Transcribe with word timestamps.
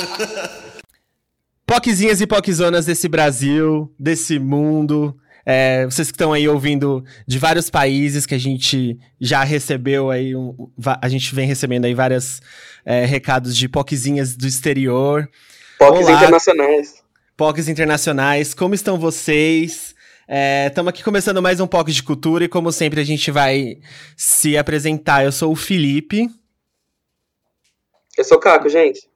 Poquezinhas 1.66 2.20
e 2.20 2.26
poquezonas 2.26 2.86
desse 2.86 3.08
Brasil, 3.08 3.94
desse 3.96 4.40
mundo. 4.40 5.16
É, 5.46 5.84
vocês 5.84 6.10
que 6.10 6.16
estão 6.16 6.32
aí 6.32 6.48
ouvindo 6.48 7.04
de 7.26 7.38
vários 7.38 7.70
países 7.70 8.26
que 8.26 8.34
a 8.34 8.38
gente 8.38 8.98
já 9.20 9.44
recebeu 9.44 10.10
aí, 10.10 10.34
um, 10.34 10.68
a 11.00 11.08
gente 11.08 11.32
vem 11.32 11.46
recebendo 11.46 11.84
aí 11.84 11.94
vários 11.94 12.42
é, 12.84 13.04
recados 13.04 13.56
de 13.56 13.68
poquezinhas 13.68 14.36
do 14.36 14.48
exterior. 14.48 15.30
Pocs 15.78 16.08
internacionais. 16.08 17.02
Pocs 17.36 17.68
internacionais, 17.68 18.52
como 18.52 18.74
estão 18.74 18.98
vocês? 18.98 19.94
Estamos 20.66 20.88
é, 20.88 20.90
aqui 20.90 21.02
começando 21.02 21.42
mais 21.42 21.58
um 21.58 21.66
POC 21.66 21.90
de 21.90 22.02
Cultura 22.04 22.44
e, 22.44 22.48
como 22.48 22.70
sempre, 22.70 23.00
a 23.00 23.04
gente 23.04 23.32
vai 23.32 23.78
se 24.16 24.56
apresentar. 24.56 25.24
Eu 25.24 25.32
sou 25.32 25.50
o 25.50 25.56
Felipe. 25.56 26.28
Eu 28.16 28.24
sou 28.24 28.38
o 28.38 28.40
Caco, 28.40 28.68
gente. 28.68 29.09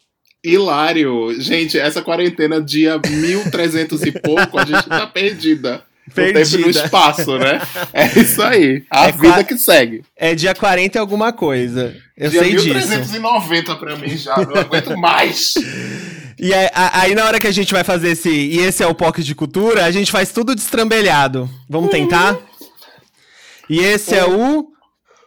Hilário. 0.44 1.34
Gente, 1.40 1.78
essa 1.78 2.02
quarentena, 2.02 2.60
dia 2.60 3.00
1300 3.04 4.02
e 4.02 4.12
pouco, 4.12 4.58
a 4.58 4.64
gente 4.64 4.86
tá 4.86 5.06
perdida. 5.06 5.82
Perdida. 6.14 6.40
No 6.40 6.46
tempo 6.46 6.58
no 6.58 6.70
espaço, 6.70 7.38
né? 7.38 7.62
É 7.92 8.18
isso 8.18 8.42
aí. 8.42 8.84
A 8.90 9.08
é 9.08 9.12
vida 9.12 9.42
que 9.42 9.56
segue. 9.56 10.02
É 10.14 10.34
dia 10.34 10.54
40 10.54 10.98
e 10.98 11.00
alguma 11.00 11.32
coisa. 11.32 11.96
Eu 12.16 12.30
dia 12.30 12.40
sei 12.40 12.50
1390 12.52 12.80
disso. 12.80 13.12
1390 13.12 13.76
pra 13.76 13.96
mim 13.96 14.16
já. 14.16 14.36
Não 14.36 14.60
aguento 14.60 14.96
mais. 14.98 15.54
E 16.38 16.52
aí, 16.52 16.68
aí, 16.74 17.14
na 17.14 17.24
hora 17.24 17.40
que 17.40 17.46
a 17.46 17.52
gente 17.52 17.72
vai 17.72 17.82
fazer 17.82 18.10
esse. 18.10 18.28
E 18.28 18.58
esse 18.58 18.82
é 18.82 18.86
o 18.86 18.95
POC 18.95 19.22
de 19.22 19.34
cultura, 19.34 19.84
a 19.84 19.90
gente 19.90 20.12
faz 20.12 20.30
tudo 20.30 20.54
destrambelhado. 20.54 21.48
Vamos 21.68 21.90
tentar? 21.90 22.36
E 23.70 23.79
esse 23.79 24.14
é 24.14 24.24
o. 24.24 24.73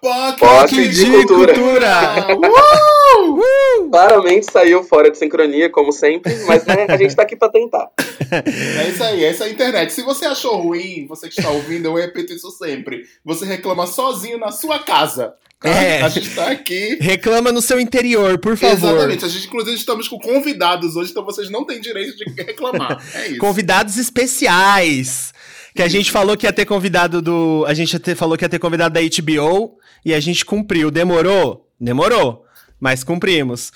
POC, 0.02 0.70
de, 0.70 0.90
de, 0.90 1.12
cultura. 1.12 1.54
cultura. 1.54 2.28
uh! 2.36 3.40
Uh! 3.40 3.90
Claramente 3.90 4.52
saiu 4.52 4.84
fora 4.84 5.10
de 5.10 5.18
sincronia, 5.18 5.70
como 5.70 5.92
sempre, 5.92 6.36
mas 6.46 6.66
né, 6.66 6.86
a 6.88 6.98
gente 6.98 7.16
tá 7.16 7.24
aqui 7.24 7.36
pra 7.36 7.50
tentar. 7.50 7.90
É 8.30 8.90
isso 8.90 9.04
aí, 9.04 9.24
essa 9.24 9.46
é 9.46 9.48
a 9.48 9.52
internet. 9.52 9.94
Se 9.94 10.02
você 10.02 10.26
achou 10.26 10.58
ruim, 10.58 11.06
você 11.08 11.30
que 11.30 11.40
está 11.40 11.50
ouvindo, 11.50 11.88
eu 11.88 11.96
repito 11.96 12.34
isso 12.34 12.52
sempre. 12.52 13.04
Você 13.24 13.46
reclama 13.46 13.88
sozinho 13.88 14.38
na 14.38 14.52
sua 14.52 14.80
casa. 14.80 15.34
Tá? 15.60 15.70
É. 15.70 16.02
A 16.04 16.10
gente 16.10 16.30
tá 16.36 16.52
aqui. 16.52 16.98
Reclama 17.02 17.52
no 17.52 17.62
seu 17.62 17.80
interior, 17.80 18.38
por 18.38 18.56
favor. 18.56 18.90
Exatamente. 18.92 19.26
A 19.26 19.28
gente, 19.28 19.48
inclusive, 19.48 19.76
estamos 19.76 20.08
com 20.08 20.20
convidados 20.20 20.96
hoje, 20.96 21.12
então 21.12 21.26
vocês 21.26 21.50
não 21.50 21.66
têm 21.66 21.82
direito 21.82 22.16
de 22.16 22.26
reclamar. 22.44 23.04
É 23.16 23.28
isso. 23.30 23.38
Convidados 23.40 23.98
especiais. 23.98 25.34
Que 25.78 25.84
a 25.84 25.88
gente 25.88 26.12
falou 26.12 26.36
que 26.36 26.48
ia 26.48 26.52
ter 26.52 26.66
convidado 26.66 27.22
do. 27.22 27.64
A 27.68 27.74
gente 27.76 28.00
falou 28.16 28.36
que 28.36 28.44
ia 28.44 28.50
ter 28.50 28.58
convidado 28.58 28.96
da 28.96 29.00
HBO 29.00 29.78
e 30.04 30.12
a 30.12 30.20
gente 30.20 30.44
cumpriu. 30.44 30.90
Demorou? 30.90 31.70
Demorou. 31.80 32.44
Mas 32.80 33.04
cumprimos. 33.04 33.72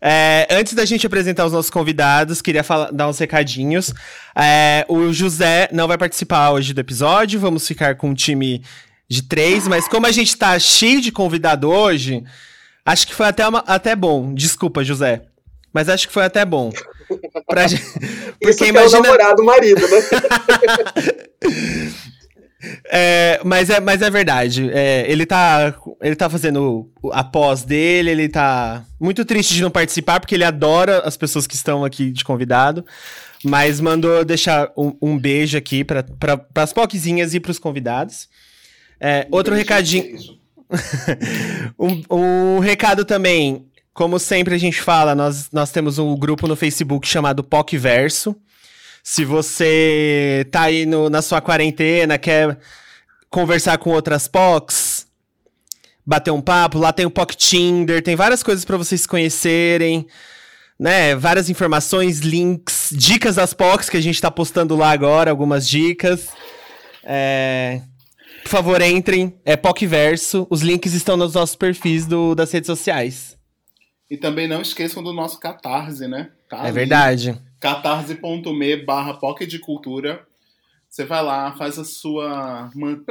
É, 0.00 0.48
antes 0.50 0.74
da 0.74 0.84
gente 0.84 1.06
apresentar 1.06 1.46
os 1.46 1.52
nossos 1.52 1.70
convidados, 1.70 2.42
queria 2.42 2.64
falar, 2.64 2.90
dar 2.90 3.08
uns 3.08 3.20
recadinhos. 3.20 3.94
É, 4.34 4.84
o 4.88 5.12
José 5.12 5.68
não 5.70 5.86
vai 5.86 5.96
participar 5.96 6.50
hoje 6.50 6.74
do 6.74 6.80
episódio, 6.80 7.38
vamos 7.38 7.68
ficar 7.68 7.94
com 7.94 8.10
um 8.10 8.14
time 8.14 8.60
de 9.08 9.22
três, 9.22 9.68
mas 9.68 9.86
como 9.86 10.08
a 10.08 10.12
gente 10.12 10.36
tá 10.36 10.58
cheio 10.58 11.00
de 11.00 11.12
convidado 11.12 11.70
hoje, 11.70 12.24
acho 12.84 13.06
que 13.06 13.14
foi 13.14 13.26
até, 13.26 13.46
uma, 13.46 13.60
até 13.60 13.94
bom. 13.94 14.34
Desculpa, 14.34 14.82
José. 14.82 15.22
Mas 15.72 15.88
acho 15.88 16.08
que 16.08 16.14
foi 16.14 16.24
até 16.24 16.44
bom. 16.44 16.72
Pra 17.46 17.66
Isso 18.40 18.64
imagina... 18.64 18.96
é 18.96 19.00
o 19.00 19.02
namorado, 19.02 19.44
marido, 19.44 19.80
né? 19.80 19.98
É, 22.86 23.40
mas, 23.44 23.70
é, 23.70 23.80
mas 23.80 24.02
é 24.02 24.10
verdade. 24.10 24.70
É, 24.72 25.04
ele, 25.06 25.26
tá, 25.26 25.74
ele 26.00 26.16
tá 26.16 26.30
fazendo 26.30 26.90
a 27.12 27.22
pós 27.22 27.62
dele, 27.62 28.10
ele 28.10 28.28
tá 28.28 28.84
muito 28.98 29.24
triste 29.24 29.54
de 29.54 29.62
não 29.62 29.70
participar, 29.70 30.20
porque 30.20 30.34
ele 30.34 30.44
adora 30.44 31.00
as 31.00 31.16
pessoas 31.16 31.46
que 31.46 31.54
estão 31.54 31.84
aqui 31.84 32.10
de 32.10 32.24
convidado. 32.24 32.84
Mas 33.44 33.80
mandou 33.80 34.24
deixar 34.24 34.72
um, 34.76 34.96
um 35.02 35.18
beijo 35.18 35.58
aqui 35.58 35.84
para 35.84 36.02
pra, 36.02 36.40
as 36.54 36.72
poquezinhas 36.72 37.34
e 37.34 37.40
para 37.40 37.50
os 37.50 37.58
convidados. 37.58 38.28
É, 38.98 39.26
outro 39.30 39.54
recadinho. 39.54 40.16
um, 41.78 42.02
um, 42.10 42.58
recado 42.58 43.04
também. 43.04 43.66
Como 43.94 44.18
sempre 44.18 44.56
a 44.56 44.58
gente 44.58 44.82
fala, 44.82 45.14
nós, 45.14 45.48
nós 45.52 45.70
temos 45.70 46.00
um 46.00 46.16
grupo 46.16 46.48
no 46.48 46.56
Facebook 46.56 47.06
chamado 47.06 47.44
PocVerso. 47.44 48.34
Se 49.04 49.24
você 49.24 50.44
tá 50.50 50.62
aí 50.62 50.84
no, 50.84 51.08
na 51.08 51.22
sua 51.22 51.40
quarentena, 51.40 52.18
quer 52.18 52.58
conversar 53.30 53.78
com 53.78 53.90
outras 53.90 54.26
POCs, 54.26 55.06
bater 56.04 56.32
um 56.32 56.40
papo, 56.40 56.76
lá 56.78 56.92
tem 56.92 57.06
o 57.06 57.10
POC 57.10 57.36
Tinder, 57.36 58.02
tem 58.02 58.16
várias 58.16 58.42
coisas 58.42 58.64
para 58.64 58.76
vocês 58.76 59.06
conhecerem, 59.06 60.08
né? 60.76 61.14
Várias 61.14 61.48
informações, 61.48 62.18
links, 62.18 62.88
dicas 62.90 63.36
das 63.36 63.54
POCs 63.54 63.88
que 63.88 63.96
a 63.96 64.02
gente 64.02 64.20
tá 64.20 64.30
postando 64.30 64.74
lá 64.74 64.90
agora, 64.90 65.30
algumas 65.30 65.68
dicas. 65.68 66.30
É... 67.04 67.80
Por 68.42 68.48
favor, 68.48 68.82
entrem. 68.82 69.38
É 69.44 69.56
PocVerso. 69.56 70.48
Os 70.50 70.62
links 70.62 70.94
estão 70.94 71.16
nos 71.16 71.34
nossos 71.34 71.54
perfis 71.54 72.06
do, 72.06 72.34
das 72.34 72.50
redes 72.50 72.66
sociais. 72.66 73.34
E 74.14 74.16
também 74.16 74.46
não 74.46 74.62
esqueçam 74.62 75.02
do 75.02 75.12
nosso 75.12 75.40
Catarse, 75.40 76.06
né? 76.06 76.30
Tá 76.48 76.68
é 76.68 76.70
verdade. 76.70 77.36
catarse.me 77.58 78.76
barra 78.76 79.18
de 79.44 79.58
Cultura. 79.58 80.24
Você 80.88 81.04
vai 81.04 81.20
lá, 81.20 81.50
faz 81.56 81.80
a 81.80 81.84
sua, 81.84 82.70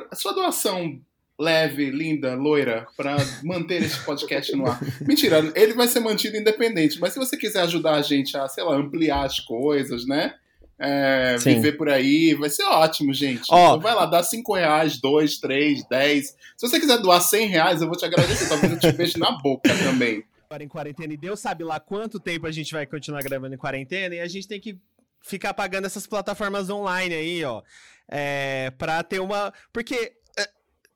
a 0.09 0.15
sua 0.15 0.31
doação 0.31 0.97
leve, 1.37 1.91
linda, 1.91 2.35
loira, 2.35 2.87
para 2.95 3.17
manter 3.43 3.83
esse 3.83 3.99
podcast 4.05 4.55
no 4.55 4.65
ar. 4.65 4.79
Mentira, 5.05 5.51
ele 5.55 5.73
vai 5.73 5.89
ser 5.89 5.99
mantido 5.99 6.37
independente, 6.37 6.97
mas 7.01 7.11
se 7.11 7.19
você 7.19 7.35
quiser 7.35 7.63
ajudar 7.63 7.95
a 7.95 8.01
gente 8.01 8.37
a, 8.37 8.47
sei 8.47 8.63
lá, 8.63 8.73
ampliar 8.73 9.25
as 9.25 9.41
coisas, 9.41 10.07
né? 10.07 10.35
é, 10.79 11.37
viver 11.37 11.73
por 11.73 11.89
aí, 11.89 12.33
vai 12.33 12.49
ser 12.49 12.63
ótimo, 12.63 13.13
gente. 13.13 13.43
Ó, 13.49 13.67
então 13.67 13.79
vai 13.81 13.93
lá, 13.93 14.05
dá 14.05 14.23
5 14.23 14.53
reais, 14.53 14.99
2, 14.99 15.39
3, 15.39 15.85
10. 15.85 16.25
Se 16.25 16.35
você 16.61 16.79
quiser 16.79 16.97
doar 16.99 17.21
100 17.21 17.47
reais, 17.47 17.81
eu 17.81 17.87
vou 17.87 17.97
te 17.97 18.05
agradecer. 18.05 18.47
Talvez 18.47 18.71
eu 18.71 18.79
te 18.79 18.91
veja 18.91 19.17
na 19.17 19.31
boca 19.33 19.69
também. 19.83 20.23
Agora 20.53 20.63
em 20.63 20.67
quarentena, 20.67 21.11
e 21.11 21.17
Deus 21.17 21.39
sabe 21.39 21.63
lá 21.63 21.79
quanto 21.79 22.19
tempo 22.19 22.45
a 22.45 22.51
gente 22.51 22.71
vai 22.73 22.85
continuar 22.85 23.23
gravando 23.23 23.55
em 23.55 23.57
quarentena, 23.57 24.13
e 24.13 24.19
a 24.19 24.27
gente 24.27 24.47
tem 24.47 24.59
que 24.59 24.77
ficar 25.19 25.51
pagando 25.51 25.85
essas 25.85 26.05
plataformas 26.05 26.69
online 26.69 27.15
aí, 27.15 27.43
ó. 27.43 27.63
É, 28.07 28.71
pra 28.77 29.01
ter 29.01 29.19
uma. 29.19 29.51
Porque 29.71 30.13
é, 30.37 30.47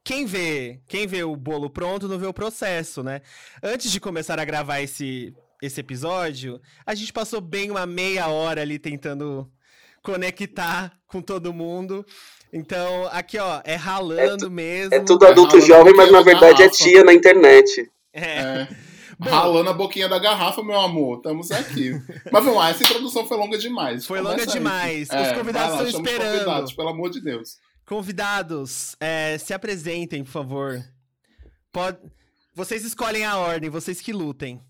quem 0.04 0.28
vê, 0.28 0.80
quem 0.88 1.08
vê 1.08 1.24
o 1.24 1.36
bolo 1.36 1.72
pronto 1.72 2.08
não 2.08 2.20
vê 2.20 2.28
o 2.28 2.34
processo, 2.34 3.02
né? 3.02 3.22
Antes 3.64 3.92
de 3.92 4.00
começar 4.00 4.40
a 4.40 4.46
gravar 4.46 4.80
esse, 4.82 5.34
esse 5.60 5.80
episódio, 5.80 6.62
a 6.86 6.94
gente 6.94 7.12
passou 7.12 7.42
bem 7.42 7.72
uma 7.72 7.88
meia 7.88 8.28
hora 8.28 8.62
ali 8.62 8.78
tentando 8.78 9.52
conectar 10.04 10.94
com 11.08 11.20
todo 11.20 11.52
mundo. 11.52 12.06
Então, 12.54 13.10
aqui, 13.12 13.40
ó, 13.40 13.60
é 13.64 13.74
ralando 13.74 14.46
é 14.46 14.50
mesmo. 14.52 14.94
É 14.94 15.00
tudo 15.00 15.26
adulto 15.26 15.58
é 15.58 15.62
jovem, 15.62 15.96
mas 15.96 16.12
na 16.12 16.22
verdade 16.22 16.62
é 16.62 16.70
tia 16.70 17.04
na 17.04 17.12
internet. 17.12 17.90
É. 18.14 18.22
é. 18.22 18.68
Bom, 19.20 19.30
Ralando 19.30 19.72
a 19.72 19.74
boquinha 19.74 20.08
da 20.08 20.20
garrafa, 20.20 20.64
meu 20.64 20.80
amor. 20.80 21.18
Estamos 21.18 21.52
aqui. 21.52 21.92
Mas 22.32 22.44
vamos 22.44 22.56
lá, 22.56 22.70
essa 22.70 22.84
introdução 22.84 23.26
foi 23.28 23.36
longa 23.38 23.58
demais. 23.58 24.06
Foi 24.06 24.20
Começa 24.20 24.38
longa 24.38 24.52
aí. 24.52 24.58
demais. 24.58 25.10
Os 25.10 25.16
é, 25.16 25.34
convidados 25.34 25.76
lá, 25.76 25.84
estão 25.84 26.02
esperando. 26.02 26.34
Convidados, 26.34 26.74
pelo 26.74 26.90
amor 26.90 27.10
de 27.10 27.22
Deus. 27.22 27.58
Convidados, 27.86 28.96
é, 29.00 29.38
se 29.38 29.54
apresentem, 29.54 30.24
por 30.24 30.32
favor. 30.32 30.84
Pode... 31.72 31.98
Vocês 32.54 32.86
escolhem 32.86 33.24
a 33.24 33.38
ordem, 33.38 33.70
vocês 33.70 34.02
que 34.02 34.14
lutem. 34.14 34.62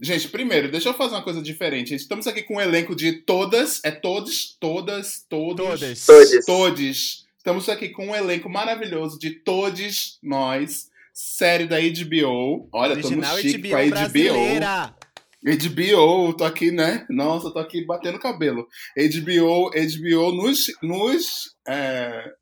Gente, 0.00 0.28
primeiro, 0.28 0.70
deixa 0.70 0.90
eu 0.90 0.94
fazer 0.94 1.14
uma 1.14 1.22
coisa 1.22 1.40
diferente. 1.40 1.94
Estamos 1.94 2.26
aqui 2.26 2.42
com 2.42 2.56
um 2.56 2.60
elenco 2.60 2.94
de 2.94 3.12
todas, 3.12 3.80
é 3.82 3.90
todos, 3.90 4.56
todas, 4.60 5.24
todos, 5.28 6.04
todos, 6.06 6.44
todos. 6.44 7.25
Estamos 7.46 7.68
aqui 7.68 7.90
com 7.90 8.08
um 8.08 8.14
elenco 8.16 8.50
maravilhoso 8.50 9.20
de 9.20 9.30
todos 9.30 10.18
nós, 10.20 10.90
série 11.14 11.64
da 11.64 11.76
HBO. 11.78 12.68
Olha, 12.72 12.94
Original 12.94 13.36
tô 13.36 13.36
no 13.36 13.40
chique 13.40 13.58
HBO 13.58 13.70
com 13.70 13.76
a 13.76 13.86
brasileira. 13.86 14.96
HBO, 15.44 16.34
tô 16.34 16.42
aqui, 16.42 16.72
né? 16.72 17.06
Nossa, 17.08 17.52
tô 17.52 17.60
aqui 17.60 17.86
batendo 17.86 18.18
cabelo. 18.18 18.66
HBO, 18.96 19.70
HBO 19.70 20.32
nos, 20.32 20.72
nos 20.82 21.54
é, 21.68 22.32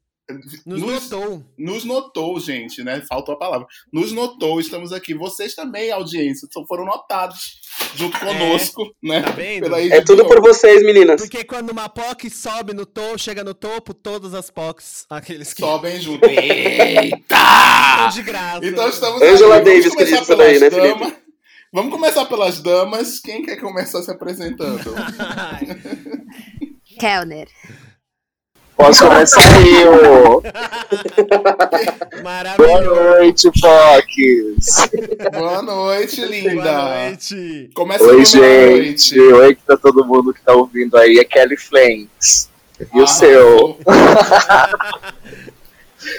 nos, 0.64 0.80
nos, 0.80 1.10
notou. 1.10 1.44
Nos 1.58 1.84
notou, 1.84 2.40
gente, 2.40 2.82
né? 2.82 3.02
Faltou 3.08 3.34
a 3.34 3.38
palavra. 3.38 3.66
Nos 3.92 4.12
notou, 4.12 4.58
estamos 4.58 4.92
aqui. 4.92 5.12
Vocês 5.14 5.54
também, 5.54 5.90
audiência, 5.90 6.48
foram 6.66 6.84
notados 6.86 7.60
junto 7.94 8.16
é, 8.16 8.20
conosco, 8.20 8.82
é, 8.82 9.08
né? 9.08 9.22
Tá 9.22 9.30
vendo? 9.32 9.74
É 9.76 10.00
tudo 10.00 10.26
por 10.26 10.40
vocês, 10.40 10.82
meninas. 10.82 11.20
Porque 11.20 11.44
quando 11.44 11.70
uma 11.70 11.88
POC 11.88 12.30
sobe 12.30 12.72
no 12.72 12.86
topo, 12.86 13.18
chega 13.18 13.44
no 13.44 13.54
topo, 13.54 13.92
todas 13.92 14.32
as 14.32 14.50
POCs, 14.50 15.06
aqueles 15.10 15.52
que. 15.52 15.60
Sobem 15.60 16.00
junto. 16.00 16.24
Eita! 16.28 18.08
de 18.12 18.22
graça. 18.22 18.64
Então 18.64 18.88
estamos 18.88 19.22
Angela 19.22 19.56
aqui. 19.56 19.64
Davis 19.64 19.94
que 19.94 20.04
isso 20.04 20.36
daí, 20.36 20.58
né, 20.58 20.70
Felipe? 20.70 21.16
Vamos 21.72 21.92
começar 21.92 22.24
pelas 22.26 22.60
damas. 22.62 23.18
Quem 23.18 23.42
quer 23.42 23.56
começar 23.56 24.02
se 24.02 24.10
apresentando? 24.10 24.78
Kellner. 26.98 27.48
Posso 28.76 29.04
começar 29.06 29.40
eu? 29.66 30.42
Maravilhoso. 32.22 32.56
Boa 32.58 32.80
noite, 33.18 33.50
Fox. 33.60 34.90
Boa 35.32 35.62
noite, 35.62 36.24
linda. 36.24 36.52
Boa 36.62 37.04
noite. 37.06 37.70
Começa 37.74 38.04
Oi, 38.04 38.24
gente. 38.24 39.16
noite. 39.16 39.20
Oi, 39.20 39.54
que 39.54 39.62
tá 39.62 39.76
todo 39.76 40.04
mundo 40.04 40.34
que 40.34 40.42
tá 40.42 40.52
ouvindo 40.54 40.96
aí. 40.96 41.18
É 41.18 41.24
Kelly 41.24 41.56
Flames. 41.56 42.50
E 42.92 42.98
o 43.00 43.04
Ah, 43.04 43.06
seu? 43.06 43.78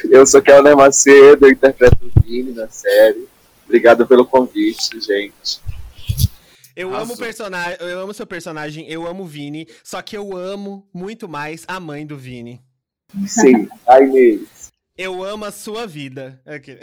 Eu 0.09 0.25
sou 0.27 0.41
Kelly 0.41 0.73
Macedo, 0.75 1.45
eu 1.47 1.51
interpreto 1.51 1.97
o 2.05 2.21
Vini 2.21 2.53
na 2.53 2.69
série. 2.69 3.27
Obrigado 3.65 4.07
pelo 4.07 4.25
convite, 4.25 4.99
gente. 5.01 5.59
Eu 6.75 6.89
Arrasou. 6.89 7.03
amo 7.05 7.13
o 7.13 7.17
personagem, 7.17 7.77
eu 7.79 7.99
amo 7.99 8.13
seu 8.13 8.27
personagem, 8.27 8.87
eu 8.89 9.07
amo 9.07 9.23
o 9.23 9.27
Vini, 9.27 9.67
só 9.83 10.01
que 10.01 10.17
eu 10.17 10.35
amo 10.35 10.87
muito 10.93 11.27
mais 11.29 11.63
a 11.67 11.79
mãe 11.79 12.05
do 12.05 12.17
Vini. 12.17 12.61
Sim, 13.27 13.67
a 13.87 14.01
Inês. 14.01 14.71
Eu 14.97 15.23
amo 15.23 15.45
a 15.45 15.51
sua 15.51 15.85
vida. 15.87 16.41
Aqui. 16.45 16.77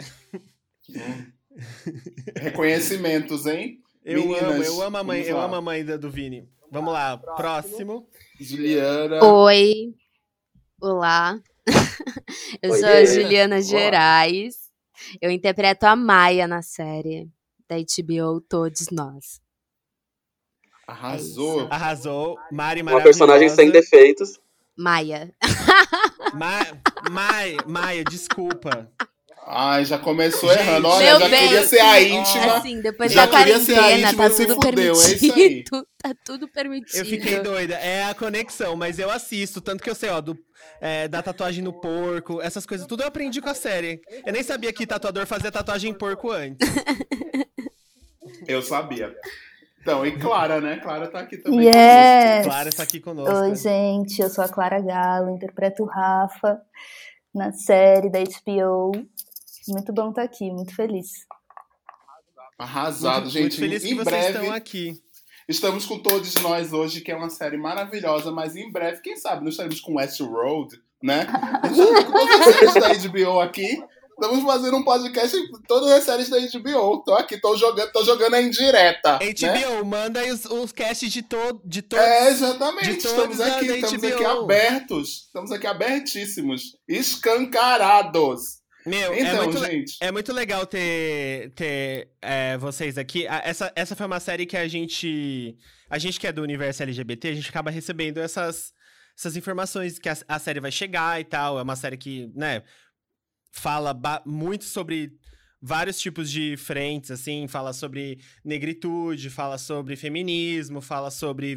Reconhecimentos, 2.35 3.45
hein? 3.45 3.79
Eu 4.03 4.21
Meninas, 4.21 4.43
amo, 4.43 4.63
eu 4.63 4.81
amo 4.81 4.97
a 4.97 5.03
mãe, 5.03 5.17
vamos 5.19 5.29
eu 5.29 5.37
lá. 5.37 5.45
amo 5.45 5.55
a 5.55 5.61
mãe 5.61 5.85
da- 5.85 5.97
do 5.97 6.09
Vini. 6.09 6.47
Vamos 6.71 6.91
lá, 6.93 7.17
próximo. 7.17 8.07
Juliana. 8.39 9.23
Oi. 9.23 9.93
Olá. 10.81 11.39
Eu 12.61 12.73
sou 12.75 12.89
a. 12.89 13.05
Juliana 13.05 13.55
Olá. 13.55 13.61
Gerais. 13.63 14.55
Eu 15.21 15.29
interpreto 15.31 15.85
a 15.85 15.95
Maia 15.95 16.47
na 16.47 16.61
série 16.61 17.29
da 17.69 17.75
HBO 17.77 18.41
Todos 18.41 18.87
Nós. 18.91 19.39
Arrasou. 20.87 21.67
Arrasou. 21.69 22.37
Mari 22.51 22.81
Uma 22.81 23.01
personagem 23.01 23.49
sem 23.49 23.69
defeitos. 23.71 24.39
Maia. 24.75 25.33
Ma 26.33 26.65
Mai, 27.11 27.57
Maia, 27.67 28.03
desculpa. 28.03 28.89
Ai, 29.45 29.83
já 29.83 29.99
começou 29.99 30.49
Gente, 30.49 30.59
errando. 30.61 30.87
Olha, 30.87 31.19
já 31.19 31.29
bem, 31.29 31.47
queria 31.47 31.67
ser 31.67 31.79
a 31.79 32.01
íntima. 32.01 32.53
Assim, 32.55 32.81
depois 32.81 33.11
Já 33.11 33.25
da 33.25 33.37
queria 33.39 33.59
ser 33.59 33.73
a 33.73 33.81
quarentena, 33.81 34.07
íntima, 34.07 34.23
tá 34.23 34.35
se 34.35 34.45
tudo 34.45 34.61
fudeu, 34.61 34.93
é 34.93 34.97
isso 34.97 35.25
aí. 35.25 35.31
permitido. 35.31 35.87
Tá 36.01 36.15
tudo 36.25 36.47
permitido. 36.47 36.97
Eu 36.97 37.05
fiquei 37.05 37.39
doida. 37.41 37.75
É 37.75 38.05
a 38.05 38.13
conexão, 38.13 38.75
mas 38.75 38.99
eu 38.99 39.11
assisto. 39.11 39.59
Tanto 39.59 39.83
que 39.83 39.89
eu 39.89 39.95
sei, 39.95 40.09
ó, 40.09 40.21
do, 40.21 40.37
é, 40.79 41.07
da 41.09 41.21
tatuagem 41.21 41.63
no 41.63 41.73
porco, 41.73 42.41
essas 42.41 42.65
coisas, 42.65 42.87
tudo 42.87 43.03
eu 43.03 43.07
aprendi 43.07 43.41
com 43.41 43.49
a 43.49 43.53
série. 43.53 44.01
Eu 44.25 44.31
nem 44.31 44.43
sabia 44.43 44.71
que 44.71 44.87
tatuador 44.87 45.25
fazia 45.25 45.51
tatuagem 45.51 45.91
em 45.91 45.93
porco 45.93 46.31
antes. 46.31 46.67
Eu 48.47 48.61
sabia. 48.61 49.13
Então, 49.83 50.05
e 50.05 50.17
Clara, 50.17 50.61
né? 50.61 50.77
Clara 50.77 51.09
tá 51.09 51.19
aqui 51.19 51.37
também. 51.37 51.67
Yes! 51.67 52.45
Clara 52.45 52.69
está 52.69 52.83
aqui 52.83 53.01
conosco. 53.01 53.35
Oi, 53.35 53.53
gente, 53.53 54.21
eu 54.21 54.29
sou 54.29 54.41
a 54.41 54.47
Clara 54.47 54.79
Galo, 54.79 55.29
interpreto 55.29 55.83
o 55.83 55.85
Rafa 55.85 56.61
na 57.35 57.51
série 57.51 58.09
da 58.09 58.19
HBO. 58.19 58.93
Muito 59.67 59.91
bom 59.91 60.11
estar 60.11 60.23
aqui, 60.23 60.49
muito 60.49 60.73
feliz. 60.73 61.27
Arrasado, 62.57 63.23
muito, 63.23 63.33
gente. 63.33 63.41
muito 63.41 63.55
feliz 63.57 63.83
que 63.83 63.89
em 63.89 63.95
vocês 63.95 64.05
breve, 64.05 64.37
estão 64.37 64.53
aqui. 64.53 65.01
estamos 65.49 65.85
com 65.85 65.99
todos 65.99 66.33
nós 66.35 66.71
hoje, 66.71 67.01
que 67.01 67.11
é 67.11 67.15
uma 67.17 67.29
série 67.29 67.57
maravilhosa, 67.57 68.31
mas 68.31 68.55
em 68.55 68.71
breve, 68.71 69.01
quem 69.01 69.17
sabe, 69.17 69.43
nós 69.43 69.55
estaremos 69.55 69.81
com 69.81 69.95
Westworld, 69.95 70.81
né? 71.03 71.25
Tá 71.25 71.59
todas 72.05 72.47
as 72.47 72.71
séries 72.71 73.03
da 73.03 73.09
HBO 73.09 73.41
aqui. 73.41 73.83
Estamos 74.19 74.43
fazendo 74.43 74.77
um 74.77 74.83
podcast 74.83 75.35
em 75.35 75.51
todas 75.67 75.91
as 75.91 76.03
séries 76.03 76.29
da 76.29 76.37
HBO. 76.39 77.03
Tô 77.03 77.13
aqui, 77.13 77.39
tô 77.39 77.55
jogando, 77.57 77.91
tô 77.91 78.03
jogando 78.05 78.35
a 78.35 78.41
indireta. 78.41 79.19
Né? 79.19 79.33
HBO, 79.33 79.85
manda 79.85 80.19
aí 80.19 80.31
os, 80.31 80.45
os 80.45 80.71
casts 80.71 81.11
de, 81.11 81.21
to 81.23 81.61
de 81.65 81.81
todos. 81.81 82.05
É, 82.05 82.29
exatamente. 82.29 82.91
Estamos 82.91 83.41
aqui, 83.41 83.65
estamos 83.65 84.03
aqui 84.03 84.25
abertos. 84.25 85.09
Estamos 85.25 85.51
aqui 85.51 85.67
abertíssimos. 85.67 86.61
Escancarados. 86.87 88.61
Meu, 88.85 89.13
é 89.13 89.19
Então, 89.21 89.43
muito, 89.45 89.59
le- 89.59 89.71
gente. 89.71 89.97
É 90.01 90.11
muito 90.11 90.33
legal 90.33 90.65
ter, 90.65 91.51
ter 91.55 92.09
é, 92.21 92.57
vocês 92.57 92.97
aqui. 92.97 93.25
Essa, 93.27 93.71
essa 93.75 93.95
foi 93.95 94.05
uma 94.05 94.19
série 94.19 94.45
que 94.45 94.57
a 94.57 94.67
gente. 94.67 95.57
A 95.89 95.97
gente 95.97 96.19
que 96.19 96.27
é 96.27 96.31
do 96.31 96.41
universo 96.41 96.83
LGBT, 96.83 97.29
a 97.29 97.33
gente 97.35 97.49
acaba 97.49 97.69
recebendo 97.71 98.17
essas, 98.17 98.73
essas 99.17 99.37
informações 99.37 99.99
que 99.99 100.09
a, 100.09 100.17
a 100.27 100.39
série 100.39 100.59
vai 100.59 100.71
chegar 100.71 101.19
e 101.21 101.23
tal. 101.23 101.57
É 101.59 101.61
uma 101.61 101.75
série 101.77 101.97
que, 101.97 102.29
né, 102.35 102.61
fala 103.53 103.95
muito 104.25 104.65
sobre 104.65 105.13
vários 105.61 105.97
tipos 105.97 106.29
de 106.29 106.57
frentes, 106.57 107.09
assim, 107.09 107.47
fala 107.47 107.71
sobre 107.71 108.19
negritude, 108.43 109.29
fala 109.29 109.57
sobre 109.57 109.95
feminismo, 109.95 110.81
fala 110.81 111.09
sobre 111.09 111.55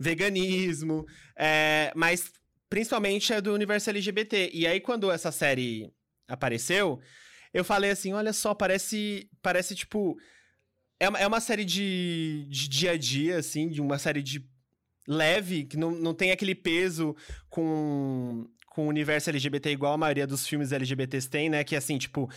veganismo, 0.00 1.06
é, 1.38 1.92
mas 1.94 2.32
principalmente 2.68 3.32
é 3.32 3.40
do 3.40 3.54
universo 3.54 3.90
LGBT. 3.90 4.50
E 4.52 4.66
aí, 4.66 4.80
quando 4.80 5.12
essa 5.12 5.30
série 5.30 5.92
apareceu, 6.26 7.00
eu 7.52 7.62
falei 7.62 7.90
assim: 7.92 8.12
olha 8.12 8.32
só, 8.32 8.54
parece, 8.54 9.30
parece 9.40 9.76
tipo. 9.76 10.16
É 10.98 11.08
uma, 11.08 11.18
é 11.18 11.26
uma 11.26 11.40
série 11.40 11.64
de, 11.64 12.46
de 12.48 12.68
dia 12.68 12.92
a 12.92 12.96
dia, 12.96 13.36
assim, 13.36 13.68
de 13.68 13.80
uma 13.80 13.98
série 13.98 14.22
de 14.22 14.44
leve, 15.06 15.64
que 15.64 15.76
não, 15.76 15.90
não 15.90 16.14
tem 16.14 16.30
aquele 16.30 16.54
peso 16.54 17.14
com, 17.50 18.46
com 18.74 18.86
o 18.86 18.88
universo 18.88 19.30
LGBT 19.30 19.70
igual 19.70 19.92
a 19.92 19.96
maioria 19.96 20.26
dos 20.26 20.46
filmes 20.48 20.72
LGBTs 20.72 21.30
tem, 21.30 21.48
né? 21.48 21.62
Que 21.62 21.76
assim, 21.76 21.96
tipo, 21.96 22.28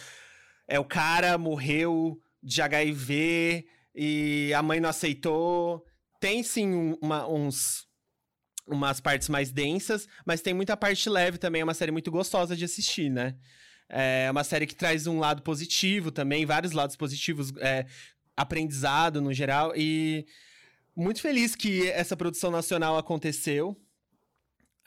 é 0.67 0.79
o 0.79 0.85
cara 0.85 1.35
morreu 1.37 2.21
de 2.43 2.61
HIV 2.61 3.65
e 3.95 4.53
a 4.53 4.61
mãe 4.61 4.79
não 4.79 4.89
aceitou. 4.89 5.83
Tem 6.19 6.43
sim 6.43 6.67
um- 6.73 6.97
uma- 7.01 7.27
uns 7.27 7.87
umas 8.67 8.99
partes 8.99 9.29
mais 9.29 9.49
densas, 9.51 10.07
mas 10.25 10.41
tem 10.41 10.53
muita 10.53 10.75
parte 10.77 11.09
leve 11.09 11.37
também. 11.37 11.61
É 11.61 11.63
uma 11.63 11.73
série 11.73 11.91
muito 11.91 12.11
gostosa 12.11 12.55
de 12.55 12.65
assistir, 12.65 13.09
né? 13.09 13.35
É 13.89 14.29
uma 14.29 14.43
série 14.43 14.67
que 14.67 14.75
traz 14.75 15.07
um 15.07 15.19
lado 15.19 15.41
positivo 15.41 16.11
também, 16.11 16.45
vários 16.45 16.73
lados 16.73 16.97
positivos, 16.97 17.51
é, 17.59 17.85
aprendizado 18.35 19.21
no 19.21 19.33
geral. 19.33 19.73
E 19.75 20.25
muito 20.95 21.21
feliz 21.21 21.55
que 21.55 21.87
essa 21.89 22.15
produção 22.17 22.51
nacional 22.51 22.97
aconteceu. 22.97 23.75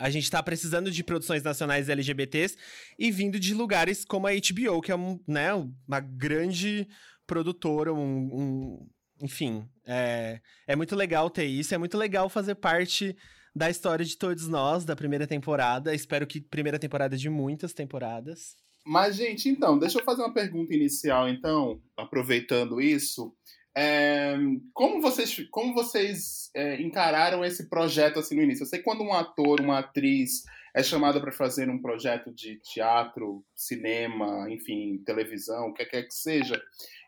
A 0.01 0.09
gente 0.11 0.31
tá 0.31 0.43
precisando 0.43 0.91
de 0.91 1.05
produções 1.05 1.43
nacionais 1.43 1.89
LGBTs 1.91 2.57
e 2.99 3.11
vindo 3.11 3.39
de 3.39 3.53
lugares 3.53 4.05
como 4.05 4.27
a 4.27 4.31
HBO, 4.33 4.81
que 4.81 4.91
é 4.91 4.97
um, 4.97 5.21
né, 5.29 5.53
uma 5.55 6.01
grande 6.01 6.89
produtora, 7.27 7.93
um, 7.93 8.01
um- 8.01 8.89
enfim, 9.23 9.69
é, 9.87 10.41
é 10.67 10.75
muito 10.75 10.97
legal 10.97 11.29
ter 11.29 11.45
isso, 11.45 11.75
é 11.75 11.79
muito 11.79 11.99
legal 11.99 12.29
fazer 12.31 12.55
parte 12.55 13.15
da 13.55 13.69
história 13.69 14.05
de 14.05 14.17
todos 14.17 14.49
nós, 14.49 14.85
da 14.85 14.97
primeira 14.97 15.27
temporada. 15.27 15.95
Espero 15.95 16.27
que 16.27 16.41
primeira 16.41 16.79
temporada 16.79 17.17
de 17.17 17.29
muitas 17.29 17.73
temporadas. 17.75 18.57
Mas, 18.87 19.17
gente, 19.17 19.49
então, 19.49 19.79
deixa 19.79 19.99
eu 19.99 20.05
fazer 20.05 20.23
uma 20.23 20.33
pergunta 20.33 20.75
inicial, 20.75 21.29
então, 21.29 21.81
aproveitando 21.97 22.81
isso. 22.81 23.35
É, 23.77 24.37
como 24.75 25.01
vocês, 25.01 25.49
como 25.51 25.73
vocês 25.73 26.51
é, 26.55 26.81
encararam 26.81 27.45
esse 27.45 27.69
projeto 27.69 28.19
assim 28.19 28.35
no 28.35 28.43
início? 28.43 28.65
Eu 28.65 28.67
sei 28.67 28.79
que 28.81 28.85
quando 28.85 29.03
um 29.03 29.13
ator, 29.13 29.61
uma 29.61 29.79
atriz 29.79 30.45
é 30.75 30.83
chamada 30.83 31.21
para 31.21 31.33
fazer 31.33 31.69
um 31.69 31.81
projeto 31.81 32.33
de 32.33 32.61
teatro, 32.61 33.45
cinema, 33.55 34.51
enfim, 34.51 35.03
televisão, 35.05 35.69
o 35.69 35.75
que 35.75 35.85
quer 35.85 36.05
que 36.05 36.15
seja, 36.15 36.61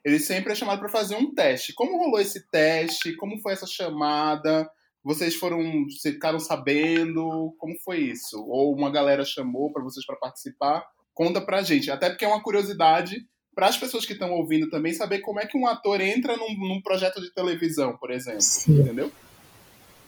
ele 0.04 0.18
sempre 0.18 0.52
é 0.52 0.54
chamado 0.54 0.80
para 0.80 0.88
fazer 0.88 1.14
um 1.14 1.32
teste. 1.32 1.72
Como 1.72 1.96
rolou 1.96 2.20
esse 2.20 2.48
teste? 2.48 3.14
Como 3.14 3.38
foi 3.38 3.52
essa 3.52 3.66
chamada? 3.66 4.68
Vocês 5.04 5.34
foram, 5.34 5.86
ficaram 6.00 6.38
sabendo? 6.38 7.54
Como 7.58 7.76
foi 7.80 7.98
isso? 8.00 8.40
Ou 8.48 8.74
uma 8.74 8.90
galera 8.90 9.24
chamou 9.24 9.72
para 9.72 9.82
vocês 9.82 10.04
para 10.04 10.16
participar? 10.16 10.84
Conta 11.14 11.40
pra 11.40 11.62
gente. 11.62 11.90
Até 11.90 12.08
porque 12.08 12.24
é 12.24 12.28
uma 12.28 12.42
curiosidade 12.42 13.26
para 13.54 13.66
as 13.66 13.76
pessoas 13.76 14.06
que 14.06 14.12
estão 14.12 14.32
ouvindo 14.32 14.68
também 14.70 14.92
saber 14.92 15.20
como 15.20 15.40
é 15.40 15.46
que 15.46 15.58
um 15.58 15.66
ator 15.66 16.00
entra 16.00 16.36
num, 16.36 16.54
num 16.56 16.80
projeto 16.80 17.20
de 17.20 17.32
televisão, 17.32 17.96
por 17.96 18.10
exemplo. 18.10 18.40
Sim. 18.40 18.80
Entendeu? 18.80 19.10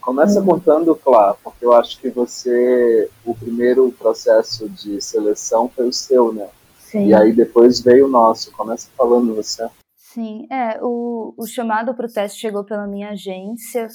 Começa 0.01 0.43
contando, 0.43 0.95
Clá, 0.97 1.35
porque 1.43 1.65
eu 1.65 1.73
acho 1.73 1.99
que 1.99 2.11
você, 2.11 3.09
o 3.25 3.35
primeiro 3.35 3.91
processo 3.93 4.69
de 4.69 5.01
seleção 5.01 5.69
foi 5.69 5.89
o 5.89 5.93
seu, 5.93 6.31
né? 6.33 6.47
Sim. 6.79 7.09
E 7.09 7.15
aí 7.15 7.33
depois 7.33 7.81
veio 7.81 8.07
o 8.07 8.11
nosso. 8.11 8.53
Começa 8.53 8.89
falando 8.97 9.35
você. 9.35 9.67
Sim, 9.97 10.47
é, 10.51 10.79
o, 10.83 11.35
o 11.37 11.47
chamado 11.47 11.95
para 11.95 12.07
o 12.07 12.13
teste 12.13 12.39
chegou 12.39 12.65
pela 12.65 12.87
minha 12.87 13.11
agência, 13.11 13.89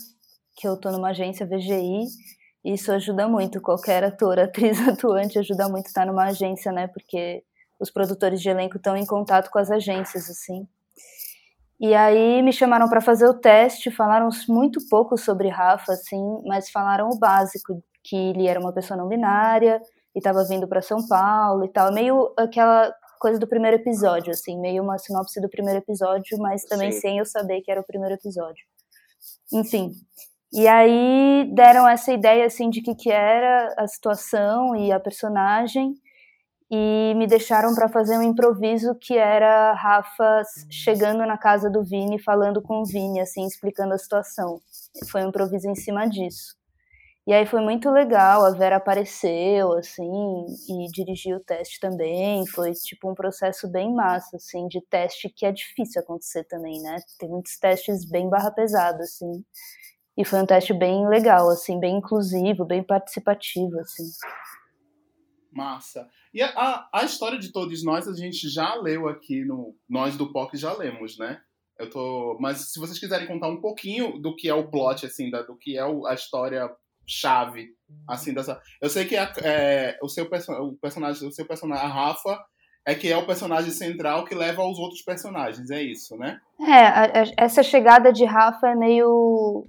que 0.57 0.67
eu 0.67 0.77
tô 0.77 0.91
numa 0.91 1.11
agência 1.11 1.45
VGI, 1.45 2.05
e 2.65 2.73
isso 2.73 2.91
ajuda 2.91 3.27
muito, 3.27 3.61
qualquer 3.61 4.03
ator, 4.03 4.39
atriz 4.39 4.77
atuante 4.85 5.39
ajuda 5.39 5.69
muito 5.69 5.85
estar 5.85 6.05
numa 6.05 6.25
agência, 6.25 6.71
né, 6.71 6.87
porque 6.87 7.43
os 7.79 7.89
produtores 7.89 8.41
de 8.41 8.49
elenco 8.49 8.77
estão 8.77 8.95
em 8.95 9.05
contato 9.05 9.49
com 9.49 9.57
as 9.57 9.71
agências, 9.71 10.29
assim. 10.29 10.67
E 11.79 11.95
aí 11.95 12.41
me 12.41 12.51
chamaram 12.51 12.89
para 12.89 12.99
fazer 12.99 13.25
o 13.25 13.33
teste, 13.33 13.89
falaram 13.89 14.27
muito 14.49 14.79
pouco 14.89 15.17
sobre 15.17 15.47
Rafa, 15.47 15.93
assim, 15.93 16.21
mas 16.45 16.69
falaram 16.69 17.09
o 17.09 17.17
básico, 17.17 17.81
que 18.03 18.15
ele 18.15 18.47
era 18.47 18.59
uma 18.59 18.73
pessoa 18.73 18.97
não 18.97 19.07
binária, 19.07 19.81
e 20.13 20.19
estava 20.19 20.43
vindo 20.43 20.67
para 20.67 20.81
São 20.81 21.07
Paulo 21.07 21.63
e 21.63 21.69
tal, 21.69 21.93
meio 21.93 22.33
aquela 22.37 22.93
coisa 23.19 23.39
do 23.39 23.47
primeiro 23.47 23.77
episódio, 23.77 24.31
assim, 24.31 24.59
meio 24.59 24.83
uma 24.83 24.97
sinopse 24.97 25.39
do 25.39 25.49
primeiro 25.49 25.79
episódio, 25.79 26.37
mas 26.39 26.63
também 26.63 26.91
Sim. 26.91 26.99
sem 26.99 27.17
eu 27.19 27.25
saber 27.25 27.61
que 27.61 27.71
era 27.71 27.79
o 27.79 27.85
primeiro 27.85 28.15
episódio. 28.15 28.65
Enfim. 29.53 29.91
E 30.51 30.67
aí 30.67 31.49
deram 31.53 31.87
essa 31.87 32.11
ideia 32.11 32.45
assim 32.45 32.69
de 32.69 32.81
que 32.81 32.95
que 32.95 33.11
era 33.11 33.73
a 33.77 33.87
situação 33.87 34.75
e 34.75 34.91
a 34.91 34.99
personagem 34.99 35.93
e 36.71 37.13
me 37.15 37.25
deixaram 37.25 37.73
para 37.73 37.89
fazer 37.89 38.17
um 38.17 38.21
improviso 38.21 38.93
que 38.95 39.17
era 39.17 39.73
Rafa 39.73 40.43
chegando 40.69 41.25
na 41.25 41.37
casa 41.37 41.69
do 41.69 41.83
Vini, 41.83 42.19
falando 42.19 42.61
com 42.61 42.81
o 42.81 42.85
Vini, 42.85 43.19
assim, 43.19 43.45
explicando 43.45 43.93
a 43.93 43.97
situação. 43.97 44.61
Foi 45.09 45.23
um 45.23 45.29
improviso 45.29 45.67
em 45.67 45.75
cima 45.75 46.07
disso. 46.07 46.59
E 47.25 47.33
aí 47.33 47.45
foi 47.45 47.61
muito 47.61 47.91
legal, 47.91 48.43
a 48.43 48.51
Vera 48.51 48.77
apareceu, 48.77 49.73
assim, 49.73 50.45
e 50.67 50.87
dirigiu 50.91 51.37
o 51.37 51.39
teste 51.39 51.79
também. 51.79 52.45
Foi, 52.47 52.71
tipo, 52.73 53.09
um 53.09 53.13
processo 53.13 53.67
bem 53.67 53.93
massa, 53.93 54.37
assim, 54.37 54.67
de 54.67 54.81
teste 54.81 55.29
que 55.29 55.45
é 55.45 55.51
difícil 55.51 56.01
acontecer 56.01 56.43
também, 56.45 56.81
né? 56.81 56.97
Tem 57.19 57.29
muitos 57.29 57.57
testes 57.59 58.03
bem 58.03 58.29
barra 58.29 58.49
pesada, 58.51 59.03
assim. 59.03 59.43
E 60.17 60.25
foi 60.25 60.41
um 60.41 60.45
teste 60.45 60.73
bem 60.73 61.07
legal, 61.07 61.49
assim, 61.49 61.79
bem 61.79 61.97
inclusivo, 61.97 62.65
bem 62.65 62.83
participativo, 62.83 63.79
assim. 63.79 64.09
Massa. 65.51 66.07
E 66.33 66.41
a, 66.41 66.87
a 66.93 67.03
história 67.03 67.39
de 67.39 67.51
todos 67.51 67.83
nós 67.83 68.07
a 68.07 68.13
gente 68.13 68.49
já 68.49 68.75
leu 68.75 69.07
aqui 69.07 69.43
no. 69.43 69.75
Nós 69.87 70.15
do 70.15 70.31
POC 70.31 70.57
já 70.57 70.73
lemos, 70.73 71.17
né? 71.17 71.41
Eu 71.77 71.89
tô. 71.89 72.37
Mas 72.39 72.71
se 72.71 72.79
vocês 72.79 72.99
quiserem 72.99 73.27
contar 73.27 73.47
um 73.47 73.61
pouquinho 73.61 74.19
do 74.19 74.35
que 74.35 74.49
é 74.49 74.53
o 74.53 74.69
plot, 74.69 75.05
assim, 75.05 75.29
da, 75.29 75.41
do 75.41 75.55
que 75.55 75.77
é 75.77 75.85
o, 75.85 76.05
a 76.05 76.13
história 76.13 76.69
chave, 77.07 77.69
assim, 78.07 78.33
dessa. 78.33 78.61
Eu 78.81 78.89
sei 78.89 79.05
que 79.05 79.15
a, 79.15 79.31
é, 79.41 79.97
o, 80.01 80.09
seu 80.09 80.29
perso... 80.29 80.51
o 80.51 80.75
personagem, 80.77 81.27
o 81.27 81.31
seu 81.31 81.45
personagem, 81.45 81.83
a 81.83 81.87
Rafa, 81.87 82.39
é 82.85 82.93
que 82.93 83.11
é 83.11 83.17
o 83.17 83.25
personagem 83.25 83.71
central 83.71 84.25
que 84.25 84.35
leva 84.35 84.61
aos 84.61 84.77
outros 84.77 85.01
personagens, 85.01 85.71
é 85.71 85.81
isso, 85.81 86.15
né? 86.17 86.39
É, 86.59 86.85
a, 86.85 87.03
a, 87.05 87.23
essa 87.37 87.63
chegada 87.63 88.11
de 88.11 88.25
Rafa 88.25 88.67
é 88.67 88.75
meio. 88.75 89.67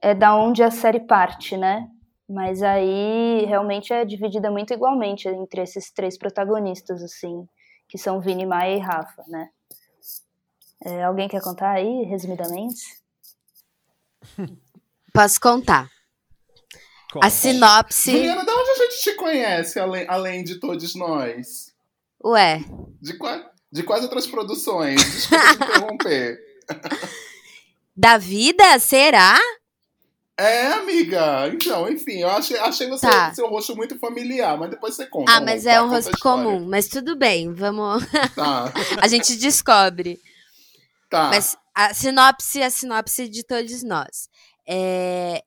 É 0.00 0.14
da 0.14 0.34
onde 0.34 0.62
a 0.62 0.70
série 0.70 1.00
parte, 1.00 1.56
né? 1.56 1.88
Mas 2.32 2.62
aí 2.62 3.44
realmente 3.44 3.92
é 3.92 4.06
dividida 4.06 4.50
muito 4.50 4.72
igualmente 4.72 5.28
entre 5.28 5.60
esses 5.60 5.90
três 5.90 6.16
protagonistas, 6.16 7.02
assim, 7.02 7.46
que 7.86 7.98
são 7.98 8.22
Vini, 8.22 8.46
Maia 8.46 8.76
e 8.76 8.78
Rafa, 8.78 9.22
né? 9.28 9.50
É, 10.82 11.04
alguém 11.04 11.28
quer 11.28 11.42
contar 11.42 11.72
aí, 11.72 12.04
resumidamente? 12.04 12.80
Posso 15.12 15.38
contar. 15.38 15.90
Conta. 17.12 17.26
A 17.26 17.28
sinopse. 17.28 18.12
Juliana, 18.12 18.46
de 18.46 18.50
onde 18.50 18.70
a 18.70 18.76
gente 18.76 19.02
te 19.02 19.14
conhece, 19.14 19.78
além, 19.78 20.06
além 20.08 20.42
de 20.42 20.58
todos 20.58 20.94
nós? 20.94 21.74
Ué. 22.24 22.64
De, 22.98 23.12
de 23.70 23.82
quais 23.82 24.02
outras 24.02 24.26
produções? 24.26 24.96
Desculpa 24.96 25.44
te 25.44 25.52
interromper. 25.68 26.38
Da 27.94 28.16
vida? 28.16 28.78
Será? 28.78 29.38
É, 30.38 30.66
amiga. 30.72 31.48
Então, 31.48 31.88
enfim, 31.88 32.20
eu 32.20 32.30
achei, 32.30 32.58
achei 32.58 32.88
você, 32.88 33.06
tá. 33.06 33.34
seu 33.34 33.48
rosto 33.48 33.76
muito 33.76 33.98
familiar, 33.98 34.58
mas 34.58 34.70
depois 34.70 34.94
você 34.94 35.06
conta. 35.06 35.30
Ah, 35.30 35.40
mas 35.40 35.66
é 35.66 35.80
um 35.80 35.88
rosto 35.88 36.18
comum. 36.18 36.64
Mas 36.66 36.88
tudo 36.88 37.16
bem, 37.16 37.52
vamos. 37.52 38.02
Tá. 38.34 38.72
a 39.00 39.08
gente 39.08 39.36
descobre. 39.36 40.18
Tá. 41.10 41.28
Mas 41.28 41.56
a 41.74 41.92
sinopse 41.92 42.60
é 42.60 42.66
a 42.66 42.70
sinopse 42.70 43.28
de 43.28 43.44
todos 43.44 43.82
nós. 43.82 44.28
É... 44.66 45.42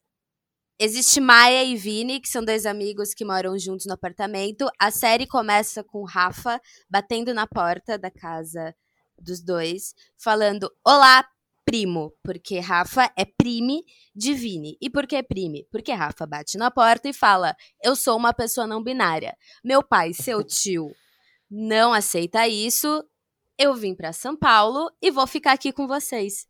Existe 0.77 1.22
Maia 1.22 1.63
e 1.63 1.75
Vini, 1.75 2.20
que 2.20 2.27
são 2.27 2.44
dois 2.44 2.65
amigos 2.65 3.13
que 3.13 3.24
moram 3.24 3.58
juntos 3.58 3.86
no 3.86 3.94
apartamento. 3.94 4.70
A 4.77 4.92
série 4.92 5.25
começa 5.25 5.84
com 5.84 6.04
Rafa 6.04 6.60
batendo 6.89 7.34
na 7.34 7.48
porta 7.48 7.98
da 7.98 8.12
casa 8.12 8.75
dos 9.18 9.42
dois, 9.42 9.96
falando: 10.18 10.70
Olá, 10.86 11.25
primo, 11.66 12.14
porque 12.24 12.60
Rafa 12.60 13.12
é 13.18 13.26
prime 13.26 13.84
de 14.16 14.34
Vini. 14.34 14.78
E 14.80 14.90
por 14.90 15.08
que 15.08 15.22
prime? 15.24 15.66
Porque 15.72 15.92
Rafa 15.92 16.26
bate 16.26 16.58
na 16.58 16.70
porta 16.70 17.10
e 17.10 17.14
fala: 17.14 17.56
Eu 17.84 17.96
sou 17.96 18.16
uma 18.16 18.34
pessoa 18.34 18.68
não 18.68 18.84
binária. 18.84 19.36
Meu 19.64 19.84
pai, 19.84 20.14
seu 20.14 20.44
tio, 20.46 20.96
não 21.50 21.92
aceita 21.92 22.48
isso. 22.48 23.04
Eu 23.58 23.74
vim 23.74 23.96
para 23.96 24.14
São 24.14 24.36
Paulo 24.36 24.92
e 25.02 25.10
vou 25.10 25.26
ficar 25.26 25.54
aqui 25.54 25.72
com 25.72 25.88
vocês. 25.88 26.46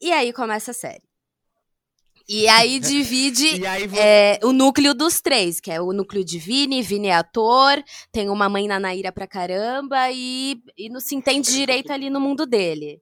E 0.00 0.10
aí 0.10 0.32
começa 0.32 0.72
a 0.72 0.74
série. 0.74 1.08
E 2.28 2.48
aí 2.48 2.78
divide 2.80 3.60
e 3.60 3.66
aí 3.66 3.86
vou... 3.86 4.00
é, 4.00 4.38
o 4.42 4.52
núcleo 4.52 4.94
dos 4.94 5.20
três, 5.20 5.60
que 5.60 5.70
é 5.70 5.80
o 5.80 5.92
núcleo 5.92 6.24
de 6.24 6.38
Vini, 6.38 6.80
Vini 6.80 7.08
é 7.08 7.14
ator, 7.14 7.82
tem 8.10 8.30
uma 8.30 8.48
mãe 8.48 8.66
na 8.66 8.80
Naira 8.80 9.12
pra 9.12 9.26
caramba 9.26 10.10
e, 10.10 10.56
e 10.78 10.88
não 10.88 11.00
se 11.00 11.14
entende 11.14 11.52
direito 11.52 11.92
ali 11.92 12.08
no 12.08 12.20
mundo 12.20 12.46
dele. 12.46 12.98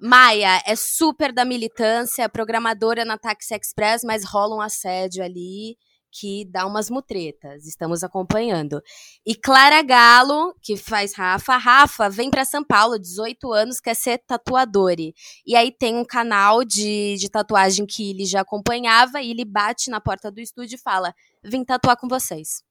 Maia 0.00 0.62
é 0.66 0.74
super 0.74 1.32
da 1.32 1.44
militância, 1.44 2.28
programadora 2.28 3.04
na 3.04 3.18
Taxi 3.18 3.54
Express, 3.54 4.02
mas 4.04 4.24
rola 4.24 4.56
um 4.56 4.60
assédio 4.60 5.22
ali 5.22 5.76
que 6.10 6.44
dá 6.46 6.66
umas 6.66 6.90
mutretas. 6.90 7.66
Estamos 7.66 8.02
acompanhando. 8.02 8.82
E 9.24 9.34
Clara 9.34 9.82
Galo, 9.82 10.54
que 10.60 10.76
faz 10.76 11.14
Rafa. 11.14 11.56
Rafa 11.56 12.08
vem 12.08 12.30
para 12.30 12.44
São 12.44 12.64
Paulo, 12.64 12.98
18 12.98 13.52
anos, 13.52 13.80
quer 13.80 13.94
ser 13.94 14.18
tatuadore. 14.18 15.14
E 15.46 15.54
aí 15.54 15.70
tem 15.70 15.96
um 15.96 16.04
canal 16.04 16.64
de, 16.64 17.16
de 17.16 17.28
tatuagem 17.28 17.86
que 17.86 18.10
ele 18.10 18.24
já 18.24 18.40
acompanhava 18.40 19.20
e 19.22 19.30
ele 19.30 19.44
bate 19.44 19.90
na 19.90 20.00
porta 20.00 20.30
do 20.30 20.40
estúdio 20.40 20.74
e 20.76 20.80
fala: 20.80 21.14
Vim 21.44 21.64
tatuar 21.64 21.96
com 21.96 22.08
vocês. 22.08 22.62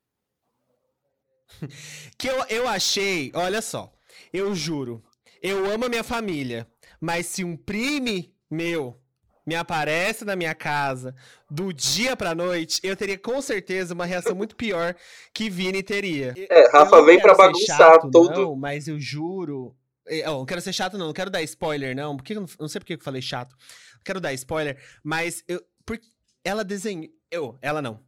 que 2.18 2.28
eu, 2.28 2.44
eu 2.50 2.68
achei, 2.68 3.32
olha 3.34 3.62
só, 3.62 3.92
eu 4.32 4.54
juro, 4.54 5.04
eu 5.42 5.66
amo 5.72 5.86
a 5.86 5.90
minha 5.90 6.04
família. 6.04 6.68
Mas 7.00 7.28
se 7.28 7.44
um 7.44 7.56
prime 7.56 8.34
meu 8.50 9.00
me 9.46 9.56
aparece 9.56 10.24
na 10.24 10.36
minha 10.36 10.54
casa 10.54 11.16
do 11.50 11.74
dia 11.74 12.16
pra 12.16 12.36
noite, 12.36 12.80
eu 12.84 12.96
teria 12.96 13.18
com 13.18 13.42
certeza 13.42 13.96
uma 13.96 14.06
reação 14.06 14.36
muito 14.36 14.56
pior 14.56 14.96
que 15.34 15.50
Vini 15.50 15.82
teria. 15.82 16.36
É, 16.50 16.70
Rafa 16.72 17.02
vem 17.04 17.20
pra 17.20 17.34
bagunçar 17.34 17.78
chato, 17.78 18.12
todo. 18.12 18.42
Não, 18.42 18.56
mas 18.56 18.88
eu 18.88 19.00
juro. 19.00 19.76
Eu 20.06 20.34
não 20.34 20.46
quero 20.46 20.62
ser 20.62 20.74
chato, 20.74 20.98
não, 20.98 21.08
não 21.08 21.14
quero 21.14 21.32
dar 21.32 21.42
spoiler, 21.42 21.96
não. 21.96 22.16
Porque, 22.16 22.36
não 22.36 22.68
sei 22.68 22.80
porque 22.80 22.94
eu 22.94 23.00
falei 23.00 23.22
chato. 23.22 23.56
Não 23.96 24.02
quero 24.04 24.22
dar 24.22 24.34
spoiler, 24.34 24.78
mas 25.04 25.44
eu. 25.48 25.62
Por, 25.84 26.00
ela 26.44 26.64
desenhou. 26.64 27.10
Eu, 27.32 27.58
ela 27.62 27.82
não. 27.82 28.00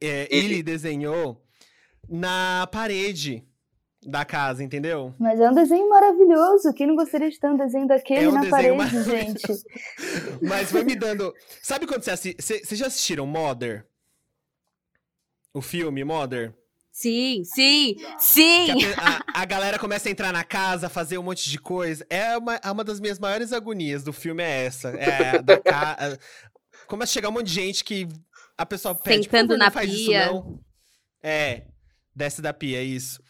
É, 0.00 0.28
ele 0.30 0.62
desenhou 0.62 1.44
na 2.08 2.68
parede 2.70 3.46
da 4.06 4.24
casa, 4.24 4.62
entendeu? 4.62 5.14
Mas 5.18 5.40
é 5.40 5.50
um 5.50 5.54
desenho 5.54 5.88
maravilhoso. 5.88 6.72
Quem 6.72 6.86
não 6.86 6.96
gostaria 6.96 7.30
de 7.30 7.38
ter 7.38 7.48
um 7.48 7.56
desenho 7.56 7.86
daquele 7.86 8.24
é 8.24 8.28
um 8.28 8.32
na 8.32 8.48
parede, 8.48 9.02
gente? 9.04 9.42
Mas 10.42 10.70
vai 10.70 10.84
me 10.84 10.94
dando. 10.94 11.34
Sabe 11.62 11.86
quando 11.86 12.02
você 12.02 12.10
assiste. 12.10 12.42
Vocês 12.42 12.78
já 12.78 12.86
assistiram 12.86 13.26
Mother? 13.26 13.86
O 15.52 15.60
filme 15.60 16.04
Mother? 16.04 16.54
Sim, 16.90 17.42
sim, 17.44 17.96
sim! 18.18 18.68
A, 18.96 19.40
a, 19.40 19.42
a, 19.42 19.44
galera 19.44 19.80
começa 19.80 20.08
a 20.08 20.12
entrar 20.12 20.32
na 20.32 20.44
casa, 20.44 20.88
fazer 20.88 21.18
um 21.18 21.24
monte 21.24 21.50
de 21.50 21.58
coisa. 21.58 22.06
É 22.08 22.36
uma, 22.36 22.54
é 22.54 22.70
uma 22.70 22.84
das 22.84 23.00
minhas 23.00 23.18
maiores 23.18 23.52
agonias 23.52 24.04
do 24.04 24.12
filme, 24.12 24.44
é 24.44 24.66
essa. 24.66 24.90
É 24.90 25.42
da 25.42 25.58
ca... 25.58 26.16
Começa 26.86 27.10
a 27.10 27.14
chegar 27.14 27.30
um 27.30 27.32
monte 27.32 27.46
de 27.46 27.54
gente 27.54 27.84
que 27.84 28.06
a 28.56 28.64
pessoa 28.64 28.94
pede. 28.94 29.24
Sentando 29.24 29.56
na 29.56 29.72
pia. 29.72 29.84
Isso, 29.84 30.60
é, 31.20 31.64
desce 32.14 32.40
da 32.40 32.52
pia, 32.52 32.78
é 32.78 32.84
isso. 32.84 33.20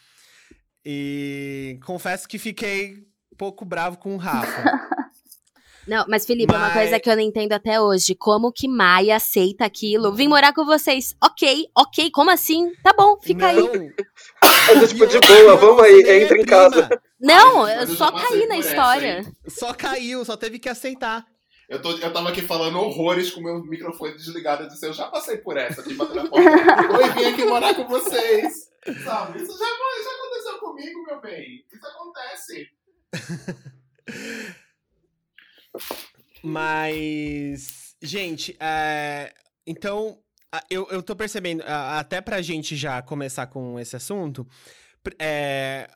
E 0.85 1.79
confesso 1.83 2.27
que 2.27 2.37
fiquei 2.37 3.07
um 3.33 3.35
pouco 3.37 3.65
bravo 3.65 3.97
com 3.97 4.13
o 4.13 4.17
Rafa. 4.17 4.63
Não, 5.87 6.03
mas 6.07 6.25
Felipe, 6.25 6.51
mas... 6.51 6.61
é 6.61 6.65
uma 6.65 6.73
coisa 6.73 6.99
que 6.99 7.09
eu 7.09 7.15
não 7.15 7.21
entendo 7.21 7.53
até 7.53 7.79
hoje. 7.79 8.15
Como 8.15 8.51
que 8.51 8.67
Maia 8.67 9.17
aceita 9.17 9.65
aquilo? 9.65 10.13
Vim 10.13 10.27
morar 10.27 10.51
com 10.51 10.65
vocês. 10.65 11.15
Ok, 11.23 11.67
ok, 11.77 12.09
como 12.09 12.31
assim? 12.31 12.71
Tá 12.81 12.91
bom, 12.91 13.17
fica 13.21 13.53
não. 13.53 13.71
aí. 13.71 13.93
É 14.43 14.87
tipo, 14.87 15.05
de 15.05 15.19
boa, 15.19 15.55
vamos 15.55 15.83
aí, 15.83 16.23
entra 16.23 16.39
em 16.39 16.45
casa. 16.45 16.89
Não, 17.19 17.67
eu 17.69 17.87
só 17.87 18.11
caí 18.11 18.47
na 18.47 18.57
história. 18.57 19.23
Só 19.47 19.73
caiu, 19.73 20.25
só 20.25 20.35
teve 20.35 20.57
que 20.57 20.67
aceitar. 20.67 21.23
Eu, 21.69 21.81
tô, 21.81 21.91
eu 21.91 22.13
tava 22.13 22.29
aqui 22.29 22.41
falando 22.41 22.79
horrores 22.79 23.31
com 23.31 23.39
o 23.39 23.43
meu 23.43 23.63
microfone 23.63 24.15
desligado. 24.15 24.63
Eu 24.63 24.69
disse, 24.69 24.85
eu 24.85 24.93
já 24.93 25.05
passei 25.07 25.37
por 25.37 25.57
essa, 25.57 25.81
de 25.81 25.93
bater 25.95 26.15
na 26.15 26.29
porta. 26.29 26.49
Oi, 26.97 27.09
vim 27.11 27.25
aqui 27.25 27.45
morar 27.45 27.73
com 27.75 27.87
vocês. 27.87 28.53
Sabe? 29.03 29.41
Isso 29.41 29.57
já, 29.57 29.65
já 29.65 30.11
aconteceu 30.11 30.59
comigo, 30.59 31.03
meu 31.03 31.21
bem. 31.21 31.65
Isso 31.71 31.87
acontece. 31.87 32.69
Mas, 36.43 37.95
gente, 38.01 38.55
é, 38.59 39.33
então, 39.65 40.19
eu, 40.69 40.87
eu 40.91 41.01
tô 41.01 41.15
percebendo, 41.15 41.63
até 41.65 42.21
pra 42.21 42.41
gente 42.41 42.75
já 42.75 43.01
começar 43.01 43.47
com 43.47 43.79
esse 43.79 43.95
assunto, 43.95 44.47
é, 45.19 45.89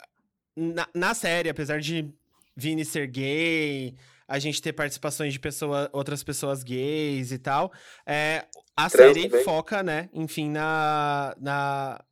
na, 0.56 0.88
na 0.94 1.14
série, 1.14 1.48
apesar 1.48 1.80
de 1.80 2.12
Vini 2.56 2.84
ser 2.84 3.06
gay, 3.06 3.94
a 4.26 4.38
gente 4.38 4.60
ter 4.60 4.72
participações 4.72 5.32
de 5.32 5.40
pessoa, 5.40 5.88
outras 5.92 6.22
pessoas 6.22 6.62
gays 6.62 7.32
e 7.32 7.38
tal, 7.38 7.72
é, 8.04 8.46
a 8.76 8.90
Trans 8.90 8.92
série 8.92 9.28
também. 9.28 9.44
foca, 9.44 9.82
né, 9.82 10.10
enfim, 10.12 10.50
na, 10.50 11.34
na, 11.40 12.04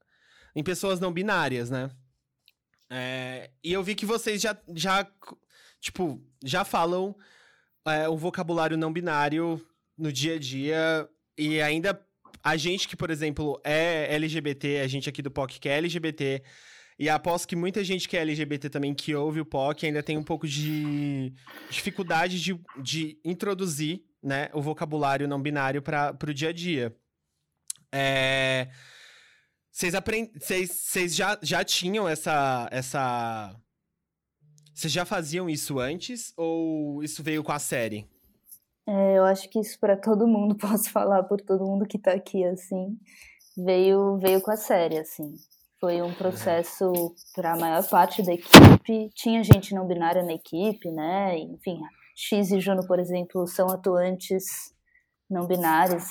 em 0.55 0.62
pessoas 0.62 1.00
não 1.00 1.12
binárias, 1.12 1.71
né? 1.71 1.90
É, 2.90 3.50
e 3.62 3.73
eu 3.73 3.83
vi 3.83 3.95
que 3.95 4.07
vocês 4.07 4.40
já, 4.40 4.57
já 4.75 5.07
tipo, 5.81 6.21
já 6.43 6.64
falam 6.64 7.14
é, 7.87 8.09
um 8.09 8.17
vocabulário 8.17 8.76
não 8.76 8.93
binário 8.93 9.64
no 9.97 10.12
dia 10.12 10.37
a 10.37 10.38
dia 10.38 11.09
e 11.37 11.61
ainda 11.61 12.00
a 12.43 12.57
gente 12.57 12.88
que, 12.88 12.97
por 12.97 13.11
exemplo, 13.11 13.61
é 13.64 14.14
LGBT, 14.14 14.81
a 14.81 14.87
gente 14.87 15.09
aqui 15.09 15.21
do 15.21 15.31
POC 15.31 15.61
que 15.61 15.69
é 15.69 15.76
LGBT, 15.76 16.43
e 16.99 17.09
aposto 17.09 17.47
que 17.47 17.55
muita 17.55 17.85
gente 17.85 18.09
que 18.09 18.17
é 18.17 18.21
LGBT 18.21 18.69
também, 18.69 18.93
que 18.93 19.14
ouve 19.14 19.40
o 19.40 19.47
POC, 19.47 19.87
ainda 19.87 20.02
tem 20.02 20.17
um 20.17 20.23
pouco 20.23 20.49
de 20.49 21.33
dificuldade 21.71 22.40
de, 22.40 22.61
de 22.83 23.21
introduzir 23.25 24.02
né, 24.21 24.50
o 24.52 24.61
vocabulário 24.61 25.28
não 25.28 25.40
binário 25.40 25.81
para 25.81 26.17
o 26.26 26.35
dia 26.35 26.49
a 26.49 26.52
dia. 26.52 26.97
É... 27.93 28.69
Vocês 29.78 29.94
aprend... 29.94 30.32
Já, 31.08 31.38
já 31.40 31.62
tinham 31.62 32.08
essa, 32.08 32.68
essa. 32.73 33.54
Vocês 34.75 34.92
já 34.92 35.04
faziam 35.04 35.49
isso 35.49 35.78
antes 35.78 36.32
ou 36.37 37.00
isso 37.00 37.23
veio 37.23 37.44
com 37.44 37.52
a 37.52 37.61
série? 37.61 38.04
É, 38.88 39.18
eu 39.18 39.25
acho 39.25 39.49
que 39.49 39.61
isso 39.61 39.78
para 39.78 39.97
todo 39.97 40.26
mundo, 40.26 40.56
posso 40.58 40.90
falar 40.90 41.23
por 41.23 41.40
todo 41.40 41.64
mundo 41.64 41.87
que 41.87 41.97
tá 41.97 42.11
aqui, 42.11 42.44
assim, 42.44 42.99
veio, 43.56 44.18
veio 44.18 44.40
com 44.40 44.50
a 44.50 44.56
série, 44.56 44.99
assim. 44.99 45.37
Foi 45.80 46.02
um 46.02 46.12
processo 46.12 47.14
para 47.32 47.52
a 47.52 47.56
maior 47.56 47.88
parte 47.88 48.20
da 48.20 48.35
equipe. 48.35 49.11
Tinha 49.14 49.44
gente 49.44 49.76
não 49.76 49.87
binária 49.87 50.25
na 50.25 50.32
equipe, 50.32 50.90
né? 50.90 51.38
Enfim, 51.38 51.78
X 52.16 52.50
e 52.50 52.58
Juno, 52.58 52.85
por 52.85 52.99
exemplo, 52.99 53.47
são 53.47 53.68
atuantes 53.68 54.75
não 55.30 55.47
binários. 55.47 56.02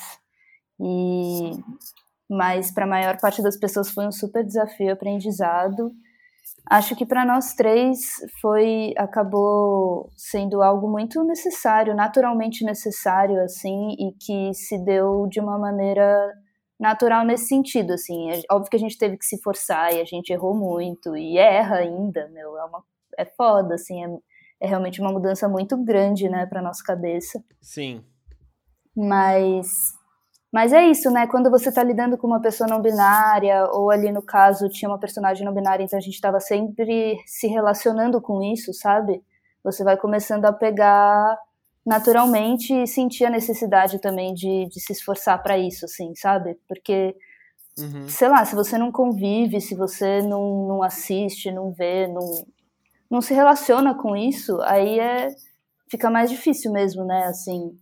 E 0.79 1.51
mas 2.29 2.71
para 2.71 2.85
a 2.85 2.87
maior 2.87 3.17
parte 3.19 3.41
das 3.41 3.57
pessoas 3.57 3.89
foi 3.89 4.05
um 4.07 4.11
super 4.11 4.43
desafio, 4.43 4.91
aprendizado. 4.91 5.91
Acho 6.69 6.95
que 6.95 7.05
para 7.05 7.25
nós 7.25 7.53
três 7.53 8.17
foi 8.41 8.93
acabou 8.97 10.09
sendo 10.15 10.61
algo 10.61 10.89
muito 10.89 11.23
necessário, 11.23 11.95
naturalmente 11.95 12.65
necessário 12.65 13.41
assim, 13.41 13.95
e 13.97 14.11
que 14.19 14.53
se 14.53 14.77
deu 14.83 15.27
de 15.27 15.39
uma 15.39 15.57
maneira 15.57 16.33
natural 16.79 17.25
nesse 17.25 17.47
sentido, 17.47 17.93
assim. 17.93 18.31
É, 18.31 18.41
óbvio 18.51 18.69
que 18.69 18.75
a 18.75 18.79
gente 18.79 18.97
teve 18.97 19.17
que 19.17 19.25
se 19.25 19.41
forçar 19.41 19.93
e 19.93 20.01
a 20.01 20.05
gente 20.05 20.31
errou 20.31 20.53
muito 20.53 21.15
e 21.15 21.37
erra 21.37 21.77
ainda, 21.77 22.27
meu, 22.29 22.57
é 22.57 22.65
uma 22.65 22.83
é 23.17 23.25
foda, 23.25 23.75
assim, 23.75 24.03
é, 24.03 24.09
é 24.61 24.67
realmente 24.67 25.01
uma 25.01 25.11
mudança 25.11 25.49
muito 25.49 25.75
grande, 25.83 26.29
né, 26.29 26.45
para 26.45 26.61
nossa 26.61 26.83
cabeça. 26.83 27.43
Sim. 27.61 28.03
Mas 28.95 29.96
mas 30.57 30.73
é 30.73 30.87
isso, 30.87 31.11
né? 31.11 31.27
Quando 31.27 31.51
você 31.51 31.71
tá 31.71 31.83
lidando 31.83 32.17
com 32.17 32.25
uma 32.25 32.41
pessoa 32.41 32.67
não 32.67 32.81
binária, 32.81 33.67
ou 33.73 33.91
ali 33.91 34.11
no 34.11 34.23
caso 34.23 34.67
tinha 34.67 34.89
uma 34.89 34.97
personagem 34.97 35.45
não 35.45 35.53
binária, 35.53 35.83
então 35.83 35.99
a 35.99 36.01
gente 36.01 36.19
tava 36.19 36.39
sempre 36.39 37.15
se 37.27 37.45
relacionando 37.45 38.19
com 38.19 38.41
isso, 38.41 38.73
sabe? 38.73 39.23
Você 39.63 39.83
vai 39.83 39.95
começando 39.95 40.45
a 40.45 40.51
pegar 40.51 41.37
naturalmente 41.85 42.73
e 42.73 42.87
sentir 42.87 43.25
a 43.25 43.29
necessidade 43.29 43.99
também 43.99 44.33
de, 44.33 44.65
de 44.65 44.81
se 44.81 44.93
esforçar 44.93 45.43
para 45.43 45.59
isso, 45.59 45.85
assim, 45.85 46.15
sabe? 46.15 46.57
Porque, 46.67 47.15
uhum. 47.77 48.09
sei 48.09 48.27
lá, 48.27 48.43
se 48.43 48.55
você 48.55 48.79
não 48.79 48.91
convive, 48.91 49.61
se 49.61 49.75
você 49.75 50.23
não, 50.23 50.67
não 50.67 50.81
assiste, 50.81 51.51
não 51.51 51.71
vê, 51.71 52.07
não, 52.07 52.47
não 53.11 53.21
se 53.21 53.31
relaciona 53.31 53.93
com 53.93 54.15
isso, 54.15 54.59
aí 54.63 54.99
é 54.99 55.27
fica 55.87 56.09
mais 56.09 56.31
difícil 56.31 56.71
mesmo, 56.71 57.05
né? 57.05 57.25
Assim, 57.25 57.77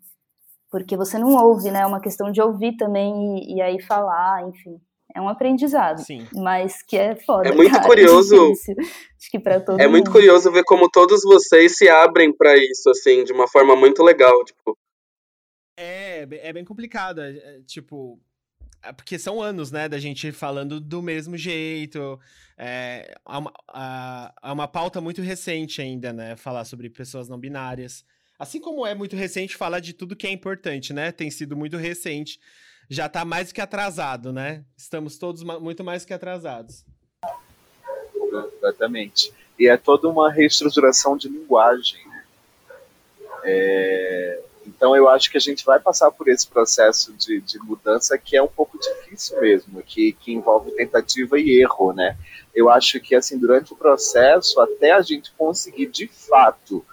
porque 0.75 0.97
você 0.97 1.17
não 1.17 1.33
ouve, 1.37 1.71
né? 1.71 1.79
É 1.79 1.85
uma 1.85 2.01
questão 2.01 2.29
de 2.29 2.41
ouvir 2.41 2.75
também 2.75 3.37
e, 3.37 3.55
e 3.55 3.61
aí 3.61 3.81
falar, 3.81 4.45
enfim. 4.49 4.77
É 5.15 5.21
um 5.21 5.29
aprendizado, 5.29 5.99
Sim. 6.03 6.27
mas 6.33 6.81
que 6.81 6.97
é 6.97 7.15
foda. 7.15 7.47
É 7.47 7.53
muito 7.53 7.71
cara, 7.71 7.85
curioso. 7.87 8.35
É 8.35 8.81
Acho 8.81 9.31
que 9.31 9.39
para 9.39 9.61
todo 9.61 9.79
É 9.79 9.83
mundo. 9.83 9.91
muito 9.93 10.11
curioso 10.11 10.51
ver 10.51 10.65
como 10.65 10.89
todos 10.89 11.21
vocês 11.23 11.77
se 11.77 11.87
abrem 11.87 12.35
para 12.35 12.57
isso, 12.57 12.89
assim, 12.89 13.23
de 13.23 13.31
uma 13.31 13.47
forma 13.47 13.73
muito 13.73 14.03
legal, 14.03 14.43
tipo. 14.43 14.77
É, 15.79 16.27
é 16.29 16.51
bem 16.51 16.65
complicado, 16.65 17.21
é, 17.21 17.37
é, 17.37 17.61
tipo, 17.65 18.19
é 18.83 18.91
porque 18.91 19.17
são 19.17 19.41
anos, 19.41 19.71
né, 19.71 19.87
da 19.87 19.97
gente 19.97 20.33
falando 20.33 20.81
do 20.81 21.01
mesmo 21.01 21.37
jeito. 21.37 22.19
É, 22.57 23.15
há, 23.23 23.39
uma, 23.39 23.53
há, 23.69 24.33
há 24.41 24.51
uma 24.51 24.67
pauta 24.67 24.99
muito 24.99 25.21
recente 25.21 25.81
ainda, 25.81 26.11
né? 26.11 26.35
Falar 26.35 26.65
sobre 26.65 26.89
pessoas 26.89 27.29
não 27.29 27.39
binárias. 27.39 28.03
Assim 28.37 28.59
como 28.59 28.85
é 28.85 28.93
muito 28.93 29.15
recente 29.15 29.55
falar 29.55 29.79
de 29.79 29.93
tudo 29.93 30.15
que 30.15 30.27
é 30.27 30.31
importante, 30.31 30.91
né? 30.91 31.11
Tem 31.11 31.31
sido 31.31 31.55
muito 31.55 31.77
recente. 31.77 32.39
Já 32.89 33.07
tá 33.07 33.23
mais 33.23 33.47
do 33.47 33.53
que 33.53 33.61
atrasado, 33.61 34.33
né? 34.33 34.63
Estamos 34.77 35.17
todos 35.17 35.41
muito 35.41 35.83
mais 35.83 36.03
que 36.03 36.13
atrasados. 36.13 36.85
Exatamente. 38.57 39.33
E 39.57 39.67
é 39.67 39.77
toda 39.77 40.09
uma 40.09 40.31
reestruturação 40.31 41.15
de 41.17 41.29
linguagem. 41.29 42.05
Né? 42.07 42.23
É... 43.43 44.41
Então 44.67 44.95
eu 44.95 45.07
acho 45.07 45.31
que 45.31 45.37
a 45.37 45.41
gente 45.41 45.63
vai 45.63 45.79
passar 45.79 46.11
por 46.11 46.27
esse 46.27 46.47
processo 46.47 47.13
de, 47.13 47.39
de 47.39 47.59
mudança 47.59 48.17
que 48.17 48.35
é 48.35 48.41
um 48.41 48.47
pouco 48.47 48.77
difícil 48.79 49.39
mesmo, 49.39 49.81
que, 49.83 50.13
que 50.13 50.33
envolve 50.33 50.71
tentativa 50.71 51.39
e 51.39 51.61
erro, 51.61 51.93
né? 51.93 52.17
Eu 52.53 52.69
acho 52.69 52.99
que 52.99 53.15
assim 53.15 53.37
durante 53.37 53.71
o 53.71 53.75
processo, 53.75 54.59
até 54.59 54.91
a 54.91 55.01
gente 55.01 55.31
conseguir 55.37 55.85
de 55.87 56.07
fato 56.07 56.83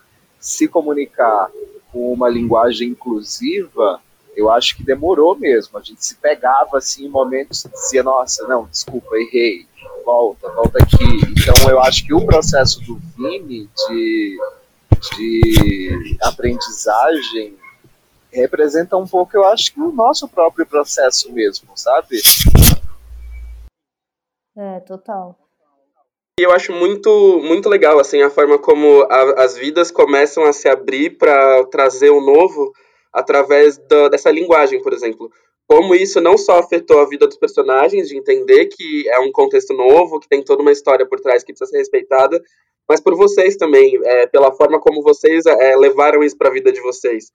se 0.42 0.66
comunicar 0.66 1.48
com 1.92 2.12
uma 2.12 2.28
linguagem 2.28 2.88
inclusiva, 2.88 4.00
eu 4.34 4.50
acho 4.50 4.76
que 4.76 4.82
demorou 4.82 5.36
mesmo. 5.36 5.78
A 5.78 5.82
gente 5.82 6.04
se 6.04 6.16
pegava 6.16 6.78
assim 6.78 7.06
em 7.06 7.08
momentos 7.08 7.64
e 7.64 7.68
dizia, 7.68 8.02
nossa, 8.02 8.46
não, 8.48 8.64
desculpa, 8.64 9.14
errei, 9.16 9.66
volta, 10.04 10.50
volta 10.50 10.78
aqui. 10.82 11.04
Então 11.30 11.70
eu 11.70 11.80
acho 11.80 12.04
que 12.04 12.12
o 12.12 12.26
processo 12.26 12.80
do 12.80 12.96
Vini 13.16 13.70
de, 13.88 14.38
de 15.16 16.18
aprendizagem 16.22 17.56
representa 18.32 18.96
um 18.96 19.06
pouco, 19.06 19.36
eu 19.36 19.44
acho 19.44 19.72
que 19.72 19.80
o 19.80 19.92
nosso 19.92 20.26
próprio 20.26 20.66
processo 20.66 21.30
mesmo, 21.32 21.68
sabe? 21.76 22.20
É, 24.56 24.80
total. 24.80 25.38
E 26.40 26.44
eu 26.44 26.50
acho 26.50 26.72
muito, 26.72 27.40
muito 27.42 27.68
legal, 27.68 28.00
assim, 28.00 28.22
a 28.22 28.30
forma 28.30 28.58
como 28.58 29.02
a, 29.02 29.42
as 29.44 29.54
vidas 29.56 29.90
começam 29.90 30.44
a 30.44 30.52
se 30.52 30.66
abrir 30.66 31.18
para 31.18 31.64
trazer 31.66 32.08
o 32.08 32.22
novo 32.22 32.72
através 33.12 33.76
da, 33.76 34.08
dessa 34.08 34.30
linguagem, 34.30 34.80
por 34.82 34.94
exemplo. 34.94 35.30
Como 35.68 35.94
isso 35.94 36.22
não 36.22 36.38
só 36.38 36.58
afetou 36.58 37.00
a 37.00 37.08
vida 37.08 37.26
dos 37.26 37.36
personagens, 37.36 38.08
de 38.08 38.16
entender 38.16 38.66
que 38.66 39.08
é 39.10 39.18
um 39.20 39.30
contexto 39.30 39.74
novo, 39.74 40.18
que 40.18 40.28
tem 40.28 40.42
toda 40.42 40.62
uma 40.62 40.72
história 40.72 41.06
por 41.06 41.20
trás 41.20 41.44
que 41.44 41.52
precisa 41.52 41.70
ser 41.70 41.78
respeitada, 41.78 42.42
mas 42.88 42.98
por 42.98 43.14
vocês 43.14 43.56
também, 43.56 44.00
é, 44.02 44.26
pela 44.26 44.52
forma 44.52 44.80
como 44.80 45.02
vocês 45.02 45.44
é, 45.44 45.76
levaram 45.76 46.22
isso 46.22 46.36
para 46.38 46.48
a 46.48 46.52
vida 46.52 46.72
de 46.72 46.80
vocês. 46.80 47.26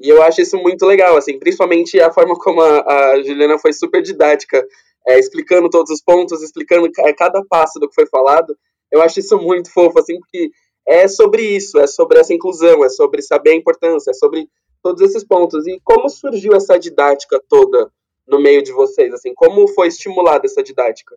E 0.00 0.08
eu 0.08 0.22
acho 0.22 0.40
isso 0.40 0.56
muito 0.56 0.86
legal, 0.86 1.18
assim, 1.18 1.38
principalmente 1.38 2.00
a 2.00 2.10
forma 2.10 2.34
como 2.34 2.62
a, 2.62 3.10
a 3.10 3.22
Juliana 3.22 3.58
foi 3.58 3.74
super 3.74 4.00
didática 4.00 4.66
é, 5.06 5.18
explicando 5.18 5.70
todos 5.70 5.90
os 5.90 6.02
pontos, 6.02 6.42
explicando 6.42 6.90
cada 7.16 7.44
passo 7.44 7.78
do 7.78 7.88
que 7.88 7.94
foi 7.94 8.06
falado. 8.06 8.56
Eu 8.90 9.02
acho 9.02 9.20
isso 9.20 9.38
muito 9.38 9.72
fofo, 9.72 9.98
assim, 9.98 10.18
porque 10.18 10.50
é 10.86 11.06
sobre 11.06 11.42
isso, 11.42 11.78
é 11.78 11.86
sobre 11.86 12.18
essa 12.18 12.32
inclusão, 12.32 12.84
é 12.84 12.88
sobre 12.88 13.22
saber 13.22 13.50
a 13.50 13.56
importância, 13.56 14.10
é 14.10 14.14
sobre 14.14 14.48
todos 14.82 15.02
esses 15.02 15.24
pontos. 15.24 15.66
E 15.66 15.80
como 15.84 16.08
surgiu 16.08 16.54
essa 16.54 16.78
didática 16.78 17.42
toda 17.48 17.90
no 18.26 18.40
meio 18.40 18.62
de 18.62 18.72
vocês, 18.72 19.12
assim, 19.12 19.34
como 19.34 19.68
foi 19.68 19.88
estimulada 19.88 20.46
essa 20.46 20.62
didática? 20.62 21.16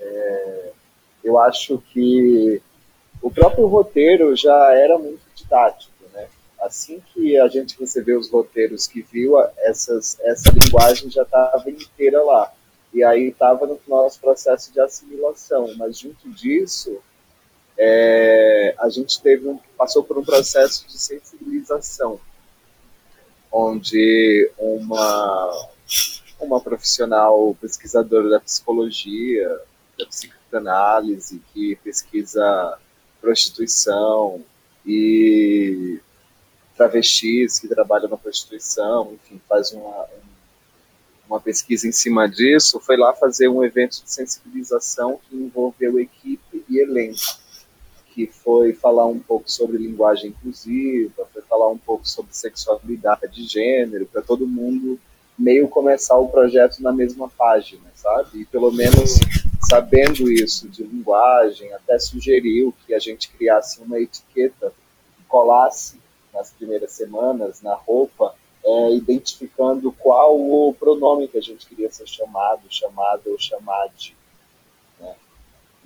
É, 0.00 0.70
eu 1.24 1.38
acho 1.38 1.82
que 1.92 2.62
o 3.20 3.30
próprio 3.30 3.66
roteiro 3.66 4.34
já 4.36 4.72
era 4.74 4.98
muito 4.98 5.20
didático 5.34 5.97
assim 6.60 7.02
que 7.12 7.38
a 7.38 7.48
gente 7.48 7.78
recebeu 7.78 8.18
os 8.18 8.30
roteiros 8.30 8.86
que 8.86 9.02
viu, 9.02 9.34
essas, 9.58 10.18
essa 10.20 10.50
linguagem 10.50 11.10
já 11.10 11.22
estava 11.22 11.68
inteira 11.70 12.22
lá. 12.22 12.52
E 12.92 13.04
aí 13.04 13.28
estava 13.28 13.66
no 13.66 13.78
nosso 13.86 14.18
processo 14.20 14.72
de 14.72 14.80
assimilação. 14.80 15.72
Mas 15.76 15.98
junto 15.98 16.28
disso, 16.30 16.98
é, 17.76 18.74
a 18.78 18.88
gente 18.88 19.20
teve 19.22 19.46
um, 19.46 19.58
passou 19.76 20.02
por 20.02 20.18
um 20.18 20.24
processo 20.24 20.86
de 20.88 20.98
sensibilização, 20.98 22.20
onde 23.52 24.50
uma, 24.58 25.68
uma 26.40 26.60
profissional 26.60 27.56
pesquisadora 27.60 28.28
da 28.28 28.40
psicologia, 28.40 29.48
da 29.98 30.06
psicanálise, 30.06 31.40
que 31.52 31.76
pesquisa 31.76 32.78
prostituição 33.20 34.42
e 34.84 36.00
travestis 36.78 37.58
que 37.58 37.66
trabalham 37.66 38.08
na 38.08 38.16
prostituição, 38.16 39.12
enfim, 39.12 39.40
faz 39.48 39.72
uma, 39.72 40.06
uma 41.28 41.40
pesquisa 41.40 41.88
em 41.88 41.92
cima 41.92 42.28
disso, 42.28 42.78
foi 42.78 42.96
lá 42.96 43.12
fazer 43.12 43.48
um 43.48 43.64
evento 43.64 44.02
de 44.02 44.10
sensibilização 44.10 45.18
que 45.28 45.36
envolveu 45.36 45.98
equipe 45.98 46.64
e 46.68 46.78
elenco, 46.78 47.18
que 48.14 48.28
foi 48.28 48.72
falar 48.72 49.06
um 49.06 49.18
pouco 49.18 49.50
sobre 49.50 49.76
linguagem 49.76 50.30
inclusiva, 50.30 51.28
foi 51.32 51.42
falar 51.42 51.68
um 51.68 51.78
pouco 51.78 52.08
sobre 52.08 52.32
sexualidade 52.34 53.28
de 53.32 53.44
gênero, 53.44 54.06
para 54.06 54.22
todo 54.22 54.46
mundo 54.46 55.00
meio 55.36 55.68
começar 55.68 56.16
o 56.16 56.28
projeto 56.28 56.80
na 56.80 56.92
mesma 56.92 57.28
página, 57.28 57.90
sabe? 57.94 58.40
E 58.40 58.44
pelo 58.44 58.72
menos 58.72 59.18
sabendo 59.68 60.30
isso 60.30 60.68
de 60.68 60.84
linguagem, 60.84 61.72
até 61.72 61.98
sugeriu 61.98 62.72
que 62.86 62.94
a 62.94 62.98
gente 62.98 63.30
criasse 63.30 63.80
uma 63.80 64.00
etiqueta 64.00 64.72
que 65.16 65.24
colasse 65.24 66.00
nas 66.32 66.50
primeiras 66.50 66.92
semanas, 66.92 67.62
na 67.62 67.74
roupa, 67.74 68.34
é, 68.64 68.94
identificando 68.94 69.92
qual 69.92 70.38
o 70.38 70.74
pronome 70.78 71.28
que 71.28 71.38
a 71.38 71.42
gente 71.42 71.66
queria 71.66 71.90
ser 71.90 72.06
chamado, 72.06 72.62
chamado 72.68 73.22
ou 73.26 73.38
chamade. 73.38 74.16
Né? 75.00 75.14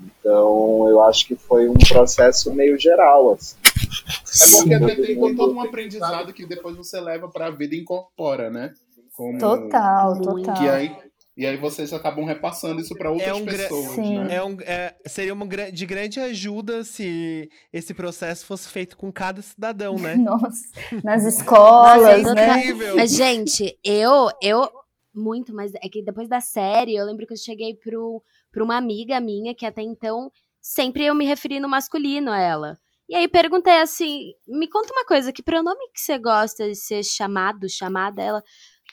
Então, 0.00 0.88
eu 0.88 1.02
acho 1.02 1.26
que 1.26 1.36
foi 1.36 1.68
um 1.68 1.74
processo 1.74 2.52
meio 2.52 2.78
geral, 2.78 3.32
assim. 3.32 3.56
É 3.62 4.56
porque 4.56 4.74
até 4.74 4.94
tem, 4.94 5.20
tem 5.20 5.36
todo 5.36 5.54
um 5.54 5.60
aprendizado 5.60 6.32
que 6.32 6.46
depois 6.46 6.76
você 6.76 7.00
leva 7.00 7.28
para 7.28 7.46
a 7.46 7.50
vida 7.50 7.74
e 7.74 7.80
incorpora, 7.80 8.50
né? 8.50 8.72
Como, 9.14 9.38
total, 9.38 10.20
total. 10.20 10.54
Que 10.54 10.68
aí, 10.68 10.96
e 11.34 11.46
aí 11.46 11.56
vocês 11.56 11.92
acabam 11.92 12.24
repassando 12.26 12.80
isso 12.80 12.94
para 12.94 13.10
outras 13.10 13.28
é 13.28 13.32
um 13.32 13.44
pessoas, 13.44 13.96
né? 13.96 14.34
É 14.34 14.44
um, 14.44 14.56
é, 14.60 14.94
seria 15.06 15.32
uma, 15.32 15.46
de 15.46 15.86
grande 15.86 16.20
ajuda 16.20 16.84
se 16.84 17.48
esse 17.72 17.94
processo 17.94 18.44
fosse 18.44 18.68
feito 18.68 18.96
com 18.98 19.10
cada 19.10 19.40
cidadão, 19.40 19.96
né? 19.98 20.14
Nossa, 20.16 20.62
nas 21.02 21.24
escolas, 21.24 22.22
Nossa, 22.22 22.34
né? 22.34 22.72
Mas, 22.94 23.14
gente, 23.14 23.78
eu, 23.82 24.28
eu, 24.42 24.70
muito, 25.14 25.54
mas 25.54 25.72
é 25.74 25.88
que 25.88 26.02
depois 26.02 26.28
da 26.28 26.40
série, 26.40 26.96
eu 26.96 27.06
lembro 27.06 27.26
que 27.26 27.32
eu 27.32 27.38
cheguei 27.38 27.74
pro, 27.76 28.22
pro 28.50 28.64
uma 28.64 28.76
amiga 28.76 29.18
minha, 29.18 29.54
que 29.54 29.64
até 29.64 29.80
então, 29.80 30.30
sempre 30.60 31.06
eu 31.06 31.14
me 31.14 31.24
referi 31.24 31.58
no 31.60 31.68
masculino 31.68 32.30
a 32.30 32.38
ela. 32.38 32.78
E 33.08 33.14
aí 33.14 33.26
perguntei 33.26 33.80
assim, 33.80 34.32
me 34.46 34.68
conta 34.68 34.92
uma 34.92 35.04
coisa, 35.04 35.32
que 35.32 35.42
pronome 35.42 35.90
que 35.92 36.00
você 36.00 36.18
gosta 36.18 36.68
de 36.68 36.74
ser 36.74 37.02
chamado, 37.02 37.68
chamada? 37.68 38.22
Ela, 38.22 38.42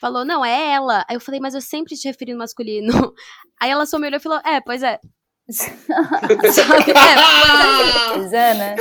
falou, 0.00 0.24
não, 0.24 0.44
é 0.44 0.72
ela. 0.72 1.04
Aí 1.08 1.14
eu 1.16 1.20
falei, 1.20 1.38
mas 1.40 1.54
eu 1.54 1.60
sempre 1.60 1.94
te 1.94 2.08
referi 2.08 2.32
no 2.32 2.38
masculino. 2.38 2.92
Aí 3.60 3.70
ela 3.70 3.84
só 3.84 3.98
me 3.98 4.06
olhou 4.06 4.16
e 4.16 4.22
falou, 4.22 4.40
é, 4.44 4.60
pois 4.60 4.82
é. 4.82 4.98
Sabe? 5.50 6.90
É, 6.92 8.14
pois 8.14 8.32
é, 8.32 8.54
né? 8.54 8.76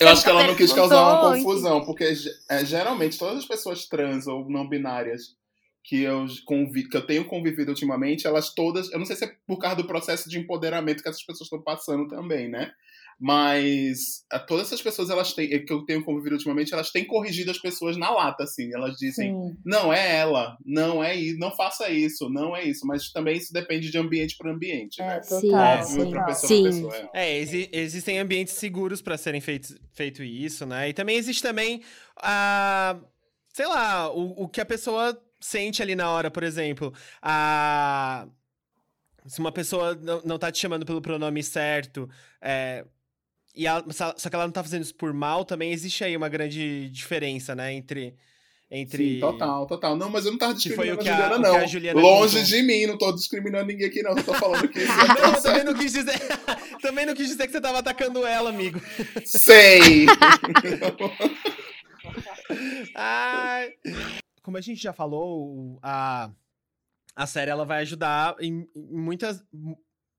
Eu 0.00 0.08
acho 0.08 0.24
que 0.24 0.30
ela 0.30 0.46
não 0.46 0.54
quis 0.54 0.72
causar 0.72 1.02
uma 1.02 1.34
confusão, 1.34 1.84
porque 1.84 2.12
é, 2.48 2.64
geralmente 2.64 3.18
todas 3.18 3.38
as 3.38 3.46
pessoas 3.46 3.86
trans 3.86 4.26
ou 4.26 4.48
não 4.48 4.68
binárias 4.68 5.36
que 5.84 6.00
eu, 6.00 6.24
convi 6.46 6.88
que 6.88 6.96
eu 6.96 7.06
tenho 7.06 7.26
convivido 7.26 7.70
ultimamente, 7.70 8.26
elas 8.26 8.54
todas. 8.54 8.90
Eu 8.90 8.98
não 8.98 9.04
sei 9.04 9.16
se 9.16 9.26
é 9.26 9.32
por 9.46 9.58
causa 9.58 9.76
do 9.76 9.86
processo 9.86 10.30
de 10.30 10.38
empoderamento 10.38 11.02
que 11.02 11.08
essas 11.08 11.22
pessoas 11.22 11.46
estão 11.46 11.62
passando 11.62 12.08
também, 12.08 12.48
né? 12.48 12.72
Mas 13.18 14.24
a, 14.30 14.38
todas 14.38 14.66
essas 14.66 14.82
pessoas 14.82 15.10
elas 15.10 15.32
têm, 15.32 15.64
que 15.64 15.72
eu 15.72 15.84
tenho 15.84 16.04
convivido 16.04 16.34
ultimamente, 16.34 16.72
elas 16.72 16.90
têm 16.90 17.04
corrigido 17.04 17.50
as 17.50 17.58
pessoas 17.58 17.96
na 17.96 18.10
lata, 18.10 18.44
assim. 18.44 18.72
Elas 18.74 18.96
dizem, 18.96 19.32
Sim. 19.32 19.56
não 19.64 19.92
é 19.92 20.16
ela, 20.16 20.56
não 20.64 21.02
é 21.02 21.14
isso, 21.14 21.38
não 21.38 21.54
faça 21.54 21.88
isso, 21.90 22.28
não 22.28 22.56
é 22.56 22.64
isso. 22.64 22.86
Mas 22.86 23.10
também 23.10 23.36
isso 23.36 23.52
depende 23.52 23.90
de 23.90 23.98
ambiente 23.98 24.36
para 24.36 24.52
ambiente, 24.52 25.00
é, 25.00 25.06
né? 25.06 25.20
Total, 25.20 25.78
é, 25.78 25.82
sim. 25.82 26.10
Pessoa 26.10 26.48
sim. 26.48 26.64
Pessoa, 26.64 27.10
é. 27.12 27.30
é 27.30 27.38
exi 27.38 27.68
existem 27.72 28.18
ambientes 28.18 28.54
seguros 28.54 29.00
para 29.00 29.16
serem 29.16 29.40
feito, 29.40 29.78
feito 29.92 30.22
isso, 30.22 30.66
né? 30.66 30.88
E 30.88 30.92
também 30.92 31.16
existe 31.16 31.42
também 31.42 31.82
a. 32.16 32.96
Sei 33.52 33.66
lá, 33.66 34.10
o, 34.12 34.44
o 34.44 34.48
que 34.48 34.60
a 34.60 34.66
pessoa 34.66 35.16
sente 35.40 35.82
ali 35.82 35.94
na 35.94 36.10
hora, 36.10 36.30
por 36.30 36.42
exemplo. 36.42 36.92
A. 37.22 38.26
Se 39.26 39.40
uma 39.40 39.52
pessoa 39.52 39.94
não, 39.94 40.20
não 40.22 40.38
tá 40.38 40.52
te 40.52 40.58
chamando 40.58 40.84
pelo 40.84 41.00
pronome 41.00 41.42
certo, 41.42 42.08
é, 42.42 42.84
e 43.54 43.66
ela, 43.66 43.84
só 43.92 44.12
que 44.12 44.34
ela 44.34 44.44
não 44.44 44.52
tá 44.52 44.62
fazendo 44.62 44.82
isso 44.82 44.94
por 44.94 45.12
mal, 45.12 45.44
também 45.44 45.72
existe 45.72 46.02
aí 46.02 46.16
uma 46.16 46.28
grande 46.28 46.88
diferença, 46.90 47.54
né, 47.54 47.72
entre... 47.72 48.16
Entre... 48.70 49.14
Sim, 49.14 49.20
total, 49.20 49.66
total. 49.66 49.96
Não, 49.96 50.10
mas 50.10 50.24
eu 50.24 50.32
não 50.32 50.38
tava 50.38 50.54
discriminando 50.54 51.00
que 51.00 51.08
a, 51.08 51.14
Juliana, 51.14 51.38
não. 51.38 51.56
A 51.56 51.66
Juliana 51.66 52.00
Longe 52.00 52.38
contou. 52.38 52.50
de 52.50 52.62
mim, 52.62 52.86
não 52.86 52.98
tô 52.98 53.12
discriminando 53.12 53.66
ninguém 53.66 53.86
aqui, 53.86 54.02
não. 54.02 54.16
Eu 54.16 54.24
tô 54.24 54.34
falando 54.34 54.66
que. 54.66 54.80
não, 55.22 55.40
também 55.40 55.62
não 55.62 55.74
quis 55.74 55.92
dizer. 55.92 56.18
também 56.82 57.06
não 57.06 57.14
quis 57.14 57.28
dizer 57.28 57.46
que 57.46 57.52
você 57.52 57.60
tava 57.60 57.78
atacando 57.78 58.26
ela, 58.26 58.50
amigo. 58.50 58.80
Sei! 59.24 60.06
Ai. 62.96 63.74
Como 64.42 64.56
a 64.56 64.60
gente 64.60 64.82
já 64.82 64.92
falou, 64.92 65.78
a, 65.80 66.30
a 67.14 67.26
série 67.26 67.52
ela 67.52 67.64
vai 67.64 67.82
ajudar 67.82 68.34
em 68.40 68.68
muitas 68.74 69.40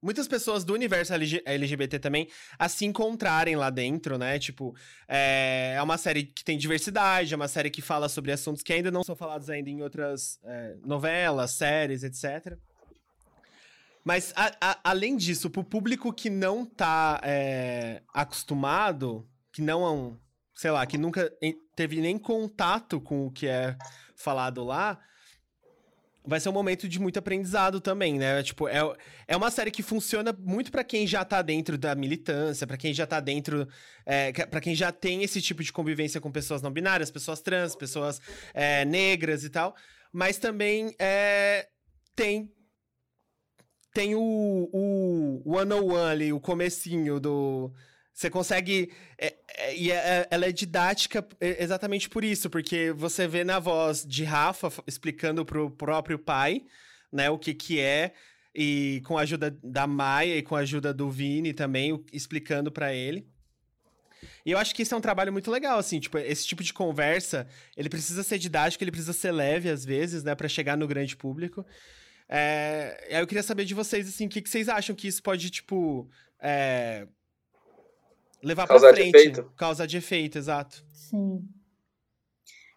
muitas 0.01 0.27
pessoas 0.27 0.63
do 0.63 0.73
universo 0.73 1.13
LGBT 1.13 1.99
também 1.99 2.27
a 2.57 2.69
se 2.69 2.85
encontrarem 2.85 3.55
lá 3.55 3.69
dentro, 3.69 4.17
né? 4.17 4.37
Tipo, 4.37 4.75
é, 5.07 5.73
é, 5.75 5.81
uma 5.81 5.97
série 5.97 6.23
que 6.23 6.43
tem 6.43 6.57
diversidade, 6.57 7.33
é 7.33 7.35
uma 7.35 7.47
série 7.47 7.69
que 7.69 7.81
fala 7.81 8.07
sobre 8.07 8.31
assuntos 8.31 8.61
que 8.61 8.73
ainda 8.73 8.91
não 8.91 9.03
são 9.03 9.15
falados 9.15 9.49
ainda 9.49 9.69
em 9.69 9.81
outras 9.81 10.39
é, 10.43 10.75
novelas, 10.83 11.51
séries, 11.51 12.03
etc. 12.03 12.57
Mas, 14.03 14.31
a, 14.35 14.55
a, 14.61 14.79
além 14.83 15.17
disso, 15.17 15.49
pro 15.49 15.63
público 15.63 16.13
que 16.13 16.29
não 16.29 16.63
tá 16.63 17.19
é, 17.23 18.03
acostumado, 18.13 19.27
que 19.51 19.63
não, 19.63 20.19
sei 20.53 20.69
lá, 20.69 20.85
que 20.85 20.95
nunca 20.95 21.31
teve 21.75 21.99
nem 21.99 22.17
contato 22.19 23.01
com 23.01 23.25
o 23.25 23.31
que 23.31 23.47
é 23.47 23.75
falado 24.15 24.63
lá, 24.63 24.99
vai 26.27 26.39
ser 26.39 26.49
um 26.49 26.53
momento 26.53 26.87
de 26.87 26.99
muito 26.99 27.19
aprendizado 27.19 27.79
também, 27.79 28.17
né? 28.17 28.41
Tipo, 28.43 28.67
é, 28.67 28.79
é 29.27 29.37
uma 29.37 29.51
série 29.51 29.71
que 29.71 29.83
funciona 29.83 30.35
muito 30.39 30.71
para 30.71 30.83
quem 30.83 31.05
já 31.05 31.23
tá 31.23 31.41
dentro 31.41 31.77
da 31.77 31.95
militância, 31.95 32.65
para 32.65 32.77
quem 32.77 32.93
já 32.93 33.05
tá 33.05 33.19
dentro. 33.19 33.67
É, 34.05 34.31
para 34.31 34.61
quem 34.61 34.75
já 34.75 34.91
tem 34.91 35.23
esse 35.23 35.41
tipo 35.41 35.63
de 35.63 35.71
convivência 35.71 36.21
com 36.21 36.31
pessoas 36.31 36.61
não 36.61 36.71
binárias, 36.71 37.11
pessoas 37.11 37.41
trans, 37.41 37.75
pessoas 37.75 38.21
é, 38.53 38.85
negras 38.85 39.43
e 39.43 39.49
tal. 39.49 39.75
Mas 40.11 40.37
também 40.37 40.95
é, 40.99 41.67
tem. 42.15 42.51
Tem 43.93 44.13
o, 44.13 44.69
o 44.73 45.41
one 45.45 45.73
on 45.73 45.93
one 45.93 46.11
ali, 46.11 46.33
o 46.33 46.39
comecinho 46.39 47.17
do 47.17 47.71
você 48.15 48.29
consegue. 48.29 48.93
É, 49.17 49.35
é, 49.57 49.77
e 49.77 49.91
é, 49.91 49.95
é, 49.95 50.27
ela 50.31 50.45
é 50.45 50.51
didática 50.51 51.27
exatamente 51.41 52.09
por 52.09 52.23
isso, 52.23 52.49
porque 52.49 52.93
você 52.93 53.27
vê 53.27 53.43
na 53.43 53.59
voz 53.59 54.05
de 54.05 54.23
Rafa 54.23 54.71
explicando 54.87 55.45
pro 55.45 55.69
próprio 55.69 56.17
pai, 56.17 56.63
né, 57.11 57.29
o 57.29 57.37
que 57.37 57.53
que 57.53 57.77
é, 57.77 58.13
e 58.55 59.01
com 59.05 59.17
a 59.17 59.21
ajuda 59.21 59.55
da 59.61 59.85
Maia 59.85 60.37
e 60.37 60.41
com 60.41 60.55
a 60.55 60.59
ajuda 60.59 60.93
do 60.93 61.11
Vini 61.11 61.53
também, 61.53 62.01
explicando 62.13 62.71
para 62.71 62.93
ele. 62.93 63.27
E 64.45 64.51
eu 64.51 64.57
acho 64.57 64.73
que 64.73 64.83
esse 64.83 64.93
é 64.93 64.97
um 64.97 65.01
trabalho 65.01 65.33
muito 65.33 65.51
legal, 65.51 65.77
assim, 65.77 65.99
tipo, 65.99 66.17
esse 66.17 66.47
tipo 66.47 66.63
de 66.63 66.71
conversa, 66.71 67.45
ele 67.75 67.89
precisa 67.89 68.23
ser 68.23 68.37
didático, 68.37 68.81
ele 68.81 68.91
precisa 68.91 69.11
ser 69.11 69.31
leve 69.33 69.69
às 69.69 69.83
vezes, 69.83 70.23
né, 70.23 70.33
para 70.33 70.47
chegar 70.47 70.77
no 70.77 70.87
grande 70.87 71.17
público. 71.17 71.65
É, 72.29 73.07
eu 73.09 73.27
queria 73.27 73.43
saber 73.43 73.65
de 73.65 73.73
vocês, 73.73 74.07
assim, 74.07 74.25
o 74.25 74.29
que, 74.29 74.41
que 74.41 74.49
vocês 74.49 74.69
acham 74.69 74.95
que 74.95 75.07
isso 75.07 75.21
pode, 75.21 75.49
tipo, 75.49 76.09
é, 76.39 77.07
levar 78.43 78.67
para 78.67 78.79
frente. 78.79 79.11
De 79.11 79.17
efeito. 79.17 79.51
Causa 79.57 79.87
de 79.87 79.97
efeito, 79.97 80.37
exato. 80.37 80.83
Sim. 80.91 81.47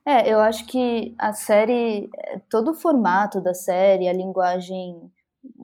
É, 0.07 0.33
eu 0.33 0.41
acho 0.41 0.65
que 0.67 1.15
a 1.19 1.33
série, 1.35 2.09
todo 2.49 2.71
o 2.71 2.75
formato 2.75 3.43
da 3.43 3.53
série, 3.53 4.09
a 4.09 4.13
linguagem 4.13 5.13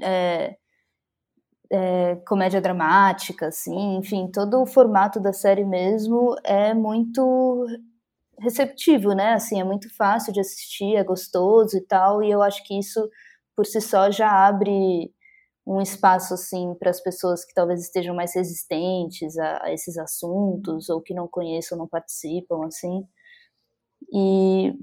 é, 0.02 0.57
é, 1.70 2.16
comédia 2.26 2.61
dramática, 2.61 3.48
assim, 3.48 3.96
enfim, 3.96 4.30
todo 4.30 4.61
o 4.61 4.66
formato 4.66 5.18
da 5.18 5.33
série 5.33 5.64
mesmo 5.64 6.37
é 6.44 6.74
muito 6.74 7.66
receptivo, 8.38 9.14
né? 9.14 9.33
Assim, 9.33 9.61
é 9.61 9.64
muito 9.64 9.88
fácil 9.96 10.33
de 10.33 10.40
assistir, 10.40 10.96
é 10.96 11.04
gostoso 11.04 11.76
e 11.76 11.80
tal, 11.80 12.22
e 12.22 12.30
eu 12.30 12.42
acho 12.42 12.62
que 12.64 12.78
isso 12.78 13.09
por 13.57 13.64
si 13.64 13.80
só 13.80 14.11
já 14.11 14.30
abre 14.46 15.11
um 15.66 15.81
espaço 15.81 16.35
assim 16.35 16.74
para 16.79 16.90
as 16.90 17.00
pessoas 17.00 17.44
que 17.44 17.55
talvez 17.55 17.81
estejam 17.81 18.14
mais 18.14 18.35
resistentes 18.35 19.38
a, 19.38 19.64
a, 19.64 19.72
esses 19.72 19.96
assuntos 19.96 20.88
ou 20.88 21.00
que 21.00 21.14
não 21.14 21.27
conheçam, 21.27 21.79
não 21.79 21.88
participam 21.88 22.66
assim. 22.66 23.07
E 24.12 24.74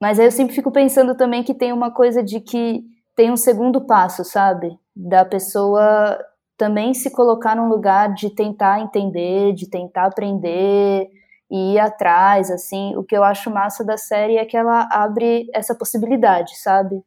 mas 0.00 0.18
aí 0.18 0.26
eu 0.26 0.32
sempre 0.32 0.54
fico 0.54 0.72
pensando 0.72 1.14
também 1.14 1.44
que 1.44 1.54
tem 1.54 1.72
uma 1.72 1.90
coisa 1.92 2.22
de 2.22 2.40
que 2.40 2.82
tem 3.14 3.30
um 3.30 3.36
segundo 3.36 3.82
passo, 3.82 4.24
sabe? 4.24 4.78
Da 4.96 5.26
pessoa 5.26 6.18
também 6.56 6.94
se 6.94 7.10
colocar 7.10 7.54
num 7.54 7.68
lugar 7.68 8.14
de 8.14 8.30
tentar 8.30 8.80
entender, 8.80 9.52
de 9.52 9.68
tentar 9.68 10.06
aprender 10.06 11.08
e 11.50 11.74
ir 11.74 11.78
atrás, 11.78 12.50
assim. 12.50 12.96
O 12.96 13.04
que 13.04 13.16
eu 13.16 13.22
acho 13.24 13.50
massa 13.50 13.84
da 13.84 13.96
série 13.98 14.36
é 14.36 14.44
que 14.46 14.56
ela 14.56 14.88
abre 14.90 15.50
essa 15.54 15.74
possibilidade, 15.74 16.58
sabe? 16.58 17.02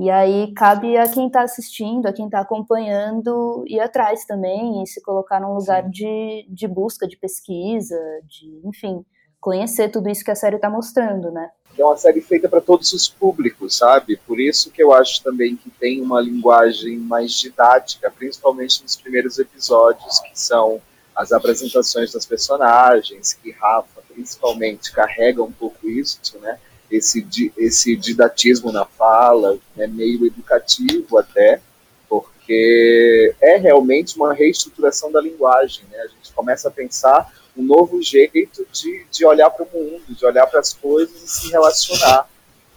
E 0.00 0.08
aí 0.10 0.54
cabe 0.54 0.96
a 0.96 1.08
quem 1.08 1.26
está 1.26 1.42
assistindo, 1.42 2.06
a 2.06 2.12
quem 2.12 2.26
está 2.26 2.38
acompanhando, 2.38 3.64
ir 3.66 3.80
atrás 3.80 4.24
também 4.24 4.80
e 4.80 4.86
se 4.86 5.02
colocar 5.02 5.40
num 5.40 5.54
lugar 5.54 5.90
de, 5.90 6.46
de 6.48 6.68
busca, 6.68 7.08
de 7.08 7.16
pesquisa, 7.16 7.98
de, 8.24 8.60
enfim, 8.64 9.04
conhecer 9.40 9.88
tudo 9.88 10.08
isso 10.08 10.24
que 10.24 10.30
a 10.30 10.36
série 10.36 10.54
está 10.54 10.70
mostrando, 10.70 11.32
né? 11.32 11.50
É 11.76 11.84
uma 11.84 11.96
série 11.96 12.20
feita 12.20 12.48
para 12.48 12.60
todos 12.60 12.92
os 12.92 13.08
públicos, 13.08 13.76
sabe? 13.76 14.16
Por 14.24 14.38
isso 14.38 14.70
que 14.70 14.80
eu 14.80 14.92
acho 14.92 15.20
também 15.20 15.56
que 15.56 15.68
tem 15.68 16.00
uma 16.00 16.20
linguagem 16.20 16.96
mais 16.96 17.32
didática, 17.32 18.08
principalmente 18.08 18.80
nos 18.84 18.94
primeiros 18.94 19.36
episódios, 19.40 20.20
que 20.20 20.38
são 20.40 20.80
as 21.12 21.32
apresentações 21.32 22.12
das 22.12 22.24
personagens, 22.24 23.32
que 23.32 23.50
Rafa 23.50 24.00
principalmente 24.14 24.92
carrega 24.92 25.42
um 25.42 25.50
pouco 25.50 25.88
isso, 25.88 26.20
né? 26.40 26.56
Esse, 26.90 27.52
esse 27.56 27.96
didatismo 27.96 28.72
na 28.72 28.84
fala, 28.84 29.58
né, 29.76 29.86
meio 29.86 30.26
educativo 30.26 31.18
até, 31.18 31.60
porque 32.08 33.34
é 33.40 33.56
realmente 33.56 34.16
uma 34.16 34.32
reestruturação 34.32 35.12
da 35.12 35.20
linguagem. 35.20 35.84
Né? 35.90 35.98
A 35.98 36.08
gente 36.08 36.32
começa 36.34 36.68
a 36.68 36.70
pensar 36.70 37.32
um 37.56 37.62
novo 37.62 38.00
jeito 38.00 38.66
de, 38.72 39.04
de 39.10 39.26
olhar 39.26 39.50
para 39.50 39.64
o 39.64 39.68
mundo, 39.72 40.04
de 40.08 40.24
olhar 40.24 40.46
para 40.46 40.60
as 40.60 40.72
coisas 40.72 41.22
e 41.22 41.28
se 41.28 41.50
relacionar 41.50 42.28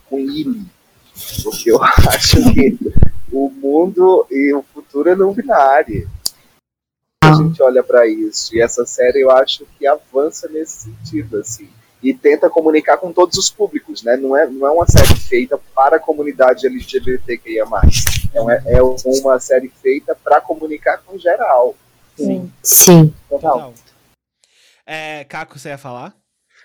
com 0.10 0.20
ele. 0.20 0.66
Porque 1.44 1.72
eu 1.72 1.82
acho 1.84 2.38
que 2.54 2.78
o 3.32 3.50
mundo 3.50 4.28
e 4.30 4.54
o 4.54 4.64
futuro 4.74 5.10
é 5.10 5.16
não 5.16 5.34
binário. 5.34 6.10
A 7.24 7.36
gente 7.36 7.62
olha 7.62 7.84
para 7.84 8.08
isso. 8.08 8.56
E 8.56 8.62
essa 8.62 8.86
série 8.86 9.22
eu 9.22 9.32
acho 9.32 9.66
que 9.78 9.88
avança 9.88 10.50
nesse 10.50 10.84
sentido, 10.84 11.38
assim. 11.38 11.70
E 12.02 12.14
tenta 12.14 12.50
comunicar 12.50 12.98
com 12.98 13.14
todos 13.14 13.38
os 13.38 13.50
públicos, 13.50 14.04
né? 14.04 14.18
Não 14.18 14.36
é, 14.36 14.48
não 14.48 14.68
é 14.68 14.72
uma 14.72 14.88
série 14.88 15.16
feita 15.20 15.60
para 15.76 15.98
a 15.98 16.00
comunidade 16.00 16.66
LGBTQIA+. 16.66 17.66
É 18.34 18.42
uma, 18.42 18.54
é 18.54 18.82
uma 18.82 19.40
série 19.40 19.72
feita 19.82 20.16
para 20.16 20.42
comunicar 20.42 21.02
com 21.06 21.18
geral. 21.18 21.76
Sim. 22.16 22.52
Sim. 22.64 23.14
Total. 23.30 23.74
É, 24.86 25.24
Caco, 25.26 25.60
você 25.60 25.70
ia 25.70 25.78
falar? 25.78 26.16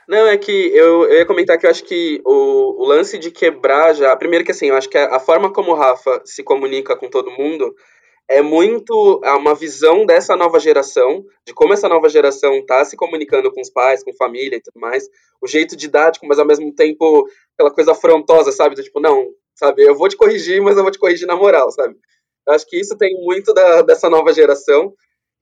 Não, 0.08 0.28
é 0.28 0.36
que 0.38 0.52
eu, 0.52 1.04
eu 1.04 1.18
ia 1.18 1.26
comentar 1.26 1.58
que 1.58 1.66
eu 1.66 1.70
acho 1.70 1.84
que 1.84 2.22
o, 2.24 2.82
o 2.82 2.86
lance 2.86 3.18
de 3.18 3.30
quebrar 3.30 3.92
já. 3.92 4.16
Primeiro 4.16 4.44
que 4.44 4.52
assim, 4.52 4.66
eu 4.66 4.76
acho 4.76 4.88
que 4.88 4.96
a, 4.96 5.16
a 5.16 5.20
forma 5.20 5.52
como 5.52 5.72
o 5.72 5.74
Rafa 5.74 6.22
se 6.24 6.44
comunica 6.44 6.96
com 6.96 7.10
todo 7.10 7.30
mundo 7.32 7.74
é 8.28 8.42
muito 8.42 9.20
é 9.24 9.30
uma 9.32 9.54
visão 9.54 10.04
dessa 10.04 10.36
nova 10.36 10.58
geração, 10.58 11.24
de 11.46 11.54
como 11.54 11.72
essa 11.72 11.88
nova 11.88 12.08
geração 12.08 12.64
tá 12.66 12.84
se 12.84 12.96
comunicando 12.96 13.52
com 13.52 13.60
os 13.60 13.70
pais, 13.70 14.02
com 14.02 14.12
família 14.14 14.56
e 14.56 14.60
tudo 14.60 14.80
mais. 14.80 15.08
O 15.40 15.46
jeito 15.46 15.76
didático, 15.76 16.26
mas 16.26 16.38
ao 16.38 16.46
mesmo 16.46 16.74
tempo 16.74 17.26
aquela 17.54 17.72
coisa 17.72 17.92
afrontosa, 17.92 18.50
sabe? 18.50 18.74
Do 18.74 18.82
tipo, 18.82 19.00
não, 19.00 19.30
sabe, 19.54 19.82
eu 19.82 19.94
vou 19.94 20.08
te 20.08 20.16
corrigir, 20.16 20.60
mas 20.60 20.76
eu 20.76 20.82
vou 20.82 20.90
te 20.90 20.98
corrigir 20.98 21.26
na 21.26 21.36
moral, 21.36 21.70
sabe? 21.70 21.96
Eu 22.46 22.54
acho 22.54 22.66
que 22.66 22.78
isso 22.78 22.96
tem 22.96 23.14
muito 23.22 23.52
da, 23.54 23.82
dessa 23.82 24.10
nova 24.10 24.32
geração. 24.32 24.92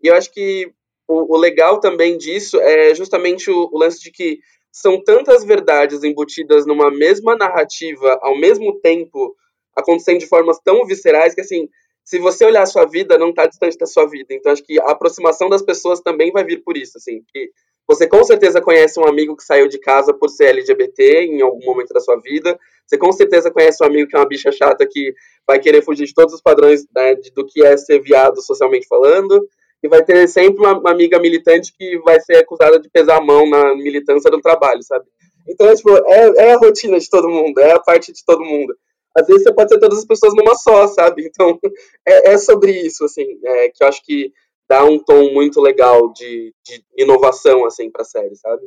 E 0.03 0.09
eu 0.09 0.15
acho 0.15 0.31
que 0.31 0.71
o, 1.09 1.35
o 1.35 1.39
legal 1.39 1.81
também 1.81 2.17
disso 2.19 2.61
é 2.61 2.95
justamente 2.95 3.51
o, 3.51 3.71
o 3.73 3.79
lance 3.79 4.01
de 4.01 4.11
que 4.11 4.41
são 4.73 5.03
tantas 5.03 5.45
verdades 5.45 6.03
embutidas 6.03 6.67
numa 6.67 6.91
mesma 6.91 7.37
narrativa 7.37 8.19
ao 8.21 8.37
mesmo 8.37 8.81
tempo, 8.81 9.35
acontecendo 9.77 10.19
de 10.19 10.27
formas 10.27 10.59
tão 10.59 10.85
viscerais 10.85 11.35
que 11.35 11.41
assim 11.41 11.69
se 12.05 12.19
você 12.19 12.45
olhar 12.45 12.63
a 12.63 12.67
sua 12.67 12.85
vida, 12.85 13.17
não 13.17 13.31
está 13.31 13.47
distante 13.47 13.79
da 13.79 13.87
sua 13.87 14.07
vida. 14.07 14.35
Então, 14.35 14.53
acho 14.53 14.63
que 14.63 14.79
a 14.79 14.91
aproximação 14.91 15.49
das 15.49 15.63
pessoas 15.63 16.01
também 16.01 16.31
vai 16.31 16.45
vir 16.45 16.63
por 16.63 16.77
isso, 16.77 16.99
assim. 16.99 17.23
Que 17.33 17.51
você 17.89 18.07
com 18.07 18.23
certeza 18.23 18.61
conhece 18.61 19.01
um 19.01 19.07
amigo 19.07 19.35
que 19.35 19.43
saiu 19.43 19.69
de 19.69 19.79
casa 19.79 20.13
por 20.13 20.29
ser 20.29 20.49
LGBT 20.49 21.25
em 21.25 21.41
algum 21.41 21.65
momento 21.65 21.95
da 21.95 22.01
sua 22.01 22.17
vida. 22.21 22.59
Você 22.87 22.99
com 22.99 23.11
certeza 23.11 23.51
conhece 23.51 23.83
um 23.83 23.87
amigo 23.87 24.09
que 24.09 24.17
é 24.17 24.19
uma 24.19 24.29
bicha 24.29 24.53
chata 24.53 24.87
que 24.87 25.15
vai 25.47 25.59
querer 25.59 25.83
fugir 25.83 26.07
de 26.07 26.13
todos 26.13 26.35
os 26.35 26.43
padrões 26.43 26.85
né, 26.95 27.15
do 27.35 27.47
que 27.47 27.65
é 27.65 27.75
ser 27.77 28.01
viado 28.01 28.43
socialmente 28.43 28.87
falando. 28.87 29.49
E 29.83 29.89
vai 29.89 30.05
ter 30.05 30.29
sempre 30.29 30.61
uma, 30.61 30.79
uma 30.79 30.91
amiga 30.91 31.19
militante 31.19 31.73
que 31.77 31.99
vai 32.01 32.21
ser 32.21 32.37
acusada 32.37 32.79
de 32.79 32.91
pesar 32.91 33.17
a 33.17 33.25
mão 33.25 33.49
na 33.49 33.75
militância 33.75 34.31
do 34.31 34.41
trabalho, 34.41 34.83
sabe? 34.83 35.07
Então, 35.49 35.75
tipo, 35.75 35.91
é, 36.07 36.49
é 36.49 36.53
a 36.53 36.59
rotina 36.59 36.99
de 36.99 37.09
todo 37.09 37.29
mundo, 37.29 37.59
é 37.61 37.73
a 37.73 37.81
parte 37.81 38.13
de 38.13 38.25
todo 38.25 38.45
mundo 38.45 38.75
às 39.17 39.27
vezes 39.27 39.45
você 39.45 39.55
pode 39.55 39.71
ser 39.71 39.79
todas 39.79 39.99
as 39.99 40.05
pessoas 40.05 40.35
numa 40.35 40.55
só, 40.55 40.87
sabe? 40.89 41.27
Então, 41.27 41.59
é, 42.07 42.33
é 42.33 42.39
sobre 42.39 42.73
isso, 42.73 43.05
assim, 43.05 43.39
é, 43.45 43.69
que 43.69 43.83
eu 43.83 43.89
acho 43.89 44.03
que 44.05 44.33
dá 44.69 44.85
um 44.85 44.99
tom 44.99 45.33
muito 45.33 45.61
legal 45.61 46.13
de, 46.13 46.55
de 46.65 46.85
inovação, 46.97 47.65
assim, 47.65 47.91
pra 47.91 48.05
série, 48.05 48.35
sabe? 48.37 48.63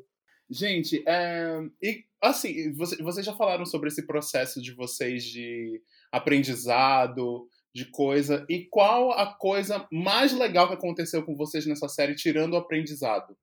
Gente, 0.49 1.03
é, 1.05 1.59
e 1.83 2.05
assim, 2.21 2.73
você, 2.73 3.01
vocês 3.03 3.25
já 3.25 3.33
falaram 3.33 3.65
sobre 3.65 3.89
esse 3.89 4.05
processo 4.05 4.61
de 4.61 4.73
vocês 4.73 5.23
de 5.23 5.81
aprendizado, 6.11 7.47
de 7.75 7.85
coisa, 7.91 8.45
e 8.49 8.65
qual 8.65 9.11
a 9.11 9.33
coisa 9.33 9.85
mais 9.91 10.33
legal 10.33 10.67
que 10.67 10.73
aconteceu 10.73 11.23
com 11.23 11.35
vocês 11.35 11.65
nessa 11.65 11.89
série, 11.89 12.15
tirando 12.15 12.53
o 12.53 12.57
aprendizado? 12.57 13.35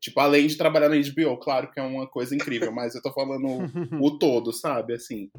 Tipo, 0.00 0.20
além 0.20 0.46
de 0.46 0.56
trabalhar 0.56 0.88
na 0.88 0.96
HBO, 0.96 1.38
claro 1.38 1.70
que 1.70 1.80
é 1.80 1.82
uma 1.82 2.06
coisa 2.06 2.34
incrível, 2.34 2.70
mas 2.70 2.94
eu 2.94 3.02
tô 3.02 3.12
falando 3.12 3.46
o 4.00 4.18
todo, 4.18 4.52
sabe? 4.52 4.94
Assim. 4.94 5.30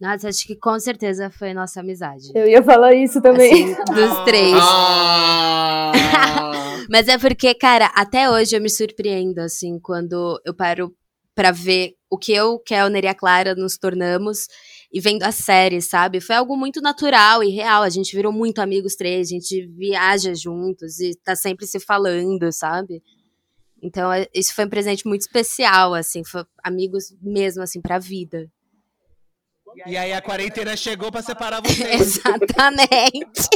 Nossa, 0.00 0.28
acho 0.28 0.46
que 0.46 0.56
com 0.56 0.80
certeza 0.80 1.30
foi 1.30 1.52
nossa 1.52 1.80
amizade. 1.80 2.30
Eu 2.34 2.48
ia 2.48 2.62
falar 2.62 2.94
isso 2.94 3.20
também. 3.20 3.74
Assim, 3.74 3.84
dos 3.92 4.24
três. 4.24 4.54
Ah! 4.58 5.92
Mas 6.88 7.06
é 7.06 7.18
porque, 7.18 7.54
cara, 7.54 7.86
até 7.94 8.30
hoje 8.30 8.56
eu 8.56 8.60
me 8.62 8.70
surpreendo, 8.70 9.40
assim, 9.40 9.78
quando 9.78 10.40
eu 10.44 10.54
paro 10.54 10.92
pra 11.34 11.52
ver 11.52 11.94
o 12.10 12.18
que 12.18 12.32
eu, 12.32 12.58
Kelner 12.58 13.04
e 13.04 13.08
a 13.08 13.14
Clara 13.14 13.54
nos 13.54 13.76
tornamos 13.76 14.48
e 14.92 15.00
vendo 15.00 15.22
a 15.22 15.30
série, 15.30 15.80
sabe? 15.80 16.20
Foi 16.20 16.34
algo 16.34 16.56
muito 16.56 16.80
natural 16.80 17.44
e 17.44 17.50
real. 17.50 17.82
A 17.82 17.90
gente 17.90 18.16
virou 18.16 18.32
muito 18.32 18.58
amigos 18.60 18.96
três, 18.96 19.28
a 19.28 19.34
gente 19.34 19.66
viaja 19.68 20.34
juntos 20.34 20.98
e 20.98 21.14
tá 21.22 21.36
sempre 21.36 21.66
se 21.66 21.78
falando, 21.78 22.50
sabe? 22.52 23.02
Então, 23.82 24.12
é, 24.12 24.26
isso 24.34 24.54
foi 24.54 24.64
um 24.64 24.70
presente 24.70 25.06
muito 25.06 25.22
especial, 25.22 25.94
assim, 25.94 26.24
foi 26.24 26.44
amigos 26.62 27.14
mesmo, 27.22 27.62
assim, 27.62 27.80
pra 27.80 27.98
vida. 27.98 28.50
E 29.86 29.96
aí 29.96 30.12
a 30.12 30.20
quarentena 30.20 30.76
chegou 30.76 31.10
pra 31.10 31.22
separar 31.22 31.60
vocês. 31.62 32.00
Exatamente. 32.00 33.48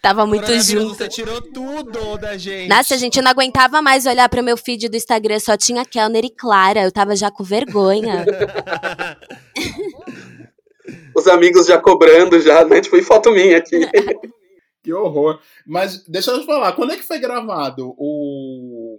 Tava 0.00 0.26
muito 0.26 0.52
junto. 0.60 0.94
Você 0.94 1.08
tirou 1.08 1.42
tudo 1.42 2.16
da 2.18 2.36
gente. 2.38 2.68
Nossa, 2.68 2.96
gente, 2.96 3.16
eu 3.16 3.22
não 3.22 3.30
aguentava 3.30 3.82
mais 3.82 4.06
olhar 4.06 4.28
pro 4.28 4.42
meu 4.42 4.56
feed 4.56 4.88
do 4.88 4.96
Instagram, 4.96 5.38
só 5.38 5.56
tinha 5.56 5.84
Kelner 5.84 6.24
e 6.24 6.30
Clara. 6.30 6.82
Eu 6.82 6.92
tava 6.92 7.14
já 7.14 7.30
com 7.30 7.44
vergonha. 7.44 8.24
Os 11.14 11.26
amigos 11.26 11.66
já 11.66 11.78
cobrando, 11.78 12.40
já, 12.40 12.64
né? 12.64 12.80
Tipo, 12.80 12.96
e 12.96 13.02
foto 13.02 13.30
minha 13.30 13.58
aqui. 13.58 13.80
Que 14.80 14.92
horror. 14.94 15.38
Mas 15.66 16.04
deixa 16.04 16.30
eu 16.30 16.40
te 16.40 16.46
falar, 16.46 16.72
quando 16.72 16.92
é 16.92 16.96
que 16.96 17.02
foi 17.02 17.18
gravado 17.18 17.94
o, 17.98 18.96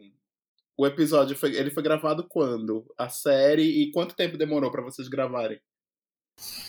o 0.78 0.86
episódio? 0.86 1.36
Foi, 1.36 1.56
ele 1.56 1.72
foi 1.72 1.82
gravado 1.82 2.28
quando? 2.30 2.86
A 2.96 3.10
série? 3.10 3.64
E 3.64 3.92
quanto 3.92 4.16
tempo 4.16 4.38
demorou 4.38 4.70
pra 4.70 4.84
vocês 4.84 5.08
gravarem? 5.08 5.60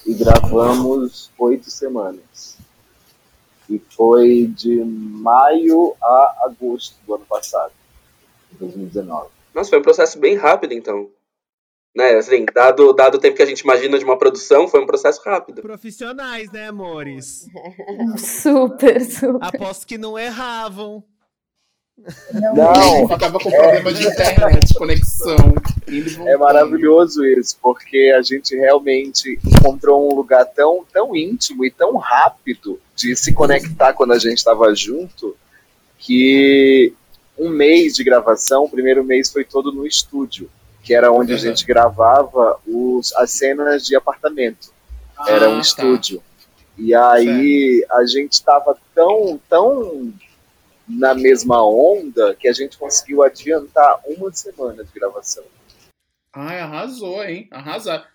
E 0.07 0.15
gravamos 0.15 1.31
oito 1.39 1.71
semanas. 1.71 2.57
E 3.69 3.79
foi 3.91 4.47
de 4.47 4.83
maio 4.85 5.95
a 6.03 6.37
agosto 6.45 6.97
do 7.07 7.15
ano 7.15 7.27
passado, 7.27 7.73
2019. 8.53 9.29
Nossa, 9.55 9.71
foi 9.71 9.79
um 9.79 9.83
processo 9.83 10.19
bem 10.19 10.37
rápido, 10.37 10.73
então. 10.73 11.09
Né, 11.95 12.15
assim, 12.15 12.45
dado, 12.55 12.93
dado 12.93 13.17
o 13.17 13.19
tempo 13.19 13.37
que 13.37 13.43
a 13.43 13.47
gente 13.47 13.61
imagina 13.61 13.99
de 13.99 14.05
uma 14.05 14.17
produção, 14.17 14.69
foi 14.69 14.81
um 14.81 14.87
processo 14.87 15.21
rápido. 15.25 15.61
Profissionais, 15.61 16.51
né, 16.53 16.69
amores? 16.69 17.47
super, 18.17 19.01
super. 19.05 19.45
Aposto 19.45 19.87
que 19.87 19.99
não 19.99 20.19
erravam. 20.19 21.05
Não, 22.55 23.13
Acaba 23.13 23.39
com 23.39 23.51
problema 23.51 23.93
de 23.93 24.07
internet, 24.07 24.75
conexão. 24.75 25.37
indo 25.89 26.09
e 26.25 26.29
É 26.29 26.37
maravilhoso 26.37 27.25
isso, 27.25 27.57
porque 27.63 28.13
a 28.17 28.23
gente 28.23 28.55
realmente 28.57 29.39
encontrou 29.45 30.11
um 30.11 30.15
lugar 30.15 30.45
tão, 30.47 30.85
tão 30.93 31.15
íntimo 31.15 31.65
e 31.65 31.71
tão 31.71 31.97
rápido 31.97 32.81
de 32.97 33.15
se 33.17 33.33
conectar 33.33 33.93
quando 33.93 34.13
a 34.13 34.19
gente 34.19 34.39
estava 34.39 34.75
junto, 34.75 35.37
que 35.99 36.93
um 37.39 37.49
mês 37.49 37.95
de 37.95 38.05
gravação, 38.05 38.65
o 38.65 38.69
primeiro 38.71 39.03
mês 39.05 39.31
foi 39.31 39.45
todo 39.45 39.73
no 39.73 39.87
estúdio, 39.87 40.51
que 40.83 40.95
era 40.95 41.13
onde 41.13 41.33
a 41.33 41.37
Uhum. 41.37 41.41
gente 41.41 41.65
gravava 41.67 42.59
os, 42.67 43.13
as 43.15 43.31
cenas 43.31 43.85
de 43.85 43.95
apartamento. 43.97 44.71
Era 45.27 45.47
Ah, 45.47 45.51
um 45.51 45.55
tá. 45.57 45.61
estúdio. 45.61 46.23
E 46.79 46.95
aí 46.95 47.85
a 47.91 48.05
gente 48.07 48.33
estava 48.33 48.75
tão, 48.95 49.39
tão 49.49 50.13
na 50.91 51.15
mesma 51.15 51.65
onda 51.65 52.35
que 52.35 52.49
a 52.49 52.53
gente 52.53 52.77
conseguiu 52.79 53.23
adiantar 53.23 54.01
uma 54.07 54.33
semana 54.33 54.85
de 54.85 54.93
gravação. 54.93 55.45
Ai, 56.33 56.61
arrasou, 56.61 57.23
hein? 57.23 57.49
Arrasar. 57.51 58.09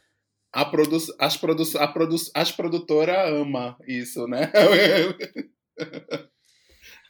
A 0.52 0.64
produ 0.64 0.98
as, 1.20 1.36
produ 1.36 1.64
a 1.78 1.88
produ 1.88 2.16
as 2.34 2.52
produtora 2.52 3.30
ama 3.30 3.78
isso, 3.86 4.26
né? 4.28 4.52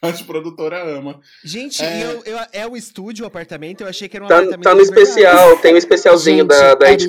as 0.01 0.21
produtora 0.21 0.83
ama. 0.97 1.19
Gente, 1.43 1.83
É. 1.83 2.03
eu, 2.03 2.23
eu- 2.25 2.39
é 2.53 2.67
o 2.67 2.75
estúdio, 2.75 3.23
o 3.23 3.27
apartamento? 3.27 3.81
Eu 3.81 3.87
achei 3.87 4.07
que 4.07 4.15
era 4.17 4.25
um 4.25 4.27
Tá, 4.27 4.35
apartamento. 4.37 4.63
tá 4.63 4.75
no 4.75 4.81
especial, 4.81 5.57
tem 5.57 5.73
um 5.73 5.77
especialzinho 5.77 6.37
Gente, 6.39 6.47
da, 6.49 6.75
da 6.75 6.87
era 6.87 6.95
HBO 6.97 7.01
que 7.01 7.05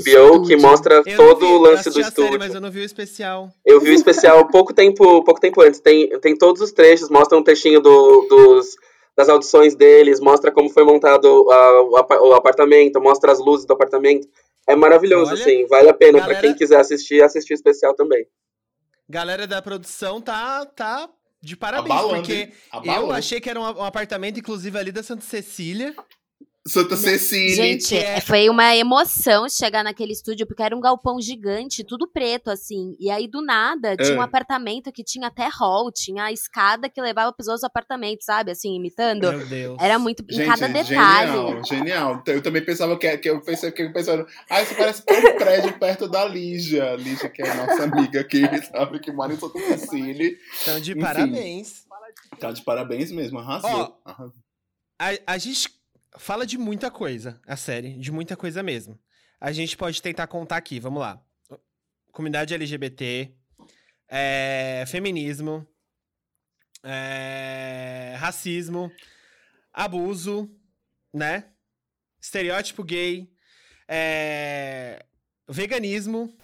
estúdio. 0.54 0.60
mostra 0.62 1.02
Eu 1.04 1.16
todo 1.16 1.40
vi, 1.40 1.44
o 1.46 1.48
eu 1.56 1.60
lance 1.60 1.84
do 1.84 1.90
a 1.90 1.92
série, 1.92 2.08
estúdio. 2.08 2.38
mas 2.38 2.54
eu 2.54 2.60
não 2.60 2.70
vi 2.70 2.80
o 2.80 2.84
especial. 2.84 3.50
Eu 3.64 3.80
vi 3.80 3.90
o 3.90 3.94
especial 3.94 4.46
pouco 4.48 4.72
tempo, 4.72 5.22
pouco 5.24 5.40
tempo 5.40 5.60
antes. 5.62 5.80
Tem, 5.80 6.08
tem 6.20 6.36
todos 6.36 6.62
os 6.62 6.72
trechos, 6.72 7.08
mostra 7.10 7.36
um 7.36 7.42
textinho 7.42 7.80
do, 7.80 8.26
dos, 8.28 8.76
das 9.16 9.28
audições 9.28 9.74
deles, 9.74 10.20
mostra 10.20 10.50
como 10.52 10.70
foi 10.70 10.84
montado 10.84 11.26
a- 11.50 11.82
o, 11.82 11.96
apa- 11.96 12.20
o 12.20 12.32
apartamento, 12.34 13.00
mostra 13.00 13.32
as 13.32 13.38
luzes 13.38 13.66
do 13.66 13.72
apartamento. 13.72 14.26
É 14.68 14.74
maravilhoso, 14.74 15.30
Olha, 15.32 15.40
assim. 15.40 15.66
Vale 15.66 15.88
a 15.88 15.94
pena 15.94 16.18
galera- 16.18 16.40
pra 16.40 16.48
quem 16.48 16.56
quiser 16.56 16.80
assistir, 16.80 17.22
assistir 17.22 17.52
o 17.52 17.56
especial 17.56 17.94
também. 17.94 18.26
Galera 19.08 19.46
da 19.46 19.62
produção 19.62 20.20
tá, 20.20 20.66
tá 20.66 21.08
de 21.46 21.56
parabéns, 21.56 21.94
Abalando, 21.94 22.16
porque 22.16 22.52
eu 22.84 23.12
achei 23.12 23.40
que 23.40 23.48
era 23.48 23.60
um 23.60 23.84
apartamento, 23.84 24.38
inclusive, 24.40 24.76
ali 24.78 24.92
da 24.92 25.02
Santa 25.02 25.22
Cecília. 25.24 25.94
Santa 26.66 26.96
Cecília. 26.96 27.54
Gente, 27.54 27.96
é. 27.96 28.20
foi 28.20 28.48
uma 28.48 28.74
emoção 28.74 29.48
chegar 29.48 29.84
naquele 29.84 30.12
estúdio, 30.12 30.46
porque 30.46 30.62
era 30.62 30.76
um 30.76 30.80
galpão 30.80 31.20
gigante, 31.20 31.84
tudo 31.84 32.08
preto, 32.08 32.50
assim. 32.50 32.96
E 32.98 33.10
aí, 33.10 33.28
do 33.28 33.40
nada, 33.42 33.96
tinha 33.96 34.16
um 34.18 34.22
É. 34.22 34.24
apartamento 34.24 34.90
que 34.92 35.04
tinha 35.04 35.28
até 35.28 35.48
hall, 35.48 35.90
tinha 35.92 36.24
a 36.24 36.32
escada 36.32 36.88
que 36.88 37.00
levava 37.00 37.32
pessoas 37.32 37.62
aos 37.62 37.64
apartamentos, 37.64 38.24
sabe? 38.26 38.50
Assim, 38.50 38.74
imitando. 38.74 39.30
Meu 39.32 39.46
Deus. 39.46 39.76
Era 39.80 39.98
muito. 39.98 40.24
em 40.28 40.34
Gente, 40.34 40.46
cada 40.46 40.66
detalhe. 40.68 41.30
genial, 41.32 41.64
genial. 41.64 42.22
Eu 42.26 42.42
também 42.42 42.64
pensava 42.64 42.98
que, 42.98 43.18
que 43.18 43.30
eu 43.30 43.40
pensei 43.40 43.70
que 43.70 43.82
eu 43.82 43.92
pensando, 43.92 44.26
ah, 44.50 44.62
isso 44.62 44.74
parece 44.74 45.02
que 45.02 45.12
é 45.12 45.18
um 45.18 45.36
prédio 45.38 45.78
perto 45.78 46.08
da 46.08 46.24
Lígia. 46.24 46.94
Lígia, 46.96 47.28
que 47.28 47.42
é 47.42 47.48
a 47.50 47.54
nossa 47.54 47.84
amiga 47.84 48.20
aqui, 48.20 48.40
sabe? 48.72 48.98
Que 48.98 49.12
mora 49.12 49.32
em 49.32 49.38
Santa 49.38 49.58
Cecília. 49.58 50.36
Então, 50.62 50.80
de 50.80 50.92
Enfim. 50.92 51.00
parabéns. 51.00 51.86
Tá 52.40 52.52
de 52.52 52.62
parabéns 52.62 53.10
mesmo, 53.12 53.38
arrasou. 53.38 53.70
Ó, 53.70 53.92
Arrasou. 54.10 54.34
A, 55.00 55.34
a 55.34 55.38
gente 55.38 55.68
fala 56.18 56.46
de 56.46 56.56
muita 56.58 56.90
coisa, 56.90 57.40
a 57.46 57.56
série, 57.56 57.94
de 57.98 58.10
muita 58.12 58.36
coisa 58.36 58.62
mesmo. 58.62 58.98
A 59.40 59.52
gente 59.52 59.76
pode 59.76 60.00
tentar 60.00 60.26
contar 60.26 60.56
aqui, 60.56 60.80
vamos 60.80 61.00
lá. 61.00 61.20
Comunidade 62.12 62.54
LGBT, 62.54 63.32
é, 64.08 64.84
feminismo, 64.86 65.66
é, 66.82 68.14
racismo, 68.18 68.90
abuso, 69.72 70.50
né? 71.12 71.44
Estereótipo 72.20 72.82
gay, 72.82 73.30
é, 73.88 75.04
veganismo, 75.48 76.34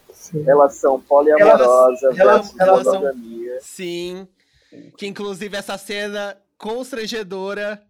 Relação 0.44 1.00
poliamorosa, 1.00 2.12
Relação- 2.12 2.14
versus 2.14 2.58
relação- 2.58 2.94
monogamia. 3.00 3.58
sim. 3.60 4.28
Que 4.96 5.06
inclusive 5.06 5.56
essa 5.56 5.76
cena 5.76 6.36
constrangedora. 6.56 7.84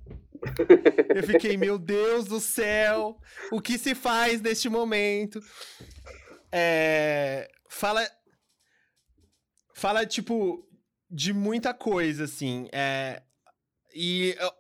Eu 1.15 1.23
fiquei, 1.23 1.57
meu 1.57 1.79
Deus 1.79 2.27
do 2.27 2.41
céu, 2.41 3.19
o 3.51 3.61
que 3.61 3.79
se 3.79 3.95
faz 3.95 4.41
neste 4.41 4.69
momento? 4.69 5.41
É, 6.51 7.51
fala. 7.69 8.07
Fala, 9.75 10.07
tipo, 10.07 10.69
de 11.11 11.33
muita 11.33 11.73
coisa, 11.75 12.25
assim. 12.25 12.69
é, 12.73 13.23
e 13.95 14.35
eu 14.39 14.53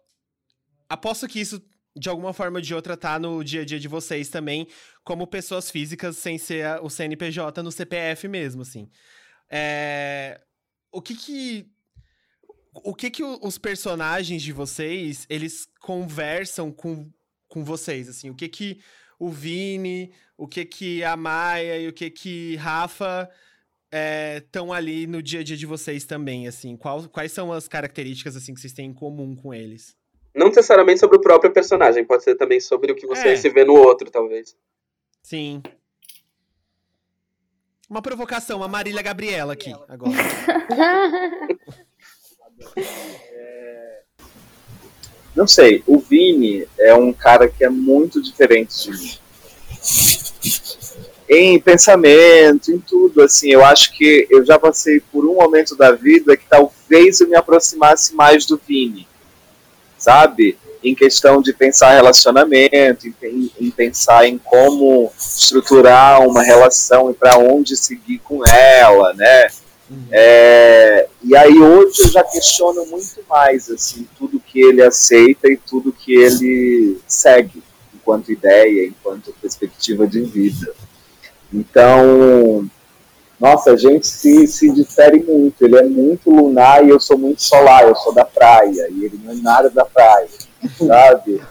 aposto 0.88 1.26
que 1.26 1.40
isso, 1.40 1.62
de 1.96 2.08
alguma 2.08 2.32
forma 2.32 2.58
ou 2.58 2.62
de 2.62 2.74
outra, 2.74 2.96
tá 2.96 3.18
no 3.18 3.42
dia 3.42 3.62
a 3.62 3.64
dia 3.64 3.80
de 3.80 3.88
vocês 3.88 4.28
também, 4.28 4.66
como 5.04 5.26
pessoas 5.26 5.70
físicas, 5.70 6.16
sem 6.16 6.38
ser 6.38 6.80
o 6.82 6.90
CNPJ 6.90 7.62
no 7.62 7.72
CPF 7.72 8.28
mesmo, 8.28 8.62
assim. 8.62 8.90
É, 9.50 10.40
o 10.90 11.00
que 11.00 11.14
que 11.14 11.71
o 12.72 12.94
que 12.94 13.10
que 13.10 13.22
os 13.22 13.58
personagens 13.58 14.42
de 14.42 14.52
vocês 14.52 15.26
eles 15.28 15.68
conversam 15.80 16.72
com, 16.72 17.10
com 17.48 17.64
vocês 17.64 18.08
assim? 18.08 18.30
O 18.30 18.34
que 18.34 18.48
que 18.48 18.80
o 19.18 19.28
Vini 19.30 20.12
o 20.36 20.48
que 20.48 20.64
que 20.64 21.04
a 21.04 21.16
Maia 21.16 21.78
e 21.78 21.86
o 21.88 21.92
que 21.92 22.10
que 22.10 22.56
Rafa 22.56 23.28
estão 24.38 24.72
ali 24.72 25.06
no 25.06 25.22
dia 25.22 25.40
a 25.40 25.44
dia 25.44 25.56
de 25.56 25.66
vocês 25.66 26.04
também 26.04 26.48
assim? 26.48 26.76
Qual- 26.76 27.08
quais 27.08 27.30
são 27.32 27.52
as 27.52 27.68
características 27.68 28.34
assim 28.36 28.54
que 28.54 28.60
vocês 28.60 28.72
têm 28.72 28.86
em 28.86 28.94
comum 28.94 29.36
com 29.36 29.52
eles? 29.54 29.94
Não 30.34 30.48
necessariamente 30.48 30.98
sobre 30.98 31.18
o 31.18 31.20
próprio 31.20 31.52
personagem, 31.52 32.04
pode 32.06 32.24
ser 32.24 32.34
também 32.36 32.58
sobre 32.58 32.90
o 32.90 32.94
que 32.96 33.06
você 33.06 33.28
É. 33.28 33.36
se 33.36 33.50
vê 33.50 33.64
no 33.66 33.74
outro, 33.74 34.10
talvez. 34.10 34.56
sim. 35.22 35.62
Uma 37.90 38.00
provocação 38.00 38.62
a 38.62 38.68
Marília 38.68 39.02
Gabriela 39.02 39.52
aqui 39.52 39.70
agora 39.86 40.12
Não 45.34 45.46
sei, 45.46 45.82
o 45.86 45.98
Vini 45.98 46.66
é 46.78 46.94
um 46.94 47.12
cara 47.12 47.48
que 47.48 47.64
é 47.64 47.68
muito 47.68 48.22
diferente 48.22 48.82
de 48.82 48.90
mim. 48.90 49.18
Em 51.28 51.58
pensamento, 51.58 52.70
em 52.70 52.78
tudo, 52.78 53.22
assim, 53.22 53.50
eu 53.50 53.64
acho 53.64 53.92
que 53.96 54.26
eu 54.28 54.44
já 54.44 54.58
passei 54.58 55.00
por 55.00 55.24
um 55.24 55.36
momento 55.36 55.74
da 55.74 55.92
vida 55.92 56.36
que 56.36 56.44
talvez 56.46 57.20
eu 57.20 57.28
me 57.28 57.34
aproximasse 57.36 58.14
mais 58.14 58.44
do 58.44 58.60
Vini, 58.68 59.08
sabe? 59.96 60.58
Em 60.84 60.94
questão 60.94 61.40
de 61.40 61.54
pensar 61.54 61.94
relacionamento, 61.94 63.06
em- 63.22 63.50
em 63.58 63.70
pensar 63.70 64.26
em 64.26 64.36
como 64.36 65.10
estruturar 65.18 66.20
uma 66.26 66.42
relação 66.42 67.10
e 67.10 67.14
para 67.14 67.38
onde 67.38 67.74
seguir 67.76 68.18
com 68.18 68.46
ela, 68.46 69.14
né? 69.14 69.48
É, 70.10 71.08
e 71.22 71.36
aí 71.36 71.58
hoje 71.58 72.02
eu 72.02 72.08
já 72.08 72.22
questiono 72.24 72.84
muito 72.86 73.22
mais 73.28 73.70
assim 73.70 74.06
tudo 74.18 74.40
que 74.40 74.60
ele 74.60 74.82
aceita 74.82 75.48
e 75.48 75.56
tudo 75.56 75.92
que 75.92 76.14
ele 76.14 76.98
segue 77.06 77.62
enquanto 77.94 78.32
ideia, 78.32 78.86
enquanto 78.86 79.34
perspectiva 79.40 80.06
de 80.06 80.20
vida. 80.22 80.74
Então, 81.52 82.68
nossa, 83.38 83.72
a 83.72 83.76
gente 83.76 84.06
se, 84.06 84.46
se 84.46 84.70
difere 84.70 85.22
muito. 85.22 85.64
Ele 85.64 85.76
é 85.76 85.82
muito 85.82 86.30
lunar 86.30 86.84
e 86.84 86.90
eu 86.90 87.00
sou 87.00 87.18
muito 87.18 87.42
solar. 87.42 87.86
Eu 87.86 87.94
sou 87.96 88.12
da 88.12 88.24
praia 88.24 88.88
e 88.90 89.04
ele 89.04 89.20
não 89.22 89.32
é 89.32 89.34
nada 89.36 89.70
da 89.70 89.84
praia, 89.84 90.28
sabe? 90.78 91.42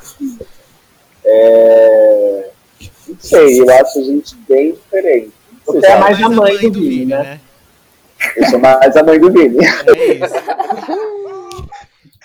É, 1.23 2.49
não 3.07 3.17
sei, 3.19 3.61
eu 3.61 3.69
acho 3.69 3.99
a 3.99 4.03
gente 4.03 4.35
bem 4.47 4.71
diferente. 4.71 5.31
Você 5.65 5.85
é 5.85 5.99
mais 5.99 6.21
a 6.21 6.29
mãe 6.29 6.57
do 6.69 6.79
Vini, 6.79 7.05
né? 7.05 7.39
Eu 8.35 8.49
sou 8.49 8.59
mais 8.59 8.95
a 8.95 9.03
mãe 9.03 9.19
do 9.19 9.31
Vini. 9.31 9.57
É 9.65 10.13
isso. 10.13 10.33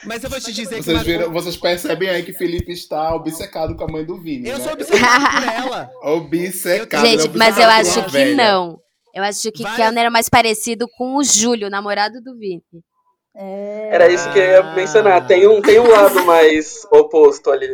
Mas 0.04 0.22
eu 0.22 0.30
vou 0.30 0.40
te 0.40 0.52
dizer 0.52 0.76
que 0.76 0.82
Vocês, 0.82 0.96
uma 0.96 1.04
viram, 1.04 1.32
vocês 1.32 1.56
percebem 1.56 2.08
aí 2.08 2.22
que 2.22 2.32
Felipe 2.32 2.72
está 2.72 3.14
obcecado 3.14 3.74
com 3.76 3.84
a 3.84 3.88
mãe 3.88 4.04
do 4.04 4.20
Vini. 4.20 4.48
eu 4.48 4.58
né? 4.58 4.64
sou 4.64 4.72
obcecado 4.72 5.24
por 5.30 5.52
ela. 5.52 5.90
Obcecado. 6.02 7.06
Gente, 7.06 7.26
é 7.26 7.30
mas 7.34 7.58
eu 7.58 7.64
obcecado 7.64 7.80
acho 7.80 8.04
que 8.04 8.12
velha. 8.12 8.36
não. 8.36 8.78
Eu 9.12 9.24
acho 9.24 9.50
que 9.50 9.64
Kellner 9.76 10.02
era 10.02 10.10
mais 10.10 10.28
parecido 10.28 10.86
com 10.96 11.16
o 11.16 11.24
Júlio, 11.24 11.70
namorado 11.70 12.20
do 12.22 12.36
Vini. 12.38 12.62
É, 13.34 13.90
Era 13.92 14.08
isso 14.10 14.30
que 14.32 14.38
eu 14.38 14.44
ia 14.44 14.62
mencionar. 14.74 15.26
Tem 15.26 15.46
um, 15.46 15.60
tem 15.60 15.78
um 15.78 15.88
lado 15.88 16.24
mais 16.24 16.86
oposto 16.90 17.50
ali. 17.50 17.68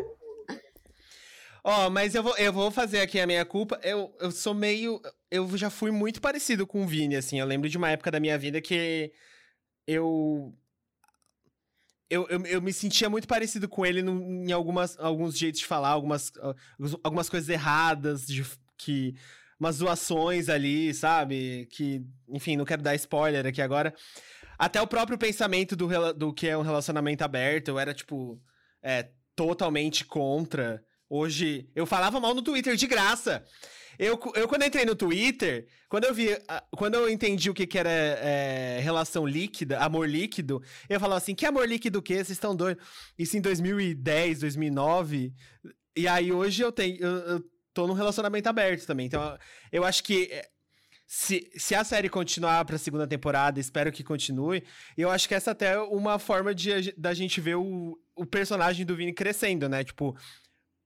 Ó, 1.65 1.91
mas 1.91 2.15
eu 2.15 2.23
vou, 2.23 2.37
eu 2.37 2.53
vou 2.53 2.71
fazer 2.71 3.01
aqui 3.01 3.21
a 3.21 3.27
minha 3.27 3.45
culpa. 3.45 3.79
Eu, 3.83 4.11
eu 4.21 4.31
sou 4.31 4.55
meio. 4.55 5.01
Eu 5.33 5.57
já 5.57 5.71
fui 5.71 5.91
muito 5.91 6.21
parecido 6.21 6.67
com 6.67 6.85
o 6.85 6.87
Vini, 6.87 7.17
assim. 7.17 7.41
Eu 7.41 7.47
lembro 7.47 7.67
de 7.67 7.79
uma 7.79 7.91
época 7.91 8.11
da 8.11 8.21
minha 8.21 8.37
vida 8.37 8.61
que 8.61 9.11
eu. 9.87 10.55
Eu, 12.11 12.29
eu, 12.29 12.45
eu 12.45 12.61
me 12.61 12.71
sentia 12.71 13.09
muito 13.09 13.27
parecido 13.27 13.67
com 13.67 13.87
ele 13.87 14.03
no- 14.03 14.21
em 14.47 14.53
algumas, 14.53 14.99
alguns 14.99 15.39
jeitos 15.39 15.61
de 15.61 15.67
falar, 15.67 15.89
algumas, 15.89 16.31
algumas 17.03 17.31
coisas 17.31 17.49
erradas, 17.49 18.27
de, 18.27 18.45
que. 18.77 19.15
Umas 19.59 19.77
zoações 19.77 20.49
ali, 20.51 20.93
sabe? 20.93 21.67
Que, 21.71 22.03
enfim, 22.29 22.57
não 22.57 22.65
quero 22.65 22.83
dar 22.83 22.95
spoiler 22.97 23.47
aqui 23.47 23.63
agora. 23.63 23.95
Até 24.59 24.83
o 24.83 24.87
próprio 24.89 25.17
pensamento 25.17 25.75
do, 25.77 26.13
do 26.13 26.35
que 26.35 26.49
é 26.49 26.59
um 26.59 26.63
relacionamento 26.63 27.23
aberto, 27.23 27.69
eu 27.69 27.79
era, 27.79 27.95
tipo, 27.95 28.39
é, 28.83 29.09
totalmente 29.37 30.05
contra. 30.05 30.85
Hoje, 31.09 31.71
eu 31.77 31.87
falava 31.87 32.19
mal 32.21 32.35
no 32.35 32.43
Twitter 32.43 32.75
de 32.75 32.87
graça. 32.89 33.45
Eu, 34.03 34.19
eu 34.35 34.49
quando 34.49 34.65
entrei 34.65 34.85
no 34.85 34.97
Twitter, 34.97 35.69
quando 35.89 36.05
eu 36.07 36.13
vi, 36.13 36.37
ah, 36.49 36.65
quando 36.73 36.97
eu 36.97 37.09
entendi 37.09 37.49
o 37.49 37.55
que, 37.55 37.65
que 37.69 37.79
era 37.79 37.89
é, 37.89 38.81
relação 38.83 39.25
líquida, 39.25 39.79
amor 39.79 40.09
líquido, 40.09 40.61
eu 40.89 40.99
falava 40.99 41.19
assim, 41.19 41.37
que 41.37 41.47
amor 41.47 41.69
líquido 41.69 42.01
o 42.01 42.03
quê? 42.03 42.15
Vocês 42.15 42.31
estão 42.31 42.57
doidos? 42.57 42.85
Isso 43.17 43.37
em 43.37 43.41
2010, 43.41 44.41
2009. 44.41 45.33
E 45.95 46.09
aí 46.09 46.33
hoje 46.33 46.63
eu 46.65 46.73
tenho, 46.73 46.97
eu, 47.01 47.11
eu 47.11 47.45
tô 47.73 47.87
num 47.87 47.93
relacionamento 47.93 48.49
aberto 48.49 48.87
também. 48.87 49.07
Então, 49.07 49.39
eu 49.71 49.85
acho 49.85 50.03
que 50.03 50.25
é, 50.33 50.49
se, 51.07 51.49
se 51.57 51.73
a 51.73 51.85
série 51.85 52.09
continuar 52.09 52.65
pra 52.65 52.79
segunda 52.79 53.07
temporada, 53.07 53.61
espero 53.61 53.93
que 53.93 54.03
continue, 54.03 54.65
eu 54.99 55.11
acho 55.11 55.29
que 55.29 55.35
essa 55.37 55.53
até 55.53 55.75
é 55.75 55.79
uma 55.79 56.19
forma 56.19 56.53
de, 56.53 56.93
da 56.97 57.15
gente 57.15 57.41
ver 57.41 57.55
o, 57.55 57.97
o 58.17 58.27
personagem 58.27 58.85
do 58.85 58.97
Vini 58.97 59.13
crescendo, 59.13 59.69
né? 59.69 59.85
Tipo, 59.85 60.17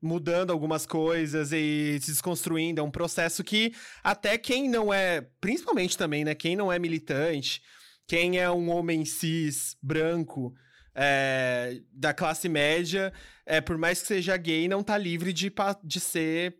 mudando 0.00 0.50
algumas 0.50 0.86
coisas 0.86 1.52
e 1.52 1.98
se 2.00 2.10
desconstruindo. 2.10 2.80
É 2.80 2.84
um 2.84 2.90
processo 2.90 3.42
que 3.42 3.72
até 4.02 4.36
quem 4.38 4.68
não 4.68 4.92
é, 4.92 5.26
principalmente 5.40 5.96
também, 5.96 6.24
né? 6.24 6.34
Quem 6.34 6.56
não 6.56 6.72
é 6.72 6.78
militante, 6.78 7.62
quem 8.06 8.38
é 8.38 8.50
um 8.50 8.70
homem 8.70 9.04
cis, 9.04 9.76
branco, 9.82 10.54
é, 10.94 11.80
da 11.92 12.14
classe 12.14 12.48
média, 12.48 13.12
é, 13.44 13.60
por 13.60 13.76
mais 13.76 14.00
que 14.00 14.06
seja 14.08 14.36
gay, 14.36 14.68
não 14.68 14.82
tá 14.82 14.96
livre 14.96 15.32
de, 15.32 15.52
de 15.84 16.00
ser, 16.00 16.56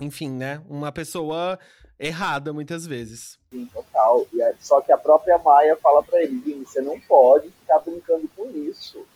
enfim, 0.00 0.30
né? 0.30 0.62
Uma 0.68 0.90
pessoa 0.90 1.58
errada 1.98 2.52
muitas 2.52 2.86
vezes. 2.86 3.38
Sim, 3.52 3.66
total. 3.66 4.26
Aí- 4.34 4.54
só 4.60 4.80
que 4.80 4.90
a 4.90 4.98
própria 4.98 5.38
Maia 5.38 5.76
fala 5.76 6.02
pra 6.02 6.22
ele, 6.22 6.64
você 6.64 6.80
não 6.80 6.98
pode 7.00 7.50
ficar 7.50 7.78
brincando 7.80 8.28
com 8.34 8.50
isso. 8.50 9.06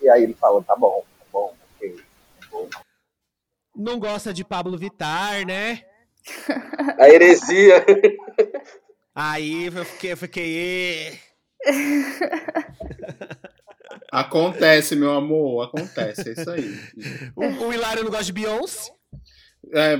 E 0.00 0.08
aí 0.10 0.24
ele 0.24 0.34
fala, 0.34 0.62
tá 0.62 0.74
bom, 0.76 1.04
tá 1.18 1.24
bom, 1.32 1.54
ok. 1.76 1.96
Tá 1.96 2.02
bom. 2.02 2.41
Não 3.74 3.98
gosta 3.98 4.32
de 4.32 4.44
Pablo 4.44 4.76
Vittar, 4.76 5.46
né? 5.46 5.82
A 6.98 7.08
heresia. 7.08 7.84
Aí 9.14 9.66
eu 9.66 9.84
fiquei, 9.84 10.12
eu 10.12 10.16
fiquei. 10.16 11.18
Acontece, 14.10 14.94
meu 14.94 15.12
amor, 15.12 15.64
acontece, 15.64 16.28
é 16.28 16.32
isso 16.32 16.50
aí. 16.50 16.78
O, 17.34 17.66
o 17.66 17.72
Hilário 17.72 18.04
não 18.04 18.10
gosta 18.10 18.24
de 18.24 18.32
Beyoncé? 18.32 18.92
É, 19.74 19.96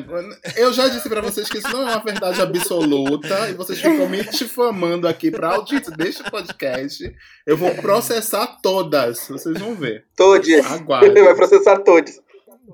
eu 0.57 0.73
já 0.73 0.89
disse 0.89 1.09
pra 1.09 1.21
vocês 1.21 1.49
que 1.49 1.59
isso 1.59 1.69
não 1.69 1.89
é 1.89 1.93
uma 1.93 2.05
verdade 2.05 2.43
absoluta 2.43 3.49
e 3.49 3.55
vocês 3.55 3.81
ficam 3.81 4.09
me 4.09 4.23
difamando 4.25 5.07
aqui 5.07 5.31
pra 5.31 5.55
audiência 5.55 5.93
deste 5.93 6.29
podcast. 6.31 7.15
Eu 7.47 7.57
vou 7.57 7.73
processar 7.77 8.59
todas, 8.61 9.29
vocês 9.29 9.59
vão 9.59 9.75
ver. 9.75 10.05
Todos. 10.17 10.49
Aguardem. 10.67 11.25
Vai 11.25 11.35
processar 11.35 11.79
todos. 11.79 12.21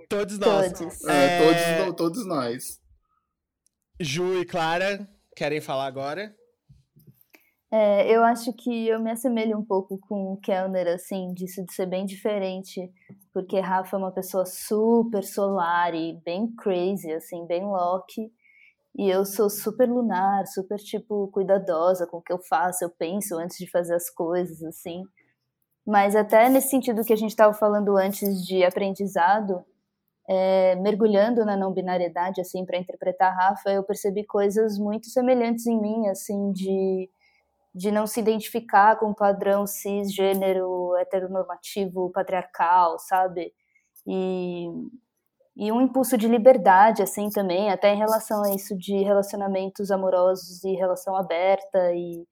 Todos 0.08 0.38
nós. 0.38 0.72
Todos. 0.72 1.04
É, 1.04 1.78
Todos, 1.78 1.96
todos 1.96 2.26
nós. 2.26 2.80
Ju 4.00 4.40
e 4.40 4.44
Clara, 4.44 5.08
querem 5.34 5.60
falar 5.60 5.86
agora? 5.86 6.34
É, 7.70 8.10
eu 8.10 8.24
acho 8.24 8.52
que 8.54 8.88
eu 8.88 8.98
me 8.98 9.10
assemelho 9.10 9.58
um 9.58 9.64
pouco 9.64 9.98
com 9.98 10.32
o 10.32 10.40
Kellner, 10.40 10.88
assim, 10.88 11.34
disso 11.34 11.62
de 11.66 11.74
ser 11.74 11.86
bem 11.86 12.06
diferente, 12.06 12.90
porque 13.32 13.60
Rafa 13.60 13.96
é 13.96 13.98
uma 13.98 14.12
pessoa 14.12 14.46
super 14.46 15.22
solar 15.22 15.94
e 15.94 16.18
bem 16.24 16.50
crazy, 16.56 17.12
assim, 17.12 17.46
bem 17.46 17.66
Loki, 17.66 18.32
e 18.96 19.10
eu 19.10 19.24
sou 19.26 19.50
super 19.50 19.86
lunar, 19.86 20.46
super, 20.46 20.78
tipo, 20.78 21.28
cuidadosa 21.28 22.06
com 22.06 22.16
o 22.18 22.22
que 22.22 22.32
eu 22.32 22.38
faço, 22.38 22.84
eu 22.84 22.90
penso 22.90 23.36
antes 23.36 23.58
de 23.58 23.70
fazer 23.70 23.94
as 23.94 24.08
coisas, 24.08 24.62
assim. 24.62 25.02
Mas 25.86 26.16
até 26.16 26.48
nesse 26.48 26.70
sentido 26.70 27.04
que 27.04 27.12
a 27.12 27.16
gente 27.16 27.30
estava 27.30 27.52
falando 27.52 27.96
antes 27.98 28.44
de 28.46 28.64
aprendizado, 28.64 29.62
é, 30.28 30.74
mergulhando 30.76 31.44
na 31.44 31.56
não 31.56 31.72
binariedade, 31.72 32.40
assim, 32.40 32.64
para 32.64 32.78
interpretar 32.78 33.34
Rafa, 33.34 33.70
eu 33.70 33.82
percebi 33.82 34.24
coisas 34.24 34.78
muito 34.78 35.08
semelhantes 35.08 35.66
em 35.66 35.80
mim, 35.80 36.08
assim, 36.08 36.52
de 36.52 37.08
de 37.74 37.92
não 37.92 38.06
se 38.06 38.18
identificar 38.18 38.96
com 38.96 39.10
o 39.10 39.14
padrão 39.14 39.66
cisgênero, 39.66 40.96
heteronormativo, 40.96 42.10
patriarcal, 42.10 42.98
sabe? 42.98 43.52
E, 44.06 44.66
e 45.56 45.70
um 45.70 45.80
impulso 45.80 46.18
de 46.18 46.26
liberdade, 46.28 47.02
assim, 47.02 47.30
também, 47.30 47.70
até 47.70 47.92
em 47.94 47.98
relação 47.98 48.42
a 48.42 48.54
isso 48.54 48.76
de 48.76 48.96
relacionamentos 49.04 49.90
amorosos 49.90 50.64
e 50.64 50.74
relação 50.74 51.16
aberta 51.16 51.92
e... 51.94 52.26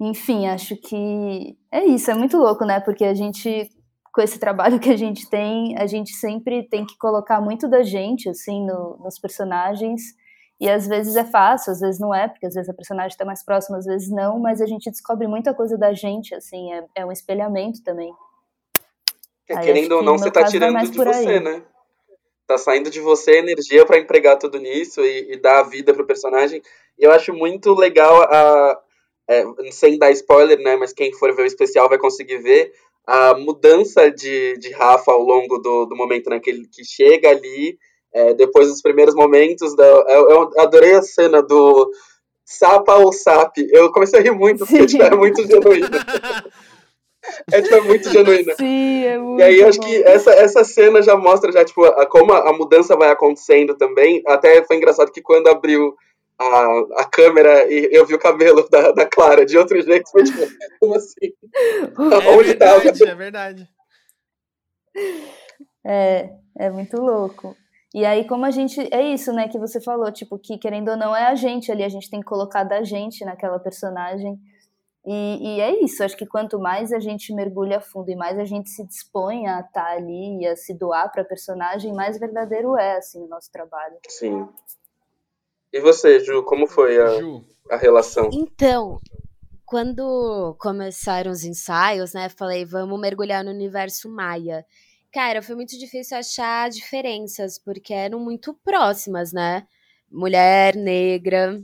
Enfim, 0.00 0.46
acho 0.46 0.76
que 0.76 1.58
é 1.70 1.84
isso, 1.84 2.10
é 2.10 2.14
muito 2.14 2.36
louco, 2.38 2.64
né? 2.64 2.80
Porque 2.80 3.04
a 3.04 3.14
gente, 3.14 3.70
com 4.12 4.20
esse 4.20 4.38
trabalho 4.38 4.80
que 4.80 4.90
a 4.90 4.96
gente 4.96 5.28
tem, 5.28 5.76
a 5.78 5.86
gente 5.86 6.12
sempre 6.12 6.68
tem 6.68 6.84
que 6.84 6.96
colocar 6.98 7.40
muito 7.40 7.68
da 7.68 7.82
gente, 7.82 8.28
assim, 8.28 8.64
no, 8.66 8.98
nos 8.98 9.18
personagens 9.18 10.14
e 10.60 10.68
às 10.68 10.86
vezes 10.86 11.16
é 11.16 11.24
fácil, 11.24 11.72
às 11.72 11.80
vezes 11.80 11.98
não 11.98 12.14
é, 12.14 12.28
porque 12.28 12.44
às 12.44 12.52
vezes 12.52 12.68
a 12.68 12.74
personagem 12.74 13.08
está 13.08 13.24
mais 13.24 13.42
próxima, 13.42 13.78
às 13.78 13.86
vezes 13.86 14.10
não, 14.10 14.38
mas 14.38 14.60
a 14.60 14.66
gente 14.66 14.90
descobre 14.90 15.26
muita 15.26 15.54
coisa 15.54 15.78
da 15.78 15.94
gente, 15.94 16.34
assim, 16.34 16.70
é, 16.74 16.84
é 16.96 17.06
um 17.06 17.10
espelhamento 17.10 17.82
também. 17.82 18.12
É, 19.48 19.58
querendo 19.58 19.92
ou 19.92 20.02
não, 20.02 20.18
você 20.18 20.30
tá 20.30 20.42
vai 20.42 20.50
tirando 20.50 20.78
de 20.78 20.96
você, 20.96 21.28
aí. 21.28 21.40
né? 21.40 21.62
Tá 22.46 22.58
saindo 22.58 22.90
de 22.90 23.00
você 23.00 23.38
energia 23.38 23.86
pra 23.86 23.98
empregar 23.98 24.36
tudo 24.36 24.58
nisso 24.58 25.00
e, 25.00 25.32
e 25.32 25.36
dar 25.36 25.60
a 25.60 25.62
vida 25.62 25.94
pro 25.94 26.06
personagem. 26.06 26.60
E 26.98 27.04
eu 27.04 27.10
acho 27.10 27.32
muito 27.32 27.72
legal 27.74 28.22
a. 28.22 28.82
é, 29.28 29.44
sem 29.70 29.98
dar 29.98 30.10
spoiler, 30.10 30.58
né? 30.58 30.76
Mas 30.76 30.92
quem 30.92 31.12
for 31.12 31.34
ver 31.34 31.42
o 31.42 31.46
especial 31.46 31.88
vai 31.88 31.96
conseguir 31.96 32.38
ver 32.38 32.72
a 33.06 33.34
mudança 33.34 34.10
de, 34.10 34.56
de 34.58 34.70
Rafa 34.70 35.12
ao 35.12 35.22
longo 35.22 35.58
do, 35.58 35.86
do 35.86 35.96
momento, 35.96 36.30
né? 36.30 36.40
Que 36.40 36.50
ele 36.50 36.66
que 36.68 36.84
chega 36.84 37.30
ali, 37.30 37.78
é, 38.12 38.34
depois 38.34 38.68
dos 38.68 38.82
primeiros 38.82 39.14
momentos. 39.14 39.74
Da, 39.74 39.84
eu, 39.84 40.30
eu 40.30 40.50
adorei 40.58 40.94
a 40.94 41.02
cena 41.02 41.42
do 41.42 41.90
Sapa 42.44 42.96
ou 42.96 43.12
Sap. 43.12 43.56
Eu 43.70 43.92
comecei 43.92 44.20
a 44.20 44.22
rir 44.22 44.32
muito, 44.32 44.66
porque 44.66 44.86
tipo, 44.86 45.02
é 45.02 45.14
muito 45.14 45.46
genuína. 45.46 45.88
É, 47.52 47.62
tipo, 47.62 47.74
é 47.76 47.80
muito 47.80 48.10
genuína. 48.10 48.54
Sim, 48.56 49.04
é 49.04 49.18
muito 49.18 49.40
E 49.40 49.42
aí 49.42 49.62
acho 49.62 49.80
bom. 49.80 49.86
que 49.86 50.02
essa, 50.02 50.32
essa 50.32 50.64
cena 50.64 51.02
já 51.02 51.16
mostra 51.16 51.52
já, 51.52 51.64
tipo, 51.64 51.84
a, 51.84 52.06
como 52.06 52.32
a, 52.32 52.50
a 52.50 52.52
mudança 52.52 52.96
vai 52.96 53.10
acontecendo 53.10 53.76
também. 53.76 54.22
Até 54.26 54.64
foi 54.64 54.76
engraçado 54.76 55.12
que 55.12 55.22
quando 55.22 55.48
abriu 55.48 55.94
a, 56.40 57.02
a 57.02 57.04
câmera 57.04 57.70
e 57.70 57.88
eu 57.92 58.06
vi 58.06 58.14
o 58.14 58.18
cabelo 58.18 58.66
da, 58.70 58.92
da 58.92 59.06
Clara 59.06 59.44
de 59.44 59.58
outro 59.58 59.80
jeito, 59.82 60.10
foi 60.10 60.24
tipo, 60.24 60.38
como 60.80 60.94
assim? 60.94 61.32
É 61.52 62.28
Onde 62.30 62.54
tava? 62.54 62.80
verdade, 62.80 63.08
é 63.08 63.14
verdade. 63.14 63.68
É, 65.84 66.30
é 66.58 66.70
muito 66.70 66.96
louco. 67.00 67.54
E 67.94 68.04
aí, 68.04 68.26
como 68.26 68.46
a 68.46 68.50
gente. 68.50 68.80
É 68.94 69.02
isso, 69.02 69.32
né, 69.32 69.48
que 69.48 69.58
você 69.58 69.80
falou, 69.80 70.10
tipo, 70.12 70.38
que 70.38 70.56
querendo 70.56 70.92
ou 70.92 70.96
não 70.96 71.14
é 71.14 71.26
a 71.26 71.34
gente 71.34 71.70
ali, 71.70 71.82
a 71.82 71.88
gente 71.88 72.08
tem 72.08 72.20
que 72.20 72.26
colocar 72.26 72.64
da 72.64 72.82
gente 72.82 73.24
naquela 73.24 73.58
personagem. 73.58 74.38
E, 75.04 75.56
e 75.56 75.60
é 75.60 75.82
isso, 75.82 76.04
acho 76.04 76.16
que 76.16 76.26
quanto 76.26 76.58
mais 76.58 76.92
a 76.92 76.98
gente 76.98 77.34
mergulha 77.34 77.78
a 77.78 77.80
fundo 77.80 78.10
e 78.10 78.16
mais 78.16 78.38
a 78.38 78.44
gente 78.44 78.68
se 78.68 78.86
dispõe 78.86 79.46
a 79.46 79.60
estar 79.60 79.92
ali 79.92 80.42
e 80.42 80.46
a 80.46 80.54
se 80.54 80.74
doar 80.74 81.10
para 81.10 81.24
personagem, 81.24 81.92
mais 81.94 82.18
verdadeiro 82.18 82.76
é, 82.76 82.98
assim, 82.98 83.22
o 83.22 83.26
nosso 83.26 83.50
trabalho. 83.50 83.96
Sim. 84.08 84.46
E 85.72 85.80
você, 85.80 86.20
Ju, 86.20 86.42
como 86.44 86.66
foi 86.66 87.00
a, 87.00 87.20
Ju. 87.20 87.44
a 87.70 87.76
relação? 87.76 88.28
Então, 88.32 88.98
quando 89.64 90.56
começaram 90.58 91.30
os 91.30 91.44
ensaios, 91.44 92.12
né, 92.12 92.28
falei, 92.28 92.64
vamos 92.64 93.00
mergulhar 93.00 93.44
no 93.44 93.50
universo 93.50 94.08
Maia. 94.08 94.66
Cara, 95.12 95.42
foi 95.42 95.54
muito 95.54 95.78
difícil 95.78 96.16
achar 96.16 96.70
diferenças, 96.70 97.58
porque 97.58 97.92
eram 97.92 98.20
muito 98.20 98.54
próximas, 98.64 99.32
né? 99.32 99.66
Mulher 100.10 100.74
negra, 100.74 101.60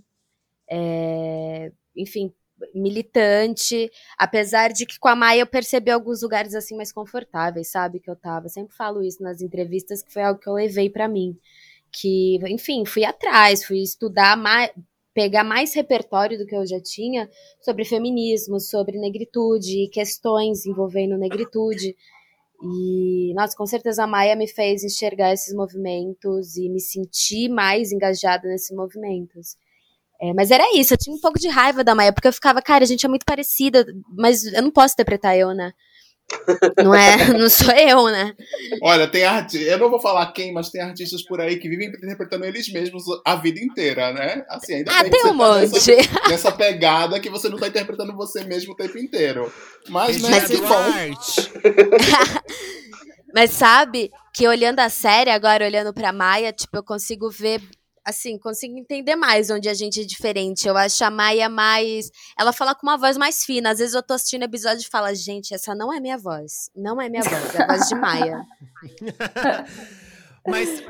é, 0.70 1.72
enfim, 1.96 2.32
militante. 2.74 3.90
Apesar 4.18 4.72
de 4.72 4.86
que 4.86 4.98
com 4.98 5.08
a 5.08 5.16
Maia 5.16 5.40
eu 5.40 5.46
percebi 5.46 5.90
alguns 5.90 6.22
lugares 6.22 6.54
assim 6.54 6.76
mais 6.76 6.92
confortáveis, 6.92 7.70
sabe? 7.70 8.00
Que 8.00 8.10
eu 8.10 8.16
tava. 8.16 8.48
Sempre 8.48 8.76
falo 8.76 9.02
isso 9.02 9.22
nas 9.22 9.40
entrevistas, 9.40 10.02
que 10.02 10.12
foi 10.12 10.22
algo 10.22 10.40
que 10.40 10.48
eu 10.48 10.54
levei 10.54 10.90
pra 10.90 11.08
mim. 11.08 11.38
Que, 12.00 12.38
enfim, 12.48 12.84
fui 12.84 13.04
atrás, 13.04 13.64
fui 13.64 13.78
estudar 13.82 14.36
mais, 14.36 14.70
pegar 15.14 15.44
mais 15.44 15.74
repertório 15.74 16.36
do 16.36 16.44
que 16.44 16.54
eu 16.54 16.66
já 16.66 16.80
tinha 16.80 17.28
sobre 17.62 17.84
feminismo, 17.84 18.60
sobre 18.60 18.98
negritude, 18.98 19.88
questões 19.90 20.66
envolvendo 20.66 21.16
negritude. 21.16 21.96
E, 22.62 23.32
nossa, 23.34 23.56
com 23.56 23.66
certeza 23.66 24.04
a 24.04 24.06
Maia 24.06 24.36
me 24.36 24.46
fez 24.46 24.84
enxergar 24.84 25.32
esses 25.32 25.54
movimentos 25.54 26.56
e 26.56 26.68
me 26.68 26.80
sentir 26.80 27.48
mais 27.48 27.92
engajada 27.92 28.46
nesses 28.48 28.74
movimentos. 28.76 29.56
É, 30.20 30.32
mas 30.32 30.50
era 30.50 30.64
isso, 30.74 30.94
eu 30.94 30.98
tinha 30.98 31.14
um 31.14 31.20
pouco 31.20 31.38
de 31.38 31.48
raiva 31.48 31.84
da 31.84 31.94
Maia, 31.94 32.12
porque 32.12 32.28
eu 32.28 32.32
ficava, 32.32 32.62
cara, 32.62 32.84
a 32.84 32.86
gente 32.86 33.04
é 33.04 33.08
muito 33.08 33.24
parecida, 33.24 33.86
mas 34.16 34.44
eu 34.44 34.62
não 34.62 34.70
posso 34.70 34.94
interpretar 34.94 35.36
eu, 35.36 35.54
né? 35.54 35.72
Não 36.82 36.94
é, 36.94 37.16
não 37.38 37.48
sou 37.48 37.72
eu, 37.74 38.04
né? 38.06 38.34
Olha, 38.82 39.06
tem 39.06 39.24
arte. 39.24 39.62
Eu 39.62 39.78
não 39.78 39.90
vou 39.90 40.00
falar 40.00 40.32
quem, 40.32 40.52
mas 40.52 40.70
tem 40.70 40.80
artistas 40.80 41.22
por 41.24 41.40
aí 41.40 41.58
que 41.58 41.68
vivem 41.68 41.88
interpretando 41.88 42.44
eles 42.44 42.70
mesmos 42.72 43.04
a 43.24 43.36
vida 43.36 43.60
inteira, 43.60 44.12
né? 44.12 44.44
Assim, 44.48 44.74
ainda 44.74 44.92
Ah, 44.92 45.02
tem 45.02 45.10
que 45.10 45.18
um 45.18 45.28
tá 45.28 45.32
monte. 45.32 45.72
nessa, 45.72 45.92
nessa 46.28 46.52
pegada 46.52 47.20
que 47.20 47.30
você 47.30 47.48
não 47.48 47.58
tá 47.58 47.68
interpretando 47.68 48.14
você 48.16 48.44
mesmo 48.44 48.72
o 48.72 48.76
tempo 48.76 48.98
inteiro. 48.98 49.52
Mas, 49.88 50.20
né, 50.22 50.28
Mas 50.30 50.46
que 50.46 50.56
bom. 50.56 50.66
Mas 53.34 53.50
sabe 53.50 54.10
que 54.32 54.48
olhando 54.48 54.80
a 54.80 54.88
série 54.88 55.30
agora, 55.30 55.66
olhando 55.66 55.92
pra 55.92 56.12
Maia, 56.12 56.52
tipo, 56.52 56.76
eu 56.76 56.82
consigo 56.82 57.30
ver, 57.30 57.60
assim, 58.06 58.38
consigo 58.38 58.78
entender 58.78 59.16
mais 59.16 59.50
onde 59.50 59.68
a 59.68 59.74
gente 59.74 60.00
é 60.00 60.04
diferente. 60.04 60.68
Eu 60.68 60.76
acho 60.76 61.04
a 61.04 61.10
Maia 61.10 61.48
mais. 61.48 62.08
Ela 62.38 62.52
fala 62.52 62.72
com 62.72 62.86
uma 62.86 62.96
voz 62.96 63.16
mais 63.16 63.44
fina. 63.44 63.70
Às 63.70 63.80
vezes 63.80 63.94
eu 63.94 64.02
tô 64.02 64.14
assistindo 64.14 64.44
episódio 64.44 64.82
e 64.82 64.88
falo, 64.88 65.12
gente, 65.12 65.52
essa 65.52 65.74
não 65.74 65.92
é 65.92 65.98
minha 65.98 66.16
voz. 66.16 66.70
Não 66.74 67.00
é 67.02 67.08
minha 67.08 67.24
voz, 67.24 67.54
é 67.56 67.62
a 67.62 67.66
voz 67.66 67.88
de 67.88 67.94
Maia. 67.96 68.46
Mas. 70.46 70.84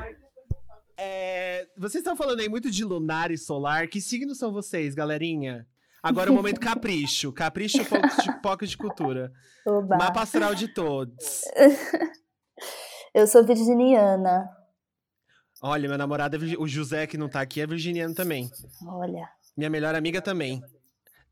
é, 0.95 1.67
vocês 1.75 2.01
estão 2.01 2.15
falando 2.15 2.39
aí 2.39 2.47
muito 2.47 2.69
de 2.69 2.83
lunar 2.85 3.31
e 3.31 3.37
solar. 3.37 3.87
Que 3.87 3.99
signos 3.99 4.37
são 4.37 4.53
vocês, 4.53 4.93
galerinha? 4.93 5.65
Agora 6.03 6.29
é 6.29 6.31
o 6.31 6.35
momento 6.35 6.59
capricho. 6.59 7.33
Capricho 7.33 7.83
pouco 7.83 8.21
de, 8.21 8.41
pouco 8.41 8.67
de 8.67 8.77
cultura. 8.77 9.33
Oba. 9.65 9.97
Mapa 9.97 10.21
astral 10.21 10.53
de 10.53 10.67
todos. 10.67 11.41
Eu 13.13 13.25
sou 13.25 13.43
virginiana. 13.43 14.47
Olha, 15.61 15.87
meu 15.89 15.97
namorado, 15.97 16.35
é 16.35 16.39
o 16.57 16.67
José, 16.67 17.07
que 17.07 17.17
não 17.17 17.29
tá 17.29 17.41
aqui, 17.41 17.61
é 17.61 17.67
virginiano 17.67 18.13
também. 18.13 18.49
Olha. 18.85 19.29
Minha 19.55 19.69
melhor 19.69 19.95
amiga 19.95 20.21
também. 20.21 20.61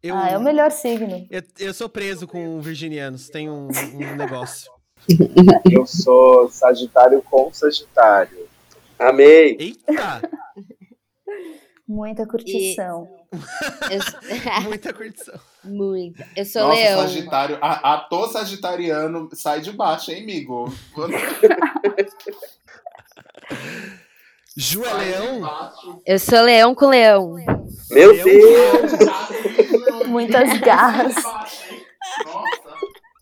Eu, 0.01 0.15
Ah, 0.15 0.29
é 0.29 0.37
o 0.37 0.41
melhor 0.41 0.71
signo. 0.71 1.27
eu, 1.29 1.43
eu 1.59 1.73
sou 1.73 1.89
preso 1.89 2.27
com 2.27 2.59
virginianos, 2.61 3.29
tem 3.29 3.49
um, 3.49 3.67
um 3.67 4.15
negócio. 4.15 4.71
Eu 5.71 5.85
sou 5.85 6.49
Sagitário 6.49 7.21
com 7.21 7.53
Sagitário. 7.53 8.47
Amei. 8.97 9.55
Eita! 9.59 10.21
Muita 11.87 12.25
curtição. 12.25 13.07
Eu, 13.31 13.39
Muita 14.63 14.93
curtição. 14.93 15.39
muito. 15.63 16.23
Eu 16.35 16.45
sou 16.45 16.63
Nossa, 16.63 16.75
leão. 16.79 17.01
Sagitário. 17.01 17.57
A, 17.61 17.93
ator 17.95 18.29
sagitariano 18.29 19.29
sai 19.33 19.61
de 19.61 19.71
baixo, 19.71 20.11
hein, 20.11 20.23
amigo? 20.23 20.65
Ju 24.57 24.85
é 24.85 24.93
leão? 24.93 25.71
Eu 26.05 26.17
sou 26.17 26.41
leão 26.41 26.73
com 26.73 26.87
leão. 26.87 27.35
Meu 27.91 28.11
Leão 28.13 28.23
Deus! 28.23 28.91
Muitas 30.07 30.57
garras. 30.59 31.15
Nossa. 31.15 32.65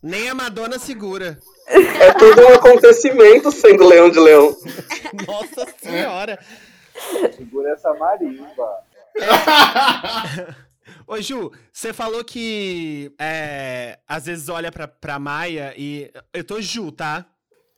Nem 0.02 0.28
a 0.28 0.34
Madonna 0.34 0.78
segura. 0.78 1.38
É 1.66 2.12
tudo 2.12 2.42
um 2.42 2.54
acontecimento 2.54 3.50
sendo 3.50 3.84
leão 3.84 4.08
de 4.10 4.20
leão. 4.20 4.56
Nossa 5.26 5.66
senhora. 5.82 6.38
Segura 7.36 7.72
essa 7.72 7.92
marimba. 7.94 8.68
Ô, 11.06 11.20
Ju, 11.20 11.50
você 11.72 11.92
falou 11.92 12.24
que 12.24 13.12
é, 13.18 13.98
às 14.06 14.26
vezes 14.26 14.48
olha 14.48 14.70
pra, 14.70 14.86
pra 14.86 15.18
Maia 15.18 15.74
e. 15.76 16.12
Eu 16.32 16.44
tô 16.44 16.60
Ju, 16.60 16.92
tá? 16.92 17.26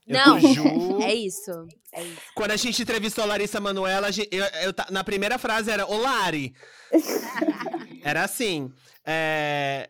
Eu 0.06 0.14
Não, 0.16 0.38
Ju. 0.54 1.00
é 1.02 1.14
isso. 1.14 1.50
É 1.92 2.02
isso. 2.02 2.20
Quando 2.34 2.52
a 2.52 2.56
gente 2.56 2.80
entrevistou 2.82 3.24
a 3.24 3.26
Larissa 3.26 3.60
Manoela, 3.60 4.06
a 4.08 4.10
gente- 4.10 4.28
eu, 4.30 4.44
eu 4.44 4.74
na 4.90 5.02
primeira 5.02 5.38
frase 5.38 5.70
era 5.70 5.86
Ô 5.86 5.98
Lari. 5.98 6.54
era 8.04 8.22
assim. 8.24 8.70
é, 9.04 9.88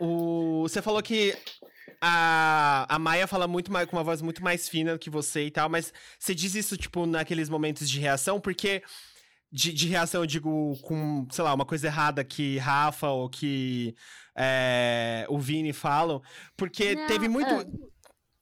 o, 0.00 0.62
você 0.62 0.80
falou 0.82 1.02
que 1.02 1.34
a, 2.00 2.86
a 2.88 2.98
Maia 2.98 3.26
fala 3.26 3.46
muito 3.48 3.72
mais, 3.72 3.88
com 3.88 3.96
uma 3.96 4.04
voz 4.04 4.20
muito 4.20 4.42
mais 4.42 4.68
fina 4.68 4.98
que 4.98 5.08
você 5.10 5.46
e 5.46 5.50
tal, 5.50 5.68
mas 5.68 5.92
você 6.18 6.34
diz 6.34 6.54
isso, 6.54 6.76
tipo, 6.76 7.06
naqueles 7.06 7.48
momentos 7.48 7.88
de 7.88 7.98
reação, 8.00 8.40
porque. 8.40 8.82
De, 9.50 9.72
de 9.72 9.86
reação, 9.88 10.22
eu 10.22 10.26
digo, 10.26 10.76
com, 10.82 11.26
sei 11.30 11.42
lá, 11.44 11.54
uma 11.54 11.64
coisa 11.64 11.86
errada 11.86 12.24
que 12.24 12.58
Rafa 12.58 13.08
ou 13.08 13.30
que 13.30 13.94
é, 14.36 15.24
o 15.28 15.38
Vini 15.38 15.72
falam. 15.72 16.20
Porque 16.56 16.96
Não, 16.96 17.06
teve 17.06 17.28
muito. 17.28 17.48
ah, 17.48 17.64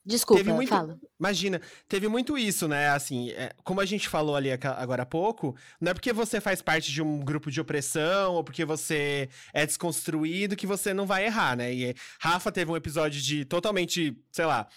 Desculpa, 0.06 0.42
Teve 0.42 0.52
muito- 0.52 0.68
fala. 0.68 0.98
Imagina, 1.18 1.60
teve 1.88 2.08
muito 2.08 2.36
isso, 2.36 2.68
né? 2.68 2.90
Assim, 2.90 3.30
é, 3.30 3.52
como 3.64 3.80
a 3.80 3.86
gente 3.86 4.06
falou 4.08 4.36
ali 4.36 4.50
agora 4.52 5.02
há 5.02 5.06
pouco, 5.06 5.56
não 5.80 5.90
é 5.90 5.94
porque 5.94 6.12
você 6.12 6.40
faz 6.42 6.60
parte 6.60 6.92
de 6.92 7.00
um 7.00 7.20
grupo 7.20 7.50
de 7.50 7.58
opressão 7.60 8.34
ou 8.34 8.44
porque 8.44 8.66
você 8.66 9.30
é 9.54 9.64
desconstruído 9.64 10.56
que 10.56 10.66
você 10.66 10.92
não 10.92 11.06
vai 11.06 11.24
errar, 11.24 11.56
né? 11.56 11.72
E 11.72 11.94
Rafa 12.20 12.52
teve 12.52 12.70
um 12.70 12.76
episódio 12.76 13.18
de 13.20 13.46
totalmente, 13.46 14.14
sei 14.30 14.44
lá, 14.44 14.68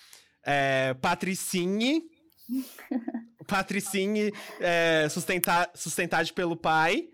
é, 0.45 0.93
Patricinhe. 1.01 2.03
Patricinhe 3.45 4.31
é, 4.59 5.07
sustenta, 5.09 5.69
sustentado 5.75 6.33
pelo 6.33 6.55
pai. 6.55 7.09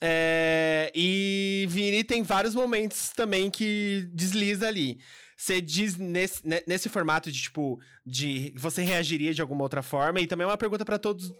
É, 0.00 0.92
e 0.94 1.66
Vini 1.68 2.04
tem 2.04 2.22
vários 2.22 2.54
momentos 2.54 3.10
também 3.10 3.50
que 3.50 4.08
desliza 4.12 4.66
ali. 4.68 4.98
Você 5.38 5.60
diz 5.60 5.96
nesse, 5.96 6.44
ne- 6.44 6.64
nesse 6.66 6.88
formato 6.88 7.30
de, 7.30 7.40
tipo, 7.40 7.80
de 8.04 8.52
você 8.56 8.82
reagiria 8.82 9.32
de 9.32 9.40
alguma 9.40 9.62
outra 9.62 9.82
forma? 9.84 10.20
E 10.20 10.26
também 10.26 10.44
é 10.44 10.48
uma 10.48 10.58
pergunta 10.58 10.84
pra 10.84 10.98
todos, 10.98 11.32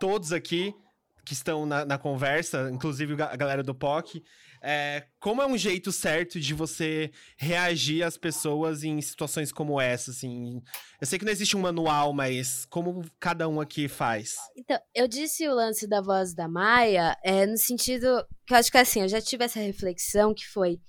todos 0.00 0.32
aqui 0.32 0.74
que 1.24 1.34
estão 1.34 1.66
na, 1.66 1.84
na 1.84 1.98
conversa, 1.98 2.70
inclusive 2.72 3.12
a 3.22 3.36
galera 3.36 3.62
do 3.62 3.74
POC. 3.74 4.24
É, 4.60 5.04
como 5.20 5.42
é 5.42 5.46
um 5.46 5.56
jeito 5.58 5.92
certo 5.92 6.40
de 6.40 6.54
você 6.54 7.10
reagir 7.36 8.02
às 8.02 8.16
pessoas 8.16 8.82
em 8.84 9.00
situações 9.00 9.52
como 9.52 9.80
essa, 9.80 10.12
assim? 10.12 10.62
Eu 11.00 11.06
sei 11.06 11.18
que 11.18 11.24
não 11.24 11.32
existe 11.32 11.56
um 11.56 11.60
manual, 11.60 12.12
mas 12.12 12.64
como 12.66 13.04
cada 13.20 13.48
um 13.48 13.60
aqui 13.60 13.86
faz? 13.86 14.36
Então, 14.56 14.78
eu 14.94 15.06
disse 15.06 15.46
o 15.46 15.54
lance 15.54 15.86
da 15.86 16.00
voz 16.00 16.32
da 16.32 16.48
Maia 16.48 17.16
é, 17.22 17.44
no 17.44 17.58
sentido 17.58 18.24
que 18.46 18.54
eu 18.54 18.58
acho 18.58 18.70
que 18.72 18.78
assim, 18.78 19.02
eu 19.02 19.08
já 19.08 19.20
tive 19.20 19.44
essa 19.44 19.60
reflexão 19.60 20.32
que 20.32 20.48
foi 20.48 20.80